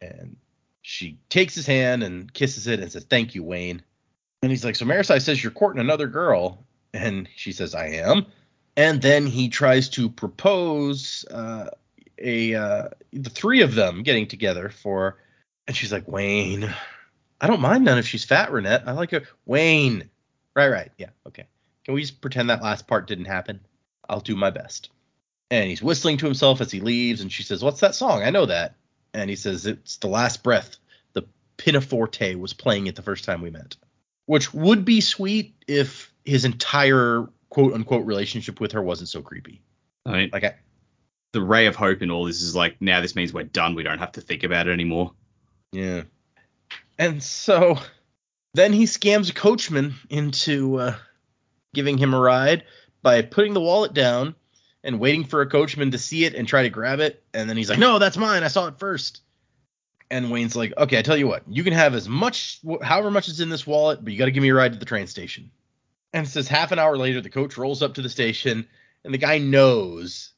And 0.00 0.36
she 0.82 1.18
takes 1.28 1.54
his 1.54 1.66
hand 1.66 2.02
and 2.02 2.32
kisses 2.32 2.66
it 2.66 2.80
and 2.80 2.90
says, 2.90 3.04
Thank 3.04 3.34
you, 3.34 3.42
Wayne. 3.42 3.82
And 4.42 4.50
he's 4.50 4.64
like, 4.64 4.76
So 4.76 4.86
Marasi 4.86 5.20
says 5.20 5.42
you're 5.42 5.52
courting 5.52 5.80
another 5.80 6.06
girl. 6.06 6.64
And 6.92 7.28
she 7.36 7.52
says, 7.52 7.74
I 7.74 7.86
am. 7.86 8.26
And 8.76 9.00
then 9.02 9.26
he 9.26 9.48
tries 9.48 9.88
to 9.90 10.08
propose 10.08 11.24
uh, 11.30 11.70
a 12.18 12.54
uh, 12.54 12.88
the 13.12 13.30
three 13.30 13.62
of 13.62 13.74
them 13.74 14.02
getting 14.02 14.26
together 14.26 14.68
for. 14.68 15.18
And 15.70 15.76
she's 15.76 15.92
like, 15.92 16.08
Wayne, 16.08 16.68
I 17.40 17.46
don't 17.46 17.60
mind 17.60 17.84
none 17.84 17.98
if 17.98 18.04
she's 18.04 18.24
fat, 18.24 18.50
Ranette. 18.50 18.88
I 18.88 18.90
like 18.90 19.12
her. 19.12 19.22
Wayne. 19.46 20.10
Right, 20.56 20.68
right. 20.68 20.90
Yeah, 20.98 21.10
okay. 21.28 21.46
Can 21.84 21.94
we 21.94 22.00
just 22.00 22.20
pretend 22.20 22.50
that 22.50 22.60
last 22.60 22.88
part 22.88 23.06
didn't 23.06 23.26
happen? 23.26 23.60
I'll 24.08 24.18
do 24.18 24.34
my 24.34 24.50
best. 24.50 24.90
And 25.48 25.70
he's 25.70 25.80
whistling 25.80 26.16
to 26.16 26.26
himself 26.26 26.60
as 26.60 26.72
he 26.72 26.80
leaves, 26.80 27.20
and 27.20 27.30
she 27.30 27.44
says, 27.44 27.62
What's 27.62 27.78
that 27.82 27.94
song? 27.94 28.24
I 28.24 28.30
know 28.30 28.46
that. 28.46 28.74
And 29.14 29.30
he 29.30 29.36
says, 29.36 29.64
It's 29.64 29.98
The 29.98 30.08
Last 30.08 30.42
Breath. 30.42 30.76
The 31.12 31.22
Pinaforte 31.56 32.36
was 32.36 32.52
playing 32.52 32.88
it 32.88 32.96
the 32.96 33.02
first 33.02 33.24
time 33.24 33.40
we 33.40 33.50
met. 33.50 33.76
Which 34.26 34.52
would 34.52 34.84
be 34.84 35.00
sweet 35.00 35.54
if 35.68 36.12
his 36.24 36.44
entire 36.44 37.28
quote 37.48 37.74
unquote 37.74 38.06
relationship 38.06 38.58
with 38.58 38.72
her 38.72 38.82
wasn't 38.82 39.08
so 39.08 39.22
creepy. 39.22 39.62
I 40.04 40.12
mean, 40.14 40.30
Like, 40.32 40.42
I, 40.42 40.54
the 41.30 41.42
ray 41.42 41.66
of 41.66 41.76
hope 41.76 42.02
in 42.02 42.10
all 42.10 42.24
this 42.24 42.42
is 42.42 42.56
like 42.56 42.78
now 42.80 43.00
this 43.00 43.14
means 43.14 43.32
we're 43.32 43.44
done. 43.44 43.76
We 43.76 43.84
don't 43.84 43.98
have 44.00 44.12
to 44.12 44.20
think 44.20 44.42
about 44.42 44.66
it 44.66 44.72
anymore. 44.72 45.12
Yeah. 45.72 46.02
And 46.98 47.22
so 47.22 47.78
then 48.54 48.72
he 48.72 48.84
scams 48.84 49.30
a 49.30 49.34
coachman 49.34 49.94
into 50.08 50.76
uh, 50.76 50.96
giving 51.74 51.98
him 51.98 52.14
a 52.14 52.20
ride 52.20 52.64
by 53.02 53.22
putting 53.22 53.54
the 53.54 53.60
wallet 53.60 53.94
down 53.94 54.34
and 54.82 54.98
waiting 54.98 55.24
for 55.24 55.40
a 55.40 55.46
coachman 55.48 55.90
to 55.92 55.98
see 55.98 56.24
it 56.24 56.34
and 56.34 56.46
try 56.46 56.62
to 56.62 56.70
grab 56.70 57.00
it. 57.00 57.22
And 57.32 57.48
then 57.48 57.56
he's 57.56 57.70
like, 57.70 57.78
no, 57.78 57.98
that's 57.98 58.16
mine. 58.16 58.42
I 58.42 58.48
saw 58.48 58.66
it 58.66 58.78
first. 58.78 59.22
And 60.10 60.30
Wayne's 60.30 60.56
like, 60.56 60.72
okay, 60.76 60.98
I 60.98 61.02
tell 61.02 61.16
you 61.16 61.28
what, 61.28 61.44
you 61.46 61.62
can 61.62 61.72
have 61.72 61.94
as 61.94 62.08
much, 62.08 62.60
however 62.82 63.10
much 63.10 63.28
is 63.28 63.40
in 63.40 63.48
this 63.48 63.66
wallet, 63.66 64.02
but 64.02 64.12
you 64.12 64.18
got 64.18 64.24
to 64.24 64.32
give 64.32 64.42
me 64.42 64.48
a 64.48 64.54
ride 64.54 64.72
to 64.72 64.78
the 64.78 64.84
train 64.84 65.06
station. 65.06 65.50
And 66.12 66.26
it 66.26 66.30
says 66.30 66.48
half 66.48 66.72
an 66.72 66.80
hour 66.80 66.96
later, 66.96 67.20
the 67.20 67.30
coach 67.30 67.56
rolls 67.56 67.80
up 67.80 67.94
to 67.94 68.02
the 68.02 68.08
station, 68.08 68.66
and 69.04 69.14
the 69.14 69.18
guy 69.18 69.38
knows. 69.38 70.32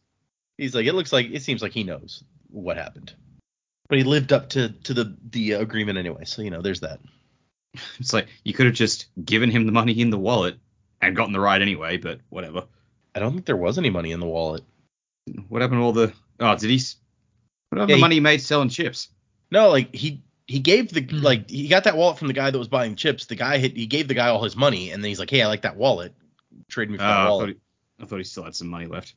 He's 0.58 0.74
like, 0.74 0.84
it 0.84 0.92
looks 0.92 1.10
like, 1.10 1.30
it 1.30 1.42
seems 1.42 1.62
like 1.62 1.72
he 1.72 1.84
knows 1.84 2.22
what 2.50 2.76
happened. 2.76 3.14
But 3.92 3.98
he 3.98 4.04
lived 4.04 4.32
up 4.32 4.48
to 4.50 4.70
to 4.70 4.94
the 4.94 5.14
the 5.32 5.52
agreement 5.52 5.98
anyway, 5.98 6.24
so 6.24 6.40
you 6.40 6.48
know, 6.48 6.62
there's 6.62 6.80
that. 6.80 6.98
It's 7.98 8.14
like 8.14 8.26
you 8.42 8.54
could 8.54 8.64
have 8.64 8.74
just 8.74 9.04
given 9.22 9.50
him 9.50 9.66
the 9.66 9.72
money 9.72 10.00
in 10.00 10.08
the 10.08 10.16
wallet 10.16 10.56
and 11.02 11.14
gotten 11.14 11.34
the 11.34 11.40
ride 11.40 11.60
anyway, 11.60 11.98
but 11.98 12.20
whatever. 12.30 12.64
I 13.14 13.18
don't 13.20 13.34
think 13.34 13.44
there 13.44 13.54
was 13.54 13.76
any 13.76 13.90
money 13.90 14.12
in 14.12 14.20
the 14.20 14.24
wallet. 14.26 14.62
What 15.50 15.60
happened 15.60 15.80
to 15.80 15.84
all 15.84 15.92
the? 15.92 16.10
Oh, 16.40 16.56
did 16.56 16.70
he? 16.70 16.80
What 17.68 17.80
happened 17.80 17.80
Yeah, 17.80 17.80
to 17.80 17.86
the 17.88 17.94
he- 17.96 18.00
money 18.00 18.14
he 18.14 18.20
made 18.20 18.40
selling 18.40 18.70
chips? 18.70 19.08
No, 19.50 19.68
like 19.68 19.94
he 19.94 20.22
he 20.46 20.60
gave 20.60 20.88
the 20.88 21.02
Hmm. 21.02 21.18
like 21.22 21.50
he 21.50 21.68
got 21.68 21.84
that 21.84 21.94
wallet 21.98 22.16
from 22.18 22.28
the 22.28 22.32
guy 22.34 22.50
that 22.50 22.58
was 22.58 22.68
buying 22.68 22.96
chips. 22.96 23.26
The 23.26 23.34
guy 23.34 23.58
had, 23.58 23.72
he 23.76 23.84
gave 23.84 24.08
the 24.08 24.14
guy 24.14 24.28
all 24.28 24.42
his 24.42 24.56
money, 24.56 24.90
and 24.90 25.04
then 25.04 25.10
he's 25.10 25.20
like, 25.20 25.28
hey, 25.28 25.42
I 25.42 25.48
like 25.48 25.62
that 25.62 25.76
wallet. 25.76 26.14
Trade 26.70 26.88
me 26.88 26.96
for 26.96 27.04
Oh, 27.04 27.08
that 27.08 27.12
I, 27.18 27.28
wallet. 27.28 27.40
thought 27.42 27.54
he, 27.98 28.04
I 28.04 28.06
thought 28.06 28.16
he 28.16 28.24
still 28.24 28.44
had 28.44 28.56
some 28.56 28.68
money 28.68 28.86
left. 28.86 29.12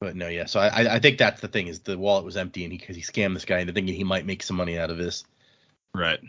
But 0.00 0.16
no, 0.16 0.28
yeah. 0.28 0.46
So 0.46 0.60
I 0.60 0.68
I- 0.68 0.94
I 0.94 0.98
think 0.98 1.18
that's 1.18 1.40
the 1.40 1.48
thing 1.48 1.66
is 1.66 1.80
the 1.80 1.98
wallet 1.98 2.24
was 2.24 2.36
empty, 2.36 2.64
and 2.64 2.72
he 2.72 2.78
because 2.78 2.96
he 2.96 3.02
scammed 3.02 3.34
this 3.34 3.44
guy 3.44 3.58
into 3.58 3.72
thinking 3.72 3.94
he 3.94 4.04
might 4.04 4.26
make 4.26 4.42
some 4.42 4.56
money 4.56 4.78
out 4.78 4.90
of 4.90 4.96
this. 4.98 5.24
Right. 5.94 6.20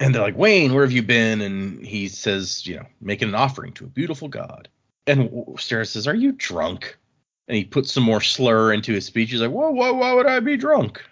And 0.00 0.14
they're 0.14 0.22
like, 0.22 0.36
Wayne, 0.36 0.74
where 0.74 0.84
have 0.84 0.92
you 0.92 1.02
been? 1.02 1.40
And 1.40 1.84
he 1.84 2.08
says, 2.08 2.66
you 2.66 2.76
know, 2.76 2.86
making 3.00 3.28
an 3.28 3.34
offering 3.34 3.72
to 3.74 3.84
a 3.84 3.88
beautiful 3.88 4.28
God. 4.28 4.68
And 5.06 5.30
Sarah 5.58 5.86
says, 5.86 6.06
Are 6.06 6.14
you 6.14 6.32
drunk? 6.32 6.98
And 7.48 7.56
he 7.56 7.64
puts 7.64 7.92
some 7.92 8.02
more 8.02 8.20
slur 8.20 8.72
into 8.72 8.92
his 8.92 9.06
speech. 9.06 9.30
He's 9.30 9.40
like, 9.40 9.50
Whoa, 9.52 9.70
whoa, 9.70 9.94
why 9.94 10.12
would 10.12 10.26
I 10.26 10.40
be 10.40 10.56
drunk? 10.56 11.02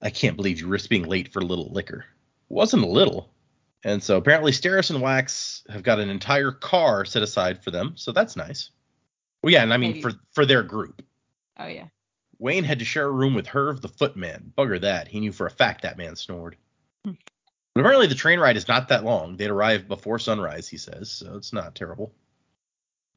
I 0.00 0.10
can't 0.10 0.36
believe 0.36 0.60
you 0.60 0.68
risked 0.68 0.90
being 0.90 1.04
late 1.04 1.32
for 1.32 1.40
a 1.40 1.44
little 1.44 1.70
liquor. 1.72 2.04
Wasn't 2.48 2.82
a 2.84 2.86
little. 2.86 3.28
And 3.84 4.02
so 4.02 4.16
apparently 4.16 4.52
Steris 4.52 4.90
and 4.90 5.00
Wax 5.02 5.64
have 5.68 5.82
got 5.82 5.98
an 5.98 6.08
entire 6.08 6.52
car 6.52 7.04
set 7.04 7.22
aside 7.22 7.62
for 7.62 7.70
them, 7.70 7.92
so 7.96 8.12
that's 8.12 8.36
nice. 8.36 8.70
Well, 9.42 9.52
yeah, 9.52 9.62
and 9.62 9.72
I 9.74 9.76
mean 9.76 10.00
for 10.02 10.12
for 10.32 10.46
their 10.46 10.62
group. 10.62 11.02
Oh 11.58 11.66
yeah. 11.66 11.86
Wayne 12.38 12.64
had 12.64 12.80
to 12.80 12.84
share 12.84 13.06
a 13.06 13.10
room 13.10 13.34
with 13.34 13.46
Herve 13.46 13.80
the 13.80 13.88
Footman. 13.88 14.52
Bugger 14.56 14.80
that. 14.82 15.08
He 15.08 15.20
knew 15.20 15.32
for 15.32 15.46
a 15.46 15.50
fact 15.50 15.82
that 15.82 15.96
man 15.96 16.16
snored. 16.16 16.56
Hmm. 17.04 17.12
But 17.74 17.80
apparently 17.80 18.06
the 18.06 18.14
train 18.14 18.40
ride 18.40 18.56
is 18.56 18.68
not 18.68 18.88
that 18.88 19.04
long. 19.04 19.36
They'd 19.36 19.50
arrive 19.50 19.88
before 19.88 20.18
sunrise, 20.18 20.68
he 20.68 20.78
says, 20.78 21.10
so 21.10 21.36
it's 21.36 21.52
not 21.52 21.74
terrible. 21.74 22.14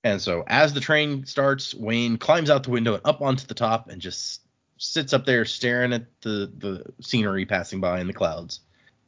And 0.03 0.21
so 0.21 0.43
as 0.47 0.73
the 0.73 0.79
train 0.79 1.25
starts, 1.25 1.73
Wayne 1.73 2.17
climbs 2.17 2.49
out 2.49 2.63
the 2.63 2.71
window 2.71 2.93
and 2.93 3.05
up 3.05 3.21
onto 3.21 3.45
the 3.45 3.53
top 3.53 3.89
and 3.89 4.01
just 4.01 4.41
sits 4.77 5.11
up 5.11 5.25
there 5.25 5.43
staring 5.43 5.91
at 5.93 6.05
the, 6.21 6.51
the 6.57 6.85
scenery 7.01 7.45
passing 7.45 7.81
by 7.81 7.99
in 7.99 8.07
the 8.07 8.13
clouds. 8.13 8.61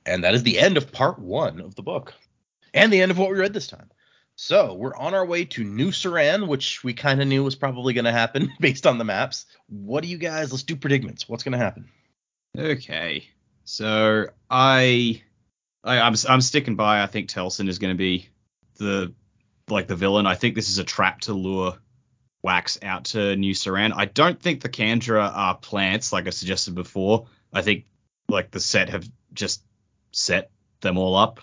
And 0.05 0.23
that 0.23 0.33
is 0.33 0.43
the 0.43 0.59
end 0.59 0.77
of 0.77 0.91
part 0.91 1.19
one 1.19 1.61
of 1.61 1.75
the 1.75 1.83
book. 1.83 2.13
And 2.73 2.91
the 2.91 3.01
end 3.01 3.11
of 3.11 3.17
what 3.17 3.29
we 3.29 3.37
read 3.37 3.53
this 3.53 3.67
time. 3.67 3.89
So 4.43 4.73
we're 4.73 4.95
on 4.95 5.13
our 5.13 5.23
way 5.23 5.45
to 5.45 5.63
New 5.63 5.89
Seran, 5.91 6.47
which 6.47 6.83
we 6.83 6.95
kind 6.95 7.21
of 7.21 7.27
knew 7.27 7.43
was 7.43 7.55
probably 7.55 7.93
going 7.93 8.05
to 8.05 8.11
happen 8.11 8.51
based 8.59 8.87
on 8.87 8.97
the 8.97 9.03
maps. 9.03 9.45
What 9.67 10.01
do 10.01 10.09
you 10.09 10.17
guys? 10.17 10.51
Let's 10.51 10.63
do 10.63 10.75
predicaments. 10.75 11.29
What's 11.29 11.43
going 11.43 11.51
to 11.51 11.59
happen? 11.59 11.91
Okay. 12.57 13.27
So 13.65 14.29
I, 14.49 15.21
I 15.83 15.99
I'm 15.99 16.15
I'm 16.27 16.41
sticking 16.41 16.75
by. 16.75 17.03
I 17.03 17.05
think 17.05 17.29
Telsin 17.29 17.69
is 17.69 17.77
going 17.77 17.93
to 17.93 17.97
be 17.97 18.29
the 18.77 19.13
like 19.69 19.85
the 19.85 19.95
villain. 19.95 20.25
I 20.25 20.33
think 20.33 20.55
this 20.55 20.69
is 20.69 20.79
a 20.79 20.83
trap 20.83 21.21
to 21.21 21.33
lure 21.33 21.77
Wax 22.41 22.79
out 22.81 23.05
to 23.05 23.35
New 23.35 23.53
Seran. 23.53 23.93
I 23.95 24.05
don't 24.05 24.41
think 24.41 24.61
the 24.61 24.69
Kandra 24.69 25.31
are 25.31 25.55
plants 25.55 26.11
like 26.11 26.25
I 26.25 26.31
suggested 26.31 26.73
before. 26.73 27.27
I 27.53 27.61
think 27.61 27.85
like 28.27 28.49
the 28.49 28.59
set 28.59 28.89
have 28.89 29.07
just 29.33 29.63
set 30.11 30.49
them 30.81 30.97
all 30.97 31.15
up. 31.15 31.41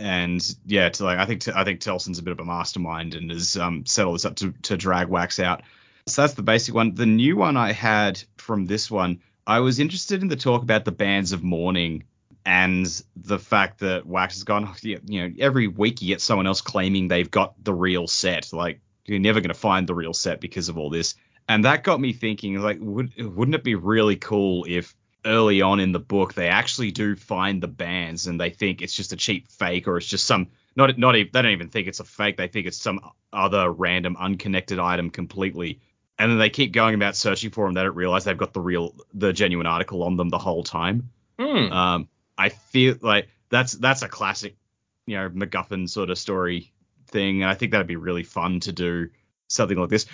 And 0.00 0.56
yeah, 0.64 0.88
to 0.88 1.04
like 1.04 1.18
I 1.18 1.26
think 1.26 1.46
I 1.48 1.64
think 1.64 1.80
Telsin's 1.80 2.18
a 2.18 2.22
bit 2.22 2.32
of 2.32 2.40
a 2.40 2.44
mastermind 2.44 3.14
and 3.14 3.30
has 3.30 3.56
um, 3.56 3.84
set 3.86 4.06
all 4.06 4.14
this 4.14 4.24
up 4.24 4.36
to 4.36 4.52
to 4.62 4.76
drag 4.76 5.08
Wax 5.08 5.38
out. 5.38 5.62
So 6.06 6.22
that's 6.22 6.34
the 6.34 6.42
basic 6.42 6.74
one. 6.74 6.94
The 6.94 7.06
new 7.06 7.36
one 7.36 7.56
I 7.56 7.72
had 7.72 8.22
from 8.38 8.66
this 8.66 8.90
one, 8.90 9.20
I 9.46 9.60
was 9.60 9.78
interested 9.78 10.22
in 10.22 10.28
the 10.28 10.36
talk 10.36 10.62
about 10.62 10.84
the 10.84 10.92
bands 10.92 11.32
of 11.32 11.42
mourning 11.42 12.04
and 12.46 13.02
the 13.16 13.38
fact 13.38 13.80
that 13.80 14.06
Wax 14.06 14.34
has 14.34 14.44
gone, 14.44 14.74
you 14.82 14.98
know, 15.06 15.30
every 15.38 15.68
week 15.68 16.00
you 16.00 16.08
get 16.08 16.22
someone 16.22 16.46
else 16.46 16.62
claiming 16.62 17.08
they've 17.08 17.30
got 17.30 17.54
the 17.62 17.74
real 17.74 18.06
set. 18.06 18.52
Like 18.52 18.80
you're 19.04 19.18
never 19.18 19.40
going 19.40 19.52
to 19.52 19.54
find 19.54 19.86
the 19.86 19.94
real 19.94 20.14
set 20.14 20.40
because 20.40 20.68
of 20.68 20.78
all 20.78 20.90
this. 20.90 21.14
And 21.48 21.64
that 21.64 21.82
got 21.82 22.00
me 22.00 22.12
thinking, 22.12 22.60
like, 22.60 22.78
would, 22.80 23.12
wouldn't 23.18 23.56
it 23.56 23.64
be 23.64 23.74
really 23.74 24.16
cool 24.16 24.64
if 24.68 24.94
early 25.24 25.62
on 25.62 25.80
in 25.80 25.92
the 25.92 25.98
book 25.98 26.34
they 26.34 26.48
actually 26.48 26.90
do 26.90 27.14
find 27.16 27.62
the 27.62 27.68
bands 27.68 28.26
and 28.26 28.40
they 28.40 28.50
think 28.50 28.80
it's 28.80 28.94
just 28.94 29.12
a 29.12 29.16
cheap 29.16 29.48
fake 29.48 29.86
or 29.86 29.96
it's 29.96 30.06
just 30.06 30.26
some 30.26 30.48
not 30.76 30.96
not 30.98 31.16
even 31.16 31.30
they 31.32 31.42
don't 31.42 31.52
even 31.52 31.68
think 31.68 31.88
it's 31.88 32.00
a 32.00 32.04
fake 32.04 32.36
they 32.36 32.48
think 32.48 32.66
it's 32.66 32.80
some 32.80 33.00
other 33.32 33.70
random 33.70 34.16
unconnected 34.18 34.78
item 34.78 35.10
completely 35.10 35.80
and 36.20 36.30
then 36.30 36.38
they 36.38 36.50
keep 36.50 36.72
going 36.72 36.94
about 36.94 37.16
searching 37.16 37.50
for 37.50 37.64
them. 37.64 37.72
They 37.72 37.82
don't 37.82 37.96
realize 37.96 38.24
they've 38.24 38.36
got 38.36 38.52
the 38.52 38.60
real, 38.60 38.94
the 39.14 39.32
genuine 39.32 39.66
article 39.66 40.02
on 40.02 40.16
them 40.18 40.28
the 40.28 40.36
whole 40.36 40.62
time. 40.62 41.08
Hmm. 41.38 41.72
Um, 41.72 42.08
I 42.36 42.50
feel 42.50 42.96
like 43.00 43.28
that's 43.48 43.72
that's 43.72 44.02
a 44.02 44.08
classic, 44.08 44.56
you 45.06 45.16
know, 45.16 45.30
MacGuffin 45.30 45.88
sort 45.88 46.10
of 46.10 46.18
story 46.18 46.72
thing, 47.06 47.42
and 47.42 47.50
I 47.50 47.54
think 47.54 47.72
that'd 47.72 47.86
be 47.86 47.96
really 47.96 48.22
fun 48.22 48.60
to 48.60 48.72
do 48.72 49.08
something 49.48 49.78
like 49.78 49.88
this. 49.88 50.04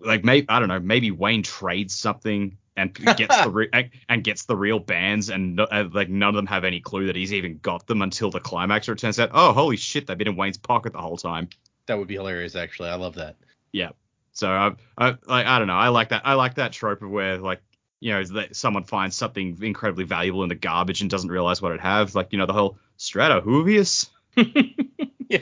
Like 0.00 0.24
maybe 0.24 0.46
I 0.48 0.60
don't 0.60 0.68
know, 0.68 0.78
maybe 0.78 1.10
Wayne 1.10 1.42
trades 1.42 1.94
something 1.96 2.56
and 2.76 2.94
gets 3.16 3.42
the 3.42 3.50
re- 3.50 3.90
and- 4.08 4.24
gets 4.24 4.44
the 4.44 4.56
real 4.56 4.78
bands, 4.78 5.30
and 5.30 5.56
no, 5.56 5.64
uh, 5.64 5.88
like 5.92 6.08
none 6.08 6.28
of 6.28 6.34
them 6.34 6.46
have 6.46 6.64
any 6.64 6.80
clue 6.80 7.06
that 7.06 7.16
he's 7.16 7.32
even 7.32 7.58
got 7.58 7.86
them 7.86 8.02
until 8.02 8.30
the 8.30 8.40
climax, 8.40 8.88
or 8.88 8.92
it 8.92 8.98
turns 8.98 9.18
out, 9.18 9.30
oh 9.32 9.52
holy 9.52 9.76
shit, 9.76 10.06
they've 10.06 10.18
been 10.18 10.28
in 10.28 10.36
Wayne's 10.36 10.58
pocket 10.58 10.92
the 10.92 11.00
whole 11.00 11.16
time. 11.16 11.48
that 11.86 11.98
would 11.98 12.08
be 12.08 12.14
hilarious. 12.14 12.56
Actually, 12.56 12.90
I 12.90 12.96
love 12.96 13.14
that. 13.14 13.36
Yeah. 13.72 13.90
So 14.32 14.50
I, 14.50 14.72
I 14.98 15.08
like 15.26 15.46
I 15.46 15.58
don't 15.58 15.68
know, 15.68 15.74
I 15.74 15.88
like 15.88 16.10
that 16.10 16.22
I 16.24 16.34
like 16.34 16.56
that 16.56 16.72
trope 16.72 17.02
of 17.02 17.10
where 17.10 17.38
like 17.38 17.62
you 18.00 18.12
know 18.12 18.22
that 18.24 18.54
someone 18.54 18.84
finds 18.84 19.16
something 19.16 19.58
incredibly 19.62 20.04
valuable 20.04 20.42
in 20.42 20.48
the 20.48 20.54
garbage 20.54 21.00
and 21.00 21.10
doesn't 21.10 21.30
realize 21.30 21.62
what 21.62 21.72
it 21.72 21.80
has, 21.80 22.14
like 22.14 22.32
you 22.32 22.38
know 22.38 22.46
the 22.46 22.52
whole 22.52 22.78
strata 22.96 23.40
Stratohuvius. 23.40 24.10
yeah. 25.28 25.38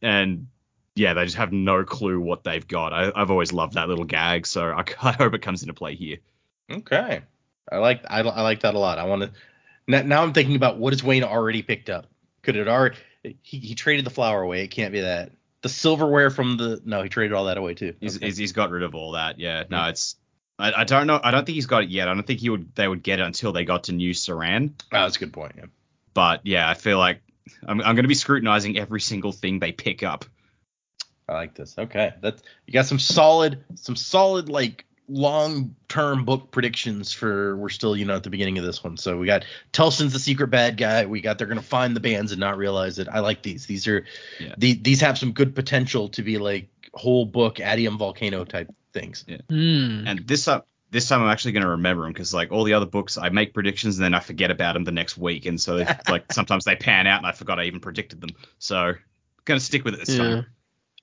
and 0.00 0.46
yeah, 0.94 1.14
they 1.14 1.24
just 1.24 1.36
have 1.36 1.52
no 1.52 1.84
clue 1.84 2.20
what 2.20 2.44
they've 2.44 2.66
got. 2.66 2.92
I, 2.92 3.10
I've 3.14 3.30
always 3.30 3.52
loved 3.52 3.74
that 3.74 3.88
little 3.88 4.04
gag, 4.04 4.46
so 4.46 4.70
I, 4.70 4.84
I 5.02 5.12
hope 5.12 5.34
it 5.34 5.42
comes 5.42 5.62
into 5.62 5.74
play 5.74 5.94
here. 5.94 6.18
Okay. 6.70 7.22
I 7.70 7.76
like 7.78 8.02
I, 8.08 8.20
I 8.20 8.42
like 8.42 8.60
that 8.60 8.74
a 8.74 8.78
lot. 8.78 8.98
I 8.98 9.04
want 9.04 9.22
to 9.22 9.30
now, 9.86 10.02
now 10.02 10.22
I'm 10.22 10.32
thinking 10.32 10.56
about 10.56 10.78
what 10.78 10.92
has 10.92 11.02
Wayne 11.02 11.24
already 11.24 11.62
picked 11.62 11.90
up? 11.90 12.06
Could 12.42 12.56
it 12.56 12.68
already 12.68 12.96
he, 13.42 13.58
he 13.58 13.74
traded 13.74 14.04
the 14.04 14.10
flower 14.10 14.42
away. 14.42 14.64
It 14.64 14.68
can't 14.68 14.92
be 14.92 15.00
that. 15.00 15.30
The 15.62 15.68
silverware 15.68 16.30
from 16.30 16.56
the 16.56 16.80
no, 16.84 17.02
he 17.02 17.08
traded 17.08 17.32
all 17.34 17.44
that 17.44 17.56
away 17.56 17.74
too. 17.74 17.94
He's, 18.00 18.16
Okay. 18.16 18.26
he's, 18.26 18.36
he's 18.36 18.52
got 18.52 18.70
rid 18.70 18.82
of 18.82 18.94
all 18.96 19.12
that. 19.12 19.38
Yeah, 19.38 19.64
no, 19.70 19.82
Hmm. 19.82 19.88
it's 19.90 20.16
I, 20.58 20.72
I 20.80 20.84
don't 20.84 21.06
know. 21.06 21.20
I 21.22 21.30
don't 21.30 21.46
think 21.46 21.54
he's 21.54 21.66
got 21.66 21.84
it 21.84 21.88
yet. 21.88 22.08
I 22.08 22.14
don't 22.14 22.26
think 22.26 22.40
he 22.40 22.50
would 22.50 22.74
they 22.74 22.86
would 22.88 23.02
get 23.02 23.20
it 23.20 23.22
until 23.26 23.52
they 23.52 23.64
got 23.64 23.84
to 23.84 23.92
New 23.92 24.10
Seran. 24.12 24.72
oh, 24.92 25.02
that's 25.02 25.16
a 25.16 25.18
good 25.20 25.32
point. 25.32 25.52
Yeah. 25.56 25.64
But 26.14 26.40
yeah, 26.44 26.68
I 26.68 26.74
feel 26.74 26.98
like 26.98 27.20
I'm, 27.66 27.80
I'm 27.80 27.94
going 27.94 28.04
to 28.04 28.08
be 28.08 28.14
scrutinizing 28.14 28.78
every 28.78 29.00
single 29.00 29.32
thing 29.32 29.58
they 29.60 29.72
pick 29.72 30.02
up. 30.02 30.24
I 31.28 31.34
like 31.34 31.54
this. 31.54 31.76
Okay. 31.78 32.12
That's 32.20 32.42
you 32.66 32.72
got 32.72 32.86
some 32.86 32.98
solid 32.98 33.64
some 33.76 33.96
solid 33.96 34.48
like 34.48 34.84
long 35.08 35.74
term 35.92 36.24
book 36.24 36.50
predictions 36.50 37.12
for 37.12 37.54
we're 37.56 37.68
still, 37.68 37.94
you 37.94 38.06
know, 38.06 38.16
at 38.16 38.22
the 38.22 38.30
beginning 38.30 38.56
of 38.56 38.64
this 38.64 38.82
one. 38.82 38.96
So 38.96 39.18
we 39.18 39.26
got 39.26 39.44
Telsin's 39.74 40.14
the 40.14 40.18
secret 40.18 40.48
bad 40.48 40.78
guy. 40.78 41.04
We 41.04 41.20
got 41.20 41.36
they're 41.36 41.46
gonna 41.46 41.60
find 41.60 41.94
the 41.94 42.00
bands 42.00 42.32
and 42.32 42.40
not 42.40 42.56
realize 42.56 42.98
it. 42.98 43.08
I 43.08 43.20
like 43.20 43.42
these. 43.42 43.66
These 43.66 43.86
are 43.86 44.06
Yeah. 44.40 44.54
the, 44.56 44.72
these 44.72 45.02
have 45.02 45.18
some 45.18 45.32
good 45.32 45.54
potential 45.54 46.08
to 46.10 46.22
be 46.22 46.38
like 46.38 46.68
whole 46.94 47.26
book 47.26 47.56
Atium 47.56 47.98
volcano 47.98 48.44
type 48.46 48.70
things. 48.94 49.26
Hmm. 49.50 50.06
And 50.06 50.26
this 50.26 50.46
time, 50.46 50.62
this 50.90 51.06
time 51.08 51.22
I'm 51.22 51.28
actually 51.28 51.52
going 51.52 51.64
to 51.64 51.70
remember 51.70 52.04
them 52.04 52.12
because 52.12 52.32
like 52.32 52.52
all 52.52 52.64
the 52.64 52.72
other 52.72 52.86
books, 52.86 53.18
I 53.18 53.28
make 53.28 53.52
predictions 53.52 53.98
and 53.98 54.04
then 54.04 54.14
I 54.14 54.20
forget 54.20 54.50
about 54.50 54.72
them 54.72 54.84
the 54.84 54.92
next 54.92 55.18
week, 55.18 55.44
and 55.44 55.60
so 55.60 55.84
like 56.08 56.32
sometimes 56.32 56.64
they 56.64 56.76
pan 56.76 57.06
out 57.06 57.18
and 57.18 57.26
I 57.26 57.32
forgot 57.32 57.60
I 57.60 57.64
even 57.64 57.80
predicted 57.80 58.20
them. 58.22 58.30
So 58.58 58.94
going 59.44 59.58
to 59.60 59.64
stick 59.64 59.84
with 59.84 59.94
it 59.94 60.00
this 60.00 60.16
Yeah. 60.16 60.24
time. 60.24 60.46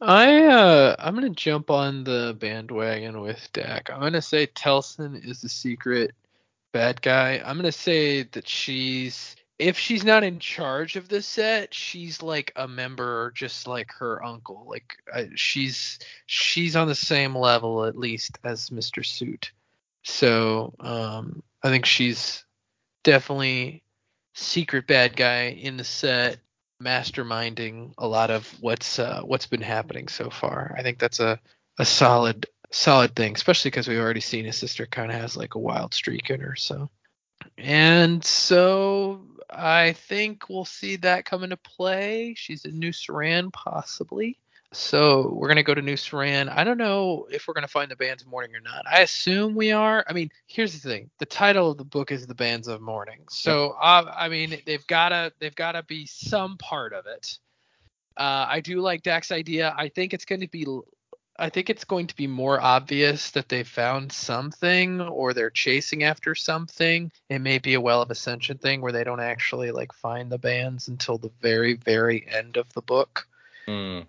I 0.02 0.44
uh 0.46 0.96
I'm 0.98 1.14
gonna 1.16 1.30
jump 1.30 1.70
on 1.70 2.04
the 2.04 2.36
bandwagon 2.40 3.22
with 3.22 3.50
Dak. 3.54 3.90
I'm 3.92 4.00
gonna 4.00 4.22
say 4.22 4.48
Telsin 4.48 5.28
is 5.28 5.42
the 5.42 5.50
secret 5.50 6.14
bad 6.72 7.02
guy. 7.02 7.42
I'm 7.44 7.58
gonna 7.58 7.72
say 7.72 8.24
that 8.24 8.48
she's 8.48 9.36
if 9.58 9.78
she's 9.78 10.06
not 10.06 10.24
in 10.24 10.40
charge 10.40 10.96
of 10.96 11.10
the 11.10 11.22
set, 11.22 11.74
she's 11.74 12.22
like 12.24 12.54
a 12.56 12.66
member, 12.68 13.32
just 13.36 13.68
like 13.68 13.92
her 13.94 14.24
uncle. 14.24 14.66
Like 14.70 14.96
I, 15.14 15.30
she's 15.36 16.00
she's 16.28 16.78
on 16.78 16.88
the 16.88 16.96
same 16.96 17.36
level 17.36 17.84
at 17.84 17.98
least 17.98 18.40
as 18.46 18.70
Mr. 18.70 19.06
Suit. 19.06 19.52
So 20.04 20.74
um 20.80 21.44
I 21.62 21.70
think 21.70 21.86
she's 21.86 22.46
definitely 23.04 23.84
secret 24.34 24.88
bad 24.88 25.18
guy 25.18 25.48
in 25.50 25.76
the 25.76 25.84
set 25.84 26.40
masterminding 26.82 27.94
a 27.98 28.08
lot 28.08 28.32
of 28.32 28.48
what's 28.62 29.00
uh, 29.00 29.22
what's 29.24 29.48
been 29.48 29.62
happening 29.62 30.08
so 30.08 30.30
far. 30.30 30.76
I 30.78 30.84
think 30.84 31.00
that's 31.00 31.20
a 31.20 31.40
a 31.78 31.86
solid 31.86 32.48
solid 32.72 33.16
thing, 33.16 33.34
especially 33.36 33.72
because 33.72 33.88
we've 33.88 34.00
already 34.00 34.22
seen 34.22 34.46
his 34.46 34.58
sister 34.58 34.86
kind 34.86 35.12
of 35.12 35.20
has 35.20 35.36
like 35.36 35.56
a 35.56 35.60
wild 35.60 35.94
streak 35.94 36.30
in 36.30 36.40
her. 36.42 36.56
So, 36.56 36.90
and 37.58 38.24
so 38.24 39.26
I 39.50 39.94
think 39.94 40.50
we'll 40.50 40.66
see 40.66 40.98
that 40.98 41.26
come 41.26 41.44
into 41.44 41.58
play. 41.58 42.36
She's 42.38 42.66
a 42.66 42.70
New 42.70 42.92
Seran 42.92 43.52
possibly. 43.52 44.40
So 44.72 45.32
we're 45.34 45.48
gonna 45.48 45.64
go 45.64 45.74
to 45.74 45.82
New 45.82 45.96
Seran. 45.96 46.48
I 46.48 46.64
don't 46.64 46.78
know 46.78 47.28
if 47.32 47.48
we're 47.48 47.56
gonna 47.56 47.68
find 47.68 47.90
the 47.90 47.96
bands 47.96 48.22
of 48.22 48.30
mourning 48.30 48.56
or 48.56 48.60
not. 48.60 48.86
I 48.88 49.02
assume 49.02 49.56
we 49.56 49.72
are. 49.72 50.06
I 50.08 50.14
mean, 50.14 50.30
here's 50.46 50.80
the 50.80 50.88
thing: 50.88 51.10
the 51.18 51.26
title 51.26 51.72
of 51.72 51.78
the 51.78 51.84
book 51.84 52.12
is 52.12 52.28
the 52.28 52.36
bands 52.36 52.68
of 52.68 52.80
mourning. 52.80 53.22
So 53.30 53.76
uh, 53.82 54.14
I 54.16 54.30
mean, 54.30 54.62
they've 54.66 54.86
gotta 54.86 55.34
they've 55.40 55.56
gotta 55.56 55.82
be 55.84 56.06
some 56.06 56.58
part 56.58 56.94
of 56.94 57.08
it. 57.08 57.40
Uh, 58.16 58.46
I 58.48 58.60
do 58.60 58.82
like 58.82 59.02
Dak's 59.02 59.32
idea. 59.32 59.74
I 59.76 59.90
think 59.90 60.14
it's 60.14 60.26
going 60.26 60.42
to 60.42 60.48
be 60.48 60.68
I 61.40 61.50
think 61.50 61.70
it's 61.72 61.86
going 61.86 62.06
to 62.08 62.16
be 62.16 62.28
more 62.28 62.62
obvious 62.62 63.32
that 63.32 63.50
they 63.50 63.64
found 63.64 64.12
something 64.12 65.02
or 65.02 65.34
they're 65.34 65.50
chasing 65.50 66.04
after 66.04 66.36
something. 66.36 67.12
It 67.30 67.40
may 67.40 67.58
be 67.58 67.74
a 67.74 67.82
well 67.82 68.02
of 68.02 68.12
ascension 68.12 68.58
thing 68.58 68.82
where 68.82 68.92
they 68.92 69.06
don't 69.06 69.22
actually 69.22 69.72
like 69.72 69.94
find 69.94 70.32
the 70.32 70.38
bands 70.38 70.90
until 70.90 71.18
the 71.18 71.32
very 71.42 71.74
very 71.74 72.28
end 72.28 72.58
of 72.58 72.72
the 72.74 72.82
book 72.82 73.26
Hmm. 73.70 74.00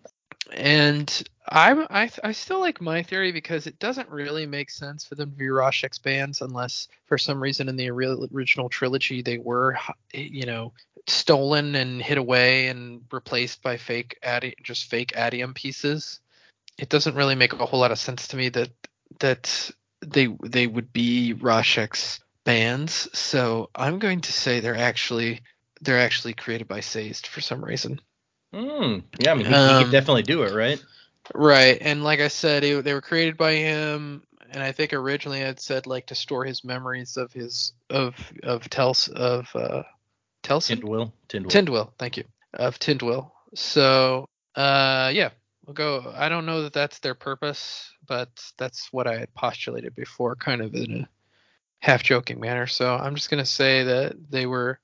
And 0.53 1.23
I'm 1.49 1.87
I 1.91 2.11
I 2.23 2.33
still 2.33 2.61
like 2.61 2.81
my 2.81 3.03
theory 3.03 3.33
because 3.33 3.67
it 3.67 3.79
doesn't 3.79 4.09
really 4.09 4.47
make 4.47 4.71
sense 4.71 5.05
for 5.05 5.15
them 5.15 5.31
to 5.31 5.37
be 5.37 5.47
Rashek's 5.47 5.99
bands 5.99 6.41
unless 6.41 6.89
for 7.07 7.19
some 7.19 7.43
reason 7.43 7.69
in 7.69 7.77
the 7.77 7.91
original 7.91 8.69
trilogy 8.69 9.23
they 9.23 9.39
were 9.39 9.77
eh, 10.15 10.29
you 10.31 10.47
know 10.47 10.73
stolen 11.07 11.75
and 11.75 12.03
hid 12.03 12.19
away 12.19 12.69
and 12.69 13.03
replaced 13.13 13.63
by 13.63 13.77
fake 13.77 14.19
adi- 14.25 14.57
just 14.63 14.91
fake 14.91 15.13
atium 15.17 15.55
pieces. 15.55 16.21
It 16.79 16.89
doesn't 16.89 17.17
really 17.17 17.35
make 17.35 17.53
a 17.53 17.67
whole 17.67 17.81
lot 17.81 17.93
of 17.93 17.99
sense 17.99 18.29
to 18.29 18.37
me 18.37 18.49
that 18.51 18.71
that 19.21 19.71
they 20.01 20.29
they 20.43 20.67
would 20.67 20.93
be 20.93 21.35
Rashek's 21.35 22.21
bands. 22.45 23.09
So 23.17 23.71
I'm 23.75 23.99
going 23.99 24.23
to 24.23 24.33
say 24.33 24.61
they're 24.61 24.77
actually 24.77 25.41
they're 25.81 25.99
actually 25.99 26.35
created 26.35 26.69
by 26.69 26.81
Sazed 26.81 27.27
for 27.27 27.41
some 27.41 27.65
reason. 27.65 28.01
Hmm. 28.53 28.99
Yeah, 29.19 29.33
I 29.33 29.35
mean, 29.35 29.47
he, 29.47 29.53
he 29.53 29.55
Um, 29.55 29.83
could 29.85 29.93
definitely 29.93 30.23
do 30.23 30.43
it, 30.43 30.53
right? 30.53 30.83
Right, 31.35 31.79
and 31.81 32.03
like 32.03 32.21
I 32.21 32.29
said, 32.29 32.65
it, 32.65 32.85
they 32.85 32.93
were 32.95 33.01
created 33.01 33.37
by 33.37 33.53
him, 33.55 34.23
and 34.51 34.63
I 34.63 34.73
think 34.73 34.93
originally 34.93 35.45
I'd 35.45 35.61
said 35.61 35.87
like 35.87 36.07
to 36.07 36.15
store 36.17 36.45
his 36.45 36.65
memories 36.65 37.17
of 37.17 37.33
his 37.33 37.73
of 37.89 38.15
of 38.43 38.69
Tels 38.69 39.09
of 39.09 39.49
uh 39.55 39.85
Telsin 40.43 40.81
Tindwyl. 40.81 41.13
Tindwyl. 41.29 41.51
Tindwyl, 41.51 41.93
thank 41.99 42.17
you, 42.17 42.25
of 42.55 42.79
Tindwyl. 42.81 43.31
So 43.55 44.27
uh 44.57 45.13
yeah, 45.15 45.31
we'll 45.67 45.75
go. 45.75 46.13
I 46.17 46.29
don't 46.29 46.47
know 46.47 46.63
that 46.63 46.73
that's 46.73 46.99
their 46.99 47.15
purpose, 47.15 47.93
but 48.09 48.31
that's 48.59 48.93
what 48.93 49.07
I 49.07 49.19
had 49.19 49.33
postulated 49.35 49.95
before, 49.95 50.35
kind 50.35 50.61
of 50.63 50.75
in 50.75 51.03
a 51.03 51.09
half 51.79 52.03
joking 52.03 52.41
manner. 52.41 52.67
So 52.67 52.93
I'm 52.93 53.15
just 53.15 53.31
gonna 53.31 53.47
say 53.47 53.85
that 53.85 54.15
they 54.31 54.47
were 54.47 54.81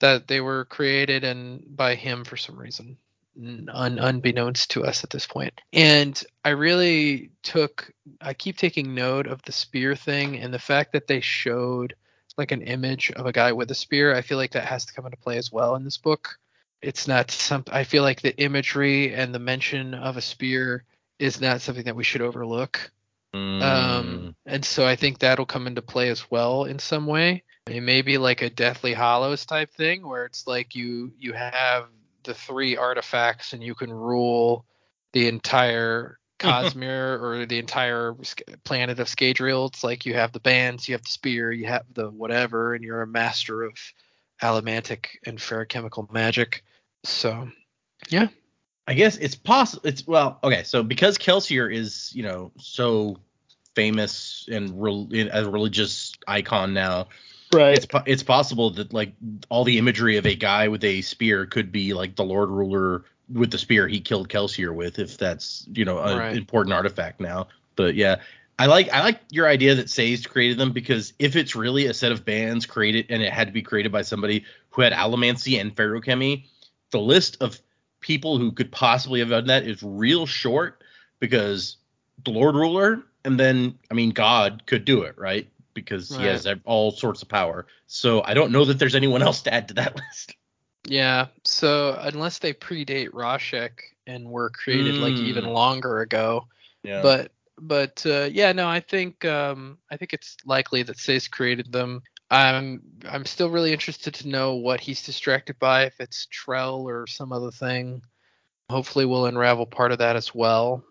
that 0.00 0.28
they 0.28 0.40
were 0.40 0.64
created 0.66 1.24
and 1.24 1.64
by 1.76 1.94
him 1.94 2.24
for 2.24 2.36
some 2.36 2.58
reason 2.58 2.96
un, 3.38 3.98
unbeknownst 3.98 4.70
to 4.70 4.84
us 4.84 5.04
at 5.04 5.10
this 5.10 5.26
point 5.26 5.60
and 5.72 6.24
i 6.44 6.50
really 6.50 7.30
took 7.42 7.90
i 8.20 8.34
keep 8.34 8.56
taking 8.56 8.94
note 8.94 9.26
of 9.26 9.40
the 9.42 9.52
spear 9.52 9.94
thing 9.94 10.36
and 10.38 10.52
the 10.52 10.58
fact 10.58 10.92
that 10.92 11.06
they 11.06 11.20
showed 11.20 11.94
like 12.36 12.52
an 12.52 12.62
image 12.62 13.10
of 13.12 13.26
a 13.26 13.32
guy 13.32 13.52
with 13.52 13.70
a 13.70 13.74
spear 13.74 14.14
i 14.14 14.20
feel 14.22 14.38
like 14.38 14.52
that 14.52 14.64
has 14.64 14.84
to 14.84 14.92
come 14.92 15.06
into 15.06 15.16
play 15.16 15.38
as 15.38 15.52
well 15.52 15.76
in 15.76 15.84
this 15.84 15.98
book 15.98 16.38
it's 16.82 17.06
not 17.06 17.30
something 17.30 17.72
i 17.72 17.84
feel 17.84 18.02
like 18.02 18.20
the 18.20 18.36
imagery 18.38 19.14
and 19.14 19.34
the 19.34 19.38
mention 19.38 19.94
of 19.94 20.16
a 20.16 20.22
spear 20.22 20.84
is 21.18 21.40
not 21.40 21.60
something 21.60 21.84
that 21.84 21.96
we 21.96 22.04
should 22.04 22.22
overlook 22.22 22.90
Hmm. 23.32 23.62
um, 23.62 24.34
and 24.46 24.64
so 24.64 24.86
I 24.86 24.96
think 24.96 25.18
that'll 25.18 25.46
come 25.46 25.66
into 25.66 25.82
play 25.82 26.08
as 26.08 26.30
well 26.30 26.64
in 26.64 26.78
some 26.78 27.06
way. 27.06 27.44
It 27.70 27.82
may 27.82 28.02
be 28.02 28.18
like 28.18 28.42
a 28.42 28.50
Deathly 28.50 28.94
Hallows 28.94 29.46
type 29.46 29.72
thing 29.72 30.06
where 30.06 30.24
it's 30.24 30.46
like 30.46 30.74
you 30.74 31.12
you 31.18 31.32
have 31.32 31.86
the 32.24 32.34
three 32.34 32.76
artifacts 32.76 33.52
and 33.52 33.62
you 33.62 33.74
can 33.74 33.92
rule 33.92 34.64
the 35.12 35.28
entire 35.28 36.18
mm-hmm. 36.40 36.66
Cosmere 36.66 37.20
or 37.20 37.46
the 37.46 37.58
entire 37.58 38.14
planet 38.64 38.98
of 38.98 39.08
Scadrial. 39.08 39.68
It's 39.68 39.84
like 39.84 40.04
you 40.04 40.14
have 40.14 40.32
the 40.32 40.40
bands, 40.40 40.88
you 40.88 40.94
have 40.94 41.04
the 41.04 41.10
spear, 41.10 41.52
you 41.52 41.66
have 41.66 41.84
the 41.94 42.10
whatever, 42.10 42.74
and 42.74 42.82
you're 42.82 43.02
a 43.02 43.06
master 43.06 43.62
of 43.62 43.74
allomantic 44.42 45.06
and 45.26 45.38
feruchemical 45.38 46.10
magic. 46.12 46.64
So 47.04 47.48
yeah. 48.08 48.28
I 48.86 48.94
guess 48.94 49.16
it's 49.18 49.36
possible. 49.36 49.82
It's 49.86 50.06
well, 50.06 50.40
okay. 50.42 50.64
So 50.64 50.82
because 50.82 51.16
Kelsier 51.18 51.72
is, 51.72 52.10
you 52.14 52.24
know, 52.24 52.50
so 52.58 53.18
famous 53.76 54.48
and 54.50 54.70
as 55.30 55.46
a 55.46 55.50
religious 55.50 56.12
icon 56.26 56.74
now, 56.74 57.06
right. 57.52 57.74
it's 57.74 57.86
po- 57.86 58.02
it's 58.06 58.22
possible 58.22 58.70
that 58.70 58.92
like 58.92 59.12
all 59.48 59.64
the 59.64 59.78
imagery 59.78 60.16
of 60.16 60.26
a 60.26 60.34
guy 60.34 60.68
with 60.68 60.84
a 60.84 61.02
spear 61.02 61.46
could 61.46 61.72
be 61.72 61.94
like 61.94 62.16
the 62.16 62.24
Lord 62.24 62.48
Ruler 62.50 63.04
with 63.32 63.50
the 63.50 63.58
spear 63.58 63.86
he 63.86 64.00
killed 64.00 64.28
Kelsier 64.28 64.74
with, 64.74 64.98
if 64.98 65.16
that's 65.16 65.66
you 65.72 65.84
know 65.84 65.98
an 65.98 66.18
Right. 66.18 66.36
important 66.36 66.74
artifact 66.74 67.20
now. 67.20 67.48
But 67.76 67.94
yeah, 67.94 68.16
I 68.58 68.66
like 68.66 68.90
I 68.90 69.02
like 69.02 69.20
your 69.30 69.46
idea 69.46 69.74
that 69.76 69.88
Sazed 69.88 70.28
created 70.28 70.58
them 70.58 70.72
because 70.72 71.12
if 71.18 71.36
it's 71.36 71.56
really 71.56 71.86
a 71.86 71.94
set 71.94 72.12
of 72.12 72.24
bands 72.24 72.66
created 72.66 73.06
and 73.08 73.22
it 73.22 73.32
had 73.32 73.46
to 73.48 73.52
be 73.52 73.62
created 73.62 73.92
by 73.92 74.02
somebody 74.02 74.44
who 74.70 74.82
had 74.82 74.92
allomancy 74.92 75.60
and 75.60 75.74
feruchemy, 75.74 76.44
the 76.90 77.00
list 77.00 77.38
of 77.40 77.60
people 78.00 78.38
who 78.38 78.52
could 78.52 78.72
possibly 78.72 79.20
have 79.20 79.30
done 79.30 79.46
that 79.46 79.64
is 79.64 79.82
real 79.82 80.26
short 80.26 80.82
because 81.20 81.76
the 82.24 82.30
Lord 82.30 82.54
Ruler 82.54 83.02
and 83.24 83.38
then 83.38 83.78
I 83.90 83.94
mean 83.94 84.10
God 84.10 84.64
could 84.66 84.84
do 84.84 85.02
it, 85.02 85.16
right? 85.18 85.48
Because 85.74 86.14
he 86.14 86.24
has 86.24 86.46
all 86.64 86.90
sorts 86.90 87.22
of 87.22 87.28
power. 87.28 87.66
So 87.86 88.22
I 88.24 88.34
don't 88.34 88.52
know 88.52 88.64
that 88.64 88.78
there's 88.78 88.94
anyone 88.94 89.22
else 89.22 89.42
to 89.42 89.54
add 89.54 89.68
to 89.68 89.74
that 89.74 89.96
list. 90.08 90.34
Yeah. 90.86 91.26
So 91.44 91.96
unless 92.00 92.38
they 92.38 92.52
predate 92.52 93.10
Rashek 93.10 93.70
and 94.06 94.28
were 94.28 94.50
created 94.50 94.98
like 94.98 95.14
even 95.14 95.44
Mm. 95.44 95.52
longer 95.52 96.00
ago, 96.00 96.48
Yeah. 96.82 97.02
but 97.02 97.32
but 97.62 98.04
uh, 98.06 98.28
yeah, 98.32 98.52
no, 98.52 98.66
I 98.68 98.80
think 98.80 99.24
um, 99.24 99.78
I 99.90 99.96
think 99.98 100.12
it's 100.14 100.36
likely 100.46 100.82
that 100.82 100.98
Sazed 100.98 101.30
created 101.30 101.70
them. 101.70 102.02
I'm 102.30 102.82
I'm 103.08 103.26
still 103.26 103.50
really 103.50 103.72
interested 103.72 104.14
to 104.14 104.28
know 104.28 104.54
what 104.54 104.80
he's 104.80 105.02
distracted 105.04 105.58
by, 105.58 105.84
if 105.84 106.00
it's 106.00 106.26
Trell 106.32 106.84
or 106.84 107.06
some 107.06 107.32
other 107.32 107.50
thing. 107.50 108.02
Hopefully, 108.70 109.04
we'll 109.04 109.26
unravel 109.26 109.66
part 109.66 109.92
of 109.92 109.98
that 109.98 110.16
as 110.16 110.34
well. 110.34 110.82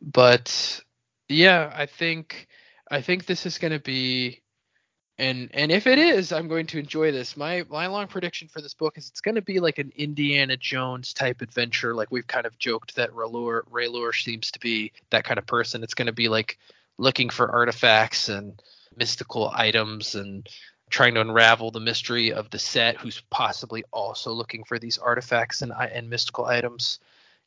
But 0.00 0.80
yeah, 1.28 1.70
I 1.74 1.86
think 1.86 2.46
I 2.90 3.00
think 3.00 3.26
this 3.26 3.46
is 3.46 3.58
going 3.58 3.72
to 3.72 3.80
be 3.80 4.42
and 5.18 5.48
and 5.54 5.72
if 5.72 5.86
it 5.86 5.98
is, 5.98 6.30
I'm 6.30 6.46
going 6.46 6.66
to 6.66 6.78
enjoy 6.78 7.10
this. 7.10 7.36
My 7.36 7.64
my 7.70 7.86
long 7.86 8.06
prediction 8.06 8.48
for 8.48 8.60
this 8.60 8.74
book 8.74 8.98
is 8.98 9.08
it's 9.08 9.22
going 9.22 9.36
to 9.36 9.42
be 9.42 9.60
like 9.60 9.78
an 9.78 9.92
Indiana 9.96 10.56
Jones 10.58 11.14
type 11.14 11.40
adventure. 11.40 11.94
Like 11.94 12.10
we've 12.10 12.26
kind 12.26 12.44
of 12.44 12.58
joked 12.58 12.96
that 12.96 13.12
ReLuur 13.12 13.62
ReLuur 13.70 14.14
seems 14.14 14.50
to 14.50 14.60
be 14.60 14.92
that 15.10 15.24
kind 15.24 15.38
of 15.38 15.46
person. 15.46 15.82
It's 15.82 15.94
going 15.94 16.06
to 16.06 16.12
be 16.12 16.28
like 16.28 16.58
looking 16.98 17.30
for 17.30 17.50
artifacts 17.50 18.28
and 18.28 18.60
mystical 18.94 19.50
items 19.54 20.14
and 20.14 20.46
trying 20.90 21.14
to 21.14 21.20
unravel 21.22 21.70
the 21.70 21.80
mystery 21.80 22.32
of 22.32 22.50
the 22.50 22.58
set 22.58 22.98
who's 22.98 23.22
possibly 23.30 23.84
also 23.92 24.32
looking 24.32 24.64
for 24.64 24.78
these 24.78 24.98
artifacts 24.98 25.62
and 25.62 25.72
and 25.72 26.10
mystical 26.10 26.44
items. 26.44 26.98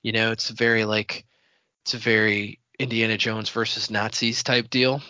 You 0.02 0.12
know, 0.12 0.32
it's 0.32 0.50
very 0.50 0.86
like 0.86 1.24
it's 1.84 1.94
a 1.94 1.98
very 1.98 2.58
Indiana 2.80 3.18
Jones 3.18 3.50
versus 3.50 3.92
Nazis 3.92 4.42
type 4.42 4.72
deal. 4.72 5.04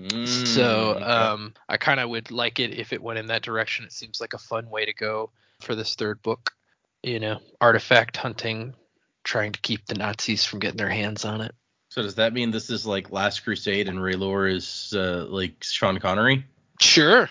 Mm, 0.00 0.46
So 0.46 0.94
okay. 0.94 1.04
um, 1.04 1.54
I 1.68 1.76
kind 1.76 2.00
of 2.00 2.08
would 2.10 2.30
like 2.30 2.58
it 2.58 2.78
if 2.78 2.92
it 2.92 3.02
went 3.02 3.18
in 3.18 3.26
that 3.26 3.42
direction. 3.42 3.84
It 3.84 3.92
seems 3.92 4.20
like 4.20 4.32
a 4.32 4.38
fun 4.38 4.70
way 4.70 4.86
to 4.86 4.94
go 4.94 5.30
for 5.60 5.74
this 5.74 5.94
third 5.94 6.22
book. 6.22 6.52
You 7.02 7.20
know, 7.20 7.40
artifact 7.60 8.16
hunting, 8.16 8.74
trying 9.24 9.52
to 9.52 9.60
keep 9.60 9.86
the 9.86 9.94
Nazis 9.94 10.44
from 10.44 10.58
getting 10.58 10.76
their 10.76 10.90
hands 10.90 11.24
on 11.24 11.40
it. 11.40 11.54
So 11.90 12.02
does 12.02 12.14
that 12.16 12.32
mean 12.32 12.50
this 12.50 12.70
is 12.70 12.86
like 12.86 13.10
Last 13.10 13.40
Crusade 13.40 13.88
and 13.88 13.98
ReLuur 13.98 14.54
is 14.54 14.92
uh, 14.94 15.26
like 15.28 15.62
Sean 15.62 15.98
Connery? 15.98 16.44
Sure, 16.80 17.28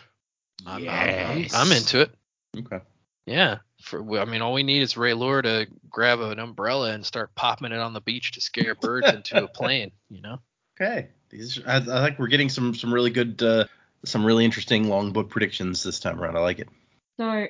I'm, 0.65 0.87
I'm, 0.87 1.09
I'm, 1.09 1.39
Yes. 1.39 1.53
I'm 1.53 1.71
into 1.71 2.01
it. 2.01 2.11
Okay. 2.57 2.79
Yeah. 3.25 3.59
For 3.81 4.19
I 4.19 4.25
mean, 4.25 4.41
all 4.41 4.53
we 4.53 4.63
need 4.63 4.81
is 4.81 4.95
ReLuur 4.95 5.43
to 5.43 5.67
grab 5.89 6.19
an 6.19 6.39
umbrella 6.39 6.91
and 6.91 7.05
start 7.05 7.33
popping 7.35 7.71
it 7.71 7.79
on 7.79 7.93
the 7.93 8.01
beach 8.01 8.33
to 8.33 8.41
scare 8.41 8.75
birds 8.75 9.07
into 9.07 9.43
a 9.43 9.47
plane. 9.53 9.91
You 10.09 10.21
know. 10.21 10.39
Okay. 10.79 11.09
These 11.29 11.61
I, 11.65 11.77
I 11.77 12.05
think 12.05 12.19
we're 12.19 12.27
getting 12.27 12.49
some 12.49 12.73
some 12.73 12.93
really 12.93 13.11
good 13.11 13.41
uh, 13.41 13.65
some 14.05 14.25
really 14.25 14.45
interesting 14.45 14.89
long 14.89 15.11
book 15.11 15.29
predictions 15.29 15.83
this 15.83 15.99
time 15.99 16.19
around. 16.19 16.37
I 16.37 16.41
like 16.41 16.59
it. 16.59 16.69
So 17.17 17.25
I, 17.25 17.49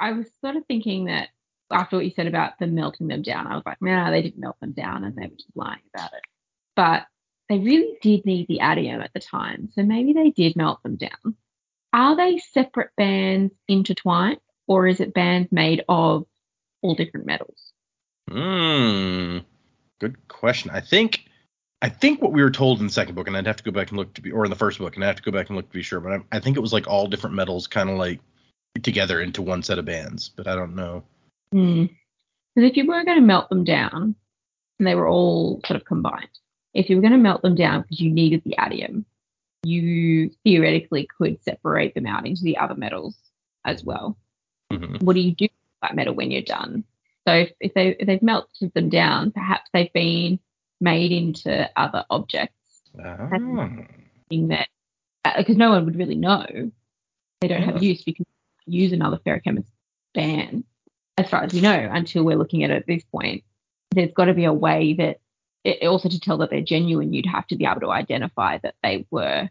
I 0.00 0.12
was 0.12 0.26
sort 0.40 0.56
of 0.56 0.64
thinking 0.66 1.06
that 1.06 1.28
after 1.70 1.96
what 1.96 2.04
you 2.04 2.12
said 2.14 2.26
about 2.26 2.58
them 2.58 2.74
melting 2.74 3.08
them 3.08 3.22
down, 3.22 3.46
I 3.46 3.54
was 3.54 3.62
like, 3.66 3.80
no, 3.80 4.10
they 4.10 4.22
didn't 4.22 4.40
melt 4.40 4.60
them 4.60 4.72
down 4.72 5.04
and 5.04 5.16
they 5.16 5.22
were 5.22 5.36
just 5.36 5.48
lying 5.54 5.80
about 5.94 6.12
it. 6.12 6.22
But 6.76 7.06
they 7.48 7.58
really 7.58 7.96
did 8.00 8.24
need 8.24 8.48
the 8.48 8.60
atium 8.60 9.00
at 9.00 9.12
the 9.12 9.20
time. 9.20 9.70
So 9.74 9.82
maybe 9.82 10.12
they 10.12 10.30
did 10.30 10.56
melt 10.56 10.82
them 10.82 10.96
down. 10.96 11.36
Are 11.92 12.16
they 12.16 12.38
separate 12.38 12.90
bands 12.96 13.54
intertwined 13.68 14.40
or 14.66 14.86
is 14.86 15.00
it 15.00 15.14
bands 15.14 15.50
made 15.52 15.84
of 15.88 16.26
all 16.82 16.94
different 16.94 17.26
metals? 17.26 17.72
Hmm. 18.30 19.38
Good 20.00 20.28
question. 20.28 20.70
I 20.70 20.80
think 20.80 21.26
I 21.84 21.90
think 21.90 22.22
what 22.22 22.32
we 22.32 22.42
were 22.42 22.50
told 22.50 22.80
in 22.80 22.86
the 22.86 22.92
second 22.92 23.14
book, 23.14 23.26
and 23.26 23.36
I'd 23.36 23.46
have 23.46 23.56
to 23.56 23.62
go 23.62 23.70
back 23.70 23.90
and 23.90 23.98
look 23.98 24.14
to 24.14 24.22
be, 24.22 24.32
or 24.32 24.44
in 24.44 24.50
the 24.50 24.56
first 24.56 24.78
book, 24.78 24.94
and 24.94 25.04
I 25.04 25.06
have 25.06 25.16
to 25.16 25.22
go 25.22 25.30
back 25.30 25.50
and 25.50 25.56
look 25.56 25.68
to 25.68 25.76
be 25.76 25.82
sure, 25.82 26.00
but 26.00 26.12
I, 26.12 26.36
I 26.36 26.40
think 26.40 26.56
it 26.56 26.60
was 26.60 26.72
like 26.72 26.88
all 26.88 27.06
different 27.06 27.36
metals, 27.36 27.66
kind 27.66 27.90
of 27.90 27.98
like 27.98 28.20
together 28.82 29.20
into 29.20 29.42
one 29.42 29.62
set 29.62 29.78
of 29.78 29.84
bands, 29.84 30.30
but 30.30 30.48
I 30.48 30.54
don't 30.54 30.74
know. 30.74 31.04
Because 31.50 31.90
if 32.56 32.78
you 32.78 32.86
were 32.86 33.04
going 33.04 33.18
to 33.18 33.26
melt 33.26 33.50
them 33.50 33.64
down 33.64 34.14
and 34.78 34.88
they 34.88 34.94
were 34.94 35.06
all 35.06 35.60
sort 35.66 35.78
of 35.78 35.84
combined, 35.84 36.30
if 36.72 36.88
you 36.88 36.96
were 36.96 37.02
going 37.02 37.12
to 37.12 37.18
melt 37.18 37.42
them 37.42 37.54
down 37.54 37.82
because 37.82 38.00
you 38.00 38.10
needed 38.10 38.40
the 38.46 38.56
atium, 38.58 39.04
you 39.62 40.30
theoretically 40.42 41.06
could 41.18 41.42
separate 41.44 41.94
them 41.94 42.06
out 42.06 42.26
into 42.26 42.44
the 42.44 42.56
other 42.56 42.76
metals 42.76 43.14
as 43.66 43.84
well. 43.84 44.16
Mhm. 44.72 45.02
What 45.02 45.16
do 45.16 45.20
you 45.20 45.32
do 45.32 45.44
with 45.44 45.50
that 45.82 45.96
metal 45.96 46.14
when 46.14 46.30
you're 46.30 46.40
done? 46.40 46.84
So 47.28 47.34
if, 47.34 47.52
if 47.60 47.74
they 47.74 47.88
if 47.88 48.06
they've 48.06 48.22
melted 48.22 48.72
them 48.72 48.88
down, 48.88 49.32
perhaps 49.32 49.68
they've 49.74 49.92
been 49.92 50.38
made 50.84 51.10
into 51.10 51.68
other 51.76 52.04
objects. 52.10 52.82
Ah. 53.02 53.28
Thing 54.28 54.48
that 54.48 54.68
because 55.38 55.56
no 55.56 55.70
one 55.70 55.86
would 55.86 55.96
really 55.96 56.14
know. 56.14 56.44
They 57.40 57.48
don't 57.48 57.62
Yeah. 57.62 57.72
have 57.72 57.82
use 57.82 58.02
because 58.04 58.26
use 58.66 58.92
another 58.92 59.18
feruchemist 59.18 59.64
ban, 60.14 60.64
as 61.18 61.28
far 61.28 61.42
as 61.42 61.52
we 61.52 61.60
know, 61.60 61.88
until 61.92 62.24
we're 62.24 62.36
looking 62.36 62.62
at 62.62 62.70
it 62.70 62.76
at 62.76 62.86
this 62.86 63.02
point. 63.04 63.42
There's 63.90 64.12
got 64.12 64.26
to 64.26 64.34
be 64.34 64.44
a 64.44 64.52
way 64.52 64.94
that 64.94 65.18
it, 65.64 65.86
also 65.86 66.08
to 66.08 66.20
tell 66.20 66.38
that 66.38 66.50
they're 66.50 66.60
genuine, 66.60 67.12
you'd 67.12 67.26
have 67.26 67.46
to 67.48 67.56
be 67.56 67.64
able 67.64 67.80
to 67.80 67.90
identify 67.90 68.58
that 68.58 68.74
they 68.82 69.06
were 69.10 69.48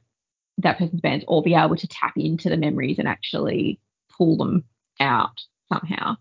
that 0.60 0.78
person's 0.78 1.02
bands, 1.02 1.26
or 1.28 1.42
be 1.42 1.56
able 1.56 1.76
to 1.76 1.88
tap 1.88 2.14
into 2.16 2.50
the 2.50 2.58
memories 2.58 3.00
and 3.00 3.08
actually 3.08 3.80
pull 4.16 4.38
them 4.38 4.64
out 5.00 5.42
somehow. 5.72 6.16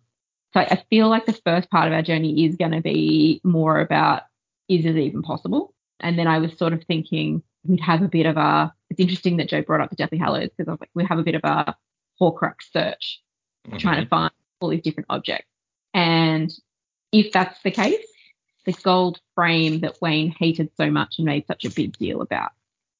So 0.54 0.60
I 0.60 0.82
feel 0.88 1.08
like 1.08 1.26
the 1.26 1.40
first 1.44 1.70
part 1.70 1.86
of 1.86 1.92
our 1.92 2.02
journey 2.02 2.46
is 2.46 2.56
going 2.56 2.72
to 2.72 2.80
be 2.80 3.40
more 3.44 3.80
about 3.80 4.22
is 4.80 4.84
it 4.84 4.96
even 4.96 5.22
possible? 5.22 5.74
And 6.00 6.18
then 6.18 6.26
I 6.26 6.38
was 6.38 6.56
sort 6.58 6.72
of 6.72 6.82
thinking 6.84 7.42
we'd 7.64 7.80
have 7.80 8.02
a 8.02 8.08
bit 8.08 8.26
of 8.26 8.36
a. 8.36 8.72
It's 8.90 9.00
interesting 9.00 9.36
that 9.38 9.48
Joe 9.48 9.62
brought 9.62 9.80
up 9.80 9.90
the 9.90 9.96
Deathly 9.96 10.18
Hallows 10.18 10.50
because 10.56 10.68
I 10.68 10.72
was 10.72 10.80
like, 10.80 10.90
we 10.94 11.04
have 11.04 11.18
a 11.18 11.22
bit 11.22 11.34
of 11.34 11.42
a 11.44 11.76
Horcrux 12.20 12.72
search, 12.72 13.22
trying 13.78 14.02
to 14.02 14.08
find 14.08 14.32
all 14.60 14.68
these 14.68 14.82
different 14.82 15.06
objects. 15.10 15.48
And 15.94 16.52
if 17.12 17.32
that's 17.32 17.60
the 17.62 17.70
case, 17.70 18.04
the 18.64 18.72
gold 18.72 19.20
frame 19.34 19.80
that 19.80 20.00
Wayne 20.00 20.30
hated 20.30 20.70
so 20.76 20.90
much 20.90 21.16
and 21.18 21.26
made 21.26 21.46
such 21.46 21.64
a 21.64 21.70
big 21.70 21.96
deal 21.98 22.20
about 22.20 22.52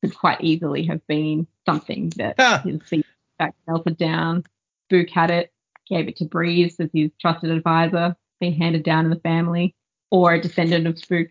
could 0.02 0.16
quite 0.16 0.40
easily 0.40 0.84
have 0.86 1.06
been 1.06 1.46
something 1.66 2.10
that 2.16 2.34
Ah. 2.38 2.60
his 2.64 2.80
feedback 2.82 3.54
melted 3.66 3.96
down. 3.96 4.44
Spook 4.86 5.10
had 5.10 5.30
it, 5.30 5.52
gave 5.88 6.08
it 6.08 6.16
to 6.16 6.24
Breeze 6.24 6.78
as 6.80 6.90
his 6.92 7.10
trusted 7.20 7.50
advisor, 7.50 8.16
been 8.40 8.54
handed 8.54 8.82
down 8.82 9.04
in 9.04 9.10
the 9.10 9.20
family, 9.20 9.74
or 10.10 10.34
a 10.34 10.40
descendant 10.40 10.86
of 10.86 10.98
Spook. 10.98 11.28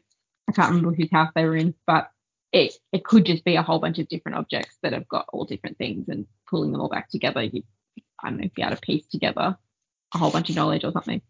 I 0.50 0.54
can't 0.54 0.70
remember 0.70 0.94
whose 0.94 1.12
house 1.12 1.32
they 1.36 1.46
were 1.46 1.56
in, 1.56 1.74
but 1.88 2.12
it, 2.52 2.74
it 2.92 3.04
could 3.04 3.26
just 3.26 3.46
be 3.46 3.56
a 3.56 3.64
whole 3.64 3.80
bunch 3.80 4.00
of 4.00 4.08
different 4.08 4.38
objects 4.38 4.78
that 4.84 4.94
have 4.94 5.08
got 5.08 5.26
all 5.32 5.46
different 5.46 5.78
things 5.78 6.10
and 6.10 6.28
pulling 6.50 6.72
them 6.72 6.82
all 6.82 6.90
back 6.90 7.10
together. 7.10 7.42
You, 7.44 7.64
I 8.22 8.30
don't 8.30 8.42
know, 8.42 8.50
be 8.56 8.62
able 8.62 8.76
to 8.76 8.82
piece 8.82 9.06
together 9.08 9.58
a 10.14 10.18
whole 10.18 10.32
bunch 10.32 10.50
of 10.50 10.56
knowledge 10.56 10.84
or 10.84 10.92
something. 10.92 11.22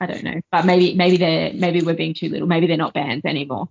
I 0.00 0.06
don't 0.06 0.24
know, 0.24 0.40
but 0.52 0.66
maybe 0.66 0.94
maybe 0.94 1.16
they're 1.16 1.52
maybe 1.54 1.80
we're 1.80 1.94
being 1.94 2.14
too 2.14 2.28
little. 2.28 2.46
Maybe 2.46 2.66
they're 2.66 2.76
not 2.76 2.92
bands 2.92 3.24
anymore. 3.24 3.68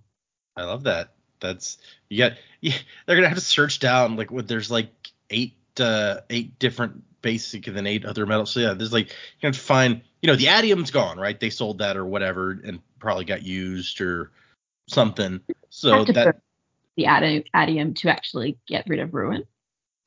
I 0.56 0.64
love 0.64 0.84
that. 0.84 1.12
That's 1.40 1.78
you 2.08 2.18
got. 2.18 2.32
Yeah, 2.60 2.74
they're 3.04 3.16
gonna 3.16 3.28
have 3.28 3.38
to 3.38 3.44
search 3.44 3.78
down 3.78 4.16
like 4.16 4.32
what 4.32 4.48
there's 4.48 4.70
like 4.70 4.88
eight 5.30 5.54
uh 5.78 6.20
eight 6.30 6.58
different 6.58 7.04
basic 7.22 7.66
and 7.66 7.76
then 7.76 7.86
eight 7.86 8.04
other 8.04 8.26
metals. 8.26 8.50
So 8.50 8.60
yeah, 8.60 8.72
there's 8.72 8.92
like 8.92 9.14
you 9.40 9.52
to 9.52 9.58
find. 9.58 10.00
You 10.22 10.28
know, 10.28 10.36
the 10.36 10.48
atium's 10.48 10.90
gone, 10.90 11.18
right? 11.18 11.38
They 11.38 11.50
sold 11.50 11.78
that 11.78 11.96
or 11.96 12.04
whatever, 12.04 12.50
and 12.50 12.80
probably 12.98 13.24
got 13.24 13.44
used 13.44 14.00
or 14.00 14.32
something. 14.88 15.40
So 15.70 16.04
that 16.04 16.40
the 16.96 17.04
atium, 17.04 17.44
atium 17.54 17.94
to 17.94 18.08
actually 18.08 18.58
get 18.66 18.88
rid 18.88 19.00
of 19.00 19.14
ruin. 19.14 19.44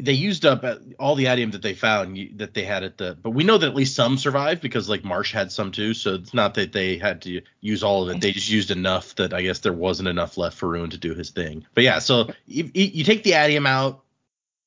they 0.01 0.13
used 0.13 0.45
up 0.45 0.65
all 0.97 1.15
the 1.15 1.27
atium 1.27 1.51
that 1.51 1.61
they 1.61 1.73
found 1.73 2.17
that 2.35 2.53
they 2.53 2.63
had 2.63 2.83
at 2.83 2.97
the 2.97 3.17
but 3.21 3.31
we 3.31 3.43
know 3.43 3.57
that 3.57 3.67
at 3.69 3.75
least 3.75 3.95
some 3.95 4.17
survived 4.17 4.61
because 4.61 4.89
like 4.89 5.03
marsh 5.03 5.33
had 5.33 5.51
some 5.51 5.71
too. 5.71 5.93
So 5.93 6.15
it's 6.15 6.33
not 6.33 6.55
that 6.55 6.73
they 6.73 6.97
had 6.97 7.21
to 7.23 7.41
use 7.61 7.83
all 7.83 8.03
of 8.03 8.15
it. 8.15 8.21
They 8.21 8.31
just 8.31 8.49
used 8.49 8.71
enough 8.71 9.15
that 9.15 9.33
i 9.33 9.41
guess 9.41 9.59
there 9.59 9.73
wasn't 9.73 10.09
enough 10.09 10.37
left 10.37 10.57
for 10.57 10.69
ruin 10.69 10.89
to 10.91 10.97
do 10.97 11.13
his 11.13 11.29
thing. 11.29 11.65
But 11.73 11.83
yeah 11.83 11.99
so 11.99 12.31
you, 12.45 12.69
you 12.73 12.85
you 12.85 13.03
take 13.03 13.23
the 13.23 13.33
atium 13.33 13.67
out 13.67 14.03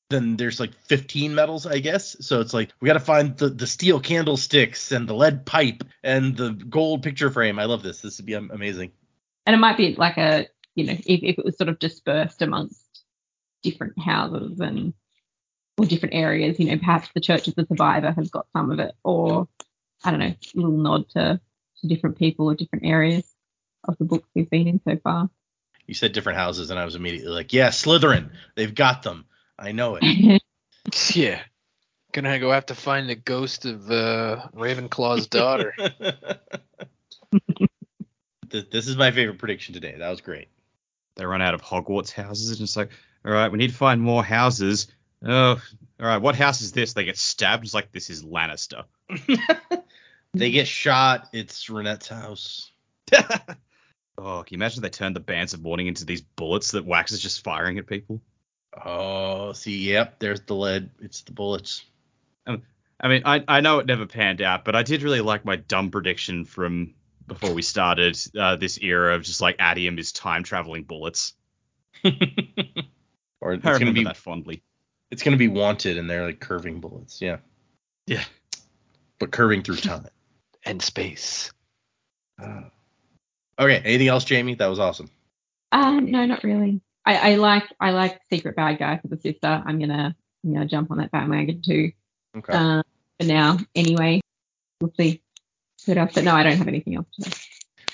then 0.09 0.35
there's 0.37 0.59
like 0.59 0.73
15 0.85 1.33
metals 1.33 1.65
i 1.65 1.79
guess. 1.79 2.15
So 2.25 2.39
it's 2.39 2.53
like 2.53 2.71
we 2.79 2.87
got 2.87 2.93
to 2.93 2.99
find 2.99 3.35
the, 3.37 3.49
the 3.49 3.67
steel 3.67 3.99
candlesticks 3.99 4.91
and 4.91 5.09
the 5.09 5.15
lead 5.15 5.45
pipe 5.45 5.83
and 6.03 6.37
the 6.37 6.51
gold 6.51 7.03
picture 7.03 7.31
frame. 7.31 7.59
I 7.59 7.65
love 7.65 7.83
this. 7.83 8.01
This 8.01 8.17
would 8.17 8.25
be 8.25 8.33
amazing 8.33 8.91
And 9.45 9.53
it 9.53 9.59
might 9.59 9.77
be 9.77 9.95
like 9.95 10.17
a, 10.17 10.47
you 10.75 10.85
know, 10.85 10.93
if, 10.93 11.23
if 11.23 11.37
it 11.37 11.45
was 11.45 11.57
sort 11.57 11.69
of 11.69 11.79
dispersed 11.79 12.41
amongst 12.41 12.79
different 13.61 13.99
houses 13.99 14.59
and 14.59 14.93
or 15.77 15.85
different 15.85 16.15
areas, 16.15 16.59
you 16.59 16.67
know, 16.67 16.77
perhaps 16.77 17.09
the 17.13 17.21
Church 17.21 17.47
of 17.47 17.55
the 17.55 17.65
Survivor 17.65 18.11
has 18.11 18.29
got 18.29 18.47
some 18.53 18.71
of 18.71 18.79
it, 18.79 18.93
or 19.03 19.47
I 20.03 20.11
don't 20.11 20.19
know, 20.19 20.27
a 20.27 20.37
little 20.55 20.77
nod 20.77 21.09
to, 21.11 21.39
to 21.81 21.87
different 21.87 22.17
people 22.17 22.45
or 22.45 22.55
different 22.55 22.85
areas 22.85 23.25
of 23.83 23.97
the 23.97 24.05
books 24.05 24.27
we've 24.35 24.49
been 24.49 24.67
in 24.67 24.81
so 24.87 24.97
far. 25.03 25.29
You 25.87 25.93
said 25.93 26.13
different 26.13 26.37
houses, 26.37 26.69
and 26.69 26.79
I 26.79 26.85
was 26.85 26.95
immediately 26.95 27.31
like, 27.31 27.51
yeah, 27.53 27.69
Slytherin. 27.69 28.31
They've 28.55 28.73
got 28.73 29.03
them. 29.03 29.25
I 29.57 29.71
know 29.71 29.97
it. 30.01 30.41
Yeah. 31.13 31.39
Gonna 32.11 32.39
go 32.39 32.51
have 32.51 32.65
to 32.67 32.75
find 32.75 33.09
the 33.09 33.15
ghost 33.15 33.65
of 33.65 33.89
uh, 33.89 34.47
Ravenclaw's 34.53 35.27
daughter. 35.27 35.73
Th- 38.53 38.69
this 38.69 38.87
is 38.87 38.95
my 38.95 39.11
favorite 39.11 39.39
prediction 39.39 39.73
today. 39.73 39.95
That 39.97 40.09
was 40.09 40.21
great. 40.21 40.47
They 41.15 41.25
run 41.25 41.41
out 41.41 41.55
of 41.55 41.61
Hogwarts 41.61 42.11
houses, 42.11 42.51
and 42.51 42.61
it's 42.61 42.77
like, 42.77 42.91
all 43.25 43.31
right, 43.31 43.51
we 43.51 43.57
need 43.57 43.71
to 43.71 43.75
find 43.75 43.99
more 43.99 44.23
houses. 44.23 44.87
Oh, 45.25 45.59
all 45.99 46.07
right, 46.07 46.21
what 46.21 46.35
house 46.35 46.61
is 46.61 46.71
this? 46.71 46.93
They 46.93 47.03
get 47.03 47.17
stabbed. 47.17 47.63
It's 47.63 47.73
like 47.73 47.91
this 47.91 48.11
is 48.11 48.23
Lannister. 48.23 48.83
they 50.33 50.51
get 50.51 50.67
shot. 50.67 51.29
It's 51.33 51.65
Ranette's 51.65 52.09
house. 52.09 52.71
oh, 54.17 54.43
can 54.43 54.45
you 54.49 54.57
imagine 54.57 54.83
if 54.83 54.83
they 54.83 54.89
turned 54.89 55.15
the 55.15 55.19
bands 55.19 55.55
of 55.55 55.63
mourning 55.63 55.87
into 55.87 56.05
these 56.05 56.21
bullets 56.21 56.71
that 56.71 56.85
Wax 56.85 57.11
is 57.11 57.21
just 57.21 57.43
firing 57.43 57.79
at 57.79 57.87
people? 57.87 58.21
Oh, 58.85 59.53
see, 59.53 59.77
yep, 59.77 60.19
there's 60.19 60.41
the 60.41 60.55
lead. 60.55 60.91
It's 61.01 61.21
the 61.21 61.31
bullets. 61.31 61.85
Um, 62.45 62.61
I 62.99 63.07
mean, 63.07 63.23
I, 63.25 63.43
I 63.47 63.61
know 63.61 63.79
it 63.79 63.87
never 63.87 64.05
panned 64.05 64.41
out, 64.41 64.63
but 64.63 64.75
I 64.75 64.83
did 64.83 65.01
really 65.01 65.21
like 65.21 65.43
my 65.43 65.55
dumb 65.55 65.89
prediction 65.89 66.45
from 66.45 66.93
before 67.27 67.53
we 67.53 67.61
started 67.61 68.17
uh, 68.37 68.55
this 68.55 68.77
era 68.81 69.15
of 69.15 69.23
just 69.23 69.41
like 69.41 69.57
Atium 69.59 69.97
is 69.99 70.11
time 70.11 70.43
traveling 70.43 70.83
bullets. 70.83 71.33
or 72.05 72.11
it's 73.53 73.65
I 73.65 73.71
gonna 73.73 73.79
remember 73.79 73.93
be 73.93 74.03
that 74.05 74.17
fondly. 74.17 74.63
it's 75.11 75.23
gonna 75.23 75.37
be 75.37 75.47
wanted, 75.47 75.97
and 75.97 76.09
they're 76.09 76.25
like 76.25 76.39
curving 76.39 76.79
bullets. 76.79 77.21
Yeah, 77.21 77.37
Yeah. 78.07 78.23
but 79.19 79.31
curving 79.31 79.61
through 79.63 79.75
time. 79.77 80.05
and 80.65 80.81
space. 80.81 81.51
Okay, 82.41 83.77
anything 83.85 84.07
else, 84.07 84.23
Jamie? 84.25 84.55
That 84.55 84.67
was 84.67 84.79
awesome. 84.79 85.09
Uh, 85.71 85.99
no, 85.99 86.25
not 86.25 86.43
really. 86.43 86.81
I, 87.05 87.33
I 87.33 87.35
like 87.35 87.63
I 87.79 87.91
like 87.91 88.19
secret 88.31 88.55
bad 88.55 88.79
guy 88.79 88.97
for 88.97 89.07
the 89.09 89.17
sister. 89.17 89.63
I'm 89.65 89.79
gonna 89.79 90.15
I'm 90.43 90.53
gonna 90.53 90.65
jump 90.65 90.91
on 90.91 90.97
that 90.97 91.11
bandwagon 91.11 91.61
too. 91.61 91.91
Okay. 92.37 92.53
Uh, 92.53 92.83
for 93.19 93.25
now, 93.27 93.57
anyway. 93.75 94.21
We'll 94.81 94.93
see. 94.99 95.21
What 95.85 95.97
else? 95.97 96.11
But 96.13 96.23
no, 96.23 96.35
I 96.35 96.43
don't 96.43 96.57
have 96.57 96.67
anything 96.67 96.95
else. 96.95 97.07
To. 97.21 97.31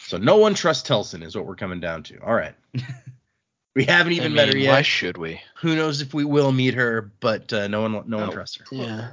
So 0.07 0.17
no 0.17 0.37
one 0.37 0.53
trusts 0.53 0.87
Telsin 0.87 1.23
is 1.23 1.35
what 1.35 1.45
we're 1.45 1.55
coming 1.55 1.79
down 1.79 2.03
to. 2.03 2.19
All 2.23 2.33
right. 2.33 2.55
we 3.75 3.85
haven't 3.85 4.13
even 4.13 4.31
I 4.33 4.35
met 4.35 4.53
her 4.53 4.57
yet. 4.57 4.71
Why 4.71 4.81
should 4.81 5.17
we? 5.17 5.41
Who 5.61 5.75
knows 5.75 6.01
if 6.01 6.13
we 6.13 6.25
will 6.25 6.51
meet 6.51 6.73
her? 6.75 7.11
But 7.19 7.51
uh, 7.53 7.67
no 7.67 7.81
one, 7.81 7.91
no 8.07 8.17
one 8.17 8.29
Oh. 8.29 8.31
trusts 8.31 8.57
her. 8.57 8.65
Yeah. 8.71 9.11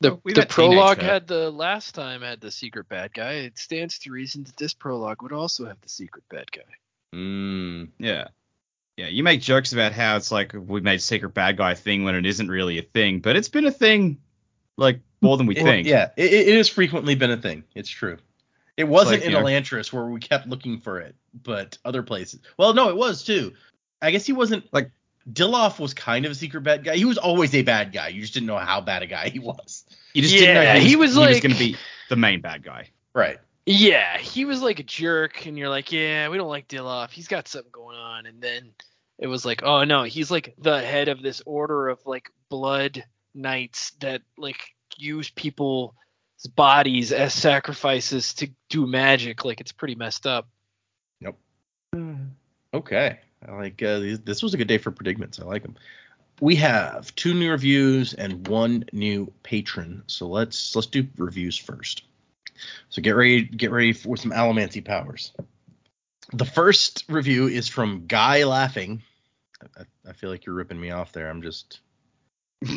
The, 0.00 0.18
we 0.24 0.32
the 0.32 0.40
met 0.40 0.50
teenage 0.50 0.50
prologue 0.50 0.98
had 1.00 1.26
the 1.26 1.50
last 1.50 1.94
time 1.94 2.22
had 2.22 2.40
the 2.40 2.50
secret 2.50 2.88
bad 2.88 3.14
guy. 3.14 3.32
It 3.34 3.58
stands 3.58 4.00
to 4.00 4.10
reason 4.10 4.44
that 4.44 4.56
this 4.56 4.74
prologue 4.74 5.22
would 5.22 5.32
also 5.32 5.66
have 5.66 5.80
the 5.80 5.88
secret 5.88 6.24
bad 6.28 6.50
guy. 6.52 6.62
Mm, 7.14 7.90
Yeah. 7.98 8.28
Yeah, 8.96 9.08
you 9.08 9.24
make 9.24 9.40
jokes 9.40 9.72
about 9.72 9.90
how 9.92 10.16
it's 10.16 10.30
like 10.30 10.52
we 10.54 10.80
made 10.80 11.02
secret 11.02 11.30
bad 11.34 11.56
guy 11.56 11.74
thing 11.74 12.04
when 12.04 12.14
it 12.14 12.26
isn't 12.26 12.48
really 12.48 12.78
a 12.78 12.82
thing, 12.82 13.18
but 13.18 13.34
it's 13.34 13.48
been 13.48 13.66
a 13.66 13.72
thing 13.72 14.18
like 14.76 15.00
more 15.20 15.36
than 15.36 15.46
we 15.46 15.56
it- 15.56 15.62
think. 15.62 15.86
yeah, 15.86 16.10
it, 16.16 16.32
it 16.32 16.56
has 16.56 16.68
frequently 16.68 17.14
been 17.14 17.30
a 17.30 17.36
thing. 17.36 17.64
It's 17.74 17.88
true. 17.88 18.18
It 18.76 18.84
wasn't 18.84 19.20
like, 19.20 19.24
in 19.26 19.30
you 19.32 19.38
know- 19.38 19.44
Elantris 19.44 19.92
where 19.92 20.06
we 20.06 20.20
kept 20.20 20.48
looking 20.48 20.80
for 20.80 21.00
it, 21.00 21.14
but 21.42 21.78
other 21.84 22.02
places. 22.02 22.40
Well, 22.58 22.74
no, 22.74 22.88
it 22.88 22.96
was 22.96 23.22
too. 23.24 23.52
I 24.02 24.10
guess 24.10 24.26
he 24.26 24.32
wasn't 24.32 24.72
Like- 24.72 24.90
Dilaf 25.32 25.78
was 25.78 25.94
kind 25.94 26.26
of 26.26 26.32
a 26.32 26.34
secret 26.34 26.60
bad 26.64 26.84
guy. 26.84 26.96
He 26.96 27.06
was 27.06 27.16
always 27.16 27.54
a 27.54 27.62
bad 27.62 27.92
guy. 27.92 28.08
You 28.08 28.20
just 28.20 28.34
didn't 28.34 28.46
know 28.46 28.58
how 28.58 28.82
bad 28.82 29.02
a 29.02 29.06
guy 29.06 29.30
he 29.30 29.38
was. 29.38 29.84
You 30.12 30.20
just 30.20 30.34
didn't 30.34 30.54
know 30.54 30.60
Yeah, 30.60 30.76
he 30.76 30.88
he 30.90 30.96
was, 30.96 31.16
was 31.16 31.28
he 31.28 31.32
was 31.34 31.40
going 31.40 31.52
to 31.52 31.58
be 31.58 31.76
the 32.10 32.16
main 32.16 32.42
bad 32.42 32.62
guy. 32.62 32.90
Right. 33.14 33.38
Yeah, 33.64 34.18
he 34.18 34.44
was 34.44 34.60
like 34.60 34.80
a 34.80 34.82
jerk, 34.82 35.46
and 35.46 35.56
you're 35.56 35.70
like, 35.70 35.90
yeah, 35.92 36.28
we 36.28 36.36
don't 36.36 36.50
like 36.50 36.68
Dilaf. 36.68 37.10
He's 37.10 37.28
got 37.28 37.48
something 37.48 37.70
going 37.72 37.96
on. 37.96 38.26
And 38.26 38.42
then 38.42 38.72
it 39.18 39.26
was 39.26 39.46
like, 39.46 39.62
oh 39.62 39.84
no, 39.84 40.02
he's 40.02 40.30
like 40.30 40.54
the 40.58 40.78
head 40.82 41.08
of 41.08 41.22
this 41.22 41.40
order 41.46 41.88
of 41.88 42.04
like 42.04 42.30
blood 42.50 43.02
knights 43.34 43.92
that 44.00 44.22
like 44.38 44.60
use 44.96 45.30
people's 45.30 45.92
bodies 46.54 47.12
as 47.12 47.32
sacrifices 47.34 48.34
to 48.34 48.48
do 48.70 48.86
magic. 48.86 49.44
Like 49.44 49.60
it's 49.60 49.72
pretty 49.72 49.94
messed 49.94 50.26
up. 50.26 50.48
Nope. 51.20 51.38
Okay. 52.72 53.18
I 53.46 53.52
like 53.52 53.82
uh, 53.82 53.98
these- 54.00 54.20
this 54.20 54.42
was 54.42 54.54
a 54.54 54.56
good 54.56 54.68
day 54.68 54.78
for 54.78 54.90
predicaments. 54.90 55.38
I 55.40 55.44
like 55.44 55.62
them. 55.62 55.76
We 56.40 56.56
have 56.56 57.14
two 57.14 57.32
new 57.34 57.50
reviews 57.50 58.12
and 58.14 58.46
one 58.48 58.84
new 58.92 59.32
patron. 59.42 60.02
So 60.06 60.26
let's 60.26 60.74
let's 60.74 60.88
do 60.88 61.06
reviews 61.16 61.56
first. 61.56 62.04
So 62.88 63.02
get 63.02 63.12
ready 63.12 63.42
get 63.42 63.70
ready 63.70 63.92
for 63.92 64.16
some 64.16 64.32
allomancy 64.32 64.84
powers. 64.84 65.32
The 66.32 66.44
first 66.44 67.04
review 67.08 67.46
is 67.48 67.68
from 67.68 68.06
Guy 68.06 68.44
Laughing. 68.44 69.02
I- 69.78 69.84
I 70.08 70.12
feel 70.12 70.28
like 70.30 70.44
you're 70.44 70.54
ripping 70.54 70.80
me 70.80 70.90
off 70.90 71.12
there. 71.12 71.30
I'm 71.30 71.42
just 71.42 71.80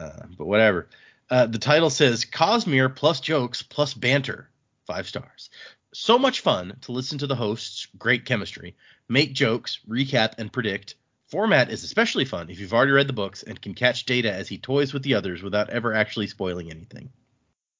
uh, 0.00 0.26
but 0.38 0.46
whatever. 0.46 0.88
Uh, 1.28 1.46
the 1.46 1.58
title 1.58 1.90
says 1.90 2.24
Cosmere 2.24 2.94
plus 2.94 3.20
jokes 3.20 3.62
plus 3.62 3.94
banter. 3.94 4.48
Five 4.86 5.06
stars. 5.06 5.50
So 5.92 6.18
much 6.18 6.40
fun 6.40 6.76
to 6.82 6.92
listen 6.92 7.18
to 7.18 7.26
the 7.26 7.36
hosts. 7.36 7.86
Great 7.98 8.24
chemistry 8.24 8.76
make 9.08 9.32
jokes, 9.34 9.80
recap, 9.88 10.34
and 10.38 10.52
predict. 10.52 10.94
Format 11.28 11.70
is 11.70 11.84
especially 11.84 12.24
fun 12.24 12.48
if 12.50 12.58
you've 12.60 12.72
already 12.72 12.92
read 12.92 13.08
the 13.08 13.12
books 13.12 13.42
and 13.42 13.60
can 13.60 13.74
catch 13.74 14.04
Data 14.06 14.32
as 14.32 14.48
he 14.48 14.58
toys 14.58 14.92
with 14.92 15.02
the 15.02 15.14
others 15.14 15.42
without 15.42 15.70
ever 15.70 15.92
actually 15.94 16.26
spoiling 16.28 16.70
anything. 16.70 17.10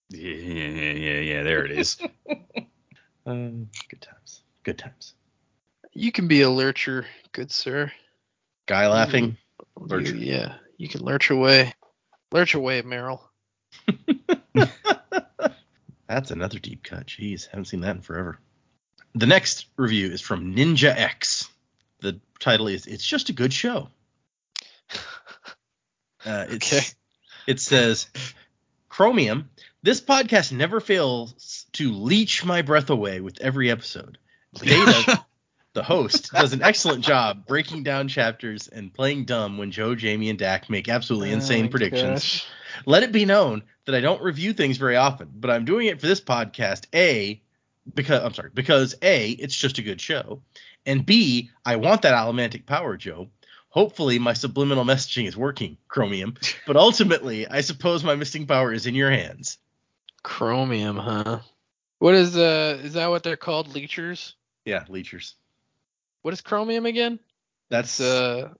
Yeah, 0.08 0.34
yeah, 0.34 0.92
yeah, 0.92 1.20
yeah. 1.20 1.42
There 1.42 1.64
it 1.64 1.72
is. 1.72 1.98
Um, 3.26 3.68
good 3.88 4.00
times. 4.00 4.40
Good 4.64 4.78
times. 4.78 5.12
You 5.92 6.10
can 6.10 6.26
be 6.26 6.40
a 6.40 6.48
lurcher, 6.50 7.04
good 7.32 7.52
sir. 7.52 7.92
Guy 8.66 8.88
laughing. 8.88 9.36
You- 9.78 9.86
Lurcher. 9.86 10.16
yeah, 10.16 10.54
you 10.78 10.88
can 10.88 11.02
lurch 11.02 11.30
away. 11.30 11.74
Lurch 12.32 12.54
away, 12.54 12.82
Meryl. 12.82 13.20
That's 16.08 16.30
another 16.30 16.58
deep 16.58 16.82
cut. 16.84 17.06
Jeez, 17.06 17.48
haven't 17.48 17.66
seen 17.66 17.80
that 17.82 17.96
in 17.96 18.02
forever. 18.02 18.38
The 19.14 19.26
next 19.26 19.66
review 19.76 20.10
is 20.10 20.20
from 20.20 20.54
Ninja 20.54 20.94
X. 20.96 21.48
The 22.00 22.20
title 22.38 22.68
is 22.68 22.86
"It's 22.86 23.06
just 23.06 23.28
a 23.28 23.32
good 23.32 23.52
show." 23.52 23.88
Uh, 26.22 26.44
it's, 26.50 26.70
Okay. 26.70 26.86
It 27.46 27.60
says, 27.60 28.06
Chromium, 28.90 29.48
this 29.82 30.02
podcast 30.02 30.52
never 30.52 30.78
fails 30.78 31.64
to 31.72 31.92
leech 31.92 32.44
my 32.44 32.60
breath 32.60 32.90
away 32.90 33.20
with 33.20 33.40
every 33.40 33.70
episode. 33.70 34.18
Data, 34.54 35.24
the 35.72 35.82
host, 35.82 36.32
does 36.32 36.52
an 36.52 36.62
excellent 36.62 37.04
job 37.04 37.46
breaking 37.46 37.82
down 37.82 38.08
chapters 38.08 38.68
and 38.68 38.92
playing 38.92 39.24
dumb 39.24 39.56
when 39.58 39.70
Joe, 39.70 39.94
Jamie, 39.94 40.28
and 40.30 40.38
Dak 40.38 40.68
make 40.68 40.88
absolutely 40.88 41.30
insane 41.32 41.66
Oh 41.66 41.68
predictions. 41.68 42.22
gosh. 42.22 42.46
Let 42.86 43.02
it 43.02 43.12
be 43.12 43.24
known 43.24 43.62
that 43.84 43.94
I 43.94 44.00
don't 44.00 44.22
review 44.22 44.52
things 44.52 44.76
very 44.78 44.96
often, 44.96 45.28
but 45.34 45.50
I'm 45.50 45.64
doing 45.64 45.86
it 45.86 46.00
for 46.00 46.06
this 46.06 46.20
podcast. 46.20 46.86
A, 46.94 47.40
because 47.94 48.22
I'm 48.22 48.34
sorry, 48.34 48.50
because 48.52 48.94
A, 49.02 49.30
it's 49.30 49.54
just 49.56 49.78
a 49.78 49.82
good 49.82 50.00
show, 50.00 50.42
and 50.86 51.04
B, 51.06 51.50
I 51.64 51.76
want 51.76 52.02
that 52.02 52.14
allomantic 52.14 52.66
power, 52.66 52.96
Joe. 52.96 53.28
Hopefully, 53.68 54.18
my 54.18 54.32
subliminal 54.32 54.84
messaging 54.84 55.28
is 55.28 55.36
working, 55.36 55.76
Chromium. 55.86 56.34
But 56.66 56.76
ultimately, 56.76 57.46
I 57.46 57.60
suppose 57.60 58.02
my 58.02 58.16
missing 58.16 58.46
power 58.46 58.72
is 58.72 58.86
in 58.86 58.96
your 58.96 59.10
hands. 59.12 59.58
Chromium, 60.24 60.96
huh? 60.96 61.40
What 61.98 62.14
is 62.14 62.36
uh 62.36 62.80
is 62.82 62.94
that 62.94 63.10
what 63.10 63.22
they're 63.22 63.36
called? 63.36 63.68
Leechers? 63.68 64.32
Yeah, 64.64 64.84
leechers. 64.88 65.34
What 66.22 66.34
is 66.34 66.40
chromium 66.40 66.86
again? 66.86 67.18
That's 67.70 68.00
uh 68.00 68.50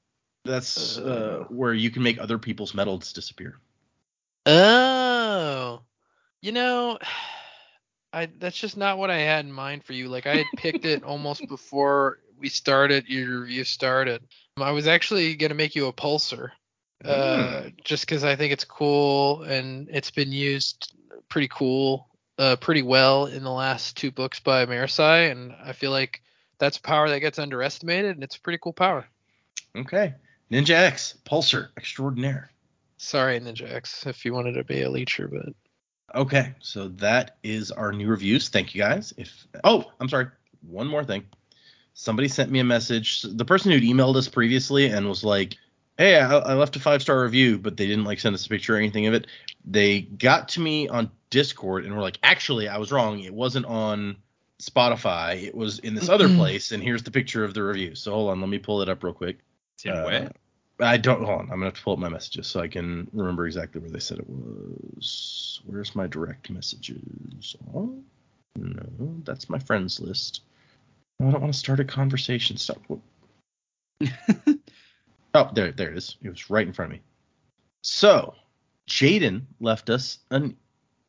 that's 0.45 0.99
uh, 0.99 1.03
uh, 1.03 1.45
where 1.45 1.74
you 1.74 1.91
can 1.91 2.03
make 2.03 2.19
other 2.19 2.39
people's 2.39 2.74
metals 2.74 3.12
disappear. 3.12 3.59
oh. 4.47 5.82
You 6.43 6.53
know, 6.53 6.99
I 8.12 8.28
that's 8.39 8.59
just 8.59 8.77
not 8.77 8.99
what 8.99 9.11
I 9.11 9.19
had 9.19 9.45
in 9.45 9.53
mind 9.53 9.85
for 9.85 9.93
you. 9.93 10.09
Like 10.09 10.27
I 10.27 10.37
had 10.37 10.47
picked 10.57 10.85
it 10.85 11.05
almost 11.05 11.47
before 11.49 12.19
we 12.39 12.49
started 12.49 13.09
your 13.09 13.43
review 13.43 13.65
started. 13.65 14.23
I 14.57 14.73
was 14.73 14.87
actually 14.87 15.37
gonna 15.37 15.55
make 15.55 15.74
you 15.74 15.87
a 15.87 15.93
Pulser. 15.93 16.51
Uh, 17.03 17.70
just 17.82 18.05
because 18.05 18.24
I 18.24 18.37
think 18.37 18.53
it's 18.53 18.65
cool 18.65 19.43
and 19.45 19.89
it's 19.91 20.11
been 20.11 20.32
used 20.32 20.95
pretty 21.31 21.49
cool, 21.49 22.09
uh, 22.37 22.57
pretty 22.57 22.82
well 22.82 23.24
in 23.24 23.43
the 23.43 23.51
last 23.51 23.97
two 23.97 24.11
books 24.11 24.39
by 24.41 24.66
Marasi, 24.66 25.31
and 25.31 25.55
I 25.65 25.73
feel 25.73 25.93
like 25.93 26.20
that's 26.61 26.77
a 26.77 26.82
power 26.82 27.09
that 27.09 27.19
gets 27.19 27.41
underestimated, 27.41 28.15
and 28.15 28.23
it's 28.23 28.37
a 28.37 28.41
pretty 28.41 28.59
cool 28.62 28.73
power. 28.73 29.09
Okay. 29.74 30.15
Ninja 30.53 30.74
X, 30.74 31.15
Pulser, 31.24 31.70
Extraordinaire. 31.77 32.53
Sorry, 32.99 33.41
Ninja 33.41 33.73
X, 33.73 34.07
if 34.07 34.24
you 34.24 34.32
wanted 34.35 34.53
to 34.53 34.65
be 34.65 34.82
a 34.82 34.91
leecher, 34.91 35.27
but 35.27 35.55
Okay, 36.15 36.55
so 36.61 36.89
that 36.89 37.37
is 37.43 37.70
our 37.70 37.93
new 37.93 38.09
reviews. 38.09 38.49
Thank 38.49 38.74
you 38.74 38.81
guys. 38.81 39.15
If 39.16 39.47
oh, 39.62 39.85
I'm 40.01 40.09
sorry, 40.09 40.27
one 40.69 40.89
more 40.89 41.05
thing. 41.05 41.24
Somebody 41.95 42.28
sent 42.28 42.51
me 42.51 42.59
a 42.59 42.65
message. 42.65 43.23
The 43.23 43.45
person 43.45 43.70
who'd 43.70 43.82
emailed 43.82 44.16
us 44.16 44.28
previously 44.28 44.87
and 44.87 45.09
was 45.09 45.23
like, 45.23 45.57
"Hey, 45.99 46.19
I, 46.19 46.39
I 46.39 46.55
left 46.55 46.74
a 46.77 46.81
five 46.81 47.03
star 47.03 47.23
review, 47.23 47.59
but 47.59 47.77
they 47.77 47.87
didn't 47.87 48.05
like 48.05 48.19
send 48.19 48.35
us 48.35 48.47
a 48.47 48.49
picture 48.49 48.74
or 48.74 48.78
anything 48.78 49.07
of 49.07 49.15
it." 49.15 49.28
They 49.65 50.01
got 50.01 50.49
to 50.51 50.61
me 50.61 50.89
on 50.89 51.11
Discord 51.31 51.85
and 51.85 51.95
were 51.95 52.03
like, 52.03 52.19
"Actually, 52.24 52.69
I 52.69 52.78
was 52.78 52.91
wrong. 52.91 53.20
It 53.20 53.35
wasn't 53.35 53.66
on 53.66 54.16
Spotify. 54.61 55.43
It 55.43 55.55
was 55.55 55.78
in 55.81 55.95
this 55.95 56.09
other 56.09 56.28
place, 56.28 56.73
and 56.73 56.82
here's 56.82 57.03
the 57.03 57.11
picture 57.11 57.45
of 57.45 57.55
the 57.55 57.62
review. 57.62 57.95
So 57.95 58.12
hold 58.12 58.31
on, 58.31 58.41
let 58.41 58.49
me 58.49 58.59
pull 58.59 58.82
it 58.82 58.89
up 58.89 59.03
real 59.03 59.12
quick. 59.15 59.39
It's 59.77 59.85
in 59.87 59.93
Uh, 59.93 60.05
where? 60.05 60.31
I 60.81 60.97
don't 60.97 61.24
hold 61.24 61.41
on. 61.41 61.45
I'm 61.45 61.59
gonna 61.59 61.66
have 61.66 61.74
to 61.74 61.82
pull 61.82 61.93
up 61.95 61.99
my 61.99 62.09
messages 62.09 62.47
so 62.47 62.61
I 62.61 62.69
can 62.69 63.09
remember 63.12 63.47
exactly 63.47 63.81
where 63.81 63.91
they 63.91 64.01
said 64.01 64.19
it 64.19 64.28
was. 64.28 65.61
Where's 65.66 65.95
my 65.95 66.07
direct 66.07 66.51
messages? 66.51 67.57
Oh, 67.74 68.03
no, 68.57 69.20
that's 69.24 69.51
my 69.51 69.59
friends 69.59 70.01
list. 70.01 70.43
I 71.20 71.31
don't 71.31 71.41
want 71.41 71.53
to 71.53 71.59
start 71.59 71.81
a 71.81 71.85
conversation. 71.85 72.57
Stop. 72.57 72.81
Oh, 75.32 75.49
there, 75.55 75.70
there 75.70 75.93
it 75.93 75.97
is. 75.97 76.16
It 76.23 76.28
was 76.28 76.51
right 76.51 76.66
in 76.66 76.73
front 76.73 76.93
of 76.93 76.99
me. 76.99 77.03
So, 77.82 78.35
Jaden 78.89 79.43
left 79.61 79.89
us 79.89 80.19
an, 80.31 80.57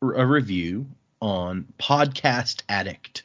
a 0.01 0.25
review 0.25 0.85
on 1.21 1.65
Podcast 1.79 2.61
Addict. 2.69 3.23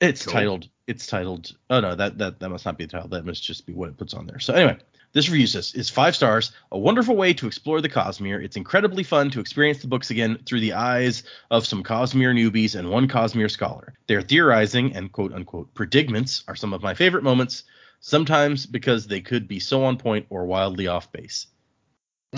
It's 0.00 0.24
Cool. 0.24 0.32
titled. 0.32 0.68
It's 0.86 1.06
titled. 1.06 1.56
Oh 1.70 1.80
no, 1.80 1.94
that 1.94 2.18
that 2.18 2.40
that 2.40 2.48
must 2.50 2.66
not 2.66 2.76
be 2.76 2.84
the 2.84 2.92
title. 2.92 3.08
That 3.08 3.24
must 3.24 3.42
just 3.42 3.66
be 3.66 3.72
what 3.72 3.88
it 3.88 3.96
puts 3.96 4.12
on 4.12 4.26
there. 4.26 4.38
So 4.38 4.52
anyway, 4.52 4.76
this 5.12 5.30
review 5.30 5.46
says 5.46 5.72
is 5.74 5.88
five 5.88 6.14
stars. 6.14 6.52
A 6.72 6.78
wonderful 6.78 7.16
way 7.16 7.32
to 7.34 7.46
explore 7.46 7.80
the 7.80 7.88
Cosmere. 7.88 8.44
It's 8.44 8.56
incredibly 8.56 9.02
fun 9.02 9.30
to 9.30 9.40
experience 9.40 9.80
the 9.80 9.88
books 9.88 10.10
again 10.10 10.38
through 10.44 10.60
the 10.60 10.74
eyes 10.74 11.22
of 11.50 11.66
some 11.66 11.82
Cosmere 11.82 12.34
newbies 12.34 12.74
and 12.74 12.90
one 12.90 13.08
Cosmere 13.08 13.50
scholar. 13.50 13.94
Their 14.08 14.20
theorizing 14.20 14.94
and 14.94 15.10
quote 15.10 15.32
unquote 15.32 15.72
predicments 15.74 16.44
are 16.48 16.56
some 16.56 16.74
of 16.74 16.82
my 16.82 16.92
favorite 16.94 17.24
moments. 17.24 17.64
Sometimes 18.00 18.66
because 18.66 19.06
they 19.06 19.22
could 19.22 19.48
be 19.48 19.60
so 19.60 19.84
on 19.84 19.96
point 19.96 20.26
or 20.28 20.44
wildly 20.44 20.88
off 20.88 21.10
base. 21.12 21.46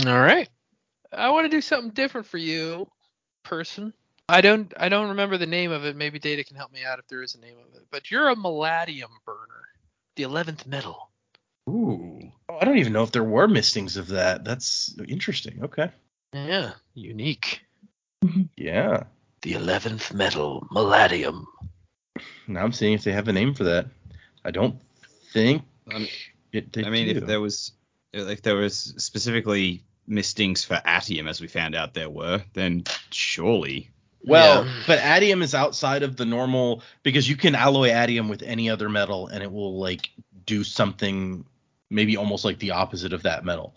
All 0.07 0.21
right. 0.21 0.49
I 1.13 1.31
want 1.31 1.47
to 1.47 1.57
do 1.57 1.61
something 1.61 1.91
different 1.91 2.27
for 2.29 2.39
you, 2.39 2.89
person. 3.43 3.93
I 4.29 4.41
don't 4.41 4.73
I 4.77 4.89
don't 4.89 5.11
remember 5.11 5.39
the 5.39 5.47
name 5.47 5.71
of 5.71 5.85
it. 5.85 5.97
Maybe 5.97 6.19
Data 6.19 6.43
can 6.45 6.57
help 6.57 6.73
me 6.73 6.85
out 6.85 6.99
if 6.99 7.07
there 7.09 7.23
is 7.23 7.35
a 7.35 7.41
name 7.41 7.57
of 7.59 7.77
it. 7.77 7.87
But 7.91 8.11
you're 8.11 8.29
a 8.29 8.37
Malatium 8.37 9.11
burner, 9.25 9.69
the 10.17 10.25
eleventh 10.25 10.67
metal. 10.67 11.11
Ooh. 11.69 12.21
Oh, 12.49 12.59
I 12.61 12.65
don't 12.65 12.79
even 12.79 12.93
know 12.93 13.03
if 13.03 13.13
there 13.13 13.25
were 13.25 13.49
mistings 13.49 13.97
of 13.97 14.09
that. 14.09 14.45
That's 14.45 14.95
interesting. 15.09 15.65
Okay. 15.65 15.91
Yeah, 16.33 16.73
unique. 16.95 17.63
Yeah. 18.57 19.05
The 19.43 19.53
eleventh 19.53 20.13
metal, 20.13 20.67
Malatium. 20.73 21.45
Now 22.49 22.65
I'm 22.65 22.73
seeing 22.73 22.95
if 22.95 23.05
they 23.05 23.13
have 23.13 23.29
a 23.29 23.33
name 23.33 23.55
for 23.55 23.65
that. 23.65 23.87
I 24.45 24.51
don't 24.51 24.81
think 25.33 25.63
I 25.89 25.99
mean, 25.99 26.09
it. 26.53 26.73
They 26.73 26.85
I 26.85 26.91
mean, 26.91 27.07
do. 27.07 27.21
if 27.21 27.27
there 27.27 27.41
was, 27.41 27.73
if 28.13 28.43
there 28.43 28.57
was 28.57 28.95
specifically 28.97 29.85
mistings 30.09 30.65
for 30.65 30.81
Atium, 30.85 31.29
as 31.29 31.41
we 31.41 31.47
found 31.47 31.75
out 31.75 31.95
there 31.95 32.11
were, 32.11 32.43
then 32.55 32.85
surely. 33.11 33.91
Well, 34.25 34.65
Yeah. 34.65 34.73
but 34.87 34.99
atium 35.05 35.43
is 35.43 35.55
outside 35.55 36.03
of 36.03 36.17
the 36.17 36.25
normal 36.25 36.83
because 37.03 37.29
you 37.29 37.37
can 37.37 37.55
alloy 37.55 37.91
atium 37.91 38.29
with 38.29 38.43
any 38.43 38.69
other 38.71 38.89
metal 38.89 39.29
and 39.29 39.43
it 39.43 39.53
will 39.53 39.79
like 39.79 40.11
do 40.47 40.65
something 40.65 41.45
maybe 41.91 42.17
almost 42.17 42.45
like 42.45 42.59
the 42.59 42.73
opposite 42.73 43.13
of 43.13 43.23
that 43.23 43.45
metal. 43.45 43.75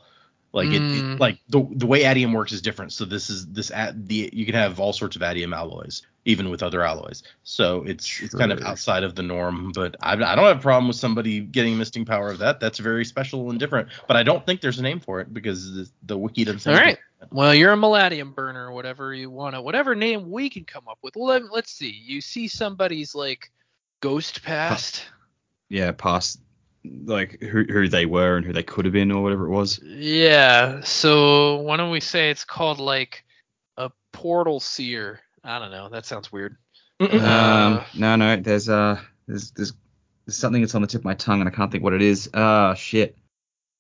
Like 0.52 0.72
it, 0.72 0.82
Mm. 0.82 1.16
it 1.16 1.20
like 1.20 1.38
the 1.50 1.68
the 1.76 1.86
way 1.86 2.04
atium 2.06 2.34
works 2.34 2.52
is 2.52 2.62
different. 2.62 2.92
So 2.94 3.06
this 3.06 3.30
is 3.30 3.46
this 3.48 3.70
at 3.70 4.08
the 4.08 4.30
you 4.34 4.46
can 4.46 4.56
have 4.56 4.80
all 4.80 4.94
sorts 4.94 5.16
of 5.16 5.22
atium 5.22 5.54
alloys 5.54 6.02
even 6.30 6.50
with 6.50 6.62
other 6.62 6.84
alloys. 6.84 7.24
So 7.44 7.84
it's 7.84 8.22
it's 8.22 8.36
kind 8.36 8.52
of 8.52 8.62
outside 8.62 9.04
of 9.04 9.16
the 9.16 9.24
norm, 9.24 9.72
but 9.74 9.96
I, 10.02 10.14
I 10.14 10.36
don't 10.36 10.46
have 10.46 10.58
a 10.58 10.62
problem 10.62 10.88
with 10.88 10.98
somebody 10.98 11.40
getting 11.40 11.78
misting 11.78 12.06
power 12.06 12.30
of 12.30 12.38
that. 12.40 12.60
That's 12.60 12.80
very 12.80 13.04
special 13.04 13.50
and 13.50 13.60
different. 13.60 13.90
But 14.08 14.16
I 14.16 14.24
don't 14.24 14.46
think 14.46 14.62
there's 14.62 14.80
a 14.80 14.84
name 14.84 15.00
for 15.00 15.20
it 15.22 15.34
because 15.34 15.74
the, 15.74 15.90
the 16.04 16.18
wiki 16.18 16.44
doesn't 16.44 16.60
say 16.60 16.72
All 16.72 16.78
right. 16.78 16.98
Well, 17.32 17.54
you're 17.54 17.74
a 17.74 17.78
Malatium 17.78 18.34
burner, 18.34 18.72
whatever 18.72 19.14
you 19.14 19.30
want 19.30 19.56
to, 19.56 19.62
whatever 19.62 19.94
name 19.96 20.30
we 20.30 20.50
can 20.50 20.64
come 20.64 20.88
up 20.88 21.00
with. 21.02 21.16
Let, 21.18 21.52
let's 21.52 21.72
see. 21.72 21.90
You 21.90 22.22
see 22.22 22.48
somebody's 22.48 23.14
like 23.14 23.52
ghost 24.00 24.44
past. 24.44 25.04
Yeah, 25.68 25.92
past 25.92 26.40
like 27.06 27.42
who 27.42 27.64
who 27.64 27.90
they 27.90 28.06
were 28.06 28.38
and 28.38 28.46
who 28.46 28.54
they 28.54 28.64
could 28.64 28.86
have 28.86 28.94
been 28.94 29.12
or 29.12 29.22
whatever 29.22 29.48
it 29.48 29.52
was. 29.52 29.80
Yeah. 29.84 30.82
So 30.82 31.58
why 31.58 31.78
don't 31.78 31.92
we 31.92 32.00
say 32.00 32.30
it's 32.30 32.46
called 32.46 32.80
like 32.80 33.26
a 33.78 33.92
portal 34.12 34.60
seer? 34.60 35.20
I 35.44 35.60
don't 35.60 35.72
know. 35.72 35.90
That 35.90 36.06
sounds 36.06 36.32
weird. 36.32 36.58
Mm-mm. 37.02 37.22
Uh, 37.22 37.26
um, 37.80 37.82
no, 37.96 38.16
no, 38.18 38.36
there's 38.38 38.68
uh, 38.70 39.00
there's, 39.28 39.52
there's 39.52 39.74
there's 40.26 40.38
something 40.38 40.62
that's 40.62 40.76
on 40.76 40.82
the 40.82 40.88
tip 40.88 41.02
of 41.02 41.06
my 41.06 41.14
tongue 41.16 41.40
and 41.40 41.48
I 41.50 41.52
can't 41.52 41.72
think 41.72 41.84
what 41.84 41.94
it 41.94 42.02
is. 42.02 42.30
Ah, 42.34 42.74
shit. 42.74 43.18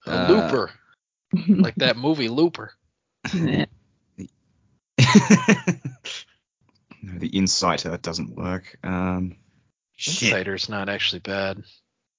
A 0.07 0.11
Uh, 0.11 0.27
looper, 0.31 0.71
like 1.49 1.75
that 1.75 1.97
movie 1.97 2.29
Looper. 2.29 2.71
no, 3.33 3.65
the 7.03 7.27
insight 7.31 7.83
that 7.83 8.01
doesn't 8.01 8.35
work. 8.35 8.77
Um, 8.83 9.35
shit. 9.95 10.23
Insider's 10.29 10.69
not 10.69 10.89
actually 10.89 11.19
bad. 11.19 11.63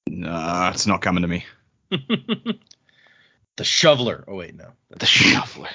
No, 0.09 0.71
it's 0.75 0.87
not 0.87 1.03
coming 1.03 1.23
to 1.23 1.29
me. 1.29 1.45
the 1.91 3.65
shoveler. 3.65 4.25
Oh 4.29 4.37
wait, 4.37 4.55
no. 4.55 4.71
The 4.91 5.07
shuffler. 5.07 5.69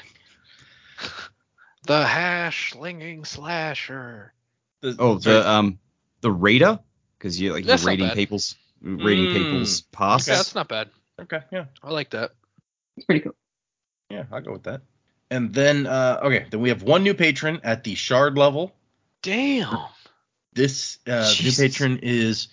The 1.85 2.05
hash 2.05 2.71
slinging 2.73 3.25
slasher. 3.25 4.33
The- 4.81 4.95
Oh, 4.99 5.19
sorry. 5.19 5.37
the 5.37 5.49
um, 5.49 5.79
the 6.21 6.31
reader, 6.31 6.79
because 7.17 7.39
you 7.39 7.53
like 7.53 7.65
That's 7.65 7.83
you're 7.83 7.91
not 7.91 7.99
reading 8.01 8.15
people's 8.15 8.55
reading 8.81 9.25
Mm. 9.25 9.33
people's 9.33 9.81
past. 9.81 10.27
Yeah, 10.27 10.35
that's 10.35 10.55
not 10.55 10.67
bad. 10.67 10.89
okay, 11.21 11.41
yeah, 11.51 11.65
I 11.83 11.91
like 11.91 12.11
that. 12.11 12.31
It's 12.97 13.05
pretty 13.05 13.21
cool. 13.21 13.35
yeah, 14.09 14.25
I'll 14.31 14.41
go 14.41 14.51
with 14.53 14.63
that. 14.63 14.81
And 15.31 15.53
then, 15.53 15.87
uh, 15.87 16.19
okay, 16.23 16.45
then 16.51 16.61
we 16.61 16.69
have 16.69 16.83
one 16.83 17.03
new 17.03 17.13
patron 17.15 17.59
at 17.63 17.83
the 17.83 17.95
shard 17.95 18.37
level. 18.37 18.75
Damn. 19.23 19.75
This 20.53 20.99
uh, 21.07 21.31
new 21.43 21.51
patron 21.51 21.99
is 22.03 22.49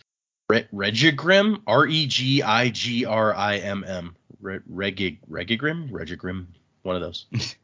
Re- 0.48 0.66
Regigrim, 0.72 1.60
R 1.66 1.86
E 1.86 2.06
G 2.06 2.42
I 2.42 2.70
G 2.70 3.04
R 3.04 3.34
I 3.34 3.58
M 3.58 3.84
M. 3.86 4.16
Re- 4.40 4.58
Regigrim, 4.70 5.90
Regigrim, 5.90 6.46
one 6.82 6.96
of 6.96 7.02
those. 7.02 7.26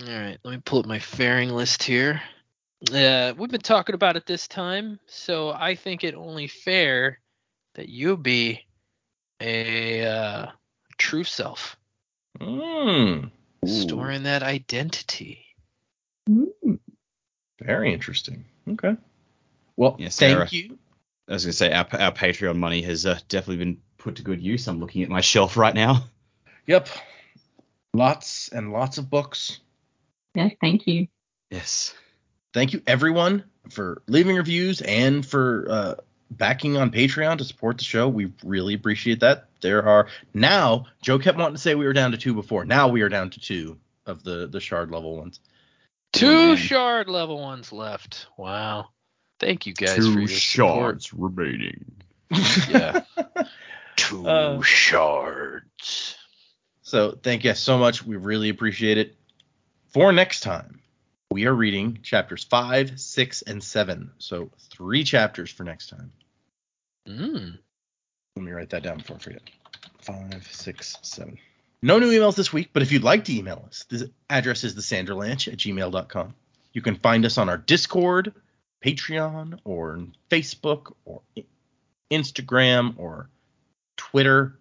All 0.00 0.06
right, 0.14 0.38
let 0.44 0.50
me 0.50 0.62
pull 0.64 0.78
up 0.80 0.86
my 0.86 0.98
Ferring 0.98 1.50
list 1.50 1.82
here. 1.82 2.22
Uh, 2.90 3.34
we've 3.36 3.50
been 3.50 3.60
talking 3.60 3.94
about 3.94 4.16
it 4.16 4.24
this 4.24 4.48
time, 4.48 4.98
so 5.06 5.50
I 5.50 5.74
think 5.74 6.04
it 6.04 6.14
only 6.14 6.46
fair 6.46 7.18
that 7.74 7.88
you 7.90 8.16
be 8.16 8.60
a 9.42 10.06
uh, 10.06 10.46
true 10.96 11.24
self, 11.24 11.76
Mm, 12.40 13.30
storing 13.66 14.22
that 14.22 14.42
identity. 14.42 15.44
Mm. 16.28 16.78
very 17.60 17.92
interesting. 17.92 18.46
Okay. 18.68 18.96
Well, 19.76 19.96
Yes, 19.98 20.18
thank 20.18 20.32
Sarah. 20.32 20.48
you. 20.50 20.78
I 21.28 21.34
was 21.34 21.44
gonna 21.44 21.52
say 21.52 21.72
our 21.72 21.86
our 21.92 22.12
Patreon 22.12 22.56
money 22.56 22.80
has 22.82 23.04
uh, 23.04 23.18
definitely 23.28 23.64
been 23.64 23.78
put 23.98 24.16
to 24.16 24.22
good 24.22 24.40
use. 24.40 24.66
I'm 24.66 24.80
looking 24.80 25.02
at 25.02 25.10
my 25.10 25.20
shelf 25.32 25.58
right 25.58 25.74
now. 25.74 26.04
Yep. 26.66 26.88
Lots 27.92 28.48
and 28.48 28.72
lots 28.72 28.96
of 28.96 29.10
books. 29.10 29.60
Yes, 30.34 30.52
thank 30.60 30.86
you. 30.86 31.08
Yes. 31.50 31.94
thank 32.54 32.72
you 32.72 32.82
everyone 32.86 33.44
for 33.70 34.02
leaving 34.06 34.36
reviews 34.36 34.80
and 34.80 35.24
for 35.26 35.66
uh, 35.70 35.94
backing 36.30 36.76
on 36.76 36.90
Patreon 36.90 37.38
to 37.38 37.44
support 37.44 37.78
the 37.78 37.84
show. 37.84 38.08
We 38.08 38.32
really 38.44 38.74
appreciate 38.74 39.20
that. 39.20 39.46
There 39.60 39.86
are 39.86 40.06
now 40.32 40.86
Joe 41.02 41.18
kept 41.18 41.36
wanting 41.38 41.56
to 41.56 41.60
say 41.60 41.74
we 41.74 41.86
were 41.86 41.92
down 41.92 42.12
to 42.12 42.18
two 42.18 42.34
before. 42.34 42.64
Now 42.64 42.88
we 42.88 43.02
are 43.02 43.08
down 43.08 43.30
to 43.30 43.40
two 43.40 43.78
of 44.06 44.22
the 44.24 44.46
the 44.46 44.60
shard 44.60 44.90
level 44.90 45.16
ones. 45.16 45.40
Two 46.12 46.26
man. 46.48 46.56
shard 46.56 47.08
level 47.08 47.40
ones 47.40 47.72
left. 47.72 48.26
Wow. 48.36 48.88
Thank 49.38 49.66
you 49.66 49.74
guys 49.74 49.96
for 49.96 50.02
Two 50.02 50.18
your 50.20 50.28
support. 50.28 51.02
shards 51.02 51.12
remaining. 51.14 51.92
Yeah. 52.68 53.00
Two 53.96 54.26
Uh, 54.26 54.62
shards. 54.62 56.16
So 56.82 57.18
thank 57.22 57.44
you 57.44 57.50
guys 57.50 57.60
so 57.60 57.78
much. 57.78 58.04
We 58.04 58.16
really 58.16 58.48
appreciate 58.48 58.98
it. 58.98 59.16
For 59.90 60.12
next 60.12 60.40
time, 60.40 60.80
we 61.32 61.46
are 61.46 61.54
reading 61.54 61.98
chapters 62.02 62.44
five, 62.44 63.00
six, 63.00 63.42
and 63.42 63.62
seven. 63.62 64.12
So 64.18 64.50
three 64.70 65.02
chapters 65.02 65.50
for 65.50 65.64
next 65.64 65.88
time. 65.88 66.12
Mm. 67.08 67.58
Let 68.36 68.44
me 68.44 68.52
write 68.52 68.70
that 68.70 68.84
down 68.84 68.98
before 68.98 69.16
I 69.16 69.18
forget. 69.18 69.42
Five, 70.00 70.48
six, 70.52 70.96
seven. 71.02 71.38
No 71.82 71.98
new 71.98 72.10
emails 72.10 72.36
this 72.36 72.52
week, 72.52 72.70
but 72.72 72.82
if 72.82 72.92
you'd 72.92 73.02
like 73.02 73.24
to 73.24 73.36
email 73.36 73.64
us, 73.66 73.84
the 73.88 74.10
address 74.28 74.62
is 74.62 74.74
thesanderlanche 74.74 75.52
at 75.52 75.58
gmail.com. 75.58 76.34
You 76.72 76.82
can 76.82 76.94
find 76.96 77.24
us 77.24 77.36
on 77.36 77.48
our 77.48 77.58
Discord, 77.58 78.32
Patreon, 78.84 79.58
or 79.64 80.04
Facebook, 80.30 80.92
or 81.04 81.22
Instagram, 82.12 82.94
or 82.96 83.28
Twitter. 83.96 84.56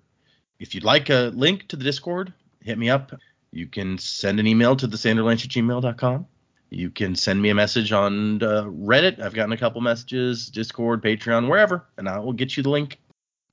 If 0.60 0.73
you'd 0.73 0.84
like 0.84 1.10
a 1.10 1.31
link 1.35 1.68
to 1.68 1.76
the 1.76 1.84
Discord, 1.84 2.34
hit 2.64 2.80
me 2.80 2.89
up. 2.89 3.11
You 3.51 3.67
can 3.67 3.97
send 3.97 4.39
an 4.39 4.47
email 4.47 4.76
to 4.76 4.88
thesanderlanche 4.88 5.45
at 5.45 5.51
gmail.com. 5.51 6.27
You 6.69 6.91
can 6.91 7.15
send 7.15 7.41
me 7.41 7.49
a 7.49 7.55
message 7.55 7.91
on 7.91 8.43
uh, 8.43 8.63
Reddit. 8.65 9.19
I've 9.19 9.34
gotten 9.34 9.53
a 9.53 9.57
couple 9.57 9.81
messages, 9.81 10.47
Discord, 10.47 11.01
Patreon, 11.01 11.49
wherever, 11.49 11.85
and 11.97 12.07
I 12.07 12.19
will 12.19 12.34
get 12.34 12.55
you 12.55 12.63
the 12.63 12.69
link. 12.69 12.99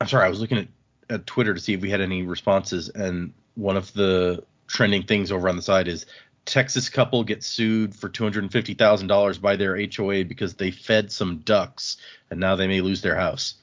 I'm 0.00 0.08
sorry, 0.08 0.26
I 0.26 0.28
was 0.28 0.40
looking 0.40 0.58
at, 0.58 0.68
at 1.08 1.26
Twitter 1.26 1.54
to 1.54 1.60
see 1.60 1.72
if 1.72 1.80
we 1.80 1.88
had 1.88 2.02
any 2.02 2.22
responses, 2.22 2.90
and 2.90 3.32
one 3.54 3.78
of 3.78 3.90
the 3.94 4.44
trending 4.66 5.02
things 5.04 5.32
over 5.32 5.48
on 5.48 5.56
the 5.56 5.62
side 5.62 5.88
is 5.88 6.04
Texas 6.44 6.88
couple 6.88 7.24
gets 7.24 7.46
sued 7.46 7.94
for 7.94 8.08
$250,000 8.08 9.40
by 9.40 9.56
their 9.56 9.76
HOA 9.76 10.24
because 10.24 10.54
they 10.54 10.70
fed 10.70 11.10
some 11.10 11.38
ducks 11.38 11.96
and 12.30 12.38
now 12.38 12.54
they 12.54 12.68
may 12.68 12.80
lose 12.80 13.02
their 13.02 13.16
house. 13.16 13.54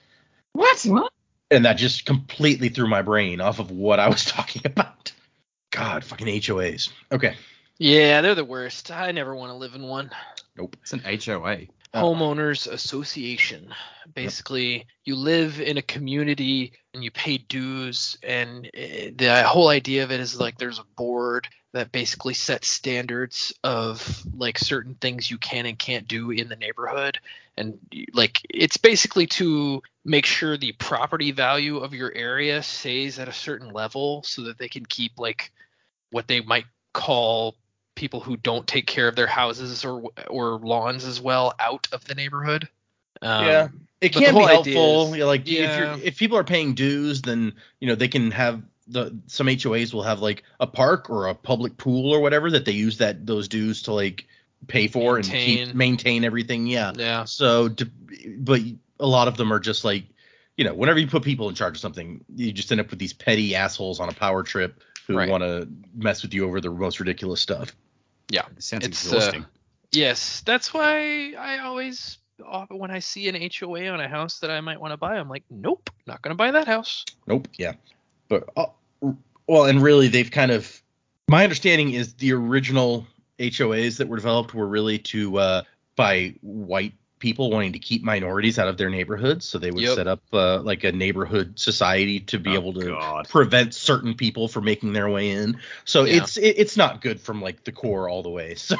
What? 0.51 0.81
What? 0.84 1.11
And 1.49 1.65
that 1.65 1.73
just 1.73 2.05
completely 2.05 2.69
threw 2.69 2.88
my 2.88 3.01
brain 3.01 3.39
off 3.39 3.60
of 3.60 3.72
what 3.72 3.99
I 3.99 4.10
was 4.10 4.26
talking 4.26 4.64
about. 4.65 5.14
God, 5.74 6.04
fucking 6.04 6.28
HOAs. 6.28 6.90
Okay. 7.12 7.36
Yeah, 7.80 8.22
they're 8.22 8.36
the 8.36 8.45
worst. 8.45 8.91
I 8.91 9.12
never 9.12 9.36
want 9.36 9.50
to 9.50 9.56
live 9.56 9.74
in 9.74 9.84
one. 9.84 10.12
Nope. 10.56 10.78
It's 10.82 10.94
an 10.94 11.02
HOA. 11.04 11.68
Uh, 11.94 12.02
Homeowners 12.02 12.72
Association. 12.72 13.74
Basically, 14.14 14.86
you 15.04 15.16
live 15.16 15.60
in 15.60 15.78
a 15.78 15.82
community 15.82 16.74
and 16.94 17.04
you 17.04 17.12
pay 17.12 17.38
dues, 17.38 18.18
and 18.24 18.70
eh, 18.74 19.12
the 19.16 19.44
whole 19.44 19.70
idea 19.70 20.04
of 20.04 20.12
it 20.12 20.20
is 20.20 20.40
like 20.40 20.58
there's 20.58 20.80
a 20.80 20.86
board 20.95 21.48
that 21.74 21.91
basically 21.91 22.36
sets 22.36 22.68
standards 22.68 23.54
of 23.64 24.24
like 24.38 24.60
certain 24.60 24.94
things 24.95 25.30
you 25.30 25.40
can 25.40 25.66
and 25.66 25.80
can't 25.80 26.08
do 26.08 26.30
in 26.30 26.50
the 26.50 26.56
neighborhood, 26.56 27.20
and 27.58 27.80
like 28.14 28.41
it's 28.50 28.78
basically 28.78 29.26
to 29.26 29.82
make 30.06 30.26
sure 30.26 30.58
the 30.58 30.74
property 30.74 31.32
value 31.32 31.78
of 31.78 31.94
your 31.94 32.12
area 32.14 32.62
stays 32.62 33.18
at 33.18 33.28
a 33.28 33.34
certain 33.34 33.70
level 33.72 34.22
so 34.24 34.44
that 34.44 34.58
they 34.58 34.70
can 34.70 34.86
keep 34.86 35.20
like 35.20 35.52
what 36.14 36.27
they 36.27 36.41
might 36.41 36.65
call 36.94 37.56
people 37.95 38.19
who 38.19 38.38
don't 38.38 38.65
take 38.68 38.88
care 38.88 39.07
of 39.07 39.15
their 39.15 39.27
houses 39.27 39.84
or 39.84 40.03
or 40.30 40.60
lawns 40.60 41.06
as 41.06 41.19
well 41.19 41.53
out 41.60 41.88
of 41.91 42.06
the 42.06 42.15
neighborhood. 42.15 42.68
Um, 43.22 43.45
yeah. 43.45 43.68
It 44.02 44.14
can 44.14 44.34
be 44.35 44.41
helpful. 44.41 45.06
is- 45.07 45.11
you 45.11 45.18
know, 45.19 45.27
like 45.27 45.41
if 45.41 45.48
yeah. 45.48 45.95
you're 45.95 46.06
if 46.06 46.18
people 46.18 46.38
are 46.38 46.44
paying 46.44 46.73
dues, 46.73 47.22
then 47.22 47.53
you 47.80 47.88
know 47.88 47.95
they 47.95 48.07
can 48.07 48.31
have 48.31 48.61
the 48.88 49.18
some 49.27 49.48
HOAs 49.48 49.94
will 49.94 50.03
have 50.03 50.19
like 50.19 50.44
a 50.60 50.68
park 50.68 51.10
or 51.10 51.27
a 51.27 51.35
public 51.35 51.77
pool 51.77 52.11
or 52.11 52.19
whatever 52.19 52.52
that 52.52 52.65
they 52.65 52.73
use 52.73 52.98
that 52.98 53.26
those 53.26 53.48
dues 53.48 53.81
to 53.84 53.94
like 53.94 54.27
pay 54.68 54.88
for 54.88 55.18
and 55.18 55.26
keep 55.26 55.60
Maintain. 55.60 55.77
maintain 55.77 56.23
everything. 56.26 56.68
Yeah. 56.68 56.91
Yeah. 56.95 57.23
So, 57.26 57.69
d- 57.69 57.90
but 58.38 58.61
a 58.99 59.07
lot 59.07 59.27
of 59.27 59.38
them 59.38 59.52
are 59.52 59.60
just 59.60 59.84
like, 59.84 60.06
you 60.57 60.64
know, 60.65 60.73
whenever 60.73 60.99
you 60.99 61.07
put 61.07 61.23
people 61.23 61.49
in 61.49 61.56
charge 61.56 61.76
of 61.76 61.81
something, 61.81 62.23
you 62.35 62.52
just 62.52 62.72
end 62.72 62.81
up 62.81 62.90
with 62.90 62.99
these 62.99 63.14
petty 63.14 63.56
assholes 63.56 63.99
on 63.99 64.10
a 64.10 64.14
power 64.14 64.44
trip 64.44 64.81
who 65.07 65.17
Right. 65.17 65.30
want 65.30 65.43
to 65.43 65.67
mess 65.95 66.23
with 66.23 66.34
you 66.34 66.45
over 66.45 66.61
the 66.61 66.69
most 66.69 66.99
ridiculous 66.99 67.41
stuff. 67.41 67.75
Yeah. 68.30 68.45
It 68.55 68.63
sounds 68.63 68.85
It's, 68.85 69.05
exhausting. 69.05 69.43
Uh, 69.43 69.47
yes, 69.91 70.41
that's 70.41 70.73
why 70.73 71.34
I 71.38 71.59
always 71.59 72.17
uh, 72.45 72.65
when 72.69 72.91
I 72.91 72.99
see 72.99 73.30
an 73.30 73.35
HOA 73.35 73.88
on 73.88 73.99
a 73.99 74.07
house 74.07 74.39
that 74.39 74.49
I 74.49 74.59
might 74.61 74.80
want 74.80 74.91
to 74.91 74.97
buy, 74.97 75.17
I'm 75.17 75.30
like, 75.30 75.43
nope, 75.49 75.89
not 76.07 76.21
gonna 76.21 76.35
buy 76.35 76.51
that 76.51 76.67
house. 76.67 77.05
Nope. 77.27 77.47
Yeah. 77.57 77.73
But 78.27 78.49
uh, 78.57 78.65
well, 79.47 79.65
and 79.65 79.81
really, 79.81 80.07
they've 80.07 80.31
kind 80.31 80.51
of. 80.51 80.81
My 81.30 81.43
understanding 81.43 81.93
is 81.93 82.13
the 82.15 82.34
original 82.34 83.07
HOAs 83.39 83.97
that 83.97 84.07
were 84.07 84.17
developed 84.17 84.53
were 84.53 84.67
really 84.67 84.99
to 84.99 85.38
uh, 85.38 85.61
by 85.95 86.34
white 86.41 86.93
people 87.24 87.50
wanting 87.50 87.72
to 87.74 87.80
keep 87.80 88.04
minorities 88.04 88.60
out 88.60 88.68
of 88.68 88.78
their 88.78 88.90
neighborhoods, 88.90 89.45
so 89.48 89.58
they 89.58 89.72
would 89.72 89.82
Yep. 89.82 89.88
set 89.88 90.08
up 90.08 90.22
uh, 90.34 90.62
like 90.62 90.84
a 90.84 90.91
neighborhood 90.91 91.58
society 91.58 92.20
to 92.20 92.38
be 92.38 92.54
Oh, 92.54 92.56
able 92.56 92.74
to 92.74 93.00
God. 93.00 93.30
prevent 93.30 93.74
certain 93.74 94.14
people 94.14 94.50
from 94.50 94.66
making 94.66 94.91
their 94.94 95.10
way 95.10 95.32
in. 95.32 95.60
So 95.86 96.04
Yeah. 96.04 96.28
it's 96.28 96.38
it, 96.38 96.56
it's 96.60 96.78
not 96.78 97.02
good 97.02 97.22
from 97.22 97.41
like 97.41 97.64
the 97.64 97.72
core 97.72 98.10
all 98.10 98.24
the 98.24 98.30
way. 98.30 98.56
So 98.66 98.76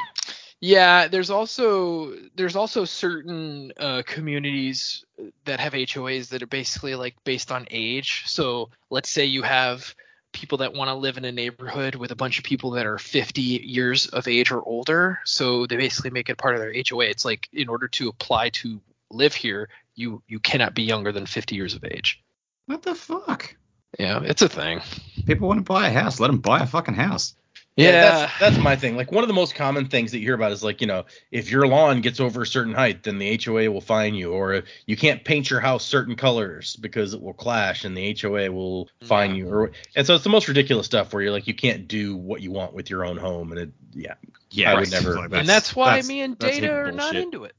Yeah, 0.62 1.08
there's 1.10 1.30
also 1.30 2.14
there's 2.36 2.56
also 2.56 2.86
certain 2.86 3.74
uh, 3.78 4.04
communities 4.06 5.04
that 5.46 5.60
have 5.60 5.74
HOAs 5.74 6.30
that 6.30 6.42
are 6.42 6.48
basically 6.48 6.96
like 6.96 7.16
based 7.26 7.52
on 7.52 7.68
age. 7.72 8.24
So 8.28 8.70
let's 8.90 9.10
say 9.10 9.26
you 9.26 9.42
have 9.44 9.94
people 10.34 10.58
that 10.60 10.74
want 10.74 10.90
to 10.90 10.96
live 10.96 11.18
in 11.18 11.26
a 11.26 11.32
neighborhood 11.32 11.96
with 11.96 12.12
a 12.12 12.16
bunch 12.16 12.38
of 12.38 12.44
people 12.44 12.72
that 12.72 12.86
are 12.86 12.98
50 12.98 13.42
years 13.42 14.08
of 14.08 14.28
age 14.28 14.52
or 14.52 14.62
older. 14.62 15.20
So 15.24 15.66
they 15.66 15.78
basically 15.78 16.10
make 16.10 16.30
it 16.30 16.38
part 16.38 16.56
of 16.56 16.62
their 16.62 16.74
HOA. 16.74 17.06
It's 17.06 17.24
like 17.24 17.48
in 17.54 17.70
order 17.70 17.88
to 17.90 18.10
apply 18.10 18.50
to 18.50 18.82
live 19.10 19.34
here, 19.34 19.70
you 19.96 20.22
you 20.28 20.40
cannot 20.40 20.74
be 20.74 20.84
younger 20.84 21.12
than 21.12 21.26
50 21.26 21.56
years 21.56 21.76
of 21.76 21.86
age. 21.86 22.22
What 22.66 22.82
the 22.82 22.96
fuck? 22.96 23.56
Yeah, 24.00 24.22
it's 24.24 24.42
a 24.42 24.50
thing. 24.50 24.82
People 25.26 25.48
want 25.48 25.60
to 25.60 25.64
buy 25.64 25.88
a 25.88 25.94
house. 25.94 26.20
Let 26.20 26.28
them 26.28 26.40
buy 26.40 26.62
a 26.62 26.68
fucking 26.68 26.96
house. 26.96 27.36
That's 27.78 28.40
that's 28.40 28.58
my 28.58 28.76
thing. 28.76 28.96
Like 28.96 29.12
one 29.12 29.24
of 29.24 29.28
the 29.28 29.34
most 29.34 29.56
common 29.56 29.88
things 29.88 30.12
that 30.12 30.20
you 30.20 30.26
hear 30.26 30.36
about 30.36 30.52
is 30.52 30.64
like, 30.64 30.80
you 30.82 30.88
know, 30.88 31.06
if 31.32 31.50
your 31.50 31.66
lawn 31.68 32.02
gets 32.02 32.20
over 32.20 32.44
a 32.44 32.46
certain 32.46 32.74
height, 32.74 33.04
then 33.04 33.18
the 33.18 33.40
HOA 33.44 33.72
will 33.72 33.82
fine 33.82 34.14
you, 34.14 34.32
or 34.32 34.64
you 34.86 34.96
can't 34.96 35.24
paint 35.24 35.50
your 35.50 35.60
house 35.60 35.84
certain 35.84 36.16
colors 36.16 36.76
because 36.76 37.14
it 37.14 37.22
will 37.22 37.34
clash 37.34 37.84
and 37.84 37.98
the 37.98 38.16
HOA 38.22 38.52
will 38.52 38.90
fine 39.04 39.32
Yeah. 39.32 39.38
you. 39.38 39.50
Or 39.50 39.72
and 39.96 40.06
so 40.06 40.14
it's 40.16 40.24
the 40.24 40.30
most 40.30 40.48
ridiculous 40.48 40.86
stuff 40.86 41.14
where 41.14 41.24
you're 41.24 41.32
like 41.32 41.48
you 41.48 41.56
can't 41.56 41.88
do 41.88 42.16
what 42.16 42.42
you 42.42 42.52
want 42.52 42.74
with 42.74 42.90
your 42.90 43.06
own 43.06 43.18
home 43.18 43.52
and 43.52 43.60
it 43.60 43.72
yeah. 43.94 44.16
Yeah, 44.52 44.72
I 44.72 44.80
would 44.80 44.92
never- 44.92 45.16
Like, 45.16 45.34
and 45.34 45.50
that's 45.50 45.76
why 45.76 45.86
that's- 45.88 46.08
me 46.08 46.22
and 46.22 46.38
Data 46.38 46.54
hidden 46.54 46.70
are 46.70 46.92
not 46.92 47.16
into 47.16 47.44
it. 47.46 47.54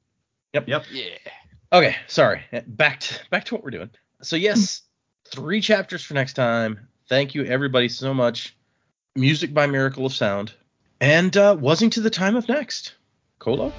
Yep. 0.53 0.69
Yep. 0.69 0.85
Yeah. 0.93 1.05
Okay, 1.73 1.97
sorry. 2.07 2.43
Back 2.69 3.01
to 3.01 3.19
back 3.31 3.45
to 3.47 3.55
what 3.55 3.65
we're 3.65 3.71
doing. 3.73 3.91
So 4.23 4.37
yes, 4.37 4.83
three 5.25 5.61
chapters 5.61 6.05
for 6.05 6.15
next 6.15 6.35
time. 6.35 6.87
Thank 7.09 7.35
you 7.35 7.45
everybody 7.45 7.89
so 7.89 8.15
much. 8.15 8.57
Music 9.17 9.55
by 9.55 9.65
Miracle 9.69 10.07
of 10.07 10.13
Sound. 10.13 10.53
And 11.01 11.37
uh 11.37 11.57
wasing 11.57 11.91
to 11.91 12.01
the 12.01 12.11
time 12.11 12.35
of 12.35 12.49
next. 12.49 12.95
Colo? 13.39 13.73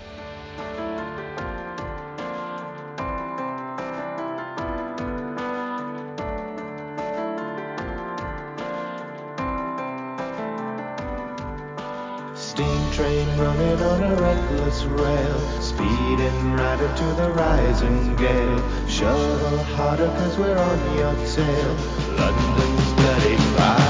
Steam 12.33 12.91
train 12.93 13.27
running 13.37 13.81
on 13.81 14.03
a 14.03 14.15
reckless 14.15 14.83
rail, 14.85 15.39
speeding 15.59 16.53
right 16.53 16.79
into 16.79 17.13
the 17.21 17.29
rising 17.31 18.15
gale. 18.15 18.87
Shuttle 18.87 19.57
harder 19.75 20.07
cause 20.07 20.37
we're 20.37 20.57
on 20.57 20.97
your 20.97 21.13
tail. 21.27 21.75
London's 22.15 22.93
bloody 22.93 23.35
cry. 23.35 23.84